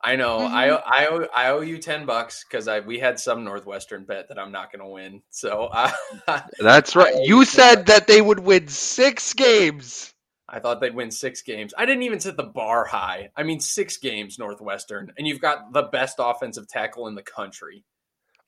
I 0.02 0.16
know. 0.16 0.38
Mm-hmm. 0.38 0.54
I 0.54 0.68
I 0.68 1.06
owe, 1.06 1.26
I 1.34 1.48
owe 1.50 1.60
you 1.60 1.78
ten 1.78 2.06
bucks 2.06 2.44
because 2.48 2.68
I 2.68 2.80
we 2.80 2.98
had 2.98 3.18
some 3.18 3.44
Northwestern 3.44 4.04
bet 4.04 4.28
that 4.28 4.38
I'm 4.38 4.52
not 4.52 4.70
going 4.70 4.84
to 4.84 4.92
win. 4.92 5.22
So 5.30 5.68
uh, 5.72 5.90
that's 6.58 6.94
right. 6.94 7.14
You 7.24 7.44
said 7.44 7.86
that 7.86 8.06
they 8.06 8.20
would 8.20 8.40
win 8.40 8.68
six 8.68 9.32
games. 9.32 10.12
I 10.48 10.60
thought 10.60 10.80
they'd 10.80 10.94
win 10.94 11.10
six 11.10 11.42
games. 11.42 11.74
I 11.76 11.86
didn't 11.86 12.04
even 12.04 12.20
set 12.20 12.36
the 12.36 12.44
bar 12.44 12.84
high. 12.84 13.30
I 13.36 13.42
mean, 13.42 13.58
six 13.58 13.96
games 13.96 14.38
Northwestern, 14.38 15.12
and 15.18 15.26
you've 15.26 15.40
got 15.40 15.72
the 15.72 15.82
best 15.82 16.16
offensive 16.18 16.68
tackle 16.68 17.08
in 17.08 17.16
the 17.16 17.22
country. 17.22 17.84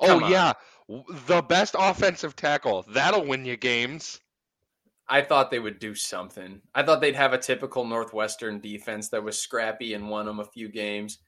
Come 0.04 0.22
oh 0.22 0.26
on. 0.26 0.30
yeah, 0.30 0.52
the 1.26 1.42
best 1.42 1.74
offensive 1.78 2.36
tackle. 2.36 2.84
That'll 2.88 3.24
win 3.24 3.44
you 3.44 3.56
games. 3.56 4.20
I 5.08 5.22
thought 5.22 5.50
they 5.50 5.58
would 5.58 5.78
do 5.78 5.94
something. 5.94 6.60
I 6.74 6.82
thought 6.82 7.00
they'd 7.00 7.16
have 7.16 7.32
a 7.32 7.38
typical 7.38 7.84
Northwestern 7.84 8.60
defense 8.60 9.08
that 9.08 9.24
was 9.24 9.38
scrappy 9.38 9.94
and 9.94 10.10
won 10.10 10.26
them 10.26 10.38
a 10.38 10.44
few 10.44 10.68
games. 10.68 11.18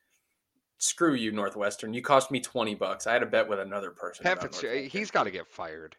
Screw 0.78 1.14
you, 1.14 1.32
Northwestern. 1.32 1.94
You 1.94 2.02
cost 2.02 2.30
me 2.30 2.40
twenty 2.40 2.74
bucks. 2.74 3.06
I 3.06 3.12
had 3.12 3.22
a 3.22 3.26
bet 3.26 3.48
with 3.48 3.58
another 3.58 3.90
person. 3.90 4.24
he's 4.88 5.10
got 5.10 5.24
to 5.24 5.30
get 5.30 5.46
fired. 5.46 5.96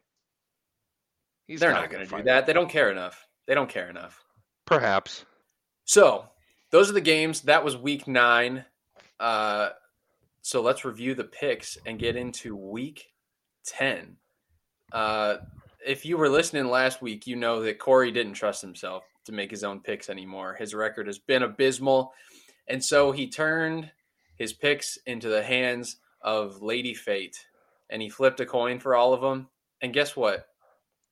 He's 1.47 1.59
They're 1.59 1.73
not 1.73 1.89
going 1.89 2.07
to 2.07 2.17
do 2.17 2.23
that. 2.23 2.45
They 2.45 2.53
don't 2.53 2.69
care 2.69 2.91
enough. 2.91 3.27
They 3.47 3.53
don't 3.53 3.69
care 3.69 3.89
enough. 3.89 4.23
Perhaps. 4.65 5.25
So 5.85 6.29
those 6.71 6.89
are 6.89 6.93
the 6.93 7.01
games. 7.01 7.41
That 7.41 7.63
was 7.65 7.75
week 7.75 8.07
nine. 8.07 8.65
Uh, 9.19 9.69
so 10.41 10.61
let's 10.61 10.85
review 10.85 11.15
the 11.15 11.23
picks 11.23 11.77
and 11.85 11.99
get 11.99 12.15
into 12.15 12.55
week 12.55 13.11
10. 13.65 14.17
Uh, 14.91 15.37
if 15.85 16.05
you 16.05 16.17
were 16.17 16.29
listening 16.29 16.65
last 16.65 17.01
week, 17.01 17.27
you 17.27 17.35
know 17.35 17.61
that 17.63 17.79
Corey 17.79 18.11
didn't 18.11 18.33
trust 18.33 18.61
himself 18.61 19.03
to 19.25 19.31
make 19.31 19.51
his 19.51 19.63
own 19.63 19.79
picks 19.79 20.09
anymore. 20.09 20.55
His 20.59 20.73
record 20.73 21.07
has 21.07 21.19
been 21.19 21.43
abysmal. 21.43 22.13
And 22.67 22.83
so 22.83 23.11
he 23.11 23.27
turned 23.29 23.91
his 24.35 24.53
picks 24.53 24.97
into 25.05 25.29
the 25.29 25.43
hands 25.43 25.97
of 26.21 26.61
Lady 26.61 26.93
Fate 26.93 27.45
and 27.91 28.01
he 28.01 28.09
flipped 28.09 28.39
a 28.39 28.45
coin 28.45 28.79
for 28.79 28.95
all 28.95 29.13
of 29.13 29.21
them. 29.21 29.47
And 29.81 29.93
guess 29.93 30.15
what? 30.15 30.47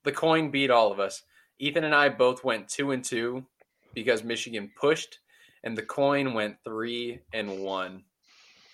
The 0.04 0.12
coin 0.12 0.50
beat 0.50 0.72
all 0.72 0.92
of 0.92 1.00
us. 1.00 1.24
Ethan 1.60 1.84
and 1.84 1.94
I 1.94 2.10
both 2.10 2.44
went 2.44 2.70
two 2.70 2.92
and 2.92 3.04
two 3.04 3.46
because 3.94 4.24
Michigan 4.24 4.72
pushed, 4.80 5.20
and 5.64 5.78
the 5.78 5.84
coin 5.84 6.34
went 6.34 6.56
three 6.64 7.20
and 7.34 7.60
one. 7.60 8.06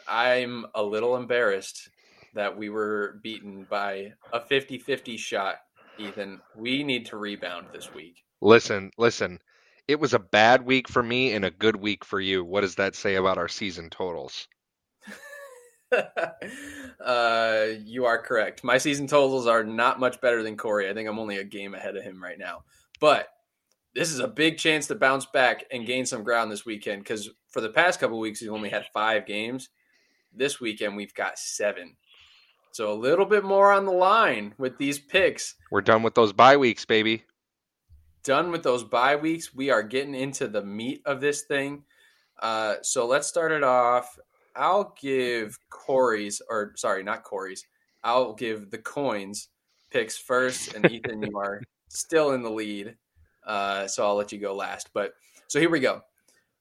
I'm 0.07 0.65
a 0.75 0.83
little 0.83 1.15
embarrassed 1.15 1.89
that 2.33 2.57
we 2.57 2.69
were 2.69 3.19
beaten 3.23 3.65
by 3.69 4.13
a 4.33 4.39
50 4.39 4.77
50 4.77 5.17
shot, 5.17 5.55
Ethan. 5.97 6.41
We 6.55 6.83
need 6.83 7.05
to 7.07 7.17
rebound 7.17 7.67
this 7.73 7.93
week. 7.93 8.23
Listen, 8.41 8.91
listen. 8.97 9.39
It 9.87 9.99
was 9.99 10.13
a 10.13 10.19
bad 10.19 10.65
week 10.65 10.87
for 10.87 11.03
me 11.03 11.33
and 11.33 11.45
a 11.45 11.51
good 11.51 11.75
week 11.75 12.03
for 12.03 12.19
you. 12.19 12.43
What 12.43 12.61
does 12.61 12.75
that 12.75 12.95
say 12.95 13.15
about 13.15 13.37
our 13.37 13.47
season 13.47 13.89
totals? 13.89 14.47
uh, 17.05 17.65
you 17.83 18.05
are 18.05 18.21
correct. 18.21 18.63
My 18.63 18.77
season 18.77 19.07
totals 19.07 19.47
are 19.47 19.63
not 19.63 19.99
much 19.99 20.19
better 20.21 20.41
than 20.43 20.57
Corey. 20.57 20.89
I 20.89 20.93
think 20.93 21.07
I'm 21.07 21.19
only 21.19 21.37
a 21.37 21.43
game 21.43 21.75
ahead 21.75 21.95
of 21.95 22.03
him 22.03 22.21
right 22.21 22.39
now. 22.39 22.63
But 22.99 23.27
this 23.93 24.11
is 24.11 24.19
a 24.19 24.27
big 24.27 24.57
chance 24.57 24.87
to 24.87 24.95
bounce 24.95 25.25
back 25.27 25.65
and 25.71 25.85
gain 25.85 26.05
some 26.05 26.23
ground 26.23 26.51
this 26.51 26.65
weekend 26.65 27.03
because 27.03 27.29
for 27.49 27.61
the 27.61 27.69
past 27.69 27.99
couple 27.99 28.19
weeks, 28.19 28.41
we've 28.41 28.51
only 28.51 28.69
had 28.69 28.85
five 28.93 29.25
games. 29.25 29.69
This 30.37 30.59
weekend, 30.59 30.95
we've 30.95 31.13
got 31.13 31.39
seven. 31.39 31.95
So 32.71 32.91
a 32.91 32.93
little 32.93 33.25
bit 33.25 33.45
more 33.45 33.71
on 33.71 33.85
the 33.85 33.91
line 33.91 34.53
with 34.57 34.77
these 34.77 34.99
picks. 34.99 35.55
We're 35.71 35.81
done 35.81 36.03
with 36.03 36.13
those 36.13 36.33
bye 36.33 36.57
weeks, 36.57 36.83
baby. 36.83 37.23
Done 38.23 38.51
with 38.51 38.63
those 38.63 38.83
bye 38.83 39.15
weeks. 39.15 39.53
We 39.53 39.69
are 39.69 39.83
getting 39.83 40.15
into 40.15 40.47
the 40.47 40.63
meat 40.63 41.01
of 41.05 41.21
this 41.21 41.43
thing. 41.43 41.83
Uh, 42.41 42.75
so 42.81 43.07
let's 43.07 43.27
start 43.27 43.51
it 43.51 43.63
off. 43.63 44.19
I'll 44.55 44.93
give 44.99 45.57
Corey's, 45.69 46.41
or 46.49 46.73
sorry, 46.75 47.03
not 47.03 47.23
Corey's. 47.23 47.65
I'll 48.03 48.33
give 48.33 48.71
the 48.71 48.77
coins 48.77 49.49
picks 49.89 50.17
first, 50.17 50.73
and 50.73 50.85
Ethan, 50.91 51.21
you 51.23 51.37
are 51.37 51.61
still 51.87 52.31
in 52.31 52.41
the 52.41 52.51
lead. 52.51 52.95
Uh, 53.45 53.87
so 53.87 54.05
I'll 54.05 54.15
let 54.15 54.31
you 54.31 54.39
go 54.39 54.53
last. 54.53 54.89
But 54.93 55.13
so 55.47 55.59
here 55.59 55.69
we 55.69 55.79
go. 55.79 56.01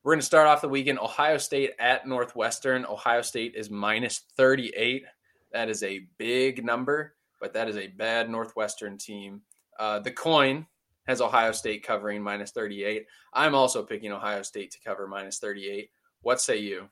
We're 0.05 0.11
going 0.11 0.19
to 0.19 0.25
start 0.27 0.45
off 0.45 0.61
the 0.61 0.69
weekend. 0.69 0.99
Ohio 0.99 1.39
State 1.39 1.71
at 1.79 2.07
Northwestern. 2.07 2.85
Ohio 2.85 3.23
State 3.23 3.55
is 3.55 3.71
minus 3.71 4.19
38. 4.37 5.03
That 5.51 5.67
is 5.67 5.81
a 5.81 6.05
big 6.19 6.63
number, 6.63 7.15
but 7.41 7.53
that 7.53 7.67
is 7.67 7.75
a 7.75 7.87
bad 7.87 8.29
Northwestern 8.29 8.99
team. 8.99 9.41
Uh, 9.79 9.97
the 9.97 10.11
coin 10.11 10.67
has 11.07 11.21
Ohio 11.21 11.53
State 11.53 11.81
covering 11.81 12.21
minus 12.21 12.51
38. 12.51 13.07
I'm 13.33 13.55
also 13.55 13.81
picking 13.81 14.11
Ohio 14.11 14.43
State 14.43 14.69
to 14.73 14.79
cover 14.79 15.07
minus 15.07 15.39
38. 15.39 15.89
What 16.21 16.39
say 16.39 16.57
you? 16.57 16.87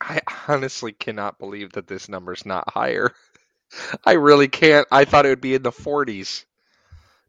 I 0.00 0.20
honestly 0.48 0.90
cannot 0.90 1.38
believe 1.38 1.74
that 1.74 1.86
this 1.86 2.08
number's 2.08 2.44
not 2.44 2.68
higher. 2.68 3.12
I 4.04 4.14
really 4.14 4.48
can't. 4.48 4.88
I 4.90 5.04
thought 5.04 5.26
it 5.26 5.28
would 5.28 5.40
be 5.40 5.54
in 5.54 5.62
the 5.62 5.70
40s. 5.70 6.44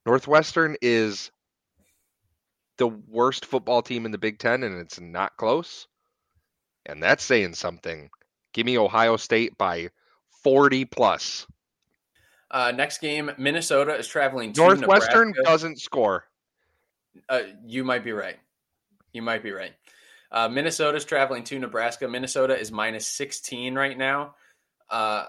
Northwestern 0.07 0.75
is 0.81 1.29
the 2.79 2.87
worst 2.87 3.45
football 3.45 3.83
team 3.83 4.05
in 4.05 4.11
the 4.11 4.17
Big 4.17 4.39
Ten, 4.39 4.63
and 4.63 4.79
it's 4.79 4.99
not 4.99 5.37
close. 5.37 5.87
And 6.85 7.03
that's 7.03 7.23
saying 7.23 7.53
something. 7.53 8.09
Give 8.53 8.65
me 8.65 8.79
Ohio 8.79 9.17
State 9.17 9.57
by 9.57 9.89
40 10.43 10.85
plus. 10.85 11.45
Uh, 12.49 12.71
next 12.75 12.99
game, 12.99 13.29
Minnesota 13.37 13.95
is 13.95 14.07
traveling 14.07 14.53
to 14.53 14.61
Northwestern 14.61 15.27
Nebraska. 15.27 15.51
doesn't 15.51 15.79
score. 15.79 16.23
Uh, 17.27 17.41
you 17.63 17.83
might 17.83 18.03
be 18.03 18.13
right. 18.13 18.37
You 19.13 19.21
might 19.21 19.43
be 19.43 19.51
right. 19.51 19.73
Uh, 20.31 20.47
Minnesota's 20.47 21.05
traveling 21.05 21.43
to 21.43 21.59
Nebraska. 21.59 22.07
Minnesota 22.07 22.57
is 22.57 22.71
minus 22.71 23.07
16 23.07 23.75
right 23.75 23.97
now. 23.97 24.35
Uh, 24.89 25.25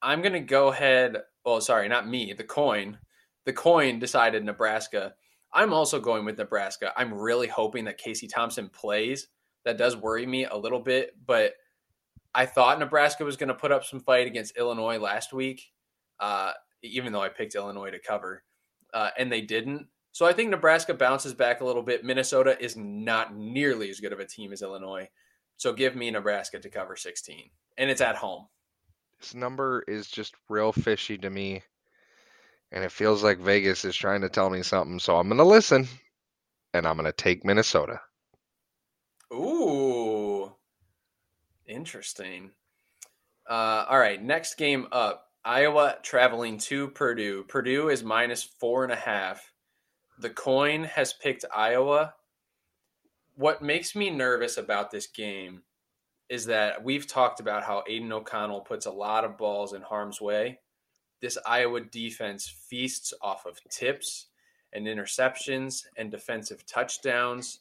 I'm 0.00 0.22
going 0.22 0.32
to 0.32 0.40
go 0.40 0.68
ahead. 0.68 1.18
Well, 1.44 1.60
sorry, 1.60 1.88
not 1.88 2.08
me. 2.08 2.32
The 2.32 2.44
coin. 2.44 2.98
The 3.44 3.52
coin 3.52 3.98
decided 3.98 4.44
Nebraska. 4.44 5.14
I'm 5.54 5.72
also 5.72 6.00
going 6.00 6.24
with 6.24 6.38
Nebraska. 6.38 6.92
I'm 6.96 7.12
really 7.12 7.48
hoping 7.48 7.84
that 7.84 7.98
Casey 7.98 8.26
Thompson 8.26 8.68
plays. 8.68 9.28
That 9.64 9.78
does 9.78 9.96
worry 9.96 10.26
me 10.26 10.44
a 10.46 10.56
little 10.56 10.80
bit, 10.80 11.14
but 11.26 11.54
I 12.34 12.46
thought 12.46 12.78
Nebraska 12.78 13.24
was 13.24 13.36
going 13.36 13.48
to 13.48 13.54
put 13.54 13.72
up 13.72 13.84
some 13.84 14.00
fight 14.00 14.26
against 14.26 14.56
Illinois 14.56 14.98
last 14.98 15.32
week, 15.32 15.70
uh, 16.18 16.52
even 16.82 17.12
though 17.12 17.20
I 17.20 17.28
picked 17.28 17.54
Illinois 17.54 17.90
to 17.90 17.98
cover, 17.98 18.42
uh, 18.94 19.10
and 19.18 19.30
they 19.30 19.42
didn't. 19.42 19.86
So 20.12 20.26
I 20.26 20.32
think 20.32 20.50
Nebraska 20.50 20.94
bounces 20.94 21.34
back 21.34 21.60
a 21.60 21.64
little 21.64 21.82
bit. 21.82 22.04
Minnesota 22.04 22.56
is 22.62 22.76
not 22.76 23.36
nearly 23.36 23.88
as 23.90 24.00
good 24.00 24.12
of 24.12 24.20
a 24.20 24.26
team 24.26 24.52
as 24.52 24.62
Illinois. 24.62 25.08
So 25.56 25.72
give 25.72 25.94
me 25.94 26.10
Nebraska 26.10 26.58
to 26.58 26.70
cover 26.70 26.96
16. 26.96 27.50
And 27.78 27.90
it's 27.90 28.00
at 28.00 28.16
home. 28.16 28.46
This 29.20 29.34
number 29.34 29.84
is 29.86 30.08
just 30.08 30.34
real 30.48 30.72
fishy 30.72 31.16
to 31.18 31.30
me. 31.30 31.62
And 32.72 32.82
it 32.82 32.90
feels 32.90 33.22
like 33.22 33.38
Vegas 33.38 33.84
is 33.84 33.94
trying 33.94 34.22
to 34.22 34.30
tell 34.30 34.48
me 34.48 34.62
something. 34.62 34.98
So 34.98 35.18
I'm 35.18 35.28
going 35.28 35.38
to 35.38 35.44
listen. 35.44 35.86
And 36.74 36.86
I'm 36.86 36.96
going 36.96 37.04
to 37.04 37.12
take 37.12 37.44
Minnesota. 37.44 38.00
Ooh. 39.32 40.54
Interesting. 41.66 42.50
Uh, 43.48 43.84
all 43.88 43.98
right. 43.98 44.22
Next 44.22 44.54
game 44.54 44.88
up 44.90 45.26
Iowa 45.44 45.96
traveling 46.02 46.56
to 46.58 46.88
Purdue. 46.88 47.44
Purdue 47.44 47.90
is 47.90 48.02
minus 48.02 48.42
four 48.42 48.84
and 48.84 48.92
a 48.92 48.96
half. 48.96 49.52
The 50.18 50.30
coin 50.30 50.84
has 50.84 51.12
picked 51.12 51.44
Iowa. 51.54 52.14
What 53.34 53.60
makes 53.60 53.94
me 53.94 54.08
nervous 54.08 54.56
about 54.56 54.90
this 54.90 55.06
game 55.08 55.62
is 56.28 56.46
that 56.46 56.82
we've 56.82 57.06
talked 57.06 57.40
about 57.40 57.64
how 57.64 57.82
Aidan 57.86 58.12
O'Connell 58.12 58.60
puts 58.60 58.86
a 58.86 58.90
lot 58.90 59.24
of 59.24 59.36
balls 59.36 59.74
in 59.74 59.82
harm's 59.82 60.20
way. 60.20 60.60
This 61.22 61.38
Iowa 61.46 61.80
defense 61.80 62.52
feasts 62.68 63.14
off 63.22 63.46
of 63.46 63.60
tips 63.70 64.26
and 64.72 64.86
interceptions 64.86 65.84
and 65.96 66.10
defensive 66.10 66.66
touchdowns. 66.66 67.60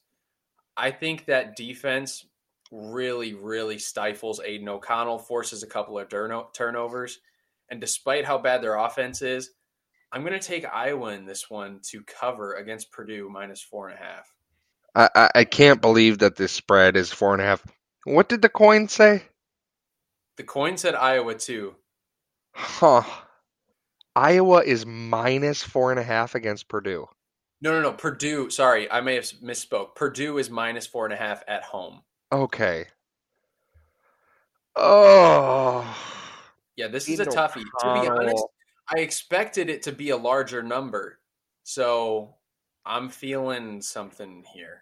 I 0.75 0.91
think 0.91 1.25
that 1.25 1.55
defense 1.55 2.25
really, 2.71 3.33
really 3.33 3.77
stifles 3.77 4.41
Aidan 4.43 4.67
O'Connell, 4.67 5.19
forces 5.19 5.61
a 5.61 5.67
couple 5.67 5.99
of 5.99 6.09
turnovers. 6.53 7.19
And 7.69 7.79
despite 7.79 8.25
how 8.25 8.38
bad 8.38 8.63
their 8.63 8.77
offense 8.77 9.21
is, 9.21 9.51
I'm 10.11 10.23
going 10.25 10.38
to 10.38 10.45
take 10.45 10.65
Iowa 10.65 11.13
in 11.13 11.25
this 11.25 11.49
one 11.49 11.79
to 11.89 12.01
cover 12.01 12.55
against 12.55 12.91
Purdue 12.91 13.29
minus 13.29 13.61
four 13.61 13.89
and 13.89 13.99
a 13.99 14.03
half. 14.03 14.33
I, 14.93 15.29
I, 15.35 15.43
can't 15.45 15.81
believe 15.81 16.19
that 16.19 16.35
this 16.35 16.51
spread 16.51 16.97
is 16.97 17.13
four 17.13 17.31
and 17.31 17.41
a 17.41 17.45
half. 17.45 17.65
What 18.03 18.27
did 18.27 18.41
the 18.41 18.49
coin 18.49 18.89
say? 18.89 19.23
The 20.35 20.43
coin 20.43 20.75
said 20.75 20.95
Iowa 20.95 21.35
too. 21.35 21.75
Huh. 22.53 23.03
Iowa 24.15 24.63
is 24.63 24.85
minus 24.85 25.63
four 25.63 25.91
and 25.91 25.99
a 25.99 26.03
half 26.03 26.35
against 26.35 26.67
Purdue. 26.67 27.07
No, 27.61 27.71
no, 27.71 27.81
no. 27.81 27.93
Purdue. 27.93 28.49
Sorry, 28.49 28.91
I 28.91 29.01
may 29.01 29.15
have 29.15 29.25
misspoke. 29.43 29.95
Purdue 29.95 30.38
is 30.38 30.49
minus 30.49 30.88
four 30.88 31.05
and 31.05 31.13
a 31.13 31.17
half 31.17 31.43
at 31.47 31.63
home. 31.63 32.01
Okay. 32.31 32.85
Oh. 34.75 35.85
Yeah, 36.75 36.88
this 36.88 37.07
is 37.07 37.19
a 37.19 37.25
toughie. 37.25 37.63
To 37.79 38.01
be 38.01 38.07
honest, 38.07 38.45
I 38.93 38.99
expected 38.99 39.69
it 39.69 39.83
to 39.83 39.91
be 39.91 40.09
a 40.09 40.17
larger 40.17 40.63
number. 40.63 41.19
So 41.63 42.35
I'm 42.85 43.09
feeling 43.09 43.81
something 43.81 44.43
here. 44.53 44.81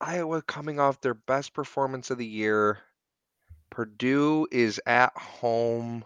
Iowa 0.00 0.42
coming 0.42 0.80
off 0.80 1.00
their 1.00 1.14
best 1.14 1.54
performance 1.54 2.10
of 2.10 2.18
the 2.18 2.26
year. 2.26 2.80
Purdue 3.70 4.48
is 4.50 4.80
at 4.86 5.16
home. 5.16 6.04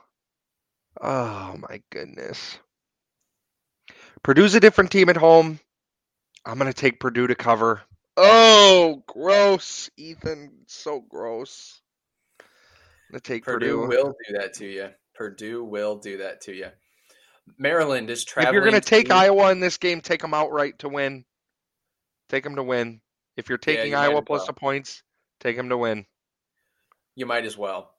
Oh 1.01 1.56
my 1.59 1.82
goodness. 1.90 2.59
Purdue's 4.23 4.55
a 4.55 4.60
different 4.60 4.90
team 4.90 5.09
at 5.09 5.16
home. 5.16 5.60
I'm 6.44 6.59
going 6.59 6.73
to 6.73 6.78
take 6.78 7.01
Purdue 7.01 7.27
to 7.27 7.35
cover. 7.35 7.82
Oh, 8.16 9.02
gross. 9.06 9.90
Ethan, 9.97 10.52
so 10.66 11.01
gross. 11.01 11.81
I'm 12.40 13.12
going 13.12 13.20
to 13.20 13.32
take 13.32 13.44
Purdue 13.44 13.82
Purdue. 13.82 13.89
will 13.89 14.14
do 14.27 14.39
that 14.39 14.55
to 14.55 14.66
you. 14.66 14.89
Purdue 15.14 15.64
will 15.64 15.97
do 15.97 16.18
that 16.18 16.40
to 16.43 16.55
you. 16.55 16.68
Maryland 17.59 18.10
is 18.10 18.24
traveling. 18.24 18.48
if 18.48 18.55
you're 18.55 18.68
going 18.68 18.81
to 18.81 18.86
take 18.86 19.10
Iowa 19.10 19.51
in 19.52 19.60
this 19.60 19.77
game, 19.77 20.01
take 20.01 20.20
them 20.20 20.35
outright 20.35 20.78
to 20.81 20.89
win. 20.89 21.24
Take 22.28 22.43
them 22.43 22.56
to 22.56 22.62
win. 22.62 23.01
If 23.36 23.48
you're 23.48 23.59
taking 23.59 23.93
you 23.93 23.97
Iowa 23.97 24.23
plus 24.23 24.40
well. 24.40 24.47
the 24.47 24.52
points, 24.55 25.02
take 25.40 25.56
them 25.56 25.68
to 25.68 25.77
win. 25.77 26.06
You 27.14 27.27
might 27.27 27.44
as 27.44 27.56
well. 27.56 27.93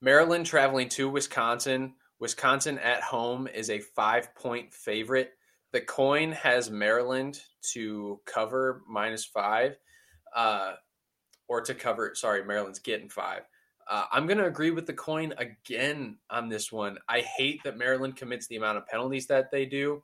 Maryland 0.00 0.46
traveling 0.46 0.88
to 0.90 1.08
Wisconsin. 1.08 1.94
Wisconsin 2.20 2.78
at 2.78 3.02
home 3.02 3.48
is 3.48 3.70
a 3.70 3.80
five 3.80 4.34
point 4.34 4.72
favorite. 4.72 5.32
The 5.72 5.80
coin 5.80 6.32
has 6.32 6.70
Maryland 6.70 7.40
to 7.72 8.20
cover 8.26 8.82
minus 8.88 9.24
five, 9.24 9.78
uh, 10.34 10.74
or 11.48 11.60
to 11.62 11.74
cover, 11.74 12.14
sorry, 12.14 12.44
Maryland's 12.44 12.78
getting 12.78 13.08
five. 13.08 13.42
Uh, 13.88 14.04
I'm 14.12 14.26
going 14.26 14.38
to 14.38 14.46
agree 14.46 14.70
with 14.70 14.86
the 14.86 14.92
coin 14.92 15.34
again 15.38 16.18
on 16.28 16.48
this 16.48 16.70
one. 16.70 16.98
I 17.08 17.20
hate 17.20 17.60
that 17.64 17.78
Maryland 17.78 18.16
commits 18.16 18.46
the 18.46 18.56
amount 18.56 18.78
of 18.78 18.86
penalties 18.86 19.26
that 19.28 19.50
they 19.50 19.64
do, 19.64 20.02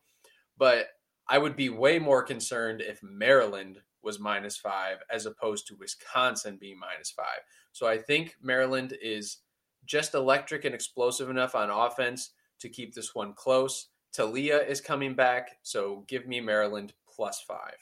but 0.58 0.88
I 1.28 1.38
would 1.38 1.54
be 1.54 1.68
way 1.68 1.98
more 1.98 2.22
concerned 2.22 2.80
if 2.80 3.00
Maryland 3.02 3.78
was 4.02 4.18
minus 4.18 4.56
five 4.56 4.98
as 5.10 5.26
opposed 5.26 5.66
to 5.66 5.76
Wisconsin 5.76 6.56
being 6.60 6.78
minus 6.78 7.10
five. 7.10 7.40
So 7.72 7.86
I 7.86 7.98
think 7.98 8.36
Maryland 8.40 8.96
is 9.02 9.38
just 9.86 10.14
electric 10.14 10.64
and 10.64 10.74
explosive 10.74 11.30
enough 11.30 11.54
on 11.54 11.70
offense 11.70 12.30
to 12.60 12.68
keep 12.68 12.94
this 12.94 13.14
one 13.14 13.32
close. 13.32 13.88
Taulia 14.16 14.66
is 14.66 14.80
coming 14.80 15.14
back, 15.14 15.58
so 15.62 16.04
give 16.08 16.26
me 16.26 16.40
Maryland 16.40 16.92
plus 17.14 17.40
five. 17.46 17.76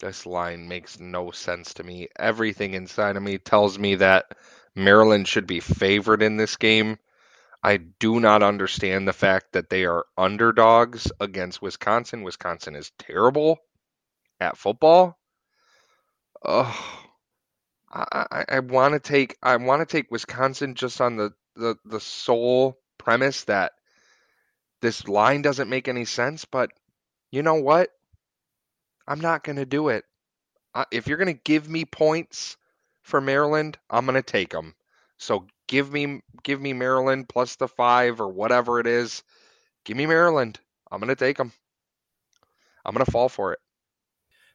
This 0.00 0.24
line 0.24 0.66
makes 0.66 0.98
no 0.98 1.30
sense 1.30 1.74
to 1.74 1.84
me. 1.84 2.08
Everything 2.18 2.74
inside 2.74 3.16
of 3.16 3.22
me 3.22 3.36
tells 3.36 3.78
me 3.78 3.96
that 3.96 4.36
Maryland 4.74 5.28
should 5.28 5.46
be 5.46 5.60
favored 5.60 6.22
in 6.22 6.38
this 6.38 6.56
game. 6.56 6.98
I 7.62 7.76
do 7.76 8.20
not 8.20 8.42
understand 8.42 9.06
the 9.06 9.12
fact 9.12 9.52
that 9.52 9.68
they 9.68 9.84
are 9.84 10.06
underdogs 10.16 11.12
against 11.20 11.60
Wisconsin. 11.60 12.22
Wisconsin 12.22 12.74
is 12.74 12.92
terrible 12.98 13.58
at 14.40 14.56
football. 14.56 15.18
Oh, 16.42 17.09
I, 17.92 18.26
I, 18.30 18.44
I 18.56 18.58
want 18.60 18.94
to 18.94 19.00
take 19.00 19.36
I 19.42 19.56
want 19.56 19.80
to 19.80 19.86
take 19.86 20.10
Wisconsin 20.10 20.74
just 20.74 21.00
on 21.00 21.16
the, 21.16 21.32
the 21.56 21.76
the 21.84 22.00
sole 22.00 22.78
premise 22.98 23.44
that 23.44 23.72
this 24.80 25.08
line 25.08 25.42
doesn't 25.42 25.68
make 25.68 25.88
any 25.88 26.04
sense. 26.04 26.44
But 26.44 26.70
you 27.30 27.42
know 27.42 27.56
what? 27.56 27.90
I'm 29.06 29.20
not 29.20 29.42
going 29.44 29.56
to 29.56 29.66
do 29.66 29.88
it. 29.88 30.04
if 30.90 31.06
you're 31.06 31.18
going 31.18 31.34
to 31.34 31.42
give 31.44 31.68
me 31.68 31.84
points 31.84 32.56
for 33.02 33.20
Maryland, 33.20 33.76
I'm 33.88 34.06
going 34.06 34.14
to 34.14 34.22
take 34.22 34.50
them. 34.50 34.74
So 35.18 35.46
give 35.66 35.92
me 35.92 36.22
give 36.42 36.60
me 36.60 36.72
Maryland 36.72 37.28
plus 37.28 37.56
the 37.56 37.68
five 37.68 38.20
or 38.20 38.28
whatever 38.28 38.78
it 38.80 38.86
is. 38.86 39.22
Give 39.84 39.96
me 39.96 40.06
Maryland. 40.06 40.60
I'm 40.90 41.00
going 41.00 41.08
to 41.08 41.16
take 41.16 41.36
them. 41.36 41.52
I'm 42.84 42.94
going 42.94 43.04
to 43.04 43.10
fall 43.10 43.28
for 43.28 43.52
it. 43.52 43.58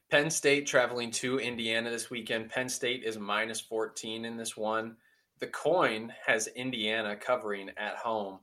Penn 0.08 0.30
State 0.30 0.68
traveling 0.68 1.10
to 1.12 1.40
Indiana 1.40 1.90
this 1.90 2.10
weekend. 2.10 2.48
Penn 2.50 2.68
State 2.68 3.02
is 3.02 3.18
minus 3.18 3.60
14 3.60 4.24
in 4.24 4.36
this 4.36 4.56
one. 4.56 4.96
The 5.40 5.48
coin 5.48 6.12
has 6.24 6.46
Indiana 6.46 7.16
covering 7.16 7.70
at 7.76 7.96
home. 7.96 8.38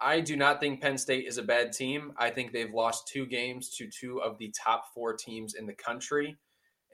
I 0.00 0.20
do 0.20 0.36
not 0.36 0.60
think 0.60 0.80
Penn 0.80 0.96
State 0.96 1.26
is 1.26 1.38
a 1.38 1.42
bad 1.42 1.72
team. 1.72 2.12
I 2.16 2.30
think 2.30 2.52
they've 2.52 2.72
lost 2.72 3.08
two 3.08 3.26
games 3.26 3.70
to 3.76 3.88
two 3.88 4.22
of 4.22 4.38
the 4.38 4.52
top 4.52 4.94
four 4.94 5.14
teams 5.14 5.54
in 5.54 5.66
the 5.66 5.74
country, 5.74 6.36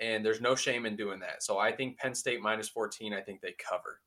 and 0.01 0.25
there's 0.25 0.41
no 0.41 0.55
shame 0.55 0.87
in 0.87 0.97
doing 0.97 1.21
that. 1.21 1.43
So 1.43 1.59
I 1.59 1.73
think 1.73 1.99
Penn 1.99 2.15
State 2.15 2.41
minus 2.41 2.69
14, 2.71 3.13
I 3.13 3.21
think 3.21 3.43
they 3.43 3.55
cover. 3.59 4.01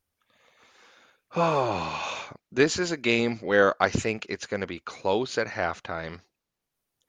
Oh, 1.36 2.30
this 2.52 2.80
is 2.80 2.92
a 2.92 2.98
game 2.98 3.38
where 3.38 3.82
I 3.82 3.90
think 3.90 4.26
it's 4.30 4.48
going 4.48 4.62
to 4.62 4.68
be 4.68 4.80
close 4.80 5.38
at 5.38 5.48
halftime 5.48 6.22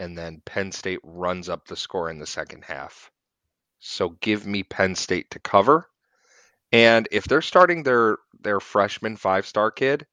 and 0.03 0.19
then 0.19 0.43
Penn 0.45 0.73
State 0.73 0.99
runs 1.05 1.49
up 1.49 1.69
the 1.69 1.77
score 1.77 2.11
in 2.11 2.19
the 2.19 2.27
second 2.27 2.65
half. 2.65 3.13
So 3.79 4.11
give 4.21 4.45
me 4.45 4.65
Penn 4.65 4.97
State 4.97 5.31
to 5.31 5.39
cover. 5.39 5.89
And 6.73 7.07
if 7.13 7.25
they're 7.25 7.41
starting 7.41 7.85
their 7.85 8.19
their 8.41 8.59
freshman 8.59 9.17
five 9.17 9.47
star 9.47 9.71
kid, 9.71 10.07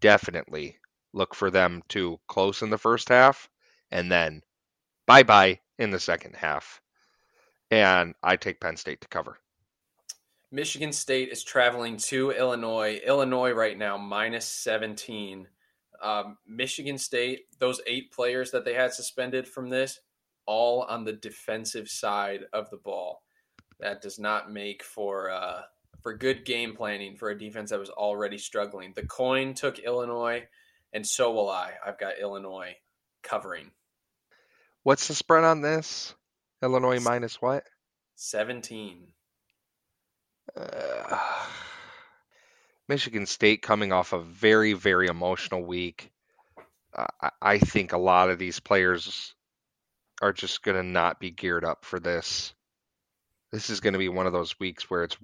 definitely 0.00 0.78
look 1.12 1.34
for 1.34 1.50
them 1.50 1.82
to 1.88 2.18
close 2.28 2.62
in 2.62 2.70
the 2.70 2.78
first 2.78 3.10
half 3.10 3.50
and 3.90 4.10
then 4.10 4.42
bye 5.06 5.24
bye 5.24 5.60
in 5.78 5.90
the 5.90 6.00
second 6.00 6.34
half. 6.36 6.80
And 7.70 8.14
I 8.22 8.36
take 8.36 8.58
Penn 8.58 8.78
State 8.78 9.02
to 9.02 9.08
cover. 9.08 9.38
Michigan 10.50 10.92
State 10.92 11.28
is 11.28 11.44
traveling 11.44 11.98
to 12.08 12.30
Illinois. 12.30 13.00
Illinois 13.06 13.52
right 13.52 13.76
now 13.76 13.98
minus 13.98 14.46
17. 14.46 15.46
Um, 16.02 16.38
Michigan 16.46 16.98
State, 16.98 17.46
those 17.58 17.80
eight 17.86 18.12
players 18.12 18.50
that 18.52 18.64
they 18.64 18.74
had 18.74 18.92
suspended 18.92 19.46
from 19.46 19.68
this, 19.68 20.00
all 20.46 20.82
on 20.82 21.04
the 21.04 21.12
defensive 21.12 21.88
side 21.88 22.44
of 22.52 22.70
the 22.70 22.76
ball. 22.76 23.22
That 23.78 24.02
does 24.02 24.18
not 24.18 24.52
make 24.52 24.82
for 24.82 25.30
uh, 25.30 25.62
for 26.02 26.14
good 26.14 26.44
game 26.44 26.74
planning 26.74 27.16
for 27.16 27.30
a 27.30 27.38
defense 27.38 27.70
that 27.70 27.78
was 27.78 27.90
already 27.90 28.38
struggling. 28.38 28.92
The 28.94 29.06
coin 29.06 29.54
took 29.54 29.78
Illinois, 29.78 30.46
and 30.92 31.06
so 31.06 31.32
will 31.32 31.48
I. 31.48 31.72
I've 31.84 31.98
got 31.98 32.18
Illinois 32.20 32.76
covering. 33.22 33.70
What's 34.82 35.08
the 35.08 35.14
spread 35.14 35.44
on 35.44 35.60
this? 35.60 36.14
Illinois 36.62 37.00
minus 37.00 37.40
what? 37.40 37.64
17. 38.16 39.06
Uh, 40.56 41.18
Michigan 42.90 43.24
State 43.24 43.62
coming 43.62 43.92
off 43.92 44.12
a 44.12 44.18
very, 44.18 44.72
very 44.72 45.06
emotional 45.06 45.62
week. 45.62 46.10
Uh, 46.92 47.06
I 47.40 47.58
think 47.58 47.92
a 47.92 47.98
lot 47.98 48.30
of 48.30 48.38
these 48.40 48.58
players 48.58 49.32
are 50.20 50.32
just 50.32 50.64
going 50.64 50.76
to 50.76 50.82
not 50.82 51.20
be 51.20 51.30
geared 51.30 51.64
up 51.64 51.84
for 51.84 52.00
this. 52.00 52.52
This 53.52 53.70
is 53.70 53.78
going 53.78 53.92
to 53.92 53.98
be 54.00 54.08
one 54.08 54.26
of 54.26 54.32
those 54.32 54.58
weeks 54.58 54.90
where 54.90 55.04
it's. 55.04 55.16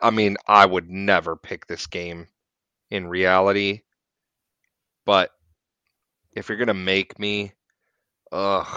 I 0.00 0.10
mean, 0.10 0.36
I 0.46 0.64
would 0.64 0.88
never 0.88 1.34
pick 1.34 1.66
this 1.66 1.88
game 1.88 2.28
in 2.92 3.08
reality, 3.08 3.80
but 5.04 5.32
if 6.36 6.48
you're 6.48 6.58
going 6.58 6.68
to 6.68 6.74
make 6.74 7.18
me, 7.18 7.52
ugh, 8.30 8.68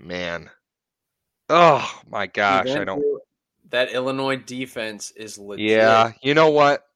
man, 0.00 0.50
oh 1.48 2.00
my 2.10 2.26
gosh, 2.26 2.70
I 2.70 2.82
don't. 2.82 3.04
That 3.70 3.92
Illinois 3.92 4.36
defense 4.36 5.12
is 5.12 5.38
legit. 5.38 5.70
Yeah, 5.70 6.12
you 6.20 6.34
know 6.34 6.50
what? 6.50 6.87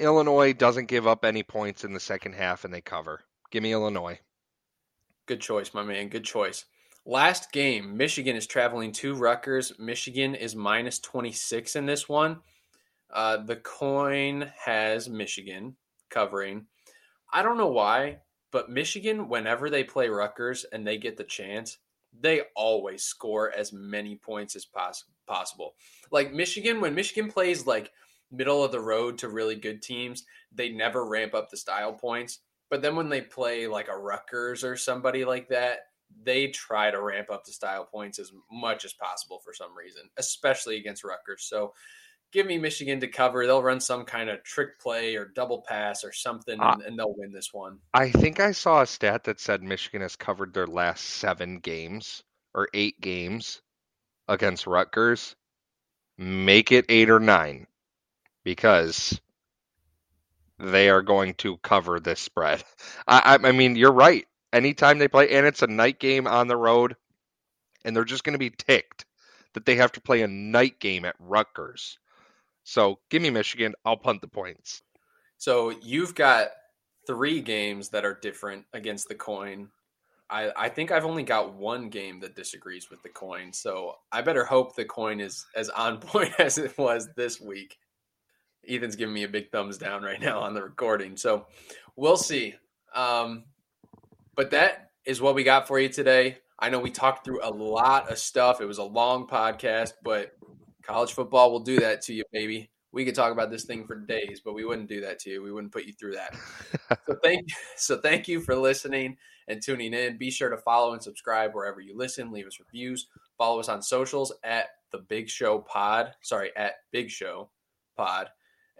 Illinois 0.00 0.52
doesn't 0.52 0.86
give 0.86 1.06
up 1.06 1.24
any 1.24 1.42
points 1.42 1.84
in 1.84 1.92
the 1.92 2.00
second 2.00 2.34
half 2.34 2.64
and 2.64 2.72
they 2.72 2.80
cover. 2.80 3.20
Give 3.50 3.62
me 3.62 3.72
Illinois. 3.72 4.20
Good 5.26 5.40
choice, 5.40 5.74
my 5.74 5.82
man. 5.82 6.08
Good 6.08 6.24
choice. 6.24 6.66
Last 7.04 7.52
game, 7.52 7.96
Michigan 7.96 8.36
is 8.36 8.46
traveling 8.46 8.92
to 8.92 9.14
Rutgers. 9.14 9.72
Michigan 9.78 10.34
is 10.34 10.54
minus 10.54 10.98
26 11.00 11.76
in 11.76 11.86
this 11.86 12.08
one. 12.08 12.38
Uh, 13.10 13.38
the 13.38 13.56
coin 13.56 14.52
has 14.64 15.08
Michigan 15.08 15.76
covering. 16.10 16.66
I 17.32 17.42
don't 17.42 17.56
know 17.56 17.68
why, 17.70 18.18
but 18.52 18.70
Michigan, 18.70 19.28
whenever 19.28 19.70
they 19.70 19.84
play 19.84 20.08
Rutgers 20.08 20.64
and 20.72 20.86
they 20.86 20.98
get 20.98 21.16
the 21.16 21.24
chance, 21.24 21.78
they 22.18 22.42
always 22.54 23.02
score 23.02 23.52
as 23.52 23.72
many 23.72 24.16
points 24.16 24.54
as 24.54 24.64
poss- 24.64 25.04
possible. 25.26 25.74
Like 26.10 26.32
Michigan, 26.32 26.80
when 26.80 26.94
Michigan 26.94 27.30
plays 27.32 27.66
like– 27.66 27.90
middle 28.30 28.64
of 28.64 28.72
the 28.72 28.80
road 28.80 29.18
to 29.18 29.28
really 29.28 29.56
good 29.56 29.82
teams, 29.82 30.24
they 30.52 30.70
never 30.70 31.06
ramp 31.06 31.34
up 31.34 31.50
the 31.50 31.56
style 31.56 31.92
points. 31.92 32.40
But 32.70 32.82
then 32.82 32.96
when 32.96 33.08
they 33.08 33.22
play 33.22 33.66
like 33.66 33.88
a 33.88 33.96
Rutgers 33.96 34.64
or 34.64 34.76
somebody 34.76 35.24
like 35.24 35.48
that, 35.48 35.86
they 36.22 36.48
try 36.48 36.90
to 36.90 37.00
ramp 37.00 37.30
up 37.30 37.44
the 37.44 37.52
style 37.52 37.84
points 37.84 38.18
as 38.18 38.32
much 38.50 38.84
as 38.84 38.92
possible 38.92 39.40
for 39.44 39.52
some 39.52 39.76
reason, 39.76 40.02
especially 40.16 40.76
against 40.76 41.04
Rutgers. 41.04 41.44
So 41.44 41.74
give 42.32 42.46
me 42.46 42.58
Michigan 42.58 43.00
to 43.00 43.08
cover. 43.08 43.46
They'll 43.46 43.62
run 43.62 43.80
some 43.80 44.04
kind 44.04 44.30
of 44.30 44.42
trick 44.42 44.78
play 44.80 45.16
or 45.16 45.26
double 45.26 45.62
pass 45.66 46.04
or 46.04 46.12
something, 46.12 46.58
and, 46.60 46.82
and, 46.82 46.98
they'll 46.98 47.14
win 47.16 47.32
this 47.32 47.52
one. 47.52 47.78
I 47.94 48.10
think 48.10 48.40
I 48.40 48.52
saw 48.52 48.82
a 48.82 48.86
stat 48.86 49.24
that 49.24 49.40
said 49.40 49.62
Michigan 49.62 50.02
has 50.02 50.16
covered 50.16 50.54
their 50.54 50.66
last 50.66 51.04
seven 51.04 51.58
games 51.58 52.22
or 52.54 52.68
eight 52.74 53.00
games 53.00 53.60
against 54.28 54.66
Rutgers. 54.66 55.36
Make 56.16 56.72
it 56.72 56.86
eight 56.88 57.10
or 57.10 57.20
nine 57.20 57.66
because 58.44 59.20
they 60.58 60.88
are 60.88 61.02
going 61.02 61.34
to 61.34 61.56
cover 61.58 62.00
this 62.00 62.20
spread. 62.20 62.62
I, 63.08 63.38
I, 63.42 63.52
mean, 63.52 63.76
you're 63.76 63.92
right. 63.92 64.26
Anytime 64.52 64.98
they 64.98 65.08
play, 65.08 65.30
and 65.30 65.46
it's 65.46 65.62
a 65.62 65.66
night 65.66 65.98
game 65.98 66.26
on 66.26 66.48
the 66.48 66.56
road, 66.56 66.96
and 67.84 67.94
they're 67.94 68.04
just 68.04 68.24
going 68.24 68.32
to 68.32 68.38
be 68.38 68.50
ticked 68.50 69.04
that 69.54 69.66
they 69.66 69.76
have 69.76 69.92
to 69.92 70.00
play 70.00 70.22
a 70.22 70.28
night 70.28 70.78
game 70.80 71.04
at 71.04 71.16
Rutgers. 71.18 71.98
So 72.64 72.98
give 73.08 73.22
me 73.22 73.30
Michigan. 73.30 73.74
I'll 73.84 73.96
punt 73.96 74.20
the 74.20 74.28
points. 74.28 74.82
So 75.38 75.70
you've 75.82 76.14
got 76.14 76.48
three 77.06 77.40
games 77.40 77.88
that 77.90 78.04
are 78.04 78.18
different 78.20 78.66
against 78.72 79.08
the 79.08 79.14
coin. 79.14 79.68
I, 80.28 80.50
I 80.54 80.68
think 80.68 80.90
I've 80.90 81.06
only 81.06 81.22
got 81.22 81.54
one 81.54 81.88
game 81.88 82.20
that 82.20 82.36
disagrees 82.36 82.90
with 82.90 83.02
the 83.02 83.08
coin. 83.08 83.52
So 83.52 83.96
I 84.12 84.20
better 84.20 84.44
hope 84.44 84.76
the 84.76 84.84
coin 84.84 85.20
is 85.20 85.46
as 85.56 85.70
on 85.70 85.98
point 86.00 86.32
as 86.38 86.58
it 86.58 86.76
was 86.76 87.08
this 87.16 87.40
week. 87.40 87.78
Ethan's 88.68 88.96
giving 88.96 89.14
me 89.14 89.24
a 89.24 89.28
big 89.28 89.50
thumbs 89.50 89.78
down 89.78 90.02
right 90.02 90.20
now 90.20 90.40
on 90.40 90.54
the 90.54 90.62
recording. 90.62 91.16
So 91.16 91.46
we'll 91.96 92.16
see. 92.16 92.54
Um, 92.94 93.44
but 94.36 94.50
that 94.50 94.90
is 95.04 95.20
what 95.20 95.34
we 95.34 95.44
got 95.44 95.66
for 95.66 95.78
you 95.78 95.88
today. 95.88 96.38
I 96.58 96.70
know 96.70 96.80
we 96.80 96.90
talked 96.90 97.24
through 97.24 97.44
a 97.44 97.50
lot 97.50 98.10
of 98.10 98.18
stuff. 98.18 98.60
It 98.60 98.66
was 98.66 98.78
a 98.78 98.84
long 98.84 99.26
podcast, 99.26 99.92
but 100.02 100.32
college 100.82 101.12
football 101.12 101.52
will 101.52 101.60
do 101.60 101.80
that 101.80 102.02
to 102.02 102.14
you, 102.14 102.24
baby. 102.32 102.70
we 102.90 103.04
could 103.04 103.14
talk 103.14 103.32
about 103.32 103.50
this 103.50 103.64
thing 103.64 103.86
for 103.86 103.94
days, 103.94 104.40
but 104.44 104.54
we 104.54 104.64
wouldn't 104.64 104.88
do 104.88 105.02
that 105.02 105.18
to 105.20 105.30
you. 105.30 105.42
We 105.42 105.52
wouldn't 105.52 105.72
put 105.72 105.84
you 105.84 105.92
through 105.92 106.14
that. 106.14 106.34
so 107.06 107.16
thank 107.22 107.48
so 107.76 107.98
thank 107.98 108.26
you 108.26 108.40
for 108.40 108.56
listening 108.56 109.16
and 109.46 109.62
tuning 109.62 109.94
in. 109.94 110.18
Be 110.18 110.30
sure 110.30 110.50
to 110.50 110.56
follow 110.56 110.92
and 110.92 111.02
subscribe 111.02 111.54
wherever 111.54 111.80
you 111.80 111.96
listen. 111.96 112.32
Leave 112.32 112.46
us 112.46 112.58
reviews. 112.58 113.08
Follow 113.36 113.60
us 113.60 113.68
on 113.68 113.82
socials 113.82 114.32
at 114.42 114.66
the 114.90 114.98
Big 114.98 115.28
Show 115.28 115.58
Pod. 115.60 116.14
Sorry, 116.22 116.50
at 116.56 116.74
Big 116.92 117.10
Show 117.10 117.50
Pod. 117.96 118.30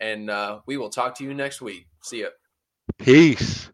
And 0.00 0.30
uh, 0.30 0.60
we 0.66 0.76
will 0.76 0.90
talk 0.90 1.14
to 1.16 1.24
you 1.24 1.34
next 1.34 1.60
week. 1.60 1.86
See 2.02 2.20
ya. 2.22 2.28
Peace. 2.98 3.70